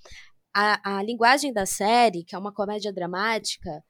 a, 0.54 0.98
a 0.98 1.02
linguagem 1.02 1.52
da 1.52 1.66
série, 1.66 2.24
que 2.24 2.34
é 2.34 2.38
uma 2.38 2.52
comédia 2.52 2.92
dramática, 2.92 3.82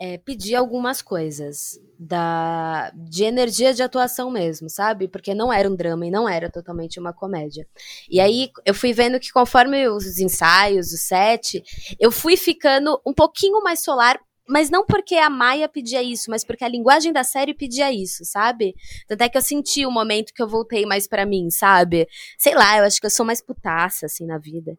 é, 0.00 0.16
pedir 0.16 0.54
algumas 0.54 1.02
coisas 1.02 1.78
da 1.98 2.90
de 2.94 3.24
energia 3.24 3.74
de 3.74 3.82
atuação 3.82 4.30
mesmo, 4.30 4.70
sabe? 4.70 5.08
Porque 5.08 5.34
não 5.34 5.52
era 5.52 5.68
um 5.68 5.74
drama 5.74 6.06
e 6.06 6.10
não 6.10 6.28
era 6.28 6.48
totalmente 6.48 7.00
uma 7.00 7.12
comédia. 7.12 7.66
E 8.08 8.20
aí 8.20 8.48
eu 8.64 8.74
fui 8.74 8.92
vendo 8.92 9.18
que 9.18 9.32
conforme 9.32 9.88
os 9.88 10.20
ensaios, 10.20 10.92
o 10.92 10.96
set, 10.96 11.62
eu 11.98 12.12
fui 12.12 12.36
ficando 12.36 13.00
um 13.04 13.12
pouquinho 13.12 13.60
mais 13.62 13.82
solar, 13.82 14.20
mas 14.48 14.70
não 14.70 14.84
porque 14.84 15.16
a 15.16 15.28
Maia 15.28 15.68
pedia 15.68 16.02
isso, 16.02 16.30
mas 16.30 16.44
porque 16.44 16.64
a 16.64 16.68
linguagem 16.68 17.12
da 17.12 17.22
série 17.22 17.54
pedia 17.54 17.92
isso, 17.92 18.24
sabe? 18.24 18.74
Tanto 19.06 19.22
é 19.22 19.28
que 19.28 19.36
eu 19.36 19.42
senti 19.42 19.84
o 19.84 19.90
momento 19.90 20.32
que 20.32 20.42
eu 20.42 20.48
voltei 20.48 20.86
mais 20.86 21.06
pra 21.06 21.26
mim, 21.26 21.50
sabe? 21.50 22.08
Sei 22.38 22.54
lá, 22.54 22.78
eu 22.78 22.84
acho 22.84 23.00
que 23.00 23.06
eu 23.06 23.10
sou 23.10 23.26
mais 23.26 23.42
putaça, 23.42 24.06
assim, 24.06 24.26
na 24.26 24.38
vida. 24.38 24.76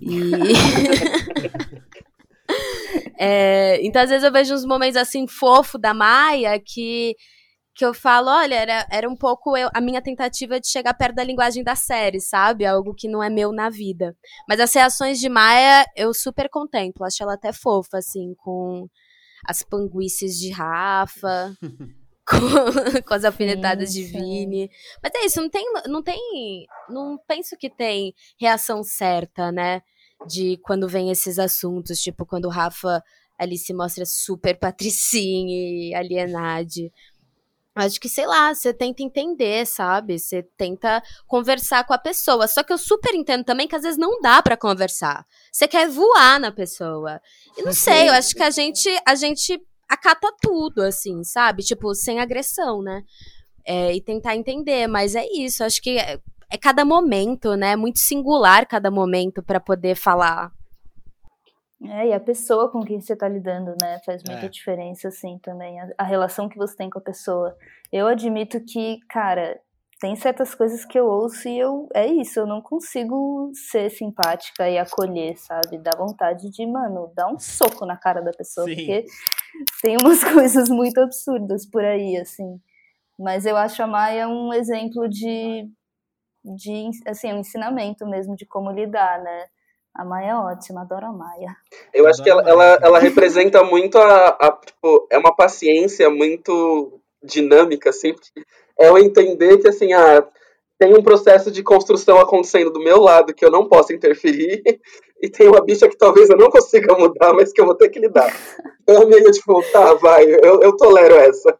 E. 0.00 0.10
É, 3.22 3.78
então, 3.82 4.02
às 4.02 4.08
vezes, 4.08 4.24
eu 4.24 4.32
vejo 4.32 4.54
uns 4.54 4.64
momentos 4.64 4.96
assim, 4.96 5.28
fofo 5.28 5.78
da 5.78 5.92
Maia, 5.92 6.58
que, 6.58 7.14
que 7.80 7.84
eu 7.86 7.94
falo, 7.94 8.28
olha, 8.28 8.56
era, 8.56 8.86
era 8.90 9.08
um 9.08 9.16
pouco 9.16 9.56
eu- 9.56 9.70
a 9.72 9.80
minha 9.80 10.02
tentativa 10.02 10.60
de 10.60 10.68
chegar 10.68 10.92
perto 10.92 11.14
da 11.14 11.24
linguagem 11.24 11.64
da 11.64 11.74
série, 11.74 12.20
sabe? 12.20 12.66
Algo 12.66 12.94
que 12.94 13.08
não 13.08 13.22
é 13.22 13.30
meu 13.30 13.52
na 13.52 13.70
vida. 13.70 14.14
Mas 14.46 14.60
as 14.60 14.74
reações 14.74 15.18
de 15.18 15.30
Maia, 15.30 15.86
eu 15.96 16.12
super 16.12 16.50
contemplo. 16.50 17.06
Acho 17.06 17.22
ela 17.22 17.32
até 17.34 17.54
fofa, 17.54 17.96
assim, 17.96 18.34
com 18.36 18.86
as 19.46 19.62
panguices 19.62 20.38
de 20.38 20.50
Rafa. 20.50 21.56
Com, 22.30 23.02
com 23.02 23.14
as 23.14 23.24
alfinetadas 23.24 23.92
de 23.92 24.04
sim. 24.04 24.12
Vini. 24.12 24.70
Mas 25.02 25.10
é 25.16 25.26
isso, 25.26 25.40
não 25.40 25.48
tem, 25.50 25.64
não 25.88 26.00
tem. 26.00 26.64
Não 26.88 27.18
penso 27.26 27.56
que 27.56 27.68
tem 27.68 28.14
reação 28.38 28.84
certa, 28.84 29.50
né? 29.50 29.82
De 30.28 30.56
quando 30.62 30.86
vem 30.86 31.10
esses 31.10 31.40
assuntos, 31.40 31.98
tipo, 31.98 32.24
quando 32.24 32.44
o 32.44 32.48
Rafa 32.50 33.02
ali 33.36 33.56
se 33.56 33.72
mostra 33.74 34.04
super 34.06 34.54
patricinha 34.60 35.56
e 35.90 35.92
alienade. 35.94 36.92
Acho 37.74 38.00
que, 38.00 38.08
sei 38.08 38.26
lá, 38.26 38.52
você 38.52 38.74
tenta 38.74 39.02
entender, 39.02 39.64
sabe? 39.64 40.18
Você 40.18 40.42
tenta 40.56 41.02
conversar 41.26 41.84
com 41.84 41.94
a 41.94 41.98
pessoa. 41.98 42.48
Só 42.48 42.62
que 42.64 42.72
eu 42.72 42.78
super 42.78 43.14
entendo 43.14 43.44
também 43.44 43.68
que 43.68 43.76
às 43.76 43.82
vezes 43.82 43.98
não 43.98 44.20
dá 44.20 44.42
pra 44.42 44.56
conversar. 44.56 45.24
Você 45.52 45.68
quer 45.68 45.88
voar 45.88 46.40
na 46.40 46.50
pessoa. 46.50 47.20
E 47.56 47.62
não 47.62 47.72
sei, 47.72 48.08
eu 48.08 48.12
acho 48.12 48.34
que 48.34 48.42
a 48.42 48.50
gente, 48.50 48.88
a 49.06 49.14
gente 49.14 49.60
acata 49.88 50.32
tudo, 50.42 50.82
assim, 50.82 51.22
sabe? 51.22 51.62
Tipo, 51.62 51.94
sem 51.94 52.18
agressão, 52.18 52.82
né? 52.82 53.02
É, 53.64 53.94
e 53.94 54.00
tentar 54.00 54.34
entender, 54.34 54.88
mas 54.88 55.14
é 55.14 55.24
isso. 55.26 55.62
Acho 55.62 55.80
que 55.80 55.96
é, 55.96 56.18
é 56.50 56.58
cada 56.58 56.84
momento, 56.84 57.54
né? 57.54 57.76
Muito 57.76 58.00
singular 58.00 58.66
cada 58.66 58.90
momento 58.90 59.42
pra 59.44 59.60
poder 59.60 59.94
falar. 59.94 60.50
É, 61.82 62.08
e 62.08 62.12
a 62.12 62.20
pessoa 62.20 62.70
com 62.70 62.80
quem 62.80 63.00
você 63.00 63.16
tá 63.16 63.26
lidando, 63.26 63.74
né? 63.80 63.98
Faz 64.04 64.22
muita 64.26 64.46
É. 64.46 64.48
diferença, 64.48 65.08
assim, 65.08 65.38
também. 65.38 65.80
A, 65.80 65.88
a 65.98 66.04
relação 66.04 66.48
que 66.48 66.58
você 66.58 66.76
tem 66.76 66.90
com 66.90 66.98
a 66.98 67.02
pessoa. 67.02 67.56
Eu 67.90 68.06
admito 68.06 68.60
que, 68.60 69.00
cara, 69.08 69.58
tem 69.98 70.14
certas 70.16 70.54
coisas 70.54 70.84
que 70.84 70.98
eu 70.98 71.06
ouço 71.06 71.48
e 71.48 71.58
eu. 71.58 71.88
É 71.94 72.06
isso, 72.06 72.38
eu 72.40 72.46
não 72.46 72.60
consigo 72.60 73.50
ser 73.54 73.90
simpática 73.90 74.68
e 74.68 74.78
acolher, 74.78 75.36
sabe? 75.38 75.78
Dá 75.78 75.92
vontade 75.96 76.50
de, 76.50 76.66
mano, 76.66 77.12
dar 77.14 77.28
um 77.28 77.38
soco 77.38 77.86
na 77.86 77.96
cara 77.96 78.20
da 78.20 78.30
pessoa. 78.30 78.66
Sim. 78.66 78.76
Porque 78.76 79.06
tem 79.82 79.96
umas 79.96 80.22
coisas 80.32 80.68
muito 80.68 80.98
absurdas 80.98 81.64
por 81.66 81.84
aí, 81.84 82.16
assim. 82.16 82.60
Mas 83.18 83.44
eu 83.44 83.56
acho 83.56 83.82
a 83.82 83.86
Maia 83.86 84.28
um 84.28 84.52
exemplo 84.52 85.06
de, 85.08 85.68
de 86.44 86.90
assim, 87.06 87.32
um 87.32 87.38
ensinamento 87.38 88.06
mesmo 88.06 88.34
de 88.36 88.46
como 88.46 88.70
lidar, 88.70 89.22
né? 89.22 89.46
A 89.94 90.04
Maia 90.04 90.30
é 90.30 90.34
ótima, 90.36 90.82
adoro 90.82 91.06
a 91.06 91.12
Maia. 91.12 91.56
Eu 91.92 92.06
acho 92.06 92.22
que 92.22 92.30
ela, 92.30 92.42
ela, 92.48 92.78
ela 92.80 92.98
representa 92.98 93.64
muito 93.64 93.98
a, 93.98 94.28
a, 94.28 94.52
Tipo, 94.52 95.06
é 95.10 95.18
uma 95.18 95.34
paciência 95.34 96.08
muito 96.08 97.00
dinâmica, 97.22 97.90
assim. 97.90 98.14
porque 98.14 98.40
É 98.78 98.88
eu 98.88 98.98
entender 98.98 99.58
que, 99.58 99.68
assim, 99.68 99.92
ah, 99.92 100.26
tem 100.78 100.94
um 100.94 101.02
processo 101.02 101.50
de 101.50 101.62
construção 101.62 102.18
acontecendo 102.18 102.70
do 102.70 102.82
meu 102.82 102.98
lado 103.00 103.34
que 103.34 103.44
eu 103.44 103.50
não 103.50 103.68
posso 103.68 103.92
interferir, 103.92 104.62
e 105.20 105.28
tem 105.28 105.48
uma 105.48 105.62
bicha 105.62 105.88
que 105.88 105.98
talvez 105.98 106.30
eu 106.30 106.38
não 106.38 106.48
consiga 106.48 106.96
mudar, 106.96 107.34
mas 107.34 107.52
que 107.52 107.60
eu 107.60 107.66
vou 107.66 107.74
ter 107.74 107.90
que 107.90 107.98
lidar. 107.98 108.34
Então, 108.82 109.06
meio 109.06 109.30
tipo, 109.30 109.62
tá, 109.70 109.94
vai, 109.94 110.24
eu, 110.24 110.62
eu 110.62 110.76
tolero 110.76 111.16
essa. 111.16 111.56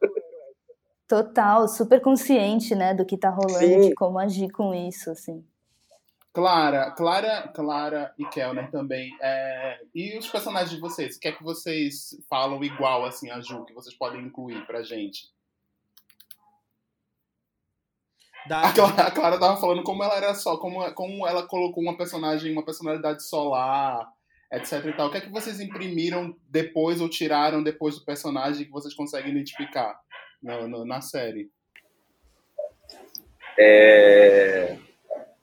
Total, 1.07 1.69
super 1.69 2.01
consciente, 2.01 2.75
né, 2.75 2.95
do 2.95 3.05
que 3.05 3.19
tá 3.19 3.29
rolando, 3.29 3.59
Sim. 3.59 3.81
de 3.81 3.95
como 3.95 4.19
agir 4.19 4.51
com 4.51 4.73
isso, 4.73 5.11
assim. 5.11 5.45
Clara, 6.33 6.93
Clara, 6.93 7.49
Clara 7.49 8.15
e 8.19 8.25
Kellner 8.27 8.71
também. 8.71 9.17
É, 9.21 9.81
e 9.95 10.17
os 10.17 10.29
personagens 10.29 10.71
de 10.71 10.81
vocês? 10.81 11.17
O 11.17 11.21
que 11.21 11.29
é 11.29 11.33
que 11.33 11.43
vocês 11.43 12.17
falam 12.29 12.63
igual 12.63 13.05
assim 13.05 13.31
a 13.31 13.41
Ju, 13.41 13.65
que 13.65 13.75
vocês 13.75 13.95
podem 13.97 14.23
incluir 14.23 14.65
pra 14.67 14.83
gente? 14.83 15.29
Da- 18.49 18.69
A 18.69 18.73
Clara, 18.73 19.03
a 19.03 19.11
Clara 19.11 19.39
tava 19.41 19.61
falando 19.61 19.83
como 19.83 20.03
ela 20.05 20.17
era 20.17 20.35
só, 20.35 20.57
como, 20.57 20.91
como 20.95 21.27
ela 21.27 21.47
colocou 21.47 21.83
uma 21.83 21.97
personagem, 21.97 22.53
uma 22.53 22.65
personalidade 22.65 23.23
solar, 23.25 24.09
etc 24.53 24.85
e 24.87 24.93
tal. 24.93 25.09
O 25.09 25.11
que 25.11 25.19
é 25.19 25.21
que 25.21 25.31
vocês 25.31 25.61
imprimiram 25.61 26.35
depois 26.49 27.01
ou 27.01 27.09
tiraram 27.09 27.63
depois 27.63 27.99
do 27.99 28.05
personagem 28.05 28.65
que 28.65 28.71
vocês 28.71 28.95
conseguem 28.95 29.33
identificar 29.33 30.01
no- 30.43 30.69
no- 30.69 30.85
na 30.87 31.01
série? 31.01 31.51
É... 33.59 34.79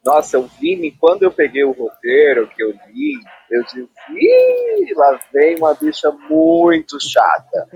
Nossa, 0.07 0.39
o 0.39 0.47
Vini, 0.47 0.89
quando 0.89 1.23
eu 1.23 1.31
peguei 1.33 1.65
o 1.65 1.73
roteiro 1.73 2.47
que 2.47 2.63
eu 2.63 2.69
li, 2.69 3.19
eu 3.51 3.61
disse, 3.63 3.89
Ih, 4.09 4.93
lá 4.95 5.19
vem 5.33 5.57
uma 5.57 5.73
bicha 5.73 6.09
muito 6.29 6.97
chata. 6.97 7.67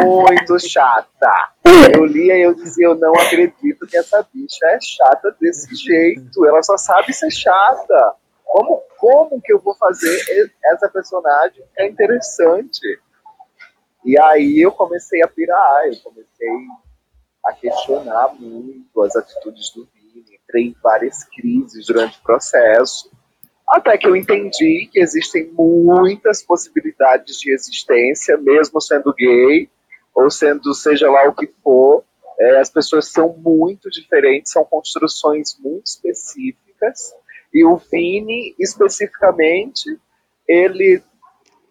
Muito 0.00 0.60
chata. 0.60 1.50
Eu 1.92 2.04
li 2.04 2.30
e 2.30 2.40
eu 2.40 2.54
dizia, 2.54 2.86
eu 2.86 2.94
não 2.94 3.12
acredito 3.14 3.84
que 3.84 3.96
essa 3.96 4.24
bicha 4.32 4.64
é 4.64 4.78
chata 4.80 5.36
desse 5.40 5.74
jeito. 5.74 6.46
Ela 6.46 6.62
só 6.62 6.76
sabe 6.76 7.12
ser 7.12 7.32
chata. 7.32 8.14
Como, 8.44 8.80
como 8.96 9.42
que 9.42 9.52
eu 9.52 9.58
vou 9.58 9.74
fazer 9.74 10.52
essa 10.66 10.88
personagem 10.88 11.64
ficar 11.64 11.84
interessante? 11.84 13.00
E 14.04 14.16
aí 14.20 14.60
eu 14.60 14.70
comecei 14.70 15.20
a 15.20 15.26
pirar, 15.26 15.86
eu 15.86 15.96
comecei 15.96 16.48
a 17.44 17.52
questionar 17.54 18.32
muito 18.38 19.02
as 19.02 19.16
atitudes 19.16 19.72
do 19.74 19.84
entrei 20.56 20.64
em 20.64 20.76
várias 20.82 21.24
crises 21.24 21.86
durante 21.86 22.18
o 22.18 22.22
processo, 22.22 23.10
até 23.68 23.98
que 23.98 24.06
eu 24.06 24.16
entendi 24.16 24.88
que 24.90 25.00
existem 25.00 25.50
muitas 25.52 26.42
possibilidades 26.42 27.38
de 27.38 27.52
existência, 27.52 28.36
mesmo 28.36 28.80
sendo 28.80 29.12
gay, 29.12 29.68
ou 30.14 30.30
sendo 30.30 30.72
seja 30.72 31.10
lá 31.10 31.28
o 31.28 31.34
que 31.34 31.48
for, 31.62 32.04
é, 32.38 32.60
as 32.60 32.70
pessoas 32.70 33.08
são 33.08 33.34
muito 33.36 33.90
diferentes, 33.90 34.52
são 34.52 34.64
construções 34.64 35.58
muito 35.58 35.86
específicas, 35.86 37.12
e 37.52 37.64
o 37.64 37.76
Vini, 37.76 38.54
especificamente, 38.58 39.98
ele 40.48 41.02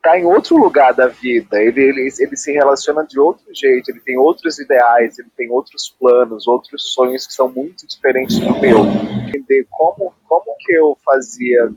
está 0.06 0.20
em 0.20 0.26
outro 0.26 0.56
lugar 0.56 0.94
da 0.94 1.08
vida, 1.08 1.60
ele, 1.60 1.82
ele, 1.82 2.10
ele 2.20 2.38
se 2.38 2.52
relaciona 2.52 3.04
de 3.04 3.20
outro 3.20 3.44
jeito, 3.52 3.90
ele 3.90 4.00
tem 4.02 4.18
outros 4.18 4.60
ideais, 4.60 5.18
ele 5.18 5.32
tem 5.36 5.50
outros 5.50 5.90
planos, 6.00 6.48
outros 6.48 6.94
sonhos 6.94 7.26
que 7.26 7.34
são 7.34 7.50
muito 7.50 7.88
diferentes 7.88 8.40
do 8.40 8.56
meu. 8.60 8.86
Entender 9.28 9.66
como, 9.72 10.14
como 10.28 10.56
que 10.60 10.74
eu 10.74 10.96
fazia 11.04 11.72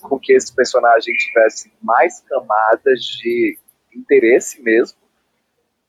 com 0.00 0.18
que 0.18 0.32
esse 0.32 0.54
personagem 0.54 1.12
tivesse 1.14 1.72
mais 1.82 2.20
camadas 2.20 3.00
de 3.00 3.58
interesse 3.94 4.62
mesmo, 4.62 4.96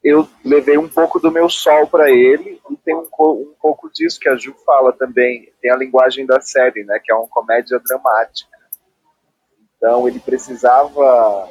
eu 0.03 0.27
levei 0.43 0.77
um 0.77 0.89
pouco 0.89 1.19
do 1.19 1.31
meu 1.31 1.47
sol 1.47 1.87
para 1.87 2.09
ele 2.09 2.59
e 2.69 2.75
tem 2.77 2.93
um, 2.95 3.07
um, 3.19 3.53
pouco 3.61 3.89
disso 3.89 4.19
que 4.19 4.27
a 4.27 4.35
Ju 4.35 4.53
fala 4.65 4.91
também. 4.91 5.49
Tem 5.61 5.71
a 5.71 5.77
linguagem 5.77 6.25
da 6.25 6.41
série, 6.41 6.83
né, 6.83 6.99
que 7.01 7.11
é 7.11 7.15
uma 7.15 7.27
comédia 7.27 7.79
dramática. 7.79 8.51
Então 9.77 10.07
ele 10.07 10.19
precisava 10.19 11.49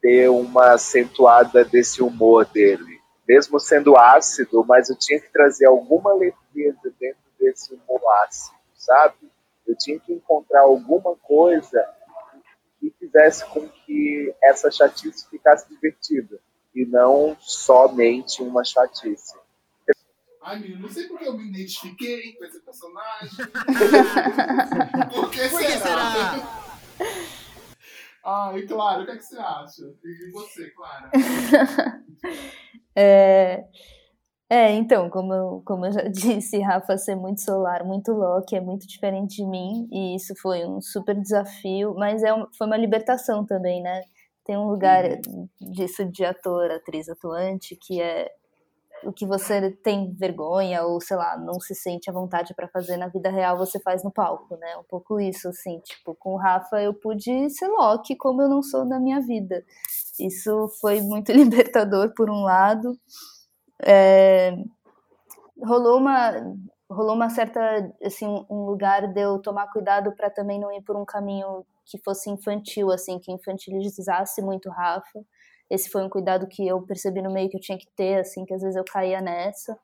ter 0.00 0.28
uma 0.30 0.72
acentuada 0.72 1.64
desse 1.64 2.02
humor 2.02 2.46
dele, 2.46 3.00
mesmo 3.28 3.60
sendo 3.60 3.96
ácido, 3.96 4.64
mas 4.66 4.88
eu 4.90 4.96
tinha 4.96 5.20
que 5.20 5.30
trazer 5.32 5.66
alguma 5.66 6.14
leveza 6.14 6.92
dentro 6.98 7.20
desse 7.38 7.74
humor 7.74 8.00
ácido, 8.24 8.56
sabe? 8.74 9.30
Eu 9.66 9.76
tinha 9.76 9.98
que 10.00 10.12
encontrar 10.12 10.62
alguma 10.62 11.14
coisa 11.16 11.86
que 12.80 12.90
fizesse 12.98 13.44
com 13.46 13.68
que 13.68 14.34
essa 14.42 14.70
chatice 14.70 15.28
ficasse 15.28 15.68
divertida 15.68 16.40
e 16.74 16.84
não 16.86 17.36
somente 17.38 18.42
uma 18.42 18.64
chatice. 18.64 19.34
Ai, 20.42 20.58
menino, 20.58 20.80
não 20.80 20.88
sei 20.88 21.06
porque 21.06 21.28
eu 21.28 21.36
me 21.36 21.48
identifiquei 21.48 22.32
com 22.32 22.44
esse 22.46 22.60
personagem. 22.60 23.30
Por 25.14 25.30
que 25.30 25.48
será? 25.50 25.78
será? 25.78 26.60
Ai, 28.24 28.62
claro, 28.62 29.02
o 29.02 29.06
que, 29.06 29.12
é 29.12 29.16
que 29.16 29.24
você 29.24 29.38
acha? 29.38 29.82
E 30.04 30.30
você, 30.30 30.70
Clara? 30.70 31.10
é, 32.94 33.64
é, 34.48 34.72
então, 34.72 35.08
como 35.08 35.32
eu, 35.32 35.62
como 35.64 35.86
eu 35.86 35.92
já 35.92 36.02
disse, 36.08 36.60
Rafa 36.60 36.98
ser 36.98 37.16
muito 37.16 37.40
solar, 37.40 37.84
muito 37.84 38.12
Loki, 38.12 38.56
é 38.56 38.60
muito 38.60 38.86
diferente 38.86 39.36
de 39.36 39.46
mim, 39.46 39.88
e 39.90 40.16
isso 40.16 40.34
foi 40.40 40.66
um 40.66 40.80
super 40.80 41.14
desafio, 41.14 41.94
mas 41.94 42.22
é 42.22 42.34
um, 42.34 42.46
foi 42.56 42.66
uma 42.66 42.76
libertação 42.76 43.44
também, 43.46 43.82
né? 43.82 44.02
tem 44.50 44.56
um 44.56 44.66
lugar 44.66 45.04
disso 45.60 46.04
de 46.04 46.24
ator, 46.24 46.72
atriz 46.72 47.08
atuante, 47.08 47.76
que 47.76 48.00
é 48.02 48.28
o 49.04 49.12
que 49.12 49.26
você 49.26 49.70
tem 49.70 50.12
vergonha 50.12 50.82
ou 50.84 51.00
sei 51.00 51.16
lá 51.16 51.36
não 51.38 51.60
se 51.60 51.74
sente 51.74 52.10
à 52.10 52.12
vontade 52.12 52.54
para 52.54 52.68
fazer 52.68 52.96
na 52.96 53.08
vida 53.08 53.30
real 53.30 53.56
você 53.56 53.80
faz 53.80 54.04
no 54.04 54.10
palco 54.10 54.56
né? 54.56 54.76
Um 54.76 54.84
pouco 54.84 55.20
isso 55.20 55.48
assim 55.48 55.80
tipo 55.80 56.14
com 56.14 56.34
o 56.34 56.36
Rafa 56.36 56.80
eu 56.82 56.94
pude 56.94 57.50
ser 57.50 57.68
Loki 57.68 58.16
como 58.16 58.42
eu 58.42 58.48
não 58.48 58.62
sou 58.62 58.84
na 58.84 59.00
minha 59.00 59.20
vida. 59.20 59.64
Isso 60.18 60.68
foi 60.80 61.00
muito 61.00 61.32
libertador 61.32 62.12
por 62.14 62.30
um 62.30 62.42
lado. 62.42 62.98
É... 63.82 64.54
rolou 65.62 65.98
uma 65.98 66.32
rolou 66.90 67.14
uma 67.14 67.30
certa 67.30 67.60
assim 68.04 68.26
um 68.50 68.66
lugar 68.66 69.06
de 69.12 69.20
eu 69.20 69.38
tomar 69.40 69.68
cuidado 69.72 70.12
para 70.16 70.28
também 70.30 70.58
não 70.60 70.72
ir 70.72 70.82
por 70.82 70.96
um 70.96 71.04
caminho 71.04 71.64
que 71.90 71.98
fosse 71.98 72.30
infantil, 72.30 72.90
assim, 72.90 73.18
que 73.18 73.32
infantilizasse 73.32 74.40
muito 74.40 74.70
Rafa. 74.70 75.24
Esse 75.70 75.88
foi 75.88 76.02
um 76.02 76.10
cuidado 76.10 76.48
que 76.48 76.66
eu 76.66 76.82
percebi 76.82 77.22
no 77.22 77.32
meio 77.32 77.48
que 77.48 77.56
eu 77.56 77.60
tinha 77.60 77.78
que 77.78 77.86
ter, 77.94 78.18
assim, 78.18 78.44
que 78.44 78.52
às 78.52 78.60
vezes 78.60 78.76
eu 78.76 78.84
caía 78.84 79.20
nessa. 79.20 79.78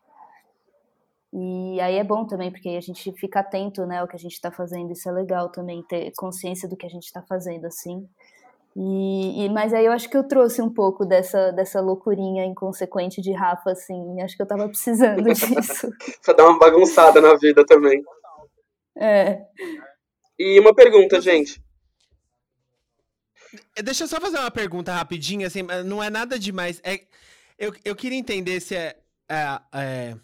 E 1.32 1.80
aí 1.80 1.97
é 1.97 2.05
bom 2.05 2.26
também, 2.26 2.51
porque 2.51 2.70
a 2.70 2.80
gente 2.80 3.12
fica 3.12 3.41
atento, 3.41 3.87
né, 3.87 3.99
ao 3.99 4.09
que 4.09 4.16
a 4.16 4.18
gente 4.18 4.32
está 4.32 4.51
fazendo. 4.51 4.93
Isso 4.93 5.09
é 5.09 5.12
legal 5.12 5.51
também, 5.51 5.82
ter 5.82 6.11
consciência 6.16 6.68
do 6.68 6.76
que 6.76 6.87
a 6.87 6.89
gente 6.89 7.05
está 7.05 7.22
fazendo, 7.22 7.66
assim. 7.66 8.09
E, 8.74 9.45
e, 9.45 9.49
mas 9.49 9.72
aí 9.72 9.87
eu 9.87 9.93
acho 9.93 10.09
que 10.11 10.16
eu 10.16 10.26
trouxe 10.26 10.61
um 10.61 10.72
pouco 10.72 11.07
dessa, 11.07 11.51
dessa 11.53 11.80
loucurinha 11.80 12.45
inconsequente 12.45 13.22
de 13.22 13.32
Rafa, 13.32 13.70
assim. 13.70 14.20
Acho 14.20 14.37
que 14.37 14.43
eu 14.43 14.47
tava 14.47 14.66
precisando 14.68 15.22
disso. 15.22 15.89
pra 16.24 16.34
dar 16.34 16.45
uma 16.45 16.59
bagunçada 16.59 17.20
na 17.20 17.34
vida 17.37 17.64
também. 17.64 18.03
É. 18.99 19.43
E 20.39 20.61
uma 20.61 20.74
pergunta, 20.74 21.20
gente. 21.20 21.62
É, 23.74 23.82
deixa 23.82 24.04
eu 24.04 24.09
só 24.09 24.20
fazer 24.20 24.38
uma 24.38 24.50
pergunta 24.50 24.94
rapidinha, 24.94 25.46
assim, 25.46 25.62
não 25.84 26.02
é 26.02 26.11
nada 26.11 26.38
demais. 26.38 26.80
É, 26.82 27.02
eu, 27.59 27.74
eu 27.84 27.96
queria 27.96 28.18
entender 28.18 28.61
se 28.61 28.74
é, 28.74 28.96
é, 29.28 29.61
é 29.72 30.16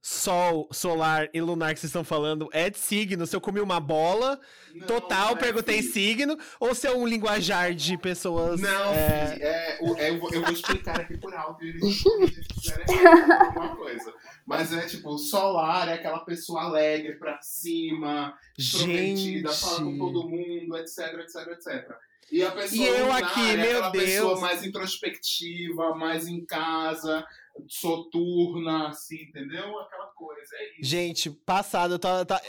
Sol, 0.00 0.68
solar 0.72 1.28
e 1.34 1.40
lunar 1.40 1.74
que 1.74 1.80
vocês 1.80 1.90
estão 1.90 2.02
falando 2.02 2.48
é 2.52 2.70
de 2.70 2.78
signo. 2.78 3.26
Se 3.26 3.36
eu 3.36 3.40
comi 3.42 3.60
uma 3.60 3.78
bola, 3.78 4.40
não, 4.72 4.86
total, 4.86 5.32
não 5.32 5.36
é 5.36 5.40
perguntei 5.40 5.82
signo, 5.82 6.38
ou 6.58 6.74
se 6.74 6.86
é 6.86 6.92
um 6.92 7.06
linguajar 7.06 7.74
de 7.74 7.98
pessoas. 7.98 8.58
Não, 8.58 8.94
é... 8.94 9.36
é, 9.38 9.78
é 9.80 10.10
eu, 10.10 10.18
vou, 10.18 10.32
eu, 10.32 10.40
vou, 10.40 10.52
explicar 10.52 11.00
aqui 11.00 11.18
por 11.18 11.34
alto 11.34 11.62
e 11.62 11.68
eles 11.68 12.02
quiserem 12.48 13.06
alguma 13.06 13.76
coisa. 13.76 14.14
Mas 14.46 14.72
é 14.72 14.86
tipo, 14.86 15.18
solar 15.18 15.88
é 15.88 15.94
aquela 15.94 16.20
pessoa 16.20 16.62
alegre 16.62 17.16
pra 17.16 17.38
cima, 17.42 18.32
Gente. 18.56 18.84
prometida, 18.84 19.52
fala 19.52 19.80
com 19.80 19.98
todo 19.98 20.28
mundo, 20.28 20.76
etc, 20.78 21.18
etc, 21.18 21.48
etc. 21.48 21.98
E 22.30 22.42
a 22.42 22.50
pessoa 22.50 22.86
e 22.86 22.86
eu 22.86 23.12
aqui, 23.12 23.50
é 23.50 23.56
meu 23.56 23.90
Deus. 23.90 24.04
pessoa 24.04 24.40
mais 24.40 24.64
introspectiva, 24.64 25.94
mais 25.94 26.28
em 26.28 26.44
casa, 26.44 27.24
soturna, 27.66 28.88
assim, 28.88 29.22
entendeu? 29.22 29.78
Aquela 29.78 30.06
coisa. 30.14 30.54
É 30.54 30.80
isso. 30.80 30.90
Gente, 30.90 31.30
passado, 31.30 31.94
eu 31.94 31.98
tava. 31.98 32.26
Tá... 32.26 32.40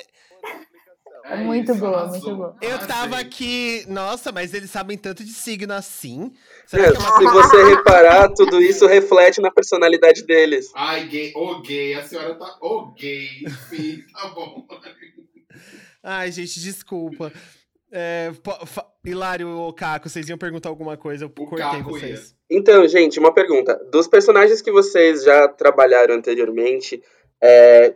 É 1.25 1.37
muito 1.37 1.71
isso, 1.71 1.79
boa, 1.79 2.07
muito 2.07 2.35
boa. 2.35 2.57
Eu 2.61 2.87
tava 2.87 3.17
aqui, 3.19 3.85
nossa, 3.87 4.31
mas 4.31 4.53
eles 4.53 4.69
sabem 4.69 4.97
tanto 4.97 5.23
de 5.23 5.31
signo 5.31 5.73
assim. 5.73 6.31
É, 6.73 6.79
é 6.79 6.95
Se 6.95 7.23
você 7.23 7.63
reparar, 7.75 8.29
tudo 8.33 8.61
isso 8.61 8.85
reflete 8.85 9.39
na 9.39 9.51
personalidade 9.51 10.23
deles. 10.23 10.71
Ai, 10.75 11.07
gay, 11.07 11.31
ô 11.35 11.51
oh, 11.51 11.61
gay, 11.61 11.93
a 11.93 12.03
senhora 12.03 12.35
tá. 12.35 12.57
Ô 12.61 12.67
oh, 12.67 12.91
gay, 12.93 13.43
enfim, 13.45 14.03
tá 14.11 14.27
bom. 14.29 14.65
Ai, 16.03 16.31
gente, 16.31 16.59
desculpa. 16.59 17.31
É, 17.91 18.31
Hilário 19.03 19.49
ou 19.49 19.73
Caco, 19.73 20.09
vocês 20.09 20.29
iam 20.29 20.37
perguntar 20.37 20.69
alguma 20.69 20.95
coisa? 20.95 21.25
Eu 21.25 21.29
cortei 21.29 21.81
vocês. 21.81 22.35
Então, 22.49 22.87
gente, 22.87 23.19
uma 23.19 23.33
pergunta. 23.33 23.75
Dos 23.91 24.07
personagens 24.07 24.61
que 24.61 24.71
vocês 24.71 25.23
já 25.23 25.47
trabalharam 25.47 26.15
anteriormente, 26.15 27.01
é, 27.41 27.93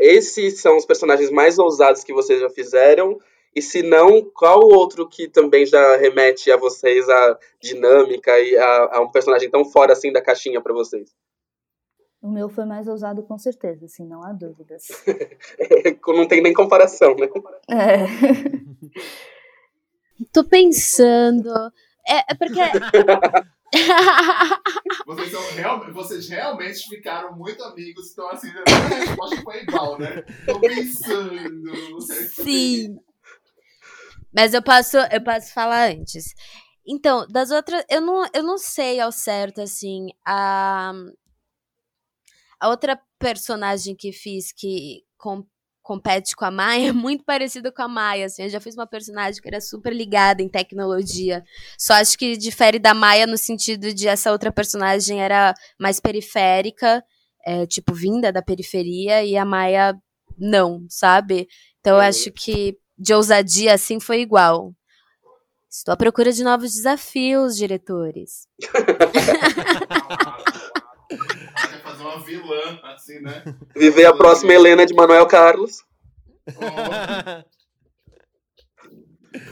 esses 0.00 0.60
são 0.60 0.76
os 0.76 0.86
personagens 0.86 1.30
mais 1.30 1.58
ousados 1.58 2.02
que 2.02 2.12
vocês 2.12 2.40
já 2.40 2.50
fizeram? 2.50 3.18
E 3.54 3.62
se 3.62 3.82
não, 3.82 4.22
qual 4.22 4.60
outro 4.60 5.08
que 5.08 5.26
também 5.28 5.66
já 5.66 5.96
remete 5.96 6.50
a 6.50 6.56
vocês 6.56 7.08
a 7.08 7.38
dinâmica 7.60 8.38
e 8.38 8.56
a, 8.56 8.96
a 8.96 9.00
um 9.00 9.10
personagem 9.10 9.50
tão 9.50 9.64
fora 9.64 9.92
assim 9.92 10.12
da 10.12 10.22
caixinha 10.22 10.60
para 10.60 10.72
vocês? 10.72 11.10
O 12.20 12.28
meu 12.28 12.48
foi 12.48 12.64
mais 12.64 12.88
ousado 12.88 13.22
com 13.22 13.38
certeza, 13.38 13.86
assim, 13.86 14.04
não 14.04 14.24
há 14.24 14.32
dúvidas. 14.32 14.88
não 16.06 16.26
tem 16.26 16.42
nem 16.42 16.52
comparação, 16.52 17.14
né? 17.14 17.28
É. 17.70 18.06
Tô 20.32 20.42
pensando. 20.42 21.52
É, 22.06 22.32
é 22.32 22.34
porque. 22.34 22.60
vocês, 25.06 25.32
real, 25.54 25.92
vocês, 25.92 26.28
realmente 26.28 26.88
ficaram 26.88 27.36
muito 27.36 27.62
amigos, 27.62 28.10
então 28.10 28.28
assim, 28.30 28.48
a 28.48 28.64
resposta 28.96 29.40
foi 29.42 29.62
igual, 29.62 29.96
né? 29.98 30.24
Tô 30.44 30.58
pensando. 30.58 32.00
Sim. 32.00 32.98
Mas 34.34 34.54
eu 34.54 34.62
posso, 34.62 34.96
eu 34.96 35.22
posso 35.22 35.52
falar 35.52 35.90
antes. 35.90 36.34
Então, 36.86 37.26
das 37.28 37.50
outras, 37.50 37.84
eu 37.88 38.00
não, 38.00 38.26
eu 38.32 38.42
não 38.42 38.56
sei 38.56 38.98
ao 38.98 39.12
certo, 39.12 39.60
assim, 39.60 40.08
a, 40.26 40.94
a 42.60 42.68
outra 42.68 42.98
personagem 43.18 43.94
que 43.94 44.12
fiz 44.12 44.52
que 44.52 45.02
com, 45.16 45.44
compete 45.82 46.34
com 46.36 46.44
a 46.44 46.50
Maia 46.50 46.88
é 46.88 46.92
muito 46.92 47.24
parecida 47.24 47.72
com 47.72 47.82
a 47.82 47.88
Maia, 47.88 48.26
assim, 48.26 48.42
eu 48.42 48.48
já 48.48 48.60
fiz 48.60 48.74
uma 48.74 48.86
personagem 48.86 49.40
que 49.40 49.48
era 49.48 49.60
super 49.60 49.92
ligada 49.92 50.42
em 50.42 50.48
tecnologia, 50.48 51.42
só 51.78 51.94
acho 51.94 52.18
que 52.18 52.36
difere 52.36 52.78
da 52.78 52.94
Maia 52.94 53.26
no 53.26 53.38
sentido 53.38 53.92
de 53.92 54.08
essa 54.08 54.30
outra 54.32 54.52
personagem 54.52 55.22
era 55.22 55.54
mais 55.78 56.00
periférica, 56.00 57.02
é, 57.44 57.66
tipo, 57.66 57.94
vinda 57.94 58.30
da 58.32 58.42
periferia, 58.42 59.24
e 59.24 59.36
a 59.36 59.44
Maia 59.44 59.94
não, 60.36 60.84
sabe? 60.88 61.48
Então 61.80 61.96
eu 61.96 62.02
acho 62.02 62.30
que 62.32 62.76
de 62.96 63.14
ousadia 63.14 63.74
assim 63.74 63.98
foi 64.00 64.20
igual. 64.20 64.74
Estou 65.70 65.92
à 65.92 65.96
procura 65.96 66.32
de 66.32 66.42
novos 66.42 66.72
desafios, 66.72 67.56
diretores. 67.56 68.48
Fazer 71.98 72.04
uma 72.04 72.20
vilã, 72.20 72.78
assim, 72.84 73.20
né? 73.20 73.42
Viver 73.74 74.06
a 74.06 74.12
próxima 74.12 74.52
Helena 74.52 74.86
de 74.86 74.94
Manuel 74.94 75.26
Carlos. 75.26 75.82
Oh, 76.48 77.48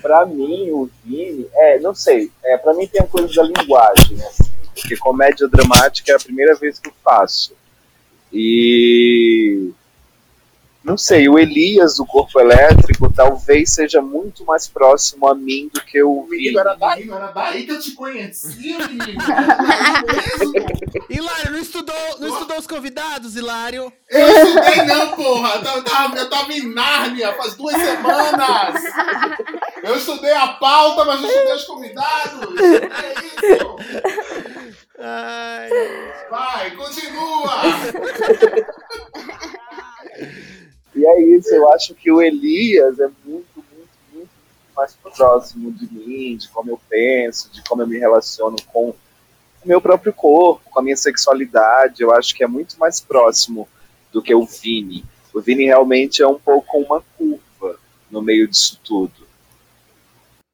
Pra 0.00 0.24
mim, 0.24 0.70
o 0.70 0.88
Vini, 1.04 1.46
é, 1.52 1.78
não 1.80 1.94
sei, 1.94 2.30
é, 2.42 2.56
pra 2.56 2.72
mim 2.72 2.86
tem 2.86 3.02
a 3.02 3.06
coisa 3.06 3.32
da 3.34 3.42
linguagem, 3.42 4.16
assim, 4.24 4.50
porque 4.74 4.96
comédia 4.96 5.46
dramática 5.48 6.12
é 6.12 6.14
a 6.14 6.20
primeira 6.20 6.54
vez 6.54 6.78
que 6.78 6.88
eu 6.88 6.94
faço. 7.04 7.54
E 8.32 9.70
não 10.86 10.96
sei, 10.96 11.28
o 11.28 11.36
Elias 11.36 11.96
do 11.96 12.06
Corpo 12.06 12.38
Elétrico 12.38 13.12
talvez 13.12 13.74
seja 13.74 14.00
muito 14.00 14.44
mais 14.44 14.68
próximo 14.68 15.26
a 15.28 15.34
mim 15.34 15.68
do 15.74 15.80
que 15.80 16.00
o 16.00 16.22
Vini. 16.30 16.42
menino 16.44 16.60
era 16.60 16.74
daí, 16.76 17.10
era 17.10 17.26
daí 17.32 17.66
que 17.66 17.72
eu 17.72 17.80
te 17.80 17.90
conhecia, 17.92 18.78
menino. 18.86 19.18
Hilário, 21.10 21.50
não 21.52 21.58
estudou, 21.58 21.94
não 22.20 22.28
estudou 22.28 22.56
os 22.58 22.66
convidados, 22.68 23.34
Hilário? 23.34 23.92
Eu 24.08 24.28
estudei 24.28 24.84
não, 24.86 25.08
porra. 25.16 25.54
Eu 25.56 25.62
tava, 25.62 25.76
eu 25.78 25.84
tava- 25.84 26.16
eu 26.18 26.30
tava 26.30 26.52
em 26.52 26.72
Nárnia 26.72 27.32
faz 27.34 27.54
duas 27.56 27.74
semanas. 27.76 28.82
Eu 29.82 29.96
estudei 29.96 30.32
a 30.32 30.46
pauta, 30.48 31.04
mas 31.04 31.20
não 31.20 31.28
estudei 31.28 31.52
os 31.54 31.64
convidados. 31.64 32.60
É 32.60 33.52
isso. 33.52 33.76
Ai. 35.00 35.68
Vai, 36.30 36.70
continua. 36.76 37.56
E 40.96 41.04
é 41.04 41.20
isso, 41.20 41.54
eu 41.54 41.70
acho 41.72 41.94
que 41.94 42.10
o 42.10 42.22
Elias 42.22 42.98
é 42.98 43.08
muito, 43.24 43.46
muito, 43.54 43.90
muito 44.14 44.30
mais 44.74 44.94
próximo 44.94 45.70
de 45.70 45.92
mim, 45.92 46.36
de 46.38 46.48
como 46.48 46.70
eu 46.70 46.80
penso, 46.88 47.52
de 47.52 47.62
como 47.62 47.82
eu 47.82 47.86
me 47.86 47.98
relaciono 47.98 48.56
com 48.72 48.88
o 48.90 48.96
meu 49.68 49.78
próprio 49.80 50.12
corpo, 50.12 50.62
com 50.70 50.80
a 50.80 50.82
minha 50.82 50.96
sexualidade. 50.96 52.02
Eu 52.02 52.14
acho 52.14 52.34
que 52.34 52.42
é 52.42 52.46
muito 52.46 52.78
mais 52.78 52.98
próximo 52.98 53.68
do 54.10 54.22
que 54.22 54.34
o 54.34 54.46
Vini. 54.46 55.04
O 55.34 55.40
Vini 55.40 55.66
realmente 55.66 56.22
é 56.22 56.26
um 56.26 56.38
pouco 56.38 56.78
uma 56.78 57.04
curva 57.18 57.78
no 58.10 58.22
meio 58.22 58.48
disso 58.48 58.80
tudo. 58.82 59.26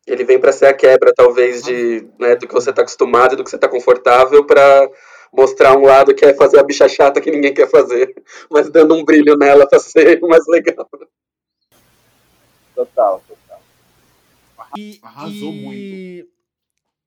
Ele 0.05 0.25
vem 0.25 0.41
pra 0.41 0.51
ser 0.51 0.67
a 0.67 0.75
quebra, 0.75 1.13
talvez, 1.15 1.63
de, 1.63 2.05
né, 2.19 2.35
do 2.35 2.49
que 2.49 2.53
você 2.53 2.73
tá 2.73 2.83
acostumado, 2.83 3.37
do 3.37 3.45
que 3.45 3.51
você 3.51 3.59
tá 3.59 3.69
confortável, 3.69 4.45
pra 4.45 4.89
mostrar 5.33 5.77
um 5.77 5.83
lado 5.83 6.15
que 6.15 6.25
é 6.25 6.35
fazer 6.35 6.59
a 6.59 6.63
bicha 6.63 6.89
chata 6.89 7.21
que 7.21 7.31
ninguém 7.31 7.55
quer 7.55 7.69
fazer, 7.71 8.15
mas 8.51 8.71
dando 8.71 8.95
um 8.95 9.05
brilho 9.05 9.37
nela 9.37 9.67
pra 9.69 9.79
ser 9.79 10.21
mais 10.23 10.47
legal. 10.47 10.89
Total, 12.75 13.23
total. 13.29 13.61
E, 14.77 14.99
Arrasou 15.03 15.53
e, 15.53 16.27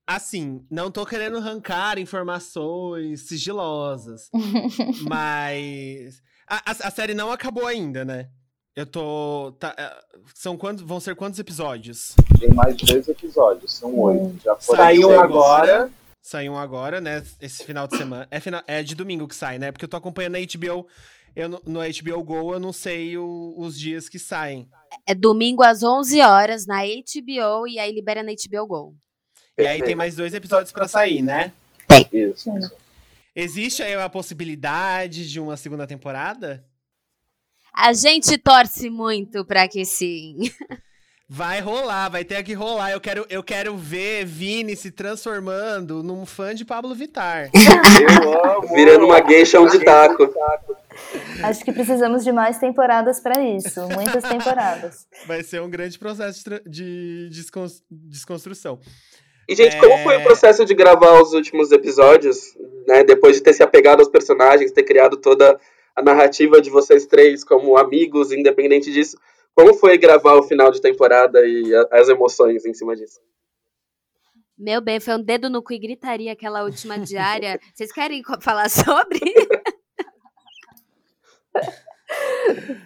Assim, 0.08 0.64
não 0.70 0.92
tô 0.92 1.04
querendo 1.04 1.38
arrancar 1.38 1.98
informações 1.98 3.22
sigilosas, 3.28 4.30
mas 5.10 6.22
a, 6.48 6.58
a- 6.58 6.88
a 6.88 6.92
série 6.92 7.16
não 7.16 7.32
acabou 7.32 7.66
ainda, 7.66 8.06
né? 8.06 8.30
Eu 8.76 8.86
tô. 8.86 9.54
tá, 9.58 9.74
é, 9.78 9.96
são 10.36 10.58
quantos, 10.58 10.84
vão 10.84 11.00
ser 11.00 11.16
quantos 11.16 11.40
episódios? 11.40 12.14
Tem 12.40 12.54
mais 12.54 12.76
dois 12.76 13.08
episódios, 13.08 13.74
são 13.74 13.98
oito. 13.98 14.38
Já 14.44 14.56
foram 14.58 14.84
Saiu 14.84 15.20
agora. 15.20 15.90
Saiu 16.26 16.54
um 16.54 16.58
agora, 16.58 17.00
né? 17.00 17.24
Esse 17.40 17.64
final 17.64 17.88
de 17.88 17.98
semana. 17.98 18.28
É, 18.32 18.40
final, 18.40 18.64
é 18.66 18.82
de 18.82 18.96
domingo 18.96 19.28
que 19.28 19.36
sai, 19.36 19.60
né? 19.60 19.72
Porque 19.72 19.86
eu 19.86 19.90
tô 19.90 19.96
acompanhando 19.96 20.34
a 20.38 20.40
HBO. 20.40 20.88
Eu, 21.36 21.48
no- 21.50 21.62
HBO 21.84 22.24
Go 22.24 22.52
eu 22.52 22.60
não 22.60 22.74
sei 22.74 23.16
o- 23.16 23.54
os 23.56 23.78
dias 23.78 24.10
que 24.10 24.18
saem. 24.18 24.68
É 25.06 25.14
domingo 25.14 25.62
às 25.62 25.84
11 25.84 26.20
horas 26.22 26.66
na 26.66 26.84
HBO 26.84 27.68
e 27.68 27.78
aí 27.78 27.92
libera 27.94 28.24
na 28.24 28.32
HBO 28.32 28.66
Go. 28.66 28.96
E 29.56 29.68
aí 29.68 29.84
tem 29.84 29.94
mais 29.94 30.16
dois 30.16 30.34
episódios 30.34 30.72
pra 30.72 30.88
sair, 30.88 31.22
né? 31.22 31.52
Isso. 32.12 32.50
Existe 33.36 33.84
aí 33.84 33.94
a 33.94 34.10
possibilidade 34.10 35.30
de 35.30 35.40
uma 35.40 35.56
segunda 35.56 35.86
temporada? 35.86 36.66
A 37.72 37.94
gente 37.94 38.36
torce 38.40 38.90
muito 38.90 39.46
pra 39.46 39.68
que 39.68 39.86
sim. 39.86 40.40
Vai 41.28 41.60
rolar, 41.60 42.08
vai 42.10 42.24
ter 42.24 42.44
que 42.44 42.54
rolar. 42.54 42.92
Eu 42.92 43.02
quero, 43.02 43.26
eu 43.30 43.42
quero 43.42 43.76
ver 43.76 44.26
Vini 44.26 44.76
se 44.76 44.92
transformando 44.92 46.04
num 46.04 46.24
fã 46.24 46.54
de 46.54 46.64
Pablo 46.64 46.94
Vittar. 46.94 47.50
Eu 48.24 48.44
amo. 48.58 48.76
Virando 48.76 49.06
uma 49.06 49.20
geisha 49.28 49.60
um 49.60 49.66
de 49.66 49.84
taco. 49.84 50.32
Acho 51.44 51.66
que 51.66 51.72
precisamos 51.72 52.24
de 52.24 52.32
mais 52.32 52.60
temporadas 52.60 53.20
para 53.20 53.42
isso. 53.42 53.82
Muitas 53.90 54.24
temporadas. 54.24 55.08
Vai 55.26 55.42
ser 55.42 55.62
um 55.64 55.70
grande 55.70 55.98
processo 55.98 56.44
de, 56.64 57.28
desconstrução. 57.90 58.80
E, 59.50 59.56
gente, 59.56 59.76
É. 59.76 59.80
como 59.80 59.98
foi 60.04 60.18
o 60.18 60.24
processo 60.24 60.64
de 60.64 60.76
gravar 60.76 61.20
os 61.22 61.34
últimos 61.34 61.72
episódios, 61.72 62.56
né? 62.88 63.04
Depois 63.04 63.36
de 63.36 63.42
ter 63.42 63.54
se 63.54 63.64
apegado 63.64 64.00
aos 64.00 64.10
personagens, 64.10 64.72
ter 64.72 64.84
criado 64.84 65.18
toda 65.18 65.60
a 65.96 66.02
narrativa 66.04 66.62
de 66.62 66.70
vocês 66.70 67.08
três 67.08 67.44
como 67.44 67.78
amigos, 67.78 68.32
independente 68.32 68.92
disso. 68.92 69.18
Como 69.56 69.74
foi 69.76 69.98
gravar 69.98 70.36
o 70.36 70.44
final 70.44 70.70
de 70.70 70.82
temporada 70.82 71.40
e 71.48 71.74
a- 71.74 71.88
as 71.94 72.10
emoções 72.10 72.66
em 72.66 72.74
cima 72.74 72.96
disso? 72.96 73.20
Meu 74.58 74.82
bem, 74.82 75.00
foi 75.00 75.16
um 75.16 75.22
dedo 75.24 75.50
no 75.50 75.62
cu 75.64 75.74
e 75.74 75.80
gritaria 75.80 76.32
aquela 76.34 76.64
última 76.64 76.98
diária. 77.00 77.60
Vocês 77.74 77.92
querem 77.92 78.22
falar 78.42 78.70
sobre? 78.70 79.20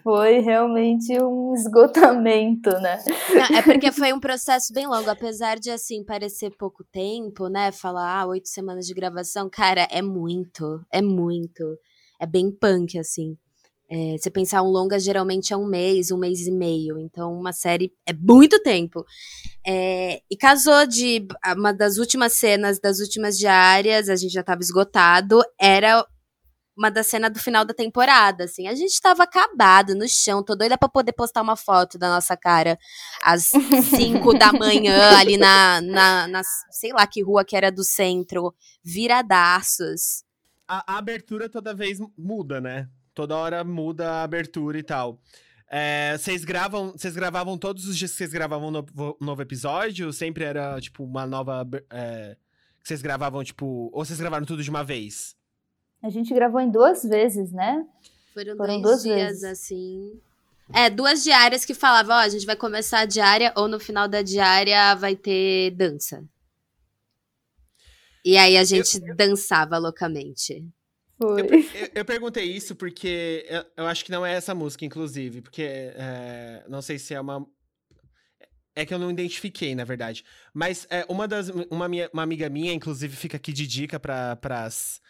Foi 0.04 0.40
realmente 0.40 1.22
um 1.22 1.54
esgotamento, 1.54 2.70
né? 2.80 3.04
Não, 3.34 3.58
é 3.58 3.62
porque 3.62 3.92
foi 3.92 4.14
um 4.14 4.20
processo 4.20 4.74
bem 4.74 4.88
longo, 4.88 5.10
apesar 5.10 5.60
de 5.60 5.70
assim 5.70 6.04
parecer 6.06 6.52
pouco 6.58 6.84
tempo, 6.86 7.48
né? 7.50 7.72
Falar 7.72 8.22
ah, 8.22 8.26
oito 8.28 8.48
semanas 8.48 8.88
de 8.88 8.94
gravação, 8.94 9.50
cara, 9.50 9.88
é 9.92 10.02
muito, 10.02 10.82
é 10.92 11.02
muito, 11.02 11.78
é 12.20 12.26
bem 12.26 12.50
punk 12.50 12.98
assim. 12.98 13.38
É, 13.92 14.18
você 14.18 14.30
pensar 14.30 14.62
um 14.62 14.70
longa 14.70 15.00
geralmente 15.00 15.52
é 15.52 15.58
um 15.58 15.66
mês, 15.66 16.12
um 16.12 16.18
mês 16.18 16.46
e 16.46 16.52
meio, 16.52 17.00
então 17.00 17.34
uma 17.34 17.52
série 17.52 17.92
é 18.06 18.14
muito 18.14 18.62
tempo. 18.62 19.04
É, 19.66 20.22
e 20.30 20.38
casou 20.38 20.86
de 20.86 21.28
uma 21.58 21.74
das 21.74 21.98
últimas 21.98 22.34
cenas 22.34 22.80
das 22.80 23.00
últimas 23.00 23.38
diárias, 23.38 24.08
a 24.08 24.16
gente 24.16 24.32
já 24.32 24.44
tava 24.44 24.62
esgotado, 24.62 25.42
era 25.60 26.06
uma 26.80 26.90
da 26.90 27.04
cena 27.04 27.30
do 27.30 27.40
final 27.40 27.66
da 27.66 27.74
temporada, 27.74 28.46
assim. 28.46 28.68
A 28.68 28.74
gente 28.74 29.02
tava 29.02 29.24
acabado 29.24 29.94
no 29.96 30.08
chão, 30.08 30.42
tô 30.42 30.56
doida 30.56 30.78
pra 30.78 30.88
poder 30.88 31.12
postar 31.12 31.42
uma 31.42 31.58
foto 31.58 31.98
da 31.98 32.10
nossa 32.10 32.38
cara 32.38 32.80
às 33.22 33.48
5 33.48 34.34
da 34.38 34.54
manhã, 34.54 34.98
ali 35.20 35.36
na, 35.36 35.82
na, 35.82 36.28
na, 36.28 36.42
sei 36.72 36.94
lá 36.94 37.06
que 37.06 37.22
rua 37.22 37.44
que 37.44 37.58
era 37.58 37.70
do 37.70 37.84
centro, 37.84 38.56
viradaços. 38.82 40.24
A, 40.66 40.94
a 40.94 40.98
abertura 41.00 41.50
toda 41.50 41.74
vez 41.74 41.98
muda, 42.18 42.62
né? 42.62 42.88
Toda 43.20 43.36
hora 43.36 43.66
muda 43.66 44.10
a 44.10 44.24
abertura 44.24 44.80
e 44.80 44.84
tal. 44.84 45.20
É, 45.70 46.18
Vocês 46.18 46.46
gravam, 46.46 46.94
vocês 46.94 47.14
gravavam 47.14 47.58
todos 47.58 47.86
os 47.86 47.98
dias 47.98 48.12
que 48.12 48.18
vocês 48.18 48.32
gravavam 48.32 48.70
um 48.70 48.72
novo, 48.72 49.18
novo 49.20 49.42
episódio? 49.42 50.14
Sempre 50.14 50.46
era, 50.46 50.80
tipo, 50.80 51.04
uma 51.04 51.28
nova. 51.28 51.68
é, 51.90 52.38
que 52.82 52.88
vocês 52.88 53.02
gravavam, 53.02 53.44
tipo. 53.44 53.90
Ou 53.92 54.06
vocês 54.06 54.18
gravaram 54.18 54.46
tudo 54.46 54.64
de 54.64 54.70
uma 54.70 54.86
vez? 54.86 55.36
A 56.02 56.08
gente 56.10 56.34
gravou 56.34 56.62
em 56.62 56.72
duas 56.72 57.04
vezes, 57.04 57.52
né? 57.52 57.86
Foram, 58.34 58.56
Foram 58.56 58.82
dois 58.82 59.04
duas 59.04 59.04
dias, 59.04 59.42
vezes. 59.42 59.44
assim. 59.44 60.22
É, 60.74 60.90
duas 60.90 61.22
diárias 61.22 61.66
que 61.66 61.74
falavam, 61.74 62.16
ó, 62.16 62.20
a 62.20 62.30
gente 62.30 62.46
vai 62.46 62.56
começar 62.56 63.00
a 63.00 63.06
diária, 63.06 63.52
ou 63.58 63.68
no 63.68 63.82
final 63.82 64.08
da 64.08 64.22
diária 64.22 64.96
vai 64.96 65.18
ter 65.18 65.72
dança. 65.72 66.24
E 68.24 68.38
aí 68.38 68.56
a 68.56 68.64
gente 68.64 68.98
dançava 69.16 69.78
loucamente. 69.78 70.66
Foi. 71.20 71.42
Eu, 71.42 71.46
eu- 71.46 71.90
eu 71.96 72.06
perguntei 72.06 72.46
isso 72.46 72.76
porque 72.76 73.46
eu, 73.50 73.66
eu 73.78 73.88
acho 73.88 74.04
que 74.06 74.12
não 74.12 74.26
é 74.26 74.34
essa 74.34 74.56
música, 74.56 74.86
inclusive, 74.86 75.42
porque 75.42 75.62
é, 75.64 76.64
não 76.70 76.82
sei 76.82 76.98
se 76.98 77.14
é 77.14 77.20
uma. 77.22 77.46
É 78.76 78.86
que 78.86 78.94
eu 78.94 79.00
não 79.00 79.12
identifiquei, 79.12 79.76
na 79.76 79.84
verdade. 79.84 80.24
Mas 80.54 80.88
é, 80.90 81.06
uma 81.10 81.28
das. 81.28 81.50
Uma, 81.70 81.90
minha- 81.90 82.10
uma 82.14 82.24
amiga 82.24 82.50
minha, 82.50 82.74
inclusive, 82.74 83.16
fica 83.16 83.36
aqui 83.38 83.52
de 83.52 83.68
dica 83.68 84.00
para 84.00 84.38
pras, 84.38 85.02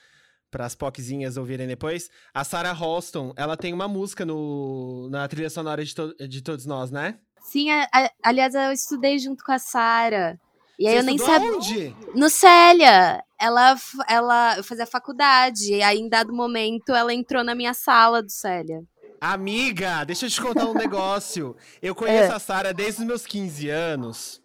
pras 0.50 0.74
POCzinhas 0.74 1.38
ouvirem 1.38 1.68
depois. 1.68 2.10
A 2.34 2.44
Sarah 2.44 2.72
Halston, 2.74 3.32
ela 3.38 3.56
tem 3.56 3.72
uma 3.72 3.88
música 3.88 4.26
no, 4.26 5.08
na 5.12 5.28
trilha 5.28 5.50
sonora 5.50 5.86
de, 5.86 5.94
to- 5.94 6.16
de 6.28 6.42
todos 6.42 6.66
nós, 6.66 6.90
né? 6.90 7.20
Sim, 7.44 7.70
a- 7.70 7.88
a- 7.94 8.12
aliás, 8.24 8.56
eu 8.56 8.72
estudei 8.72 9.20
junto 9.20 9.44
com 9.44 9.52
a 9.52 9.60
Sara. 9.60 10.40
E 10.80 10.88
aí 10.88 10.94
Você 10.96 11.00
eu 11.00 11.04
nem 11.04 11.18
sabia. 11.20 11.52
Onde? 11.52 11.96
No 12.16 12.30
Célia, 12.30 13.24
ela, 13.40 13.76
ela 14.08 14.58
eu 14.58 14.64
fazia 14.64 14.86
faculdade, 14.86 15.74
e 15.74 15.82
aí 15.84 15.98
em 16.00 16.10
dado 16.10 16.34
momento 16.34 16.94
ela 16.94 17.14
entrou 17.14 17.44
na 17.44 17.56
minha 17.56 17.74
sala 17.74 18.22
do 18.22 18.32
Célia. 18.32 18.82
Amiga, 19.22 20.04
deixa 20.06 20.26
eu 20.26 20.30
te 20.30 20.42
contar 20.42 20.66
um 20.66 20.74
negócio. 20.78 21.56
Eu 21.82 21.94
conheço 21.94 22.34
a 22.34 22.40
Sara 22.40 22.74
desde 22.74 23.02
os 23.02 23.08
meus 23.08 23.26
15 23.26 23.70
anos. 23.70 24.42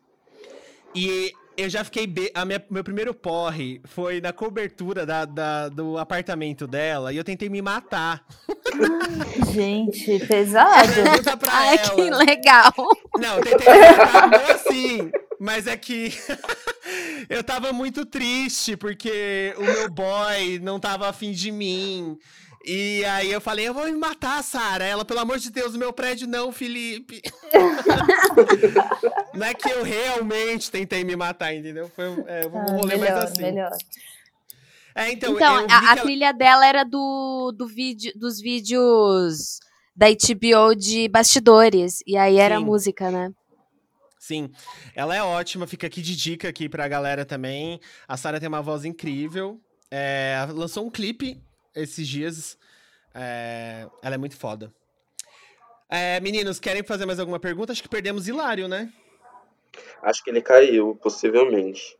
E 0.95 1.33
eu 1.57 1.69
já 1.69 1.85
fiquei. 1.85 2.07
Be... 2.09 2.31
A 2.35 2.45
minha, 2.45 2.65
meu 2.69 2.83
primeiro 2.83 3.15
porre 3.15 3.81
foi 3.85 4.21
na 4.21 4.33
cobertura 4.33 5.07
da, 5.07 5.25
da- 5.25 5.69
do 5.69 5.97
apartamento 5.99 6.67
dela 6.67 7.13
e 7.13 7.17
eu 7.17 7.23
tentei 7.25 7.49
me 7.49 7.63
matar. 7.63 8.25
Gente, 9.53 10.19
pesado. 10.27 10.93
Pergunta 10.93 11.37
pra 11.37 11.53
Ai, 11.53 11.77
ela. 11.79 11.91
que 11.95 12.11
legal. 12.11 12.73
Não, 13.19 13.41
tentei 13.41 13.69
explicar, 13.73 14.31
não 14.31 14.47
assim. 14.55 15.11
Mas 15.41 15.67
é 15.67 15.77
que 15.77 16.13
eu 17.29 17.43
tava 17.45 17.73
muito 17.73 18.05
triste 18.07 18.77
porque 18.77 19.55
o 19.57 19.63
meu 19.63 19.89
boy 19.91 20.59
não 20.61 20.79
tava 20.81 21.09
afim 21.09 21.33
de 21.33 21.51
mim. 21.53 22.19
E 22.67 23.05
aí 23.05 23.31
eu 23.31 23.43
falei, 23.43 23.69
eu 23.69 23.75
vou 23.75 23.85
me 23.85 23.93
matar, 23.93 24.43
Sara. 24.43 24.85
Ela, 24.85 25.05
pelo 25.05 25.21
amor 25.21 25.39
de 25.39 25.51
Deus, 25.51 25.77
meu 25.77 25.93
prédio 25.93 26.27
não, 26.27 26.51
Felipe. 26.51 27.21
não 29.35 29.47
é 29.47 29.55
que 29.55 29.69
eu 29.71 29.83
realmente 29.83 30.71
tentei 30.71 31.05
me 31.05 31.15
matar, 31.17 31.55
entendeu? 31.55 31.91
Foi 31.95 32.09
um, 32.09 32.25
é, 32.27 32.47
um 32.47 32.57
Ah, 32.59 32.73
rolê 32.73 32.97
melhor, 32.97 33.19
mais 33.19 33.33
assim. 33.33 33.43
melhor. 33.43 33.71
É, 34.95 35.11
então, 35.11 35.35
Então, 35.35 35.67
a, 35.69 35.91
a 35.91 35.93
ela- 35.93 36.03
trilha 36.03 36.33
dela 36.33 36.67
era 36.67 36.85
do, 36.85 37.53
do 37.57 37.67
vídeo, 37.67 38.13
dos 38.17 38.41
vídeos 38.41 39.59
da 39.95 40.07
HBO 40.09 40.75
de 40.75 41.09
bastidores. 41.09 41.99
E 42.07 42.17
aí 42.17 42.37
era 42.39 42.59
Sim. 42.59 42.65
música, 42.65 43.11
né? 43.11 43.31
Sim, 44.27 44.51
ela 44.95 45.15
é 45.15 45.23
ótima, 45.23 45.67
fica 45.67 45.87
aqui 45.87 46.01
de 46.01 46.17
dica 46.17 46.49
aqui 46.49 46.67
pra 46.67 46.89
galera 46.89 47.27
também. 47.27 47.79
A 48.09 48.17
Sara 48.17 48.41
tem 48.41 48.49
uma 48.49 48.63
voz 48.63 48.83
incrível. 48.87 49.61
É, 49.91 50.47
lançou 50.51 50.87
um 50.87 50.91
clipe 50.91 51.39
esses 51.77 52.09
dias. 52.09 52.57
É, 53.15 53.87
ela 54.03 54.15
é 54.15 54.17
muito 54.19 54.35
foda. 54.35 54.73
É, 55.91 56.21
meninos, 56.21 56.59
querem 56.59 56.83
fazer 56.83 57.05
mais 57.05 57.21
alguma 57.21 57.39
pergunta? 57.39 57.71
Acho 57.73 57.83
que 57.83 57.89
perdemos 57.89 58.27
Hilário, 58.27 58.67
né? 58.67 58.91
Acho 60.03 60.25
que 60.25 60.31
ele 60.31 60.41
caiu, 60.41 60.97
possivelmente. 61.03 61.95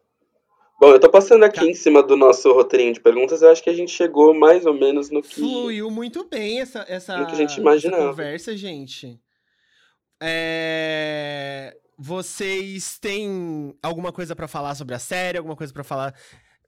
Bom, 0.81 0.93
eu 0.93 0.99
tô 1.01 1.11
passando 1.11 1.45
aqui 1.45 1.61
Tá. 1.61 1.67
em 1.67 1.75
cima 1.75 2.03
do 2.03 2.17
nosso 2.17 2.51
roteirinho 2.55 2.95
de 2.95 3.01
perguntas, 3.01 3.43
eu 3.43 3.51
acho 3.51 3.63
que 3.63 3.69
a 3.69 3.75
gente 3.75 3.93
chegou 3.93 4.33
mais 4.33 4.65
ou 4.65 4.73
menos 4.73 5.11
no 5.11 5.21
que. 5.21 5.35
Fluiu 5.35 5.91
muito 5.91 6.25
bem 6.27 6.63
essa, 6.63 6.87
essa, 6.89 7.19
No 7.19 7.27
que 7.27 7.33
a 7.33 7.37
gente 7.37 7.61
imaginava. 7.61 8.09
conversa, 8.09 8.57
gente. 8.57 9.21
É, 10.23 11.77
Vocês 11.97 12.99
têm 12.99 13.77
alguma 13.83 14.13
coisa 14.13 14.35
pra 14.35 14.49
falar 14.49 14.75
sobre 14.75 14.95
a 14.95 14.99
série? 14.99 15.39
Alguma 15.39 15.57
coisa 15.57 15.73
pra 15.73 15.85
falar? 15.85 16.15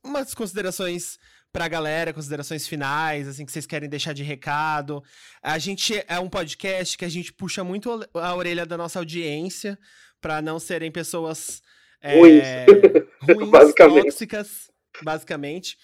Umas 0.02 0.34
considerações 0.34 1.18
pra 1.52 1.68
galera, 1.68 2.12
considerações 2.12 2.68
finais, 2.68 3.26
assim, 3.26 3.44
que 3.44 3.50
vocês 3.50 3.66
querem 3.66 3.88
deixar 3.88 4.12
de 4.12 4.22
recado. 4.22 5.02
A 5.42 5.58
gente 5.58 6.04
é 6.06 6.18
um 6.20 6.28
podcast 6.28 6.96
que 6.98 7.04
a 7.04 7.08
gente 7.08 7.32
puxa 7.32 7.64
muito 7.64 8.06
a 8.14 8.34
orelha 8.34 8.66
da 8.66 8.76
nossa 8.76 8.98
audiência 8.98 9.78
pra 10.20 10.42
não 10.42 10.60
serem 10.60 10.92
pessoas 10.92 11.62
é, 12.00 12.18
Ruins. 12.18 12.44
Basicamente. 13.50 14.04
tóxicas, 14.04 14.70
basicamente. 15.02 15.76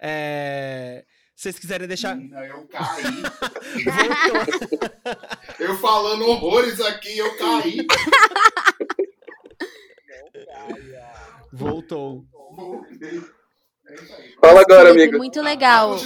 É, 0.00 1.04
Se 1.36 1.42
vocês 1.42 1.58
quiserem 1.58 1.86
deixar. 1.86 2.16
Não, 2.16 2.42
eu 2.42 2.66
caí. 2.68 3.04
Eu 5.60 5.76
falando 5.78 6.24
horrores 6.26 6.80
aqui, 6.80 7.18
eu 7.18 7.36
caí. 7.36 7.86
Voltou. 11.52 12.24
Voltei. 12.54 13.20
Fala 14.40 14.60
agora, 14.60 14.90
Felipe, 14.92 15.02
amigo. 15.02 15.18
Muito 15.18 15.42
legal. 15.42 15.96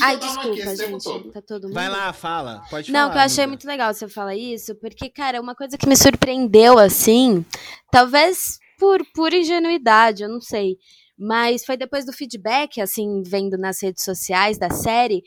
Ai, 0.00 0.14
aqui 0.14 0.26
desculpa, 0.26 0.76
gente. 0.76 1.04
todo. 1.04 1.30
Tá 1.30 1.42
todo 1.42 1.62
mundo. 1.64 1.74
Vai 1.74 1.88
lá, 1.88 2.12
fala. 2.12 2.62
Pode 2.70 2.90
Não, 2.90 3.00
falar. 3.00 3.12
que 3.12 3.18
eu 3.18 3.22
achei 3.22 3.44
amiga. 3.44 3.50
muito 3.50 3.66
legal 3.66 3.92
você 3.92 4.08
falar 4.08 4.34
isso, 4.34 4.74
porque, 4.76 5.10
cara, 5.10 5.40
uma 5.40 5.54
coisa 5.54 5.76
que 5.76 5.86
me 5.86 5.94
surpreendeu, 5.96 6.78
assim, 6.78 7.44
talvez 7.92 8.58
por 8.78 9.04
pura 9.14 9.36
ingenuidade, 9.36 10.22
eu 10.22 10.28
não 10.28 10.40
sei, 10.40 10.76
mas 11.18 11.64
foi 11.66 11.76
depois 11.76 12.06
do 12.06 12.12
feedback, 12.12 12.80
assim, 12.80 13.22
vendo 13.26 13.58
nas 13.58 13.82
redes 13.82 14.04
sociais 14.04 14.56
da 14.56 14.70
série, 14.70 15.22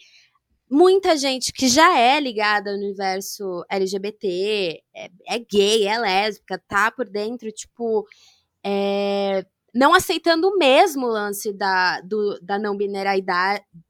muita 0.69 1.15
gente 1.17 1.51
que 1.53 1.67
já 1.67 1.99
é 1.99 2.19
ligada 2.19 2.71
ao 2.71 2.77
universo 2.77 3.63
LGBT, 3.69 4.79
é, 4.95 5.09
é 5.27 5.39
gay, 5.39 5.85
é 5.85 5.99
lésbica, 5.99 6.59
tá 6.67 6.89
por 6.89 7.07
dentro, 7.07 7.51
tipo, 7.51 8.05
é, 8.63 9.45
não 9.73 9.93
aceitando 9.93 10.47
o 10.49 10.57
mesmo 10.57 11.07
lance 11.07 11.53
da, 11.53 12.01
do, 12.01 12.39
da 12.41 12.59
não 12.59 12.75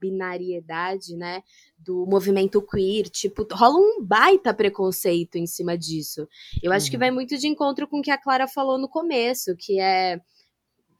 binariedade, 0.00 1.16
né? 1.16 1.42
do 1.84 2.06
movimento 2.06 2.62
queer, 2.62 3.08
tipo, 3.08 3.44
rola 3.52 3.74
um 3.76 4.04
baita 4.04 4.54
preconceito 4.54 5.34
em 5.34 5.48
cima 5.48 5.76
disso. 5.76 6.28
Eu 6.62 6.70
acho 6.70 6.88
que 6.88 6.94
Uhum. 6.96 7.00
vai 7.00 7.10
muito 7.10 7.36
de 7.36 7.48
encontro 7.48 7.88
com 7.88 7.98
o 7.98 8.02
que 8.02 8.10
a 8.12 8.16
Clara 8.16 8.46
falou 8.46 8.78
no 8.78 8.88
começo, 8.88 9.56
que 9.58 9.80
é 9.80 10.20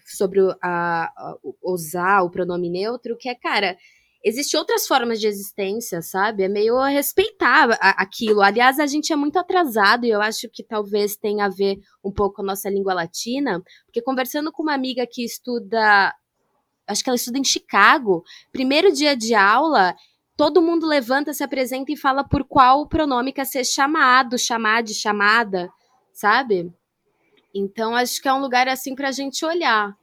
sobre 0.04 0.40
o- 0.42 0.50
a, 0.60 1.04
a- 1.04 1.36
o- 1.40 1.54
usar 1.72 2.22
o 2.22 2.30
pronome 2.30 2.68
neutro, 2.68 3.16
que 3.16 3.28
é, 3.28 3.34
cara, 3.36 3.76
existem 4.24 4.58
outras 4.58 4.86
formas 4.86 5.20
de 5.20 5.26
existência, 5.26 6.00
sabe? 6.02 6.42
É 6.44 6.48
meio 6.48 6.76
a 6.78 6.88
respeitar 6.88 7.70
a- 7.80 8.02
aquilo. 8.02 8.40
Aliás, 8.42 8.78
a 8.78 8.86
gente 8.86 9.12
é 9.12 9.16
muito 9.16 9.38
atrasado 9.38 10.04
e 10.06 10.10
eu 10.10 10.20
acho 10.22 10.48
que 10.52 10.62
talvez 10.62 11.16
tenha 11.16 11.46
a 11.46 11.48
ver 11.48 11.78
um 12.04 12.12
pouco 12.12 12.36
com 12.36 12.42
a 12.42 12.46
nossa 12.46 12.70
língua 12.70 12.94
latina, 12.94 13.62
porque 13.86 14.00
conversando 14.02 14.52
com 14.52 14.62
uma 14.62 14.74
amiga 14.74 15.06
que 15.10 15.24
estuda, 15.24 16.14
acho 16.86 17.02
que 17.02 17.10
ela 17.10 17.16
estuda 17.16 17.38
em 17.38 17.44
Chicago, 17.44 18.22
primeiro 18.52 18.92
dia 18.92 19.16
de 19.16 19.34
aula, 19.34 19.94
todo 20.36 20.62
mundo 20.62 20.86
levanta, 20.86 21.32
se 21.34 21.44
apresenta 21.44 21.92
e 21.92 21.96
fala 21.96 22.22
por 22.24 22.44
qual 22.44 22.88
pronome 22.88 23.32
quer 23.32 23.46
ser 23.46 23.64
chamado, 23.64 24.38
chamade, 24.38 24.94
chamada, 24.94 25.70
sabe? 26.12 26.72
Então 27.54 27.94
acho 27.94 28.20
que 28.20 28.28
é 28.28 28.32
um 28.32 28.40
lugar 28.40 28.66
assim 28.68 28.94
pra 28.94 29.12
gente 29.12 29.44
olhar. 29.44 29.94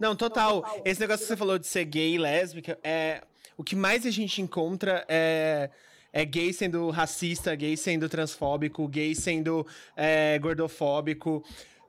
Não, 0.00 0.16
total. 0.16 0.64
Esse 0.82 0.98
negócio 0.98 1.24
que 1.24 1.28
você 1.28 1.36
falou 1.36 1.58
de 1.58 1.66
ser 1.66 1.84
gay 1.84 2.14
e 2.14 2.18
lésbica, 2.18 2.78
é 2.82 3.22
o 3.54 3.62
que 3.62 3.76
mais 3.76 4.06
a 4.06 4.10
gente 4.10 4.40
encontra 4.40 5.04
é, 5.06 5.68
é 6.10 6.24
gay 6.24 6.50
sendo 6.54 6.88
racista, 6.88 7.54
gay 7.54 7.76
sendo 7.76 8.08
transfóbico, 8.08 8.88
gay 8.88 9.14
sendo 9.14 9.66
é, 9.94 10.38
gordofóbico. 10.38 11.44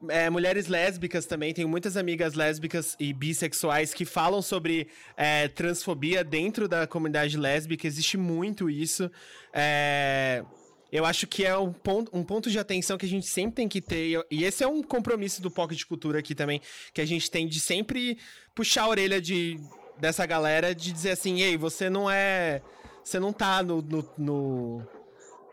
É, 0.10 0.30
mulheres 0.30 0.68
lésbicas 0.68 1.26
também, 1.26 1.54
tenho 1.54 1.70
muitas 1.70 1.96
amigas 1.96 2.34
lésbicas 2.34 2.98
e 3.00 3.14
bissexuais 3.14 3.94
que 3.94 4.04
falam 4.04 4.42
sobre 4.42 4.88
é, 5.16 5.48
transfobia 5.48 6.24
dentro 6.24 6.68
da 6.68 6.88
comunidade 6.88 7.38
lésbica, 7.38 7.88
existe 7.88 8.18
muito 8.18 8.70
isso. 8.70 9.10
É, 9.54 10.44
eu 10.92 11.06
acho 11.06 11.26
que 11.28 11.46
é 11.46 11.58
um 11.58 11.72
ponto, 11.72 12.12
um 12.16 12.24
ponto 12.24 12.50
de 12.50 12.60
atenção 12.60 12.98
que 12.98 13.06
a 13.06 13.10
gente 13.10 13.28
sempre 13.28 13.56
tem 13.56 13.68
que 13.68 13.82
ter, 13.82 14.26
e 14.30 14.44
esse 14.44 14.64
é 14.64 14.68
um 14.68 14.84
compromisso 14.84 15.42
do 15.42 15.50
Pocket 15.50 15.78
de 15.78 15.86
Cultura 15.86 16.20
aqui 16.20 16.36
também, 16.36 16.62
que 16.94 17.02
a 17.02 17.06
gente 17.06 17.32
tem 17.32 17.48
de 17.48 17.60
sempre 17.60 18.18
puxar 18.54 18.84
a 18.84 18.90
orelha 18.90 19.22
de, 19.22 19.60
dessa 19.98 20.26
galera, 20.26 20.76
de 20.76 20.92
dizer 20.92 21.12
assim, 21.12 21.42
ei, 21.42 21.56
você 21.58 21.90
não 21.90 22.10
é. 22.10 22.62
Você 23.04 23.20
não 23.20 23.34
tá 23.34 23.64
no. 23.64 23.82
no, 23.82 24.10
no 24.18 24.88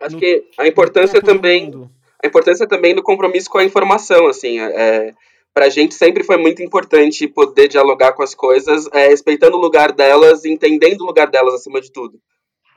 Acho 0.01 0.17
no- 0.17 0.21
que 0.21 0.45
a 0.59 0.67
importância 0.67 1.21
também 1.23 1.89
a 2.23 2.27
importância 2.27 2.67
também 2.67 2.95
do 2.95 3.03
compromisso 3.03 3.49
com 3.49 3.59
a 3.59 3.65
informação, 3.65 4.27
assim, 4.27 4.59
é, 4.59 5.13
pra 5.55 5.69
gente 5.69 5.95
sempre 5.95 6.25
foi 6.25 6.37
muito 6.37 6.63
importante 6.63 7.29
poder 7.29 7.69
dialogar 7.69 8.13
com 8.13 8.23
as 8.23 8.35
coisas, 8.35 8.89
é, 8.93 9.09
respeitando 9.09 9.57
o 9.57 9.61
lugar 9.61 9.93
delas, 9.93 10.45
entendendo 10.45 11.03
o 11.03 11.07
lugar 11.07 11.29
delas 11.31 11.55
acima 11.55 11.81
de 11.81 11.93
tudo. 11.93 12.19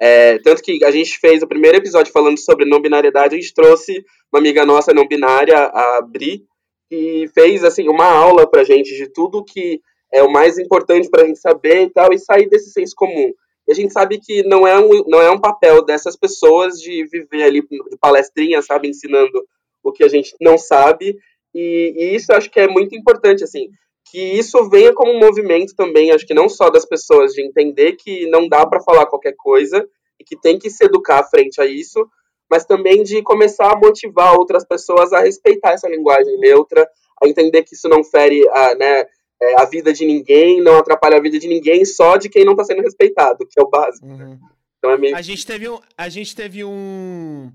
É, 0.03 0.39
tanto 0.39 0.63
que 0.63 0.83
a 0.83 0.89
gente 0.89 1.19
fez 1.19 1.43
o 1.43 1.47
primeiro 1.47 1.77
episódio 1.77 2.11
falando 2.11 2.39
sobre 2.39 2.65
não 2.65 2.81
binariedade, 2.81 3.35
a 3.35 3.39
gente 3.39 3.53
trouxe 3.53 4.03
uma 4.33 4.39
amiga 4.39 4.65
nossa 4.65 4.91
não 4.91 5.07
binária, 5.07 5.55
a 5.55 6.01
Bri, 6.01 6.43
que 6.89 7.29
fez 7.35 7.63
assim 7.63 7.87
uma 7.87 8.05
aula 8.05 8.49
pra 8.49 8.63
gente 8.63 8.97
de 8.97 9.07
tudo 9.07 9.45
que 9.45 9.79
é 10.11 10.23
o 10.23 10.31
mais 10.31 10.57
importante 10.57 11.07
pra 11.07 11.23
gente 11.23 11.37
saber 11.37 11.83
e 11.83 11.89
tal, 11.91 12.11
e 12.11 12.17
sair 12.17 12.49
desse 12.49 12.71
senso 12.71 12.95
comum. 12.95 13.31
E 13.67 13.71
a 13.71 13.75
gente 13.75 13.93
sabe 13.93 14.19
que 14.19 14.41
não 14.43 14.67
é 14.67 14.77
um, 14.79 15.03
não 15.07 15.21
é 15.21 15.29
um 15.29 15.39
papel 15.39 15.85
dessas 15.85 16.15
pessoas 16.15 16.81
de 16.81 17.05
viver 17.05 17.43
ali 17.43 17.61
de 17.61 17.97
palestrinha, 17.99 18.59
sabe, 18.63 18.89
ensinando 18.89 19.45
o 19.83 19.91
que 19.91 20.03
a 20.03 20.07
gente 20.07 20.35
não 20.41 20.57
sabe. 20.57 21.15
E, 21.53 21.93
e 21.95 22.15
isso 22.15 22.33
acho 22.33 22.49
que 22.49 22.59
é 22.59 22.67
muito 22.67 22.95
importante, 22.95 23.43
assim, 23.43 23.69
que 24.11 24.19
isso 24.19 24.69
venha 24.69 24.93
como 24.93 25.13
um 25.13 25.19
movimento 25.19 25.73
também, 25.73 26.11
acho 26.11 26.27
que 26.27 26.33
não 26.33 26.49
só 26.49 26.69
das 26.69 26.85
pessoas, 26.85 27.31
de 27.31 27.41
entender 27.41 27.93
que 27.93 28.27
não 28.27 28.45
dá 28.45 28.67
para 28.67 28.81
falar 28.81 29.05
qualquer 29.05 29.33
coisa 29.37 29.87
e 30.19 30.23
que 30.25 30.37
tem 30.37 30.59
que 30.59 30.69
se 30.69 30.83
educar 30.83 31.23
frente 31.23 31.61
a 31.61 31.65
isso, 31.65 32.05
mas 32.49 32.65
também 32.65 33.03
de 33.03 33.21
começar 33.21 33.71
a 33.71 33.79
motivar 33.79 34.35
outras 34.35 34.67
pessoas 34.67 35.13
a 35.13 35.21
respeitar 35.21 35.71
essa 35.71 35.87
linguagem 35.87 36.37
neutra, 36.39 36.85
a 37.23 37.27
entender 37.27 37.63
que 37.63 37.73
isso 37.73 37.87
não 37.87 38.03
fere 38.03 38.45
a, 38.49 38.75
né, 38.75 39.05
é, 39.41 39.61
a 39.61 39.63
vida 39.63 39.93
de 39.93 40.05
ninguém, 40.05 40.61
não 40.61 40.77
atrapalha 40.77 41.15
a 41.15 41.21
vida 41.21 41.39
de 41.39 41.47
ninguém, 41.47 41.85
só 41.85 42.17
de 42.17 42.27
quem 42.27 42.43
não 42.43 42.51
está 42.51 42.65
sendo 42.65 42.81
respeitado, 42.81 43.47
que 43.49 43.57
é 43.57 43.63
o 43.63 43.69
básico. 43.69 44.05
Uhum. 44.05 44.37
Então 44.77 44.91
é 44.91 44.97
meio 44.97 45.15
A 45.15 45.21
gente 45.21 45.45
teve 45.45 45.69
um, 45.69 45.79
a 45.97 46.09
gente 46.09 46.35
teve 46.35 46.65
um, 46.65 47.49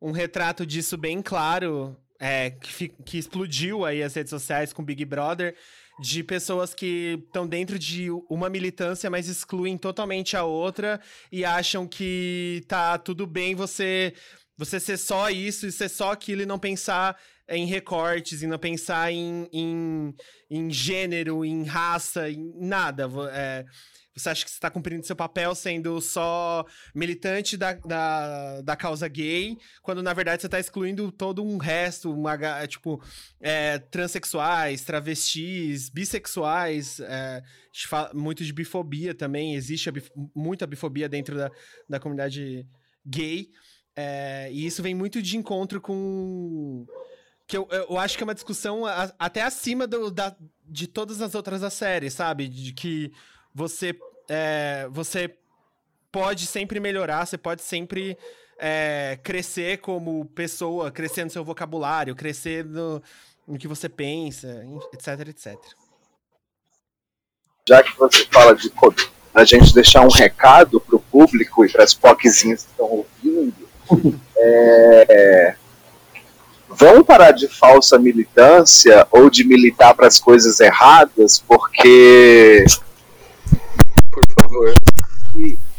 um 0.00 0.12
retrato 0.12 0.64
disso 0.64 0.96
bem 0.96 1.20
claro, 1.20 1.96
é, 2.20 2.50
que, 2.50 2.88
que 2.88 3.18
explodiu 3.18 3.84
aí 3.84 4.02
as 4.02 4.14
redes 4.14 4.30
sociais 4.30 4.72
com 4.72 4.84
Big 4.84 5.04
Brother, 5.04 5.54
de 5.98 6.22
pessoas 6.22 6.74
que 6.74 7.18
estão 7.26 7.46
dentro 7.46 7.78
de 7.78 8.08
uma 8.28 8.50
militância, 8.50 9.08
mas 9.08 9.28
excluem 9.28 9.78
totalmente 9.78 10.36
a 10.36 10.44
outra 10.44 11.00
e 11.32 11.44
acham 11.44 11.86
que 11.86 12.62
tá 12.68 12.98
tudo 12.98 13.26
bem 13.26 13.54
você 13.54 14.12
você 14.58 14.80
ser 14.80 14.96
só 14.96 15.28
isso 15.28 15.66
e 15.66 15.72
ser 15.72 15.88
só 15.88 16.12
aquilo 16.12 16.42
e 16.42 16.46
não 16.46 16.58
pensar 16.58 17.16
em 17.48 17.66
recortes, 17.66 18.42
e 18.42 18.46
não 18.46 18.58
pensar 18.58 19.12
em, 19.12 19.48
em, 19.52 20.14
em 20.50 20.70
gênero, 20.70 21.44
em 21.44 21.64
raça, 21.64 22.30
em 22.30 22.52
nada. 22.56 23.08
É, 23.30 23.64
Você 24.16 24.30
acha 24.30 24.44
que 24.44 24.50
você 24.50 24.56
está 24.56 24.70
cumprindo 24.70 25.04
seu 25.04 25.14
papel 25.14 25.54
sendo 25.54 26.00
só 26.00 26.64
militante 26.94 27.56
da, 27.56 27.74
da, 27.74 28.62
da 28.62 28.76
causa 28.76 29.06
gay, 29.08 29.58
quando 29.82 30.02
na 30.02 30.14
verdade 30.14 30.40
você 30.40 30.46
está 30.46 30.58
excluindo 30.58 31.12
todo 31.12 31.44
um 31.44 31.58
resto, 31.58 32.10
uma, 32.10 32.66
tipo, 32.66 33.02
é, 33.40 33.78
transexuais, 33.78 34.82
travestis, 34.84 35.90
bissexuais, 35.90 36.98
é, 37.00 37.42
muito 38.14 38.42
de 38.42 38.52
bifobia 38.52 39.14
também, 39.14 39.54
existe 39.54 39.90
bif 39.90 40.10
muita 40.34 40.66
bifobia 40.66 41.08
dentro 41.08 41.36
da, 41.36 41.50
da 41.86 42.00
comunidade 42.00 42.66
gay, 43.04 43.50
é, 43.94 44.48
e 44.50 44.66
isso 44.66 44.82
vem 44.82 44.94
muito 44.94 45.20
de 45.20 45.36
encontro 45.36 45.80
com 45.80 46.86
que 47.46 47.56
eu, 47.56 47.68
eu 47.70 47.98
acho 47.98 48.16
que 48.16 48.22
é 48.22 48.26
uma 48.26 48.34
discussão 48.34 48.84
a, 48.84 49.12
até 49.18 49.42
acima 49.42 49.86
do, 49.86 50.10
da, 50.10 50.34
de 50.64 50.86
todas 50.86 51.20
as 51.20 51.34
outras 51.34 51.60
da 51.60 51.70
série, 51.70 52.10
sabe? 52.10 52.48
De 52.48 52.72
que 52.72 53.12
você, 53.54 53.96
é, 54.28 54.88
você 54.90 55.34
pode 56.10 56.46
sempre 56.46 56.80
melhorar, 56.80 57.26
você 57.26 57.36
pode 57.36 57.62
sempre 57.62 58.16
é, 58.58 59.18
crescer 59.22 59.78
como 59.78 60.24
pessoa, 60.26 60.90
crescer 60.90 61.24
no 61.24 61.30
seu 61.30 61.44
vocabulário, 61.44 62.14
crescer 62.14 62.64
no, 62.64 63.02
no 63.46 63.58
que 63.58 63.68
você 63.68 63.88
pensa, 63.88 64.64
etc, 64.92 65.28
etc. 65.28 65.56
Já 67.68 67.82
que 67.82 67.96
você 67.98 68.24
fala 68.26 68.54
de 68.54 68.72
a 69.34 69.44
gente 69.44 69.74
deixar 69.74 70.02
um 70.02 70.08
recado 70.08 70.80
para 70.80 70.96
o 70.96 71.00
público 71.00 71.64
e 71.64 71.68
para 71.68 71.84
as 71.84 71.92
POCzinhas 71.92 72.64
que 72.64 72.70
estão 72.70 72.86
ouvindo, 72.86 73.68
é, 74.38 75.56
vamos 76.68 77.04
parar 77.06 77.32
de 77.32 77.48
falsa 77.48 77.98
militância 77.98 79.06
ou 79.10 79.28
de 79.28 79.44
militar 79.44 79.94
para 79.94 80.06
as 80.06 80.18
coisas 80.18 80.60
erradas, 80.60 81.38
porque. 81.38 82.64
Favor. 84.46 84.74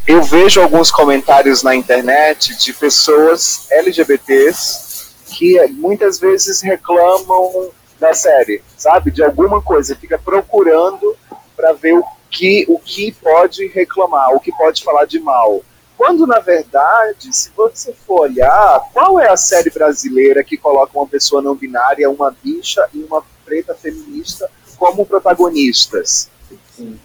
Eu 0.05 0.22
vejo 0.24 0.61
alguns 0.61 0.91
comentários 0.91 1.63
na 1.63 1.74
internet 1.74 2.57
de 2.57 2.74
pessoas 2.74 3.68
LGBTs 3.72 5.15
que 5.26 5.65
muitas 5.70 6.20
vezes 6.20 6.61
reclamam 6.61 7.70
da 7.97 8.13
série, 8.13 8.61
sabe? 8.78 9.09
De 9.09 9.24
alguma 9.24 9.61
coisa, 9.61 9.95
fica 9.95 10.20
procurando 10.20 11.15
para 11.55 11.72
ver 11.74 11.93
o 11.93 12.03
que, 12.30 12.65
o 12.68 12.78
que 12.78 13.11
pode 13.13 13.68
reclamar, 13.68 14.34
o 14.34 14.39
que 14.39 14.51
pode 14.51 14.84
falar 14.84 15.05
de 15.05 15.20
mal. 15.20 15.61
Quando, 15.97 16.28
na 16.28 16.39
verdade, 16.39 17.34
se 17.36 17.49
você 17.55 17.93
for 18.05 18.22
olhar, 18.22 18.82
qual 18.93 19.20
é 19.20 19.30
a 19.30 19.38
série 19.38 19.70
brasileira 19.70 20.43
que 20.43 20.57
coloca 20.57 20.91
uma 20.93 21.07
pessoa 21.07 21.41
não 21.41 21.55
binária, 21.55 22.09
uma 22.09 22.36
bicha 22.43 22.86
e 22.93 22.99
uma 22.99 23.24
preta 23.45 23.74
feminista 23.74 24.49
como 24.78 25.05
protagonistas? 25.05 26.30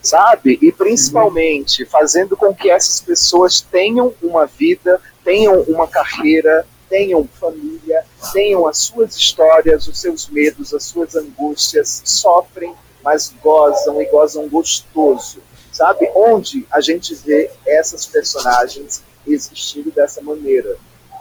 Sabe? 0.02 0.58
E 0.60 0.70
principalmente 0.72 1.84
fazendo 1.84 2.36
com 2.36 2.54
que 2.54 2.70
essas 2.70 3.00
pessoas 3.00 3.60
tenham 3.60 4.14
uma 4.22 4.46
vida, 4.46 5.00
tenham 5.24 5.62
uma 5.62 5.86
carreira, 5.86 6.66
tenham 6.88 7.28
família, 7.40 8.04
tenham 8.32 8.66
as 8.66 8.78
suas 8.78 9.16
histórias, 9.16 9.86
os 9.86 9.98
seus 9.98 10.28
medos, 10.28 10.74
as 10.74 10.84
suas 10.84 11.14
angústias, 11.14 12.02
sofrem, 12.04 12.74
mas 13.02 13.32
gozam 13.42 14.00
e 14.00 14.04
gozam 14.06 14.48
gostoso 14.48 15.40
sabe? 15.72 16.10
Onde 16.14 16.66
a 16.70 16.80
gente 16.80 17.14
vê 17.14 17.50
essas 17.66 18.06
personagens 18.06 19.02
existindo 19.26 19.90
dessa 19.90 20.20
maneira. 20.20 20.76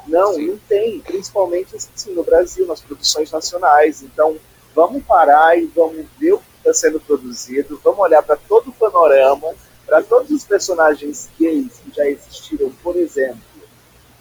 Não, 0.07 0.37
não 0.37 0.57
tem, 0.67 0.99
principalmente 0.99 1.75
assim, 1.75 2.13
no 2.13 2.23
Brasil, 2.23 2.67
nas 2.67 2.81
produções 2.81 3.31
nacionais. 3.31 4.03
Então, 4.03 4.35
vamos 4.75 5.03
parar 5.03 5.57
e 5.57 5.65
vamos 5.67 6.05
ver 6.19 6.33
o 6.33 6.39
que 6.39 6.50
está 6.61 6.73
sendo 6.73 6.99
produzido, 6.99 7.79
vamos 7.83 7.99
olhar 7.99 8.21
para 8.23 8.37
todo 8.37 8.69
o 8.69 8.73
panorama, 8.73 9.53
para 9.85 10.01
todos 10.01 10.31
os 10.31 10.45
personagens 10.45 11.29
gays 11.39 11.73
que 11.83 11.95
já 11.95 12.05
existiram, 12.05 12.71
por 12.83 12.95
exemplo, 12.95 13.41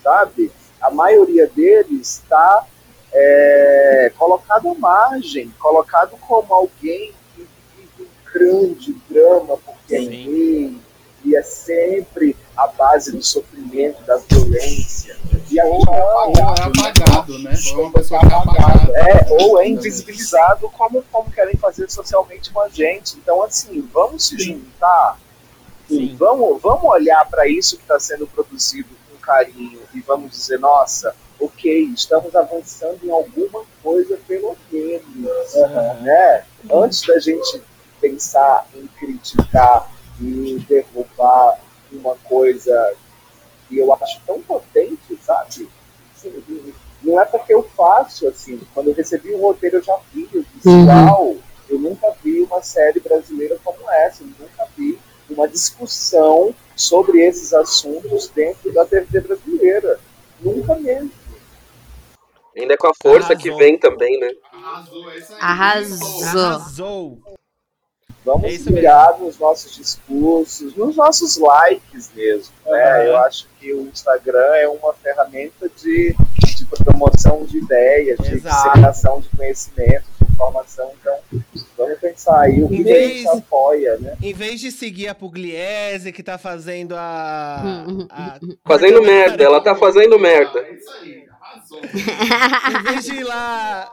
sabe? 0.02 0.50
A 0.80 0.90
maioria 0.90 1.46
deles 1.46 2.22
está 2.22 2.66
é, 3.12 4.12
colocado 4.16 4.70
à 4.70 4.74
margem, 4.74 5.52
colocado 5.58 6.16
como 6.26 6.52
alguém 6.52 7.12
que 7.34 7.46
vive 7.76 8.02
um 8.02 8.32
grande 8.32 8.92
drama 9.08 9.58
entender, 9.90 10.78
e 11.24 11.36
é 11.36 11.42
sempre 11.42 12.36
a 12.56 12.66
base 12.68 13.12
do 13.12 13.22
sofrimento, 13.22 14.02
da 14.04 14.16
violência. 14.16 15.19
E 15.50 15.60
ou, 15.62 15.78
ou 15.78 16.34
é 16.34 16.62
apagado, 16.62 17.38
né? 17.40 17.52
Ou 17.72 17.80
é 17.80 17.82
uma 17.82 17.92
pessoa 17.92 18.20
que 18.20 18.26
é 18.26 18.36
apagada. 18.36 18.92
É, 18.98 19.26
ou 19.42 19.60
é 19.60 19.68
invisibilizado 19.68 20.68
como, 20.70 21.02
como 21.10 21.30
querem 21.30 21.56
fazer 21.56 21.90
socialmente 21.90 22.50
com 22.50 22.60
a 22.60 22.68
gente. 22.68 23.16
Então, 23.16 23.42
assim, 23.42 23.88
vamos 23.92 24.26
se 24.26 24.38
juntar, 24.38 25.18
Sim. 25.90 26.14
Vamos, 26.16 26.62
vamos 26.62 26.84
olhar 26.84 27.28
para 27.28 27.48
isso 27.48 27.76
que 27.76 27.82
está 27.82 27.98
sendo 27.98 28.24
produzido 28.28 28.88
com 29.10 29.18
carinho 29.18 29.80
e 29.92 30.00
vamos 30.00 30.30
dizer, 30.30 30.60
nossa, 30.60 31.12
ok, 31.38 31.82
estamos 31.92 32.34
avançando 32.36 33.00
em 33.02 33.10
alguma 33.10 33.64
coisa 33.82 34.16
pelo 34.28 34.56
menos. 34.70 35.54
Uhum. 35.54 36.02
Né? 36.02 36.44
Antes 36.72 37.04
da 37.04 37.18
gente 37.18 37.60
pensar 38.00 38.68
em 38.72 38.86
criticar 38.86 39.90
e 40.20 40.64
derrubar 40.68 41.58
uma 41.90 42.14
coisa 42.22 42.94
que 43.68 43.78
eu 43.78 43.92
acho 43.92 44.20
tão 44.24 44.40
potente, 44.42 44.99
sabe? 45.24 45.68
Não 47.02 47.20
é 47.20 47.24
porque 47.24 47.54
eu 47.54 47.62
faço 47.62 48.28
assim. 48.28 48.60
Quando 48.74 48.88
eu 48.88 48.94
recebi 48.94 49.30
o 49.32 49.40
roteiro, 49.40 49.76
eu 49.78 49.82
já 49.82 49.98
vi. 50.12 50.28
Eu 50.32 50.44
disse, 50.54 50.68
uhum. 50.68 50.86
uau, 50.86 51.36
eu 51.68 51.78
nunca 51.78 52.14
vi 52.22 52.42
uma 52.42 52.62
série 52.62 53.00
brasileira 53.00 53.58
como 53.64 53.90
essa. 53.90 54.22
Eu 54.22 54.28
nunca 54.38 54.68
vi 54.76 54.98
uma 55.28 55.48
discussão 55.48 56.54
sobre 56.76 57.20
esses 57.24 57.52
assuntos 57.52 58.28
dentro 58.28 58.72
da 58.72 58.84
TV 58.84 59.20
brasileira. 59.20 60.00
Nunca 60.40 60.74
mesmo. 60.74 61.10
Ainda 62.56 62.76
com 62.76 62.88
a 62.88 62.92
força 63.00 63.32
Arrasou. 63.32 63.36
que 63.36 63.58
vem 63.58 63.78
também, 63.78 64.18
né? 64.18 64.32
Arrasou, 64.52 65.10
é 65.10 65.16
isso 65.18 65.32
aí. 65.32 65.38
Arrasou. 65.40 66.22
Arrasou. 66.24 67.39
Vamos 68.24 68.66
é 68.66 68.70
ligar 68.70 69.18
nos 69.18 69.38
nossos 69.38 69.74
discursos, 69.74 70.74
nos 70.76 70.96
nossos 70.96 71.38
likes 71.38 72.10
mesmo. 72.14 72.52
Né? 72.66 72.98
Uhum. 72.98 73.04
Eu 73.04 73.16
acho 73.18 73.46
que 73.58 73.72
o 73.72 73.82
Instagram 73.88 74.54
é 74.56 74.68
uma 74.68 74.92
ferramenta 74.92 75.70
de, 75.76 76.14
de 76.56 76.64
promoção 76.66 77.44
de 77.44 77.58
ideias, 77.58 78.18
de 78.18 78.40
disseminação 78.40 79.20
de 79.20 79.28
conhecimento, 79.30 80.04
de 80.20 80.32
informação. 80.32 80.90
Então, 81.00 81.42
vamos 81.76 81.98
pensar 81.98 82.40
aí 82.40 82.62
o 82.62 82.68
que 82.68 82.82
vez, 82.82 83.26
a 83.26 83.32
gente 83.32 83.38
apoia, 83.38 83.96
né? 83.98 84.16
Em 84.22 84.34
vez 84.34 84.60
de 84.60 84.70
seguir 84.70 85.08
a 85.08 85.14
Pugliese, 85.14 86.12
que 86.12 86.22
tá 86.22 86.36
fazendo 86.36 86.94
a. 86.96 87.86
a... 88.10 88.38
fazendo 88.66 89.02
merda, 89.02 89.42
ela 89.42 89.62
tá 89.62 89.74
fazendo 89.74 90.18
merda. 90.18 90.60
É 90.60 90.74
isso 90.74 90.90
aí. 91.00 91.19
Em 91.78 92.82
vez 92.82 93.04
de 93.04 93.14
ir 93.14 93.24
lá 93.24 93.90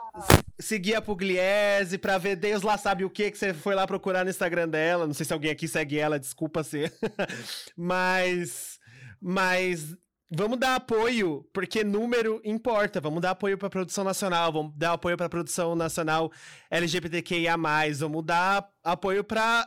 seguir 0.60 0.96
a 0.96 1.02
Pugliese 1.02 1.98
pra 1.98 2.18
ver 2.18 2.36
Deus 2.36 2.62
lá 2.62 2.78
sabe 2.78 3.06
o 3.06 3.10
que 3.10 3.30
que 3.32 3.38
você 3.38 3.54
foi 3.54 3.76
lá 3.76 3.86
procurar 3.86 4.24
no 4.24 4.30
Instagram 4.30 4.68
dela. 4.68 5.08
Não 5.08 5.14
sei 5.14 5.26
se 5.26 5.34
alguém 5.34 5.52
aqui 5.52 5.68
segue 5.68 6.00
ela, 6.00 6.20
desculpa 6.20 6.64
ser. 6.64 6.94
mas. 7.76 8.80
Mas. 9.22 9.96
Vamos 10.30 10.60
dar 10.60 10.76
apoio, 10.76 11.48
porque 11.54 11.86
número 11.86 12.42
importa. 12.44 13.00
Vamos 13.00 13.22
dar 13.22 13.32
apoio 13.32 13.58
para 13.58 13.70
produção 13.70 14.04
nacional, 14.04 14.52
vamos 14.52 14.74
dar 14.76 14.94
apoio 14.94 15.16
para 15.16 15.30
produção 15.30 15.74
nacional 15.74 16.30
LGBTQIA+, 16.70 17.56
vamos 17.98 18.26
dar 18.26 18.68
apoio 18.84 19.24
para 19.24 19.66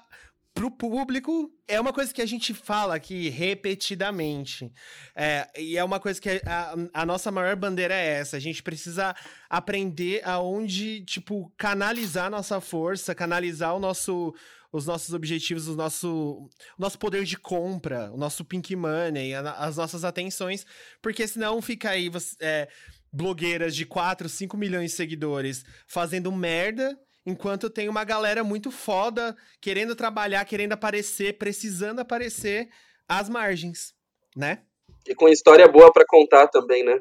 pro 0.55 0.71
público 0.71 1.51
é 1.67 1.81
uma 1.81 1.93
coisa 1.93 2.13
que 2.13 2.21
a 2.21 2.27
gente 2.27 2.53
fala 2.53 2.95
aqui 2.95 3.29
repetidamente. 3.29 4.73
É, 5.15 5.49
e 5.57 5.77
é 5.77 5.85
uma 5.85 6.01
coisa 6.01 6.21
que 6.21 6.29
a, 6.45 6.75
a, 6.93 7.07
nossa 7.07 7.31
maior 7.31 7.55
bandeira 7.57 7.95
é 7.95 8.19
essa. 8.19 8.37
A 8.37 8.41
gente 8.41 8.63
precisa 8.63 9.15
aprender 9.49 10.23
aonde, 10.25 11.05
tipo, 11.05 11.53
canalizar 11.57 12.31
nossa 12.31 12.61
força, 12.61 13.15
canalizar 13.15 13.75
o 13.75 13.79
nosso, 13.79 14.35
os 14.73 14.87
nossos 14.87 15.15
objetivos, 15.15 15.69
o 15.69 15.77
nosso, 15.77 16.51
o 16.79 16.81
nosso 16.81 16.99
poder 16.99 17.25
de 17.25 17.37
compra, 17.37 18.11
o 18.13 18.17
nosso 18.17 18.45
pink 18.45 18.75
money, 18.75 19.35
a, 19.35 19.53
as 19.53 19.77
nossas 19.77 20.05
atenções, 20.05 20.67
porque 21.01 21.27
senão 21.27 21.63
fica 21.63 21.91
aí 21.91 22.09
você, 22.09 22.37
é, 22.41 22.69
blogueiras 23.13 23.75
de 23.75 23.87
4, 23.87 24.29
5 24.29 24.57
milhões 24.57 24.91
de 24.91 24.97
seguidores 24.97 25.65
fazendo 25.87 26.31
merda 26.33 26.99
Enquanto 27.31 27.71
tem 27.71 27.89
uma 27.89 28.03
galera 28.03 28.43
muito 28.43 28.71
foda, 28.71 29.37
querendo 29.61 29.95
trabalhar, 29.95 30.45
querendo 30.45 30.73
aparecer, 30.73 31.39
precisando 31.39 32.01
aparecer 32.01 32.69
às 33.09 33.29
margens, 33.29 33.95
né? 34.37 34.65
E 35.07 35.15
com 35.15 35.29
história 35.29 35.69
boa 35.69 35.93
para 35.93 36.05
contar 36.07 36.49
também, 36.49 36.85
né? 36.85 36.99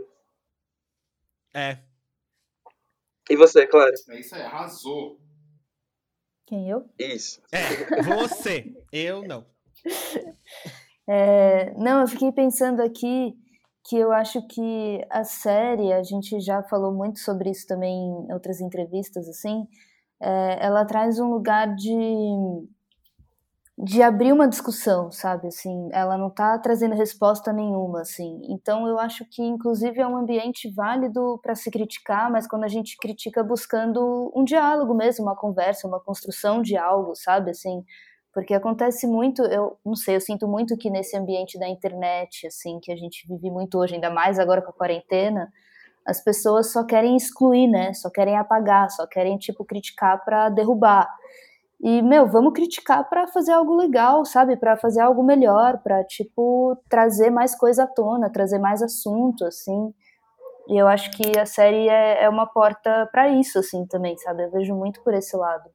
É. 1.54 1.80
E 3.30 3.36
você, 3.36 3.66
Clara? 3.66 3.92
É 4.10 4.20
isso 4.20 4.36
aí, 4.36 4.42
arrasou. 4.42 5.20
Quem 6.46 6.70
eu? 6.70 6.88
Isso. 6.98 7.42
É, 7.52 8.02
você. 8.04 8.74
eu 8.92 9.24
não. 9.24 9.46
É, 11.12 11.74
não, 11.74 12.02
eu 12.02 12.08
fiquei 12.08 12.32
pensando 12.32 12.84
aqui 12.84 13.34
que 13.84 13.98
eu 13.98 14.12
acho 14.12 14.46
que 14.46 15.04
a 15.10 15.24
série, 15.24 15.92
a 15.92 16.04
gente 16.04 16.40
já 16.40 16.62
falou 16.62 16.94
muito 16.94 17.18
sobre 17.18 17.50
isso 17.50 17.66
também 17.66 17.92
em 17.92 18.32
outras 18.32 18.62
entrevistas, 18.62 19.28
assim, 19.28 19.68
é, 20.22 20.66
ela 20.66 20.86
traz 20.86 21.20
um 21.20 21.30
lugar 21.30 21.76
de 21.76 21.92
de 23.82 24.02
abrir 24.04 24.34
uma 24.34 24.48
discussão, 24.48 25.10
sabe? 25.10 25.48
Assim, 25.48 25.88
ela 25.94 26.18
não 26.18 26.28
está 26.28 26.58
trazendo 26.60 26.96
resposta 26.96 27.54
nenhuma, 27.54 28.02
assim. 28.02 28.42
Então 28.50 28.86
eu 28.88 29.00
acho 29.00 29.24
que 29.30 29.42
inclusive 29.42 30.02
é 30.02 30.06
um 30.08 30.18
ambiente 30.18 30.70
válido 30.70 31.40
para 31.42 31.56
se 31.56 31.72
criticar, 31.72 32.30
mas 32.30 32.46
quando 32.46 32.66
a 32.66 32.68
gente 32.68 32.98
critica 32.98 33.42
buscando 33.42 34.34
um 34.36 34.44
diálogo 34.44 34.94
mesmo, 34.94 35.24
uma 35.26 35.36
conversa, 35.36 35.88
uma 35.88 36.00
construção 36.02 36.62
de 36.62 36.76
algo, 36.76 37.16
sabe? 37.16 37.52
Assim, 37.52 37.82
porque 38.34 38.54
acontece 38.54 39.08
muito, 39.08 39.44
eu 39.44 39.78
não 39.86 39.96
sei, 39.96 40.18
eu 40.18 40.22
sinto 40.22 40.46
muito 40.46 40.78
que 40.78 40.90
nesse 40.90 41.16
ambiente 41.18 41.58
da 41.58 41.68
internet, 41.68 42.48
assim, 42.48 42.80
que 42.82 42.92
a 42.92 42.98
gente 42.98 43.26
vive 43.30 43.50
muito 43.50 43.78
hoje, 43.80 43.96
ainda 43.96 44.10
mais 44.10 44.38
agora 44.40 44.62
com 44.62 44.72
a 44.72 44.74
quarentena, 44.74 45.50
as 46.10 46.24
pessoas 46.24 46.72
só 46.72 46.84
querem 46.84 47.16
excluir, 47.16 47.68
né? 47.68 47.94
Só 47.94 48.10
querem 48.10 48.38
apagar, 48.38 48.90
só 48.90 49.06
querem 49.06 49.38
tipo 49.38 49.64
criticar 49.64 50.24
para 50.26 50.50
derrubar. 50.50 51.08
E, 51.82 52.02
meu, 52.02 52.28
vamos 52.28 52.54
criticar 52.54 53.08
para 53.08 53.28
fazer 53.28 53.54
algo 53.54 53.76
legal, 53.76 54.26
sabe? 54.26 54.58
Para 54.58 54.76
fazer 54.76 55.02
algo 55.02 55.24
melhor, 55.24 55.78
para 55.82 56.04
tipo, 56.04 56.76
trazer 56.90 57.30
mais 57.30 57.56
coisa 57.56 57.84
à 57.84 57.88
tona, 57.88 58.30
trazer 58.30 58.60
mais 58.60 58.82
assunto, 58.82 59.46
assim. 59.46 59.94
E 60.68 60.78
eu 60.78 60.88
acho 60.88 61.12
que 61.12 61.40
a 61.40 61.46
série 61.46 61.88
é, 61.88 62.24
é 62.24 62.30
uma 62.30 62.48
porta 62.48 63.08
para 63.12 63.30
isso, 63.30 63.60
assim, 63.60 63.86
também, 63.88 64.18
sabe? 64.18 64.44
Eu 64.44 64.52
vejo 64.52 64.76
muito 64.76 65.02
por 65.04 65.14
esse 65.14 65.38
lado. 65.38 65.70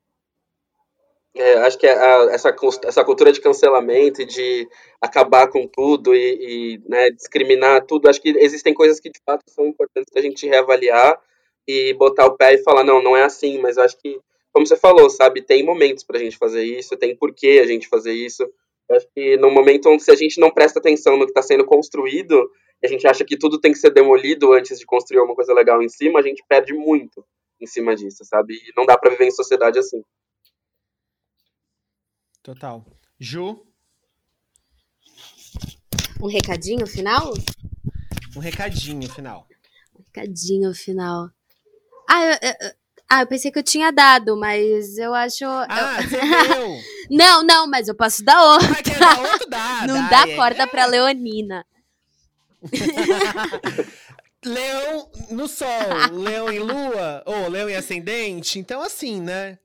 É, 1.37 1.55
acho 1.59 1.76
que 1.76 1.87
a, 1.87 2.28
essa, 2.30 2.55
essa 2.85 3.05
cultura 3.05 3.32
de 3.32 3.41
cancelamento 3.41 4.22
e 4.22 4.24
de 4.24 4.68
acabar 5.01 5.49
com 5.49 5.66
tudo 5.66 6.14
e, 6.14 6.76
e 6.76 6.89
né, 6.89 7.11
discriminar 7.11 7.85
tudo, 7.87 8.09
acho 8.09 8.22
que 8.22 8.30
existem 8.39 8.72
coisas 8.72 9.01
que 9.01 9.11
de 9.11 9.20
fato 9.26 9.43
são 9.49 9.66
importantes 9.66 10.14
a 10.16 10.20
gente 10.20 10.47
reavaliar 10.47 11.20
e 11.66 11.93
botar 11.95 12.26
o 12.26 12.37
pé 12.37 12.55
e 12.55 12.62
falar, 12.62 12.85
não, 12.85 13.03
não 13.03 13.16
é 13.16 13.24
assim, 13.24 13.59
mas 13.59 13.78
acho 13.78 13.99
que 13.99 14.20
como 14.53 14.64
você 14.64 14.76
falou, 14.76 15.11
sabe, 15.11 15.43
tem 15.43 15.64
momentos 15.64 16.05
pra 16.05 16.18
gente 16.18 16.39
fazer 16.39 16.62
isso, 16.62 16.97
tem 16.97 17.16
porquê 17.16 17.61
a 17.61 17.66
gente 17.66 17.89
fazer 17.89 18.12
isso. 18.12 18.49
Acho 18.89 19.09
que 19.12 19.37
no 19.37 19.51
momento 19.51 19.89
onde 19.89 20.05
se 20.05 20.12
a 20.12 20.14
gente 20.14 20.39
não 20.39 20.49
presta 20.49 20.78
atenção 20.78 21.16
no 21.16 21.24
que 21.24 21.32
está 21.32 21.43
sendo 21.43 21.64
construído, 21.64 22.49
a 22.85 22.87
gente 22.87 23.05
acha 23.05 23.24
que 23.24 23.37
tudo 23.37 23.59
tem 23.59 23.72
que 23.72 23.78
ser 23.78 23.91
demolido 23.91 24.53
antes 24.53 24.78
de 24.78 24.87
construir 24.87 25.20
uma 25.20 25.35
coisa 25.35 25.53
legal 25.53 25.82
em 25.82 25.89
cima, 25.89 26.20
a 26.20 26.22
gente 26.22 26.45
perde 26.49 26.72
muito 26.72 27.24
em 27.61 27.66
cima 27.66 27.97
disso, 27.97 28.24
sabe? 28.24 28.55
E 28.55 28.72
não 28.76 28.87
dá 28.87 28.97
para 28.97 29.11
viver 29.11 29.24
em 29.24 29.32
sociedade 29.32 29.76
assim. 29.76 30.01
Total. 32.45 32.84
Ju? 33.18 33.66
Um 36.20 36.26
recadinho 36.26 36.86
final? 36.86 37.32
Um 38.36 38.38
recadinho 38.38 39.09
final. 39.09 39.49
Um 39.99 40.03
recadinho 40.03 40.74
final. 40.74 41.30
Ah, 42.07 42.22
eu, 42.22 42.32
eu, 42.42 42.72
ah, 43.09 43.22
eu 43.22 43.26
pensei 43.26 43.51
que 43.51 43.59
eu 43.59 43.62
tinha 43.62 43.90
dado, 43.90 44.36
mas 44.36 44.99
eu 44.99 45.14
acho. 45.14 45.47
Ah, 45.47 46.03
eu... 46.03 46.05
você 46.07 46.20
deu! 46.20 46.80
não, 47.11 47.42
não, 47.42 47.66
mas 47.66 47.88
eu 47.88 47.95
posso 47.95 48.22
dar 48.22 48.59
quer 48.82 48.99
dar 48.99 49.20
outro, 49.20 49.49
dá, 49.49 49.86
Não 49.88 49.95
dá, 49.95 50.24
dá 50.24 50.28
é. 50.30 50.36
corda 50.36 50.66
pra 50.66 50.84
Leonina. 50.84 51.64
leão 54.45 55.11
no 55.30 55.49
sol, 55.49 56.12
leão 56.12 56.53
em 56.53 56.59
lua, 56.59 57.22
ou 57.24 57.49
leão 57.49 57.70
em 57.70 57.74
ascendente. 57.74 58.59
Então, 58.59 58.82
assim, 58.82 59.18
né? 59.18 59.59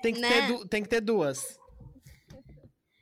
Tem 0.00 0.14
que, 0.14 0.20
Né? 0.20 0.46
Ter, 0.46 0.68
tem 0.68 0.82
que 0.82 0.88
ter 0.88 1.02
duas. 1.02 1.62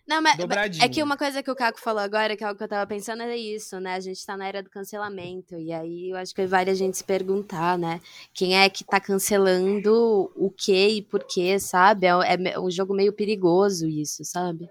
Não, 0.07 0.21
mas 0.21 0.37
Dobradinho. 0.37 0.85
é 0.85 0.89
que 0.89 1.03
uma 1.03 1.17
coisa 1.17 1.43
que 1.43 1.51
o 1.51 1.55
Caco 1.55 1.81
falou 1.81 2.03
agora, 2.03 2.37
que 2.37 2.43
é 2.43 2.51
o 2.51 2.57
que 2.57 2.65
eu 2.65 2.69
tava 2.69 2.87
pensando, 2.87 3.23
é 3.23 3.37
isso, 3.37 3.79
né? 3.79 3.95
A 3.95 4.01
gente 4.01 4.25
tá 4.27 4.37
na 4.37 4.49
era 4.49 4.63
do 4.63 4.69
cancelamento. 4.69 5.55
E 5.59 5.73
aí 5.73 6.11
eu 6.11 6.17
acho 6.17 6.35
que 6.35 6.45
vale 6.45 6.71
a 6.71 6.75
gente 6.75 6.97
se 6.97 7.05
perguntar, 7.05 7.79
né? 7.79 8.01
Quem 8.35 8.59
é 8.59 8.69
que 8.69 8.85
tá 8.85 8.99
cancelando 9.01 10.31
o 10.35 10.51
que 10.51 10.89
e 10.89 11.03
por 11.03 11.25
quê, 11.25 11.59
sabe? 11.59 12.07
É, 12.07 12.53
é 12.53 12.59
um 12.59 12.71
jogo 12.71 12.95
meio 12.95 13.13
perigoso 13.13 13.87
isso, 13.87 14.25
sabe? 14.25 14.69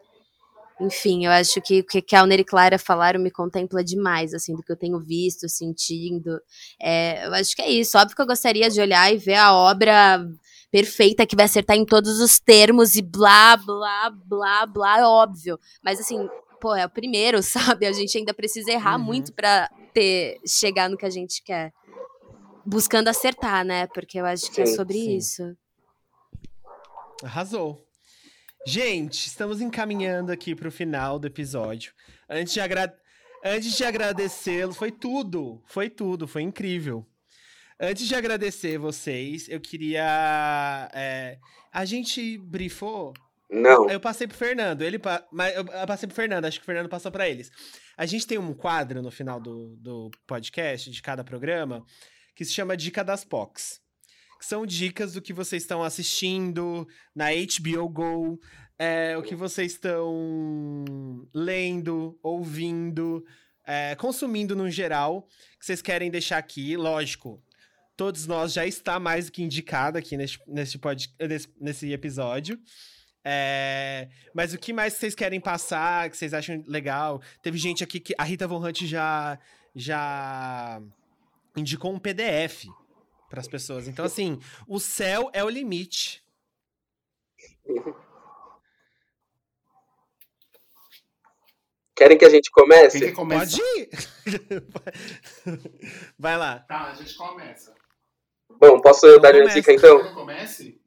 Enfim, 0.82 1.26
eu 1.26 1.32
acho 1.32 1.62
que 1.62 1.80
o 1.82 1.84
que 1.86 2.02
que 2.02 2.16
a 2.16 2.22
Alner 2.22 2.40
e 2.40 2.44
Clara 2.44 2.78
falaram 2.80 3.20
me 3.20 3.30
contempla 3.30 3.84
demais, 3.84 4.34
assim, 4.34 4.56
do 4.56 4.64
que 4.64 4.72
eu 4.72 4.76
tenho 4.76 5.00
visto, 5.00 5.48
sentindo. 5.48 6.42
É, 6.82 7.28
eu 7.28 7.34
acho 7.36 7.56
que 7.56 7.62
é 7.62 7.70
isso. 7.70 7.98
Óbvio 7.98 8.16
que 8.16 8.22
eu 8.22 8.28
gostaria 8.28 8.70
de 8.70 8.82
olhar 8.82 9.14
e 9.14 9.18
ver 9.18 9.36
a 9.36 9.54
obra 9.54 10.28
perfeita 10.72 11.26
que 11.26 11.36
vai 11.36 11.46
acertar 11.46 11.76
em 11.76 11.86
todos 11.86 12.20
os 12.20 12.40
termos 12.40 12.96
e 12.96 13.02
blá, 13.02 13.58
blá, 13.58 14.10
blá, 14.10 14.66
blá, 14.66 15.00
é 15.00 15.04
óbvio. 15.04 15.60
Mas 15.84 16.00
assim, 16.00 16.30
pô, 16.60 16.74
é 16.74 16.86
o 16.86 16.90
primeiro, 16.90 17.42
sabe? 17.44 17.86
A 17.86 17.92
gente 17.92 18.18
ainda 18.18 18.34
precisa 18.34 18.72
errar 18.72 18.98
Uhum. 18.98 19.04
muito 19.04 19.34
pra 19.34 19.70
ter, 19.94 20.40
chegar 20.48 20.90
no 20.90 20.98
que 20.98 21.06
a 21.06 21.10
gente 21.10 21.44
quer. 21.44 21.74
Buscando 22.66 23.08
acertar, 23.10 23.66
né? 23.66 23.88
Porque 23.88 24.20
eu 24.20 24.26
acho 24.26 24.52
que 24.52 24.62
é 24.62 24.66
Sim, 24.66 24.76
sobre 24.76 24.94
sim. 24.94 25.18
isso. 25.18 25.58
Arrasou. 27.24 27.86
Gente, 28.66 29.28
estamos 29.28 29.60
encaminhando 29.62 30.32
aqui 30.32 30.56
pro 30.56 30.72
final 30.72 31.18
do 31.20 31.28
episódio. 31.28 31.94
Antes 32.30 32.54
de, 32.54 32.60
agra... 32.62 32.96
Antes 33.44 33.76
de 33.76 33.84
agradecê-los, 33.84 34.78
foi 34.78 34.92
tudo, 34.92 35.62
foi 35.66 35.90
tudo, 35.90 36.28
foi 36.28 36.44
incrível. 36.44 37.04
Antes 37.84 38.08
de 38.08 38.14
agradecer 38.14 38.78
vocês, 38.78 39.50
eu 39.50 39.60
queria. 39.60 40.90
é, 40.94 41.40
A 41.74 41.84
gente 41.84 42.38
brifou 42.38 43.12
Não. 43.50 43.90
Eu 43.90 44.00
passei 44.00 44.28
pro 44.28 44.38
Fernando, 44.38 44.82
ele 44.84 45.00
pa- 45.00 45.28
mas 45.32 45.56
eu 45.56 45.66
passei 45.88 46.08
pro 46.08 46.16
Fernando, 46.16 46.46
acho 46.46 46.60
que 46.60 46.64
o 46.64 46.66
Fernando 46.66 46.88
passou 46.88 47.12
pra 47.12 47.28
eles. 47.28 47.50
A 47.98 48.06
gente 48.06 48.26
tem 48.28 48.38
um 48.38 48.54
quadro 48.54 49.02
no 49.02 49.10
final 49.12 49.40
do, 49.40 49.76
do 49.78 50.10
podcast, 50.28 50.90
de 50.92 51.02
cada 51.02 51.24
programa, 51.24 51.84
que 52.36 52.46
se 52.46 52.54
chama 52.54 52.78
Dica 52.78 53.04
das 53.04 53.26
Pocs. 53.26 53.82
Que 54.40 54.46
são 54.46 54.66
dicas 54.66 55.14
do 55.14 55.22
que 55.22 55.34
vocês 55.34 55.62
estão 55.64 55.84
assistindo 55.84 56.88
na 57.16 57.28
HBO 57.32 57.88
Go, 57.90 58.40
é, 58.80 59.16
o 59.18 59.22
que 59.22 59.36
vocês 59.36 59.74
estão 59.74 61.26
lendo, 61.34 62.18
ouvindo, 62.24 63.24
é, 63.66 63.96
consumindo 63.96 64.56
no 64.56 64.70
geral, 64.70 65.28
que 65.60 65.66
vocês 65.66 65.82
querem 65.82 66.10
deixar 66.10 66.38
aqui, 66.38 66.76
lógico. 66.76 67.42
Todos 68.02 68.26
nós 68.26 68.52
já 68.52 68.66
está 68.66 69.00
mais 69.00 69.28
do 69.28 69.32
que 69.32 69.44
indicado 69.44 69.96
aqui 69.96 70.18
nesse, 70.18 70.40
nesse, 70.48 70.80
pod, 70.80 71.08
nesse, 71.20 71.48
nesse 71.60 71.94
episódio. 71.94 72.60
É, 73.24 74.10
mas 74.34 74.56
o 74.56 74.58
que 74.58 74.74
mais 74.74 74.94
vocês 74.94 75.14
querem 75.14 75.40
passar, 75.40 76.10
que 76.10 76.18
vocês 76.18 76.34
acham 76.34 76.64
legal? 76.66 77.22
Teve 77.44 77.60
gente 77.60 77.84
aqui 77.84 78.00
que 78.00 78.16
a 78.18 78.24
Rita 78.24 78.48
Von 78.48 78.58
Hunt 78.66 78.86
já 78.86 79.38
já 79.76 80.82
indicou 81.56 81.94
um 81.94 82.00
PDF 82.00 82.66
para 83.30 83.40
as 83.40 83.48
pessoas. 83.48 83.88
Então 83.88 84.04
assim, 84.04 84.40
o 84.68 84.80
céu 84.80 85.30
é 85.32 85.44
o 85.44 85.50
limite. 85.50 86.24
Querem 91.96 92.18
que 92.18 92.26
a 92.26 92.30
gente 92.32 92.50
comece? 92.50 92.98
Quem 92.98 93.10
que 93.10 93.14
começa? 93.14 93.58
Pode 93.58 93.80
ir. 93.80 93.90
Vai 96.18 96.36
lá. 96.36 96.62
Tá, 96.62 96.86
a 96.86 96.96
gente 96.96 97.14
começa. 97.14 97.80
Bom, 98.62 98.80
posso 98.80 99.08
Então 99.08 99.20
dar 99.22 99.32
minha 99.34 99.44
começa. 99.46 99.60
dica 99.60 99.74
então? 99.74 100.00
eu 100.00 100.14
comece? 100.14 100.80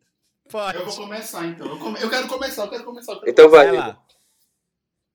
Pode. 0.48 0.78
Eu 0.78 0.84
vou 0.86 0.94
começar 0.94 1.44
então. 1.46 1.66
Eu, 1.66 1.78
come- 1.78 2.00
eu 2.00 2.08
quero 2.08 2.28
começar, 2.28 2.62
eu 2.64 2.70
quero 2.70 2.84
começar. 2.84 3.12
eu 3.14 3.18
quero 3.18 3.30
Então 3.32 3.48
vai. 3.50 3.66
Vai 3.66 3.76
lá. 3.76 4.00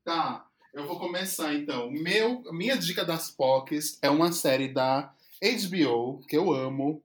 Tá, 0.03 0.45
eu 0.73 0.85
vou 0.85 0.99
começar 0.99 1.53
então. 1.53 1.89
Meu, 1.89 2.41
minha 2.51 2.75
dica 2.77 3.05
das 3.05 3.31
POCs 3.31 3.97
é 4.01 4.09
uma 4.09 4.31
série 4.33 4.67
da 4.67 5.13
HBO 5.41 6.21
que 6.27 6.35
eu 6.35 6.51
amo. 6.51 7.01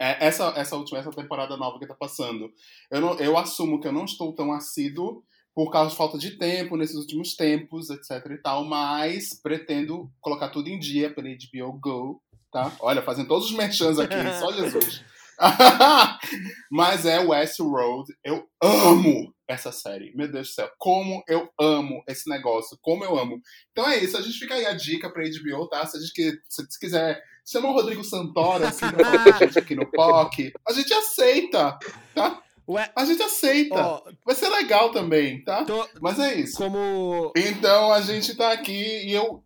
É, 0.00 0.24
essa, 0.26 0.54
essa 0.56 0.74
última, 0.76 0.98
essa 1.00 1.10
temporada 1.10 1.54
nova 1.56 1.78
que 1.78 1.86
tá 1.86 1.94
passando. 1.94 2.50
Eu, 2.90 3.00
não, 3.02 3.14
eu 3.18 3.36
assumo 3.36 3.78
que 3.78 3.86
eu 3.86 3.92
não 3.92 4.06
estou 4.06 4.32
tão 4.32 4.50
assíduo 4.52 5.22
por 5.54 5.70
causa 5.70 5.90
de 5.90 5.96
falta 5.96 6.16
de 6.18 6.32
tempo 6.32 6.76
nesses 6.76 6.96
últimos 6.96 7.34
tempos, 7.34 7.90
etc 7.90 8.24
e 8.30 8.38
tal, 8.38 8.64
mas 8.64 9.34
pretendo 9.42 10.10
colocar 10.20 10.48
tudo 10.50 10.68
em 10.68 10.78
dia 10.78 11.12
pela 11.12 11.28
HBO 11.28 11.72
Go, 11.78 12.22
tá? 12.56 12.72
Olha, 12.80 13.02
fazendo 13.02 13.28
todos 13.28 13.50
os 13.50 13.56
merchans 13.56 13.98
aqui, 13.98 14.14
só 14.40 14.50
Jesus. 14.52 15.04
Mas 16.70 17.04
é 17.04 17.18
Westworld. 17.20 18.10
Eu 18.24 18.44
amo 18.62 19.34
essa 19.46 19.70
série. 19.70 20.10
Meu 20.16 20.30
Deus 20.32 20.48
do 20.48 20.54
céu. 20.54 20.70
Como 20.78 21.22
eu 21.28 21.48
amo 21.60 22.02
esse 22.08 22.28
negócio. 22.30 22.78
Como 22.80 23.04
eu 23.04 23.18
amo. 23.18 23.38
Então 23.70 23.86
é 23.86 23.98
isso. 23.98 24.16
A 24.16 24.22
gente 24.22 24.38
fica 24.38 24.54
aí 24.54 24.64
a 24.64 24.72
dica 24.72 25.12
pra 25.12 25.22
HBO, 25.22 25.68
tá? 25.68 25.84
Se 25.86 25.98
a 25.98 26.00
gente 26.00 26.40
se 26.48 26.80
quiser 26.80 27.22
chamar 27.46 27.68
o 27.68 27.74
Rodrigo 27.74 28.02
Santoro 28.02 28.66
assim, 28.66 28.90
pra 28.90 29.04
falar 29.04 29.24
com 29.24 29.28
a 29.34 29.46
gente 29.46 29.58
aqui 29.58 29.74
no 29.74 29.86
POC, 29.92 30.52
a 30.66 30.72
gente 30.72 30.92
aceita, 30.94 31.78
tá? 32.14 32.42
Ué, 32.66 32.90
A 32.96 33.04
gente 33.04 33.22
aceita. 33.22 33.74
ó, 33.76 34.02
Vai 34.24 34.34
ser 34.34 34.48
legal 34.48 34.90
também, 34.90 35.44
tá? 35.44 35.64
tô 35.66 35.86
Mas 36.00 36.18
é 36.18 36.34
isso. 36.34 36.56
como 36.56 37.30
Então 37.36 37.92
a 37.92 38.00
gente 38.00 38.34
tá 38.34 38.52
aqui 38.52 39.06
e 39.06 39.12
eu 39.12 39.44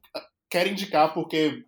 quero 0.48 0.70
indicar 0.70 1.12
porque 1.12 1.64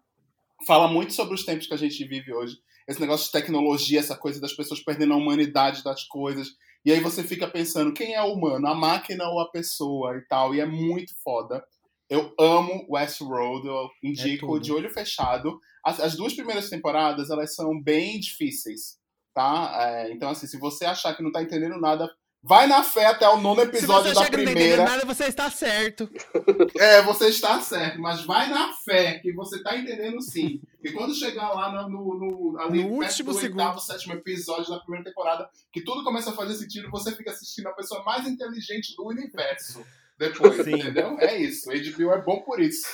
fala 0.66 0.88
muito 0.88 1.12
sobre 1.12 1.34
os 1.34 1.44
tempos 1.44 1.66
que 1.66 1.74
a 1.74 1.78
gente 1.78 2.04
vive 2.04 2.32
hoje. 2.32 2.56
Esse 2.88 3.00
negócio 3.00 3.26
de 3.26 3.32
tecnologia, 3.32 4.00
essa 4.00 4.16
coisa 4.16 4.40
das 4.40 4.52
pessoas 4.52 4.82
perdendo 4.82 5.14
a 5.14 5.16
humanidade 5.16 5.84
das 5.84 6.04
coisas. 6.04 6.48
E 6.84 6.90
aí 6.90 7.00
você 7.00 7.22
fica 7.22 7.46
pensando, 7.46 7.92
quem 7.92 8.14
é 8.14 8.22
o 8.22 8.32
humano? 8.32 8.66
A 8.66 8.74
máquina 8.74 9.28
ou 9.28 9.40
a 9.40 9.50
pessoa 9.50 10.16
e 10.16 10.22
tal. 10.22 10.54
E 10.54 10.60
é 10.60 10.66
muito 10.66 11.12
foda. 11.22 11.64
Eu 12.10 12.34
amo 12.38 12.86
Westworld, 12.90 13.66
eu 13.66 13.88
indico 14.02 14.46
tudo. 14.46 14.60
de 14.60 14.72
olho 14.72 14.90
fechado. 14.90 15.58
As, 15.84 15.98
as 16.00 16.16
duas 16.16 16.34
primeiras 16.34 16.68
temporadas, 16.68 17.30
elas 17.30 17.54
são 17.54 17.80
bem 17.80 18.20
difíceis, 18.20 18.98
tá? 19.32 19.72
É, 19.80 20.12
então, 20.12 20.28
assim, 20.28 20.46
se 20.46 20.58
você 20.58 20.84
achar 20.84 21.16
que 21.16 21.22
não 21.22 21.32
tá 21.32 21.42
entendendo 21.42 21.80
nada, 21.80 22.10
Vai 22.44 22.66
na 22.66 22.82
fé 22.82 23.06
até 23.06 23.28
o 23.28 23.40
nono 23.40 23.60
episódio 23.62 24.08
Se 24.10 24.14
você 24.14 24.20
da 24.20 24.24
chega 24.24 24.36
e 24.42 24.44
não 24.44 24.52
primeira. 24.52 24.82
entender 24.82 24.90
nada, 24.90 25.04
você 25.06 25.24
está 25.26 25.48
certo. 25.50 26.10
É, 26.78 27.00
você 27.02 27.28
está 27.28 27.60
certo, 27.60 28.00
mas 28.00 28.24
vai 28.24 28.48
na 28.48 28.72
fé, 28.84 29.20
que 29.20 29.32
você 29.32 29.56
está 29.56 29.76
entendendo 29.76 30.20
sim. 30.20 30.60
E 30.82 30.90
quando 30.90 31.14
chegar 31.14 31.50
lá 31.52 31.70
no, 31.70 31.88
no, 31.88 32.14
no- 32.52 32.58
ali 32.60 32.82
No 32.82 32.98
perto 32.98 33.10
último 33.10 33.32
do 33.32 33.38
segundo. 33.38 33.60
oitavo, 33.60 33.80
sétimo 33.80 34.14
episódio 34.14 34.70
da 34.70 34.80
primeira 34.80 35.04
temporada, 35.04 35.48
que 35.72 35.82
tudo 35.84 36.02
começa 36.02 36.30
a 36.30 36.34
fazer 36.34 36.54
sentido, 36.54 36.90
você 36.90 37.14
fica 37.14 37.30
assistindo 37.30 37.68
a 37.68 37.72
pessoa 37.72 38.02
mais 38.04 38.26
inteligente 38.26 38.96
do 38.96 39.06
universo. 39.06 39.84
Depois, 40.18 40.64
Sim. 40.64 40.74
entendeu? 40.74 41.16
É 41.20 41.36
isso. 41.36 41.70
O 41.70 41.72
HBO 41.72 42.12
é 42.12 42.22
bom 42.22 42.40
por 42.40 42.60
isso. 42.60 42.86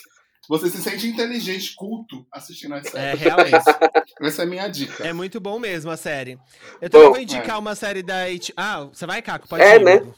Você 0.49 0.71
se 0.71 0.79
sente 0.83 1.07
inteligente, 1.07 1.75
culto, 1.77 2.27
assistindo 2.33 2.75
a 2.75 2.79
É, 2.79 2.83
série. 2.83 3.19
realmente. 3.19 3.53
Essa 4.23 4.43
é 4.43 4.45
a 4.45 4.49
minha 4.49 4.67
dica. 4.69 5.07
É 5.07 5.13
muito 5.13 5.39
bom 5.41 5.59
mesmo 5.59 5.91
a 5.91 5.97
série. 5.97 6.39
Eu 6.81 6.89
também 6.89 7.07
Bom, 7.09 7.13
vou 7.13 7.23
indicar 7.23 7.57
é. 7.57 7.59
uma 7.59 7.75
série 7.75 8.03
da. 8.03 8.17
Ah, 8.57 8.85
você 8.93 9.07
vai, 9.07 9.21
Caco? 9.21 9.47
Pode 9.49 9.63
É, 9.63 9.77
ir, 9.77 9.85
né? 9.85 9.93
amigo. 9.99 10.15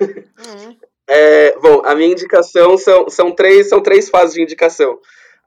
Hum. 0.00 0.76
É, 1.10 1.58
bom, 1.60 1.80
a 1.86 1.94
minha 1.94 2.12
indicação 2.12 2.76
são, 2.76 3.08
são, 3.08 3.34
três, 3.34 3.70
são 3.70 3.82
três 3.82 4.10
fases 4.10 4.34
de 4.34 4.42
indicação. 4.42 4.98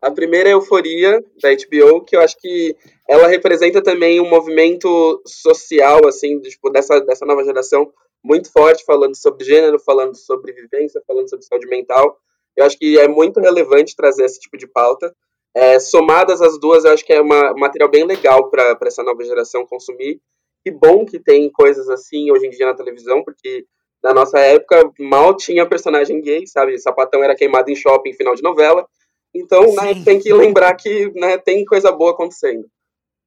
A 0.01 0.09
primeira 0.09 0.49
é 0.49 0.53
Euforia, 0.53 1.23
da 1.39 1.49
HBO, 1.53 2.03
que 2.03 2.15
eu 2.15 2.21
acho 2.21 2.35
que 2.39 2.75
ela 3.07 3.27
representa 3.27 3.79
também 3.79 4.19
um 4.19 4.27
movimento 4.27 5.21
social, 5.23 5.99
assim, 6.07 6.39
de, 6.39 6.49
tipo, 6.49 6.71
dessa, 6.71 6.99
dessa 7.01 7.27
nova 7.27 7.43
geração, 7.43 7.93
muito 8.23 8.51
forte, 8.51 8.83
falando 8.83 9.15
sobre 9.15 9.45
gênero, 9.45 9.77
falando 9.77 10.15
sobre 10.15 10.51
vivência, 10.51 10.99
falando 11.05 11.29
sobre 11.29 11.45
saúde 11.45 11.67
mental. 11.67 12.17
Eu 12.55 12.65
acho 12.65 12.77
que 12.77 12.99
é 12.99 13.07
muito 13.07 13.39
relevante 13.39 13.95
trazer 13.95 14.25
esse 14.25 14.39
tipo 14.39 14.57
de 14.57 14.67
pauta. 14.67 15.13
É, 15.53 15.79
somadas 15.79 16.41
as 16.41 16.59
duas, 16.59 16.85
eu 16.85 16.91
acho 16.91 17.05
que 17.05 17.13
é 17.13 17.21
uma, 17.21 17.51
um 17.51 17.59
material 17.59 17.89
bem 17.89 18.05
legal 18.05 18.49
para 18.49 18.77
essa 18.85 19.03
nova 19.03 19.23
geração 19.23 19.65
consumir. 19.65 20.19
Que 20.63 20.71
bom 20.71 21.05
que 21.05 21.19
tem 21.19 21.49
coisas 21.51 21.89
assim 21.89 22.31
hoje 22.31 22.45
em 22.45 22.49
dia 22.51 22.65
na 22.65 22.75
televisão, 22.75 23.23
porque 23.23 23.65
na 24.03 24.13
nossa 24.13 24.39
época 24.39 24.91
mal 24.99 25.35
tinha 25.35 25.67
personagem 25.67 26.21
gay, 26.21 26.45
sabe? 26.47 26.77
Sapatão 26.79 27.23
era 27.23 27.35
queimado 27.35 27.69
em 27.69 27.75
shopping 27.75 28.13
final 28.13 28.35
de 28.35 28.43
novela. 28.43 28.87
Então, 29.33 29.73
né, 29.73 30.03
tem 30.03 30.19
que 30.19 30.33
lembrar 30.33 30.75
que 30.75 31.11
né, 31.15 31.37
tem 31.37 31.63
coisa 31.65 31.91
boa 31.91 32.11
acontecendo. 32.11 32.67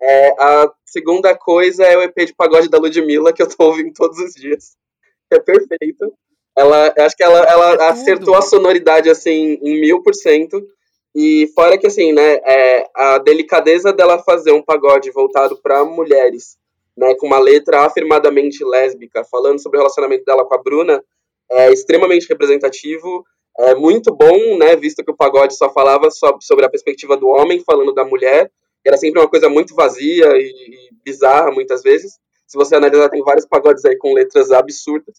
É, 0.00 0.28
a 0.38 0.72
segunda 0.84 1.36
coisa 1.36 1.84
é 1.84 1.96
o 1.96 2.02
EP 2.02 2.26
de 2.26 2.34
pagode 2.34 2.68
da 2.68 2.78
Ludmilla, 2.78 3.32
que 3.32 3.42
eu 3.42 3.48
tô 3.48 3.64
ouvindo 3.64 3.92
todos 3.94 4.18
os 4.18 4.34
dias. 4.34 4.76
É 5.32 5.40
perfeito. 5.40 6.12
Ela, 6.56 6.94
acho 6.98 7.16
que 7.16 7.22
ela, 7.24 7.40
ela 7.40 7.88
acertou 7.90 8.34
a 8.34 8.42
sonoridade, 8.42 9.10
assim, 9.10 9.58
em 9.62 9.80
mil 9.80 10.02
por 10.02 10.14
cento. 10.14 10.62
E 11.14 11.48
fora 11.54 11.78
que, 11.78 11.86
assim, 11.86 12.12
né, 12.12 12.40
é, 12.44 12.88
a 12.94 13.18
delicadeza 13.18 13.92
dela 13.92 14.22
fazer 14.22 14.52
um 14.52 14.62
pagode 14.62 15.10
voltado 15.10 15.56
para 15.62 15.84
mulheres, 15.84 16.56
né, 16.96 17.14
com 17.14 17.26
uma 17.26 17.38
letra 17.38 17.80
afirmadamente 17.86 18.64
lésbica, 18.64 19.24
falando 19.24 19.60
sobre 19.60 19.78
o 19.78 19.80
relacionamento 19.80 20.24
dela 20.24 20.44
com 20.44 20.54
a 20.54 20.62
Bruna, 20.62 21.02
é 21.50 21.72
extremamente 21.72 22.28
representativo, 22.28 23.24
é 23.58 23.74
muito 23.74 24.12
bom, 24.12 24.58
né, 24.58 24.74
visto 24.74 25.04
que 25.04 25.10
o 25.10 25.16
pagode 25.16 25.56
só 25.56 25.70
falava 25.70 26.10
so- 26.10 26.38
sobre 26.40 26.64
a 26.64 26.70
perspectiva 26.70 27.16
do 27.16 27.28
homem 27.28 27.60
falando 27.60 27.92
da 27.92 28.04
mulher, 28.04 28.50
era 28.84 28.96
sempre 28.96 29.20
uma 29.20 29.28
coisa 29.28 29.48
muito 29.48 29.74
vazia 29.74 30.36
e, 30.36 30.46
e 30.46 30.88
bizarra 31.04 31.50
muitas 31.50 31.82
vezes. 31.82 32.18
Se 32.46 32.56
você 32.56 32.74
analisar, 32.74 33.08
tem 33.08 33.22
vários 33.22 33.46
pagodes 33.46 33.84
aí 33.84 33.96
com 33.96 34.12
letras 34.12 34.50
absurdas. 34.50 35.14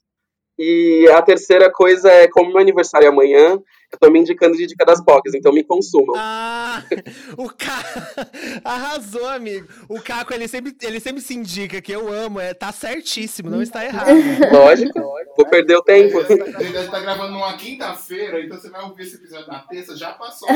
E 0.58 1.06
a 1.12 1.22
terceira 1.22 1.72
coisa 1.72 2.10
é, 2.10 2.28
como 2.28 2.52
meu 2.52 2.60
aniversário 2.60 3.06
é 3.06 3.10
amanhã, 3.10 3.60
eu 3.96 4.00
tô 4.00 4.12
me 4.12 4.20
indicando 4.20 4.56
de 4.56 4.68
dica 4.68 4.86
das 4.86 5.04
pocas, 5.04 5.34
então 5.34 5.52
me 5.52 5.64
consumam. 5.64 6.16
Ah, 6.18 6.84
o 7.38 7.50
Caco 7.50 8.00
arrasou, 8.64 9.28
amigo. 9.28 9.68
O 9.90 10.02
Caco, 10.02 10.34
ele 10.34 10.48
sempre, 10.48 10.76
ele 10.82 11.00
sempre 11.00 11.22
se 11.22 11.34
indica 11.34 11.82
que 11.82 11.92
eu 11.92 12.12
amo, 12.12 12.40
é, 12.40 12.54
tá 12.54 12.72
certíssimo, 12.72 13.50
não 13.50 13.62
está 13.62 13.84
errado. 13.86 14.12
Lógico, 14.52 15.00
vou 15.36 15.46
perder 15.48 15.78
o 15.78 15.82
tempo. 15.82 16.20
Ele 16.20 16.44
deve 16.54 16.80
estar 16.80 17.00
gravando 17.00 17.32
numa 17.32 17.54
quinta-feira, 17.54 18.42
então 18.42 18.60
você 18.60 18.70
vai 18.70 18.84
ouvir 18.84 19.04
esse 19.04 19.16
episódio 19.16 19.48
na 19.48 19.60
terça, 19.60 19.96
já 19.96 20.12
passou. 20.12 20.48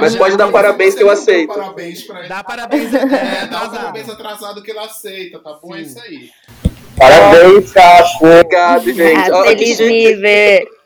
Mas, 0.00 0.16
pode 0.16 0.36
dar 0.36 0.50
parabéns 0.50 0.94
que 0.94 1.02
eu 1.02 1.10
aceito. 1.10 1.48
Parabéns 1.48 2.02
pra 2.04 2.20
ele. 2.20 2.28
Dá 2.28 2.42
parabéns, 2.42 2.94
É, 2.94 2.98
é, 2.98 3.46
dá 3.46 3.64
um 3.64 3.70
parabéns 3.70 4.08
atrasado 4.08 4.62
que 4.62 4.70
ele 4.70 4.80
aceita, 4.80 5.38
tá 5.38 5.58
bom? 5.62 5.74
É 5.74 5.78
Sim. 5.78 5.84
isso 5.84 6.00
aí. 6.00 6.30
Parabéns, 6.96 7.72
Caco! 7.72 8.26
Obrigado, 8.26 8.92
gente. 8.92 9.30
Ah, 9.30 9.42
feliz 9.44 9.76
chique. 9.76 10.81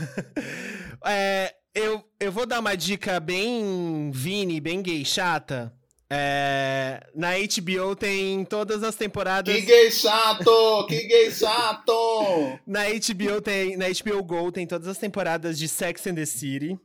É, 1.06 1.54
eu, 1.74 2.04
eu 2.20 2.30
vou 2.30 2.44
dar 2.44 2.60
uma 2.60 2.76
dica 2.76 3.18
bem 3.18 4.10
Vini, 4.12 4.60
bem 4.60 4.82
gay 4.82 5.02
chata. 5.04 5.72
É, 6.12 7.00
na 7.14 7.30
HBO 7.38 7.94
tem 7.96 8.44
todas 8.44 8.82
as 8.82 8.96
temporadas. 8.96 9.54
Que 9.54 9.62
gay 9.62 9.90
chato! 9.90 10.86
Que 10.88 11.02
gay 11.06 11.30
chato! 11.30 12.58
Na 12.66 12.80
HBO 12.84 13.40
tem, 13.40 13.76
na 13.76 13.86
HBO 13.86 14.22
Go 14.24 14.50
tem 14.52 14.66
todas 14.66 14.88
as 14.88 14.98
temporadas 14.98 15.56
de 15.56 15.68
Sex 15.68 16.06
and 16.08 16.16
the 16.16 16.26
City. 16.26 16.78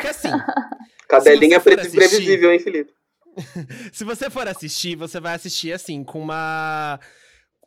Que 0.00 0.06
assim, 0.06 0.30
Cadelinha 1.08 1.58
Se 1.60 1.64
você 1.64 1.76
for 1.76 1.88
pre- 1.90 1.90
previsível, 1.90 2.52
hein, 2.52 2.58
Felipe? 2.60 2.92
se 3.92 4.04
você 4.04 4.30
for 4.30 4.46
assistir, 4.48 4.96
você 4.96 5.20
vai 5.20 5.34
assistir 5.34 5.72
assim 5.72 6.02
com 6.04 6.20
uma 6.20 6.98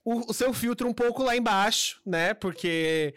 o, 0.03 0.31
o 0.31 0.33
seu 0.33 0.53
filtro 0.53 0.87
um 0.87 0.93
pouco 0.93 1.23
lá 1.23 1.35
embaixo, 1.35 2.01
né? 2.05 2.33
Porque 2.33 3.13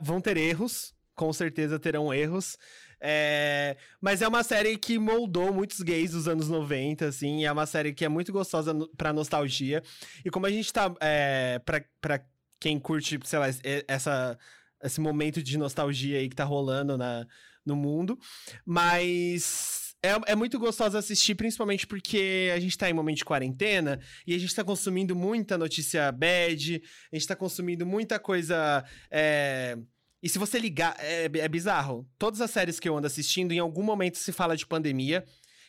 vão 0.00 0.20
ter 0.20 0.36
erros, 0.36 0.94
com 1.14 1.32
certeza 1.32 1.78
terão 1.78 2.12
erros. 2.12 2.56
É, 3.04 3.76
mas 4.00 4.22
é 4.22 4.28
uma 4.28 4.44
série 4.44 4.78
que 4.78 4.96
moldou 4.98 5.52
muitos 5.52 5.80
gays 5.80 6.12
dos 6.12 6.28
anos 6.28 6.48
90, 6.48 7.06
assim. 7.06 7.44
É 7.44 7.50
uma 7.50 7.66
série 7.66 7.92
que 7.92 8.04
é 8.04 8.08
muito 8.08 8.32
gostosa 8.32 8.72
no- 8.72 8.88
pra 8.96 9.12
nostalgia. 9.12 9.82
E 10.24 10.30
como 10.30 10.46
a 10.46 10.50
gente 10.50 10.72
tá. 10.72 10.92
É, 11.00 11.58
pra, 11.64 11.82
pra 12.00 12.24
quem 12.60 12.78
curte, 12.78 13.18
sei 13.24 13.38
lá, 13.40 13.46
essa, 13.88 14.38
esse 14.84 15.00
momento 15.00 15.42
de 15.42 15.58
nostalgia 15.58 16.18
aí 16.20 16.28
que 16.28 16.36
tá 16.36 16.44
rolando 16.44 16.96
na, 16.96 17.26
no 17.66 17.74
mundo. 17.74 18.16
Mas 18.64 19.94
é, 20.00 20.32
é 20.32 20.34
muito 20.36 20.58
gostoso 20.58 20.96
assistir, 20.96 21.34
principalmente 21.34 21.86
porque 21.86 22.50
a 22.54 22.58
gente 22.60 22.78
tá 22.78 22.88
em 22.88 22.92
momento 22.92 23.18
de 23.18 23.24
quarentena 23.24 24.00
e 24.26 24.34
a 24.34 24.38
gente 24.38 24.54
tá 24.54 24.62
consumindo 24.64 25.14
muita 25.14 25.58
notícia 25.58 26.10
bad, 26.12 26.82
a 27.12 27.16
gente 27.16 27.26
tá 27.26 27.36
consumindo 27.36 27.84
muita 27.84 28.18
coisa. 28.18 28.84
é, 29.10 29.76
E 30.22 30.28
se 30.28 30.38
você 30.38 30.58
ligar, 30.58 30.94
é, 31.00 31.24
é 31.24 31.48
bizarro. 31.48 32.08
Todas 32.18 32.40
as 32.40 32.50
séries 32.50 32.78
que 32.78 32.88
eu 32.88 32.96
ando 32.96 33.06
assistindo, 33.06 33.52
em 33.52 33.58
algum 33.58 33.82
momento 33.82 34.16
se 34.18 34.30
fala 34.32 34.56
de 34.56 34.66
pandemia, 34.66 35.24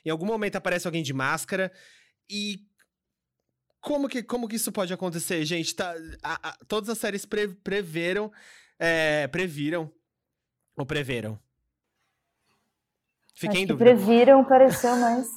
em 0.06 0.10
algum 0.10 0.26
momento 0.26 0.56
aparece 0.58 0.86
alguém 0.88 1.02
de 1.02 1.12
máscara. 1.14 1.72
E 2.30 2.60
como 3.82 4.08
que, 4.08 4.22
como 4.22 4.48
que 4.48 4.56
isso 4.56 4.72
pode 4.72 4.94
acontecer, 4.94 5.44
gente? 5.44 5.76
Tá, 5.76 5.96
a- 6.22 6.50
a- 6.50 6.58
todas 6.68 6.90
as 6.90 6.98
séries 7.00 7.26
pre- 7.26 7.48
preveram, 7.56 8.32
é, 8.78 9.28
previram 9.28 9.92
ou 10.78 10.86
preveram. 10.86 11.40
Fiquei 13.34 13.50
Acho 13.50 13.60
em 13.64 13.66
dúvida. 13.68 13.86
previram, 13.90 14.46
pareceu 14.46 14.96
mais. 14.98 15.28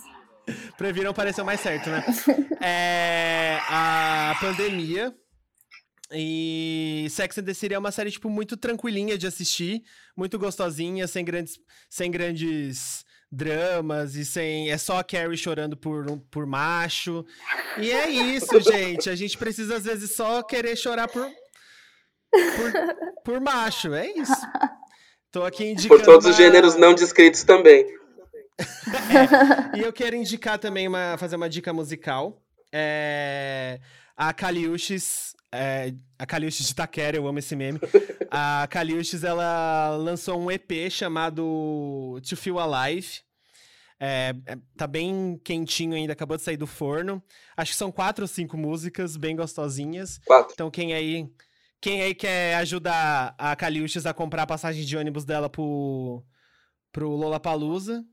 Previram 0.77 1.13
pareceu 1.13 1.45
mais 1.45 1.59
certo, 1.61 1.91
né? 1.91 2.05
é, 2.63 3.59
a 3.69 4.37
pandemia. 4.41 5.13
E 6.13 7.07
Sex 7.11 7.39
and 7.39 7.45
the 7.45 7.55
City 7.55 7.75
é 7.75 7.79
uma 7.79 7.91
série, 7.91 8.11
tipo, 8.11 8.31
muito 8.31 8.57
tranquilinha 8.57 9.19
de 9.19 9.27
assistir. 9.27 9.83
Muito 10.17 10.39
gostosinha, 10.39 11.07
sem 11.07 11.25
grandes, 11.25 11.59
sem 11.91 12.11
grandes 12.11 13.05
dramas 13.31 14.15
e 14.15 14.25
sem... 14.25 14.71
É 14.71 14.79
só 14.79 14.99
a 14.99 15.05
Carrie 15.05 15.37
chorando 15.37 15.77
por, 15.77 16.07
por 16.31 16.47
macho. 16.47 17.25
E 17.79 17.91
é 17.91 18.09
isso, 18.09 18.61
gente. 18.61 19.11
A 19.11 19.17
gente 19.17 19.37
precisa, 19.37 19.77
às 19.77 19.85
vezes, 19.85 20.15
só 20.15 20.43
querer 20.43 20.77
chorar 20.77 21.09
por... 21.09 21.29
Por, 22.31 23.23
por 23.25 23.41
macho, 23.41 23.95
é 23.95 24.09
isso. 24.11 24.47
Tô 25.33 25.45
aqui 25.45 25.65
indicando 25.65 26.01
Por 26.01 26.05
todos 26.05 26.27
os 26.27 26.37
gêneros 26.37 26.77
não 26.77 26.95
descritos 26.95 27.45
também. 27.45 27.87
e 29.77 29.81
eu 29.81 29.93
quero 29.93 30.17
indicar 30.17 30.59
também 30.59 30.89
uma, 30.89 31.17
fazer 31.19 31.37
uma 31.37 31.49
dica 31.49 31.73
musical. 31.73 32.43
É, 32.73 33.81
a 34.17 34.33
Kaliushis, 34.33 35.36
é, 35.57 35.95
a 36.19 36.27
Kaliushis 36.27 36.67
de 36.67 36.75
Taquera, 36.75 37.17
eu 37.17 37.27
amo 37.27 37.39
esse 37.39 37.55
meme. 37.57 37.79
A 38.31 38.67
Kaliushis, 38.69 39.25
ela 39.25 39.97
lançou 39.97 40.41
um 40.41 40.51
EP 40.51 40.91
chamado 40.91 42.21
To 42.29 42.37
Feel 42.37 42.59
Alive. 42.59 43.21
É, 43.99 44.35
é, 44.45 44.59
tá 44.77 44.87
bem 44.87 45.41
quentinho 45.43 45.95
ainda, 45.95 46.13
acabou 46.13 46.37
de 46.37 46.43
sair 46.43 46.57
do 46.57 46.67
forno. 46.67 47.23
Acho 47.57 47.73
que 47.73 47.79
são 47.79 47.91
quatro 47.91 48.25
ou 48.25 48.29
cinco 48.29 48.57
músicas 48.57 49.17
bem 49.17 49.35
gostosinhas. 49.35 50.19
Quatro. 50.25 50.53
Então 50.53 50.71
quem 50.71 50.93
aí, 50.93 51.27
quem 51.81 52.03
aí 52.03 52.15
quer 52.15 52.57
ajudar 52.57 53.35
a 53.39 53.57
Kaliushis 53.57 54.07
a 54.07 54.15
comprar 54.15 54.43
a 54.43 54.47
passagem 54.47 54.85
de 54.85 54.97
ônibus 54.97 55.25
dela 55.25 55.49
pro, 55.49 56.23
pro 56.93 57.09
Lollapalooza, 57.11 58.05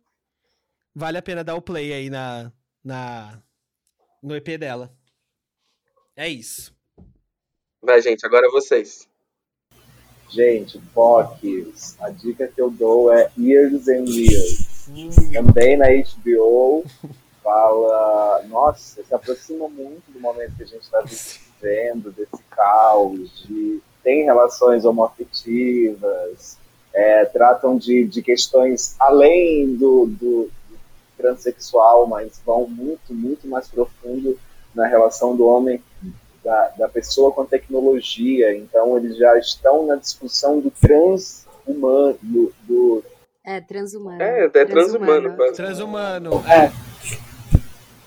vale 0.96 1.18
a 1.18 1.22
pena 1.22 1.44
dar 1.44 1.56
o 1.56 1.62
play 1.62 1.92
aí 1.92 2.10
na, 2.10 2.52
na 2.84 3.42
no 4.22 4.36
EP 4.36 4.58
dela. 4.58 4.96
É 6.16 6.30
isso. 6.30 6.74
Vai, 7.84 8.02
gente, 8.02 8.26
agora 8.26 8.50
vocês. 8.50 9.10
Gente, 10.30 10.80
Fox, 10.94 11.98
a 12.00 12.10
dica 12.10 12.48
que 12.48 12.62
eu 12.62 12.72
dou 12.72 13.12
é 13.12 13.30
Years 13.38 13.90
and 13.90 14.06
Years. 14.08 14.88
Também 15.34 15.76
na 15.76 15.88
HBO. 15.88 16.86
Fala. 17.44 18.44
Nossa, 18.48 19.04
se 19.04 19.14
aproxima 19.14 19.68
muito 19.68 20.10
do 20.10 20.20
momento 20.22 20.56
que 20.56 20.64
a 20.64 20.66
gente 20.66 20.84
está 20.84 21.02
vivendo, 21.02 22.10
desse 22.14 22.42
caos, 22.50 23.46
de 23.46 23.82
tem 24.02 24.24
relações 24.24 24.86
homoafetivas, 24.86 26.58
é, 26.94 27.26
tratam 27.26 27.78
de, 27.78 28.06
de 28.06 28.22
questões 28.22 28.96
além 28.98 29.76
do, 29.76 30.06
do, 30.06 30.50
do 30.70 30.80
transexual, 31.18 32.08
mas 32.08 32.42
vão 32.46 32.66
muito, 32.66 33.14
muito 33.14 33.46
mais 33.46 33.68
profundo 33.68 34.40
na 34.74 34.88
relação 34.88 35.36
do 35.36 35.46
homem, 35.46 35.82
da, 36.44 36.74
da 36.78 36.90
pessoa 36.90 37.32
com 37.32 37.42
a 37.42 37.46
tecnologia. 37.46 38.56
Então, 38.56 38.98
eles 38.98 39.18
já 39.18 39.38
estão 39.38 39.86
na 39.86 39.96
discussão 39.96 40.60
do 40.60 40.72
transhumano, 40.72 42.18
do, 42.22 42.54
do 42.68 43.04
é, 43.46 43.60
transhumano. 43.60 44.22
É, 44.22 44.46
é 44.46 44.66
transhumano. 44.66 45.36
Transhumano. 45.54 46.44
É. 46.48 46.72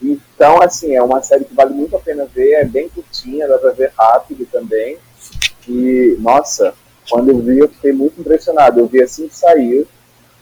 Então, 0.00 0.62
assim, 0.62 0.94
é 0.94 1.02
uma 1.02 1.22
série 1.22 1.44
que 1.44 1.54
vale 1.54 1.74
muito 1.74 1.94
a 1.94 2.00
pena 2.00 2.24
ver, 2.24 2.52
é 2.52 2.64
bem 2.64 2.88
curtinha, 2.88 3.46
dá 3.46 3.58
pra 3.58 3.72
ver 3.72 3.92
rápido 3.96 4.46
também. 4.46 4.98
E, 5.68 6.16
nossa, 6.20 6.74
quando 7.08 7.30
eu 7.30 7.38
vi, 7.38 7.58
eu 7.58 7.68
fiquei 7.68 7.92
muito 7.92 8.20
impressionado. 8.20 8.80
Eu 8.80 8.86
vi 8.86 9.02
assim 9.02 9.28
que 9.28 9.36
saiu, 9.36 9.86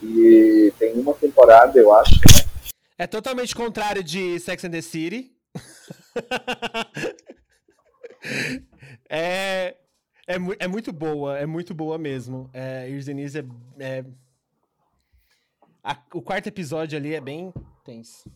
e 0.02 0.72
tem 0.78 0.92
uma 0.94 1.14
temporada, 1.14 1.78
eu 1.78 1.92
acho. 1.92 2.20
É 2.96 3.06
totalmente 3.06 3.54
contrário 3.54 4.02
de 4.02 4.38
Sex 4.38 4.64
and 4.64 4.70
the 4.70 4.82
City. 4.82 5.32
é, 9.09 9.76
é, 10.26 10.34
é, 10.59 10.68
muito 10.68 10.92
boa, 10.92 11.38
é 11.38 11.46
muito 11.46 11.74
boa 11.74 11.98
mesmo. 11.98 12.51
É, 12.52 12.88
é, 12.88 13.84
é 13.84 14.05
a, 15.82 16.02
o 16.14 16.22
quarto 16.22 16.46
episódio 16.46 16.98
ali 16.98 17.14
é 17.14 17.20
bem 17.20 17.52
tenso. 17.84 18.30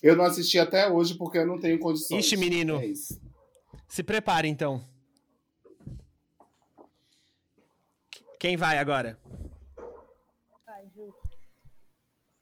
Eu 0.00 0.14
não 0.14 0.24
assisti 0.24 0.58
até 0.58 0.88
hoje 0.88 1.14
porque 1.14 1.38
eu 1.38 1.46
não 1.46 1.58
tenho 1.58 1.78
condições. 1.80 2.24
Ixi, 2.24 2.36
menino. 2.36 2.76
É 2.76 2.92
Se 3.88 4.02
prepare 4.04 4.48
então. 4.48 4.84
Quem 8.38 8.56
vai 8.56 8.78
agora? 8.78 9.18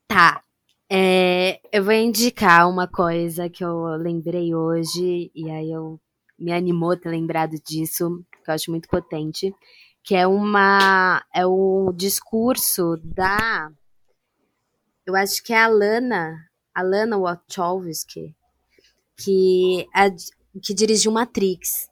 Tá. 0.06 0.42
É, 0.90 1.60
eu 1.72 1.82
vou 1.82 1.94
indicar 1.94 2.68
uma 2.68 2.86
coisa 2.86 3.48
que 3.48 3.64
eu 3.64 3.86
lembrei 3.96 4.54
hoje, 4.54 5.32
e 5.34 5.50
aí 5.50 5.72
eu 5.72 5.98
me 6.38 6.52
animou 6.52 6.96
ter 6.96 7.08
lembrado 7.08 7.56
disso, 7.66 8.24
que 8.44 8.50
eu 8.50 8.54
acho 8.54 8.70
muito 8.70 8.88
potente, 8.88 9.54
que 10.02 10.14
é 10.14 10.26
uma 10.26 11.24
é 11.34 11.46
o 11.46 11.92
discurso 11.94 12.96
da 13.02 13.70
eu 15.06 15.14
acho 15.14 15.42
que 15.42 15.52
é 15.52 15.62
a 15.62 15.68
Lana, 15.68 16.36
a 16.74 16.82
Lana 16.82 17.16
Wachowski, 17.16 18.34
que 19.16 19.86
é, 19.94 20.10
que 20.60 20.74
dirigiu 20.74 21.12
Matrix. 21.12 21.88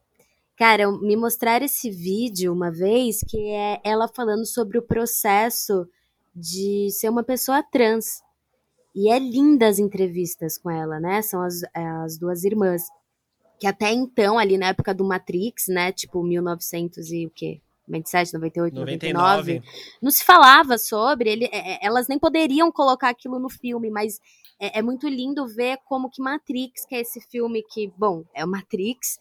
Cara, 0.56 0.90
me 0.90 1.16
mostraram 1.16 1.64
esse 1.64 1.90
vídeo 1.90 2.52
uma 2.52 2.70
vez 2.70 3.20
que 3.28 3.50
é 3.50 3.80
ela 3.84 4.08
falando 4.08 4.46
sobre 4.46 4.78
o 4.78 4.82
processo 4.82 5.86
de 6.34 6.88
ser 6.90 7.08
uma 7.08 7.24
pessoa 7.24 7.62
trans. 7.62 8.22
E 8.94 9.10
é 9.10 9.18
linda 9.18 9.66
as 9.66 9.78
entrevistas 9.78 10.56
com 10.56 10.70
ela, 10.70 11.00
né? 11.00 11.20
São 11.22 11.42
as, 11.42 11.62
é, 11.74 11.86
as 12.04 12.16
duas 12.16 12.44
irmãs. 12.44 12.84
Que 13.58 13.66
até 13.66 13.92
então, 13.92 14.38
ali 14.38 14.58
na 14.58 14.68
época 14.68 14.94
do 14.94 15.04
Matrix, 15.04 15.68
né? 15.68 15.92
Tipo, 15.92 16.22
1900 16.22 17.10
e 17.12 17.26
o 17.26 17.30
quê? 17.30 17.60
97, 17.86 18.34
98, 18.34 18.74
99, 18.74 19.54
99 19.54 19.62
não 20.00 20.10
se 20.10 20.24
falava 20.24 20.78
sobre, 20.78 21.30
ele, 21.30 21.44
é, 21.52 21.74
é, 21.74 21.78
elas 21.82 22.08
nem 22.08 22.18
poderiam 22.18 22.72
colocar 22.72 23.10
aquilo 23.10 23.38
no 23.38 23.50
filme, 23.50 23.90
mas 23.90 24.20
é, 24.58 24.78
é, 24.78 24.82
muito 24.82 25.06
lindo 25.08 25.46
ver 25.46 25.78
como 25.84 26.08
que 26.08 26.22
Matrix, 26.22 26.86
que 26.86 26.94
é 26.94 27.00
esse 27.00 27.20
filme 27.20 27.62
que, 27.62 27.92
bom, 27.96 28.24
é 28.34 28.44
o 28.44 28.48
Matrix, 28.48 29.18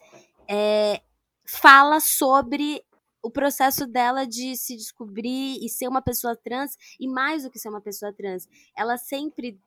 é, 0.48 1.02
fala 1.46 2.00
sobre 2.00 2.82
o 3.22 3.30
processo 3.30 3.86
dela 3.86 4.26
de 4.26 4.54
se 4.56 4.76
descobrir 4.76 5.58
e 5.64 5.68
ser 5.68 5.88
uma 5.88 6.02
pessoa 6.02 6.36
trans, 6.36 6.76
e 7.00 7.08
mais 7.08 7.42
do 7.42 7.50
que 7.50 7.58
ser 7.58 7.70
uma 7.70 7.80
pessoa 7.80 8.12
trans, 8.12 8.46
ela 8.76 8.96
sempre 8.98 9.58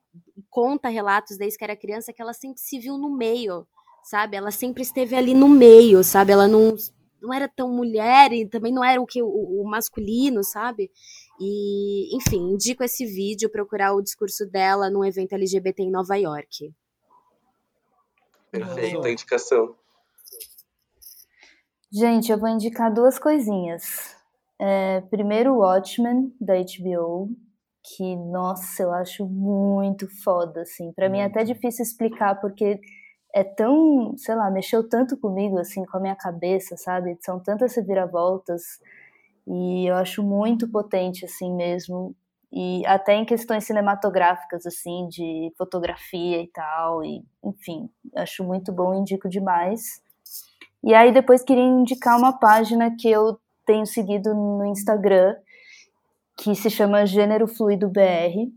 conta 0.48 0.88
relatos 0.88 1.36
desde 1.36 1.58
que 1.58 1.64
era 1.64 1.76
criança 1.76 2.12
que 2.12 2.22
ela 2.22 2.32
sempre 2.32 2.60
se 2.60 2.78
viu 2.78 2.96
no 2.96 3.10
meio, 3.10 3.66
sabe? 4.02 4.36
Ela 4.36 4.50
sempre 4.50 4.82
esteve 4.82 5.14
ali 5.14 5.34
no 5.34 5.48
meio, 5.48 6.02
sabe? 6.02 6.32
Ela 6.32 6.48
não, 6.48 6.74
não 7.20 7.32
era 7.32 7.48
tão 7.48 7.70
mulher 7.70 8.32
e 8.32 8.46
também 8.46 8.72
não 8.72 8.84
era 8.84 9.00
o 9.00 9.06
que 9.06 9.22
o, 9.22 9.28
o 9.28 9.64
masculino, 9.68 10.42
sabe? 10.42 10.90
E, 11.40 12.16
enfim, 12.16 12.52
indico 12.52 12.82
esse 12.82 13.06
vídeo, 13.06 13.50
procurar 13.50 13.94
o 13.94 14.02
discurso 14.02 14.46
dela 14.46 14.90
num 14.90 15.04
evento 15.04 15.34
LGBT 15.34 15.82
em 15.82 15.90
Nova 15.90 16.16
York. 16.16 16.72
Perfeita 18.50 19.10
indicação. 19.10 19.74
Gente, 21.90 22.30
eu 22.30 22.38
vou 22.38 22.48
indicar 22.48 22.92
duas 22.92 23.18
coisinhas. 23.18 24.14
É, 24.58 25.00
primeiro, 25.02 25.54
Watchmen, 25.58 26.34
da 26.40 26.54
HBO, 26.54 27.30
que, 27.82 28.16
nossa, 28.16 28.82
eu 28.82 28.92
acho 28.92 29.24
muito 29.26 30.08
foda, 30.22 30.62
assim. 30.62 30.92
Pra 30.92 31.08
mim 31.08 31.20
é 31.20 31.24
até 31.24 31.44
difícil 31.44 31.82
explicar, 31.82 32.40
porque 32.40 32.80
é 33.38 33.44
tão, 33.44 34.14
sei 34.16 34.34
lá, 34.34 34.50
mexeu 34.50 34.88
tanto 34.88 35.16
comigo, 35.16 35.58
assim, 35.58 35.84
com 35.84 35.96
a 35.96 36.00
minha 36.00 36.16
cabeça, 36.16 36.76
sabe? 36.76 37.16
São 37.20 37.38
tantas 37.38 37.76
reviravoltas, 37.76 38.80
e 39.46 39.86
eu 39.86 39.94
acho 39.94 40.22
muito 40.22 40.68
potente, 40.68 41.24
assim, 41.24 41.54
mesmo. 41.54 42.14
E 42.52 42.84
até 42.86 43.14
em 43.14 43.24
questões 43.24 43.64
cinematográficas, 43.64 44.66
assim, 44.66 45.06
de 45.08 45.52
fotografia 45.56 46.42
e 46.42 46.48
tal, 46.48 47.04
e, 47.04 47.24
enfim, 47.44 47.88
acho 48.16 48.42
muito 48.42 48.72
bom, 48.72 48.94
indico 48.94 49.28
demais. 49.28 50.02
E 50.82 50.92
aí 50.92 51.12
depois 51.12 51.42
queria 51.42 51.62
indicar 51.62 52.18
uma 52.18 52.38
página 52.38 52.94
que 52.98 53.08
eu 53.08 53.38
tenho 53.64 53.86
seguido 53.86 54.34
no 54.34 54.64
Instagram, 54.64 55.36
que 56.36 56.54
se 56.54 56.70
chama 56.70 57.06
Gênero 57.06 57.46
Fluido 57.46 57.88
BR, 57.88 58.50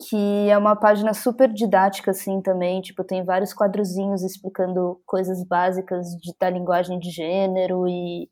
que 0.00 0.48
é 0.48 0.58
uma 0.58 0.74
página 0.74 1.14
super 1.14 1.52
didática 1.52 2.10
assim 2.10 2.40
também, 2.40 2.80
tipo, 2.80 3.04
tem 3.04 3.24
vários 3.24 3.54
quadrozinhos 3.54 4.22
explicando 4.22 5.00
coisas 5.06 5.44
básicas 5.44 6.08
de, 6.16 6.34
da 6.38 6.50
linguagem 6.50 6.98
de 6.98 7.10
gênero 7.10 7.86
e, 7.88 8.28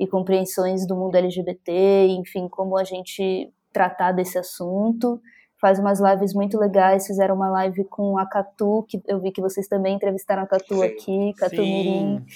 e 0.00 0.06
compreensões 0.06 0.86
do 0.86 0.96
mundo 0.96 1.16
LGBT, 1.16 2.06
enfim, 2.08 2.48
como 2.48 2.78
a 2.78 2.84
gente 2.84 3.52
tratar 3.72 4.12
desse 4.12 4.38
assunto 4.38 5.20
faz 5.62 5.78
umas 5.78 6.00
lives 6.00 6.34
muito 6.34 6.58
legais. 6.58 7.06
Fizeram 7.06 7.36
uma 7.36 7.48
live 7.48 7.84
com 7.84 8.18
a 8.18 8.26
Catu, 8.26 8.84
que 8.88 9.00
eu 9.06 9.20
vi 9.20 9.30
que 9.30 9.40
vocês 9.40 9.68
também 9.68 9.94
entrevistaram 9.94 10.42
a 10.42 10.46
Catu 10.46 10.74
sim, 10.74 10.82
aqui, 10.82 11.34
Catu 11.38 11.56
sim. 11.56 11.62
Mirim, 11.62 12.26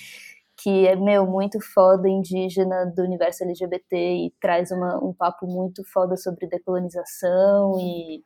que 0.56 0.86
é, 0.86 0.94
meu, 0.94 1.26
muito 1.26 1.60
foda, 1.60 2.08
indígena 2.08 2.86
do 2.86 3.02
universo 3.02 3.42
LGBT 3.42 3.96
e 3.96 4.32
traz 4.40 4.70
uma, 4.70 5.04
um 5.04 5.12
papo 5.12 5.44
muito 5.44 5.82
foda 5.92 6.16
sobre 6.16 6.46
decolonização 6.46 7.80
e 7.80 8.22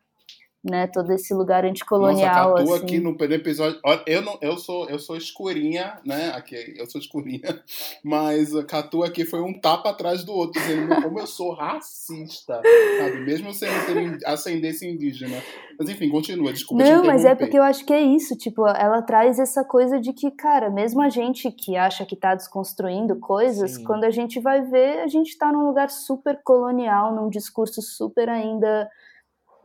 né? 0.63 0.87
Todo 0.87 1.13
esse 1.13 1.33
lugar 1.33 1.65
anticolonial. 1.65 2.51
Nossa, 2.51 2.65
Catu 2.65 2.75
assim. 2.75 2.85
aqui 2.85 2.99
no 3.01 3.17
primeiro 3.17 3.43
episódio. 3.43 3.81
Olha, 3.85 4.03
eu 4.07 4.23
não, 4.23 4.39
eu 4.43 4.59
sou, 4.59 4.89
eu 4.89 4.99
sou 4.99 5.17
escurinha, 5.17 5.99
né? 6.05 6.31
Aqui, 6.35 6.75
eu 6.77 6.89
sou 6.89 7.01
escurinha, 7.01 7.63
mas 8.05 8.55
a 8.55 8.63
Catu 8.63 9.03
aqui 9.03 9.25
foi 9.25 9.41
um 9.41 9.59
tapa 9.59 9.91
atrás 9.91 10.23
do 10.23 10.33
outro, 10.33 10.61
dizendo 10.61 11.03
como 11.03 11.19
eu 11.19 11.27
sou 11.27 11.55
racista, 11.55 12.61
sabe? 12.99 13.21
Mesmo 13.21 13.55
sem 13.55 13.71
ter 13.87 14.19
ascendência 14.27 14.87
indígena. 14.87 15.43
Mas 15.79 15.89
enfim, 15.89 16.11
continua, 16.11 16.53
desculpa. 16.53 16.85
Não, 16.85 17.05
mas 17.05 17.25
é 17.25 17.35
porque 17.35 17.59
eu 17.59 17.63
acho 17.63 17.85
que 17.87 17.93
é 17.93 18.03
isso, 18.03 18.37
tipo, 18.37 18.67
ela 18.67 19.01
traz 19.01 19.39
essa 19.39 19.65
coisa 19.65 19.99
de 19.99 20.13
que, 20.13 20.31
cara, 20.31 20.69
mesmo 20.69 21.01
a 21.01 21.09
gente 21.09 21.51
que 21.51 21.75
acha 21.77 22.05
que 22.05 22.15
tá 22.15 22.35
desconstruindo 22.35 23.17
coisas, 23.17 23.73
Sim. 23.73 23.85
quando 23.85 24.05
a 24.05 24.11
gente 24.11 24.39
vai 24.39 24.61
ver, 24.61 25.01
a 25.01 25.07
gente 25.07 25.39
tá 25.39 25.51
num 25.51 25.67
lugar 25.67 25.89
super 25.89 26.39
colonial, 26.45 27.15
num 27.15 27.31
discurso 27.31 27.81
super 27.81 28.29
ainda 28.29 28.91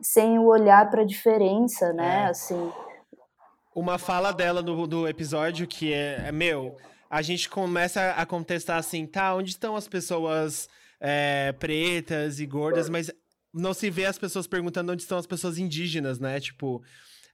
sem 0.00 0.38
o 0.38 0.46
olhar 0.46 0.90
para 0.90 1.02
a 1.02 1.06
diferença, 1.06 1.92
né? 1.92 2.24
É. 2.24 2.26
Assim. 2.26 2.72
Uma 3.74 3.98
fala 3.98 4.32
dela 4.32 4.62
no, 4.62 4.86
do 4.86 5.06
episódio 5.06 5.66
que 5.66 5.92
é, 5.92 6.28
é, 6.28 6.32
meu, 6.32 6.76
a 7.10 7.22
gente 7.22 7.48
começa 7.48 8.12
a 8.12 8.24
contestar 8.24 8.78
assim, 8.78 9.06
tá, 9.06 9.34
onde 9.34 9.50
estão 9.50 9.76
as 9.76 9.86
pessoas 9.86 10.68
é, 11.00 11.52
pretas 11.58 12.40
e 12.40 12.46
gordas, 12.46 12.88
mas 12.88 13.10
não 13.52 13.74
se 13.74 13.90
vê 13.90 14.06
as 14.06 14.18
pessoas 14.18 14.46
perguntando 14.46 14.92
onde 14.92 15.02
estão 15.02 15.18
as 15.18 15.26
pessoas 15.26 15.58
indígenas, 15.58 16.18
né? 16.18 16.40
Tipo, 16.40 16.82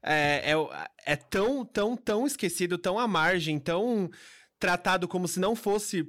é, 0.03 0.53
é, 0.53 1.13
é 1.13 1.17
tão, 1.17 1.65
tão, 1.65 1.97
tão 1.97 2.27
esquecido, 2.27 2.77
tão 2.77 2.99
à 2.99 3.07
margem, 3.07 3.59
tão 3.59 4.11
tratado 4.59 5.09
como 5.09 5.27
se 5.27 5.41
não 5.41 5.55
fosse 5.55 6.09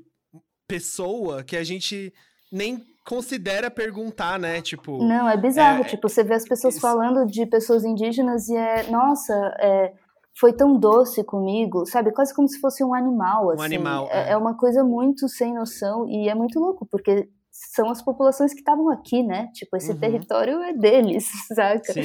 pessoa 0.68 1.44
que 1.44 1.58
a 1.58 1.64
gente 1.64 2.14
nem 2.52 2.84
considera 3.06 3.70
perguntar, 3.70 4.40
né? 4.40 4.62
Tipo. 4.62 5.04
Não, 5.04 5.30
é 5.30 5.38
bizarro. 5.38 5.82
É, 5.82 5.86
tipo, 5.86 6.08
você 6.10 6.24
vê 6.24 6.34
as 6.36 6.48
pessoas 6.48 6.76
isso. 6.76 6.82
falando 6.82 7.26
de 7.26 7.46
pessoas 7.46 7.84
indígenas 7.84 8.48
e 8.50 8.56
é. 8.56 8.84
Nossa, 8.90 9.34
é, 9.60 9.94
foi 10.40 10.54
tão 10.54 10.78
doce 10.80 11.24
comigo, 11.24 11.86
sabe? 11.86 12.12
Quase 12.12 12.34
como 12.34 12.48
se 12.48 12.60
fosse 12.60 12.84
um 12.84 12.94
animal, 12.94 13.52
assim. 13.52 13.62
Um 13.62 13.66
animal. 13.66 14.08
É, 14.12 14.30
é. 14.30 14.32
é 14.32 14.38
uma 14.38 14.56
coisa 14.58 14.84
muito 14.84 15.28
sem 15.28 15.54
noção 15.54 16.08
e 16.08 16.28
é 16.30 16.36
muito 16.36 16.60
louco, 16.60 16.86
porque 16.90 17.30
são 17.56 17.88
as 17.92 18.02
populações 18.02 18.52
que 18.52 18.62
estavam 18.62 18.90
aqui, 18.90 19.22
né? 19.22 19.48
Tipo, 19.54 19.78
esse 19.78 19.92
Uhum. 19.92 20.00
território 20.00 20.60
é 20.64 20.74
deles, 20.74 21.28
saca? 21.54 21.94
Sim. 21.94 22.02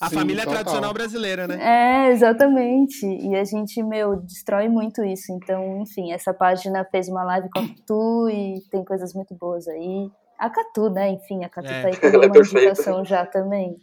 A 0.00 0.08
Sim, 0.08 0.14
família 0.16 0.44
total. 0.44 0.58
tradicional 0.58 0.92
brasileira, 0.92 1.48
né? 1.48 1.58
É, 1.60 2.12
exatamente. 2.12 3.04
E 3.06 3.34
a 3.34 3.42
gente, 3.42 3.82
meu, 3.82 4.16
destrói 4.16 4.68
muito 4.68 5.02
isso. 5.02 5.32
Então, 5.32 5.80
enfim, 5.82 6.12
essa 6.12 6.32
página 6.32 6.84
fez 6.92 7.08
uma 7.08 7.24
live 7.24 7.48
com 7.52 7.58
a 7.60 7.66
Catu 7.68 8.28
e 8.30 8.60
tem 8.70 8.84
coisas 8.84 9.12
muito 9.14 9.34
boas 9.34 9.66
aí. 9.66 10.10
A 10.38 10.48
Catu, 10.48 10.88
né? 10.90 11.10
Enfim, 11.10 11.44
a 11.44 11.48
Catu 11.48 11.68
É. 11.68 11.82
tá 11.82 11.88
aí 11.88 11.96
com 11.98 12.06
é 12.06 12.16
uma 12.16 12.26
indicação 12.38 13.04
já 13.04 13.26
também. 13.26 13.76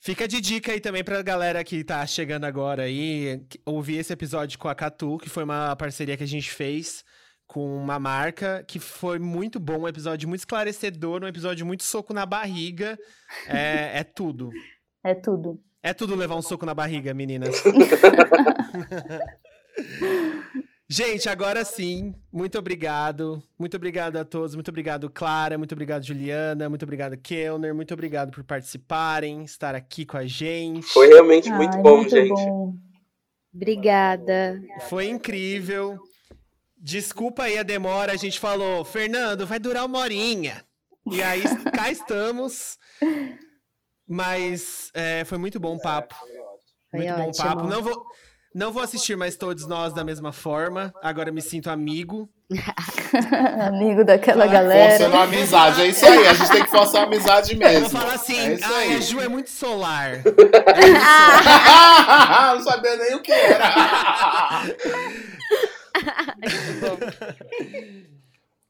Fica 0.00 0.28
de 0.28 0.40
dica 0.40 0.72
aí 0.72 0.80
também 0.80 1.02
pra 1.02 1.22
galera 1.22 1.64
que 1.64 1.82
tá 1.82 2.06
chegando 2.06 2.44
agora 2.44 2.82
aí, 2.82 3.40
ouvir 3.64 3.98
esse 3.98 4.12
episódio 4.12 4.58
com 4.58 4.68
a 4.68 4.74
Catu, 4.74 5.16
que 5.16 5.30
foi 5.30 5.44
uma 5.44 5.74
parceria 5.76 6.16
que 6.16 6.24
a 6.24 6.28
gente 6.28 6.50
fez 6.50 7.02
com 7.46 7.76
uma 7.76 7.98
marca, 7.98 8.64
que 8.66 8.78
foi 8.78 9.18
muito 9.18 9.60
bom, 9.60 9.80
um 9.80 9.88
episódio 9.88 10.28
muito 10.28 10.40
esclarecedor, 10.40 11.22
um 11.22 11.28
episódio 11.28 11.64
muito 11.64 11.84
soco 11.84 12.12
na 12.12 12.26
barriga. 12.26 12.98
É, 13.46 14.00
é 14.00 14.04
tudo. 14.04 14.50
É 15.06 15.14
tudo. 15.14 15.60
É 15.82 15.92
tudo 15.92 16.14
levar 16.14 16.34
um 16.34 16.40
soco 16.40 16.64
na 16.64 16.72
barriga, 16.72 17.12
meninas. 17.12 17.62
Gente, 20.86 21.30
agora 21.30 21.64
sim, 21.64 22.14
muito 22.30 22.58
obrigado. 22.58 23.42
Muito 23.58 23.76
obrigado 23.76 24.16
a 24.18 24.24
todos. 24.24 24.54
Muito 24.54 24.68
obrigado, 24.68 25.08
Clara. 25.08 25.56
Muito 25.56 25.72
obrigado, 25.72 26.04
Juliana. 26.04 26.68
Muito 26.68 26.82
obrigado, 26.82 27.16
Kellner. 27.16 27.74
Muito 27.74 27.94
obrigado 27.94 28.30
por 28.30 28.44
participarem, 28.44 29.44
estar 29.44 29.74
aqui 29.74 30.04
com 30.04 30.18
a 30.18 30.26
gente. 30.26 30.86
Foi 30.86 31.08
realmente 31.08 31.50
muito 31.50 31.78
bom, 31.78 31.96
muito 31.98 32.10
gente. 32.10 32.28
bom. 32.28 32.74
Obrigada. 33.54 34.60
Foi 34.88 35.08
incrível. 35.08 35.98
Desculpa 36.76 37.44
aí 37.44 37.56
a 37.56 37.62
demora, 37.62 38.12
a 38.12 38.16
gente 38.16 38.38
falou, 38.38 38.84
Fernando, 38.84 39.46
vai 39.46 39.58
durar 39.58 39.86
uma 39.86 40.00
horinha. 40.00 40.62
E 41.10 41.22
aí, 41.22 41.42
cá 41.74 41.90
estamos. 41.90 42.78
Mas 44.06 44.90
é, 44.92 45.24
foi 45.24 45.38
muito 45.38 45.58
bom 45.58 45.76
o 45.76 45.80
papo. 45.80 46.14
Foi 46.90 47.00
muito 47.00 47.14
bom 47.14 47.28
ótimo. 47.28 47.44
papo. 47.44 47.66
Não 47.66 47.82
vou, 47.82 48.04
não 48.54 48.72
vou 48.72 48.82
assistir 48.82 49.16
mais 49.16 49.36
todos 49.36 49.66
nós 49.66 49.92
da 49.92 50.04
mesma 50.04 50.32
forma. 50.32 50.94
Agora 51.02 51.30
me 51.32 51.42
sinto 51.42 51.68
amigo. 51.68 52.28
Amigo 53.68 54.04
daquela 54.04 54.44
Forçando 54.44 54.52
galera. 54.68 55.18
a 55.18 55.22
amizade, 55.24 55.80
é 55.82 55.86
isso 55.88 56.04
aí. 56.06 56.26
A 56.26 56.34
gente 56.34 56.50
tem 56.50 56.64
que 56.64 56.70
forçar 56.70 57.02
a 57.02 57.06
amizade 57.06 57.52
Eu 57.52 57.58
mesmo. 57.58 57.88
vou 57.88 58.00
falar 58.00 58.14
assim, 58.14 58.36
É 58.36 58.64
aí. 58.64 58.96
a 58.96 59.00
Ju 59.00 59.20
é 59.20 59.28
muito 59.28 59.50
solar. 59.50 60.22
não 62.56 62.62
sabia 62.62 62.96
nem 62.96 63.14
o 63.14 63.22
que 63.22 63.32
era. 63.32 63.70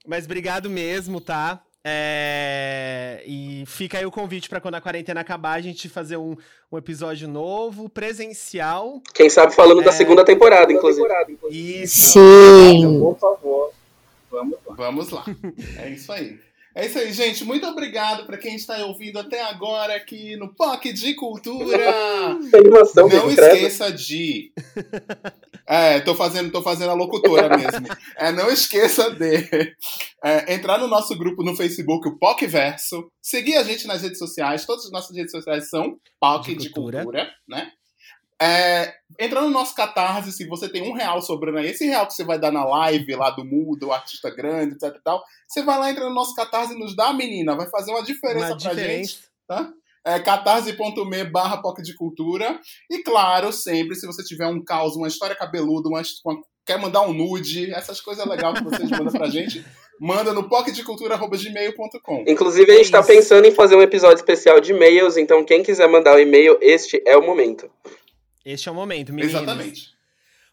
Mas 0.07 0.25
obrigado 0.25 0.71
mesmo, 0.71 1.21
tá? 1.21 1.61
É, 1.87 3.23
E 3.27 3.65
fica 3.67 3.99
aí 3.99 4.07
o 4.07 4.11
convite 4.11 4.49
pra 4.49 4.61
quando 4.61 4.75
a 4.77 4.81
quarentena 4.81 5.21
acabar, 5.21 5.53
a 5.53 5.61
gente 5.61 5.89
fazer 5.89 6.17
um, 6.17 6.35
um 6.73 6.79
episódio 6.79 7.29
novo, 7.29 7.89
presencial. 7.89 9.03
Quem 9.13 9.29
sabe 9.29 9.55
falando 9.55 9.83
da 9.83 9.91
É. 9.91 9.93
segunda 9.93 10.25
temporada, 10.25 10.73
inclusive. 10.73 11.07
Isso. 11.51 12.13
Sim. 12.13 12.99
Por 13.01 13.19
favor, 13.19 13.71
vamos 14.31 14.59
lá. 14.67 14.75
Vamos 14.75 15.11
lá. 15.11 15.25
É 15.79 15.91
isso 15.91 16.11
aí. 16.13 16.39
É 16.75 16.87
isso 16.87 16.99
aí, 16.99 17.13
gente. 17.13 17.45
Muito 17.45 17.65
obrigado 17.69 18.27
para 18.27 18.37
quem 18.37 18.57
está 18.57 18.85
ouvindo 18.85 19.19
até 19.21 19.43
agora 19.45 19.95
aqui 19.95 20.37
no 20.37 20.53
POC 20.53 20.93
de 20.93 21.15
Cultura. 21.15 21.95
Animação, 22.53 23.09
Não 23.09 23.31
esqueça 23.31 23.93
de. 23.93 24.53
É, 25.67 26.01
tô 26.01 26.15
fazendo, 26.15 26.51
tô 26.51 26.61
fazendo 26.63 26.91
a 26.91 26.95
locutora 26.95 27.57
mesmo. 27.57 27.87
É, 28.19 28.33
não 28.33 28.51
esqueça 28.51 29.11
de 29.11 29.75
é, 30.23 30.53
entrar 30.53 30.79
no 30.79 30.89
nosso 30.89 31.17
grupo 31.17 31.43
no 31.43 31.57
Facebook, 31.57 32.09
o 32.09 32.19
POC 32.19 32.47
Verso. 32.47 33.09
Seguir 33.23 33.57
a 33.57 33.63
gente 33.63 33.87
nas 33.87 34.03
redes 34.03 34.19
sociais. 34.19 34.67
Todas 34.67 34.85
as 34.85 34.91
nossas 34.91 35.17
redes 35.17 35.31
sociais 35.31 35.71
são 35.71 35.97
POC 36.21 36.49
De 36.49 36.57
de 36.57 36.71
cultura. 36.71 36.99
Cultura, 36.99 37.31
né? 37.49 37.71
É, 38.43 38.93
entrar 39.19 39.43
no 39.43 39.51
nosso 39.51 39.75
Catarse, 39.75 40.33
se 40.33 40.47
você 40.47 40.69
tem 40.69 40.83
um 40.83 40.93
real 40.93 41.23
sobrando 41.23 41.59
aí, 41.59 41.69
esse 41.71 41.87
real 41.87 42.07
que 42.07 42.15
você 42.15 42.25
vai 42.25 42.39
dar 42.39 42.51
na 42.51 42.65
live 42.65 43.15
lá 43.15 43.31
do 43.31 43.45
Mudo, 43.45 43.93
artista 43.93 44.29
grande, 44.29 44.75
etc 44.75 44.95
e 44.97 45.03
tal, 45.03 45.23
você 45.49 45.63
vai 45.63 45.79
lá, 45.79 45.91
entra 45.91 46.05
no 46.05 46.15
nosso 46.15 46.35
Catarse 46.35 46.75
e 46.75 46.79
nos 46.79 46.97
dá, 46.97 47.13
menina. 47.13 47.55
Vai 47.57 47.69
fazer 47.71 47.93
uma 47.93 48.03
diferença 48.03 48.49
Uma 48.53 48.57
pra 48.59 48.75
gente 48.75 49.19
diferença. 49.51 49.73
é, 50.05 50.19
catarse.me 50.19 51.25
barra 51.25 51.59
POC 51.63 51.83
de 51.83 51.95
Cultura. 51.95 52.59
E 52.91 53.03
claro, 53.03 53.53
sempre, 53.53 53.95
se 53.95 54.07
você 54.07 54.23
tiver 54.25 54.47
um 54.49 54.63
caos, 54.63 54.97
uma 54.97 55.09
história 55.09 55.37
cabeluda, 55.37 55.89
uma, 55.89 56.03
uma- 56.25 56.43
quer 56.67 56.79
mandar 56.79 57.03
um 57.03 57.13
nude, 57.13 57.73
essas 57.73 58.01
coisas 58.01 58.27
legais 58.27 58.59
que 58.59 58.65
vocês 58.65 58.91
mandam 58.91 59.13
pra 59.13 59.29
gente, 59.29 59.65
manda 60.01 60.33
no 60.33 60.49
pocketcultura.gmail.com. 60.49 62.25
Inclusive, 62.27 62.73
a 62.73 62.77
gente 62.77 62.91
tá 62.91 62.99
Isso. 63.01 63.09
pensando 63.09 63.47
em 63.47 63.53
fazer 63.53 63.77
um 63.77 63.83
episódio 63.83 64.17
especial 64.17 64.61
de 64.61 64.73
e-mails, 64.73 65.17
então 65.17 65.45
quem 65.45 65.63
quiser 65.63 65.89
mandar 65.89 66.17
o 66.17 66.19
e-mail, 66.19 66.59
este 66.61 67.03
é 67.07 67.17
o 67.17 67.23
momento. 67.25 67.71
Este 68.45 68.69
é 68.69 68.73
o 68.73 68.75
momento, 68.75 69.13
meninos. 69.13 69.35
Exatamente. 69.35 69.95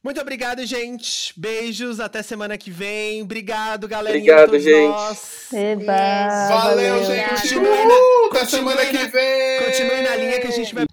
Muito 0.03 0.19
obrigado, 0.19 0.65
gente. 0.65 1.31
Beijos, 1.38 1.99
até 1.99 2.23
semana 2.23 2.57
que 2.57 2.72
vem. 2.72 3.22
Obrigado, 3.22 3.88
galerinha. 3.88 4.23
Obrigado, 4.34 4.49
todos 4.49 4.63
gente. 4.63 4.88
nós. 4.88 5.53
Eba, 5.53 6.47
Valeu, 6.49 7.05
gente. 7.05 7.30
Continue 7.41 7.85
na- 7.85 8.30
continue 8.30 8.45
semana 8.47 8.84
na- 8.84 8.89
que 8.89 9.07
vem. 9.07 9.63
Continue 9.65 10.01
na 10.01 10.15
linha 10.15 10.39
que 10.39 10.47
a 10.47 10.51
gente 10.51 10.73
vai 10.73 10.85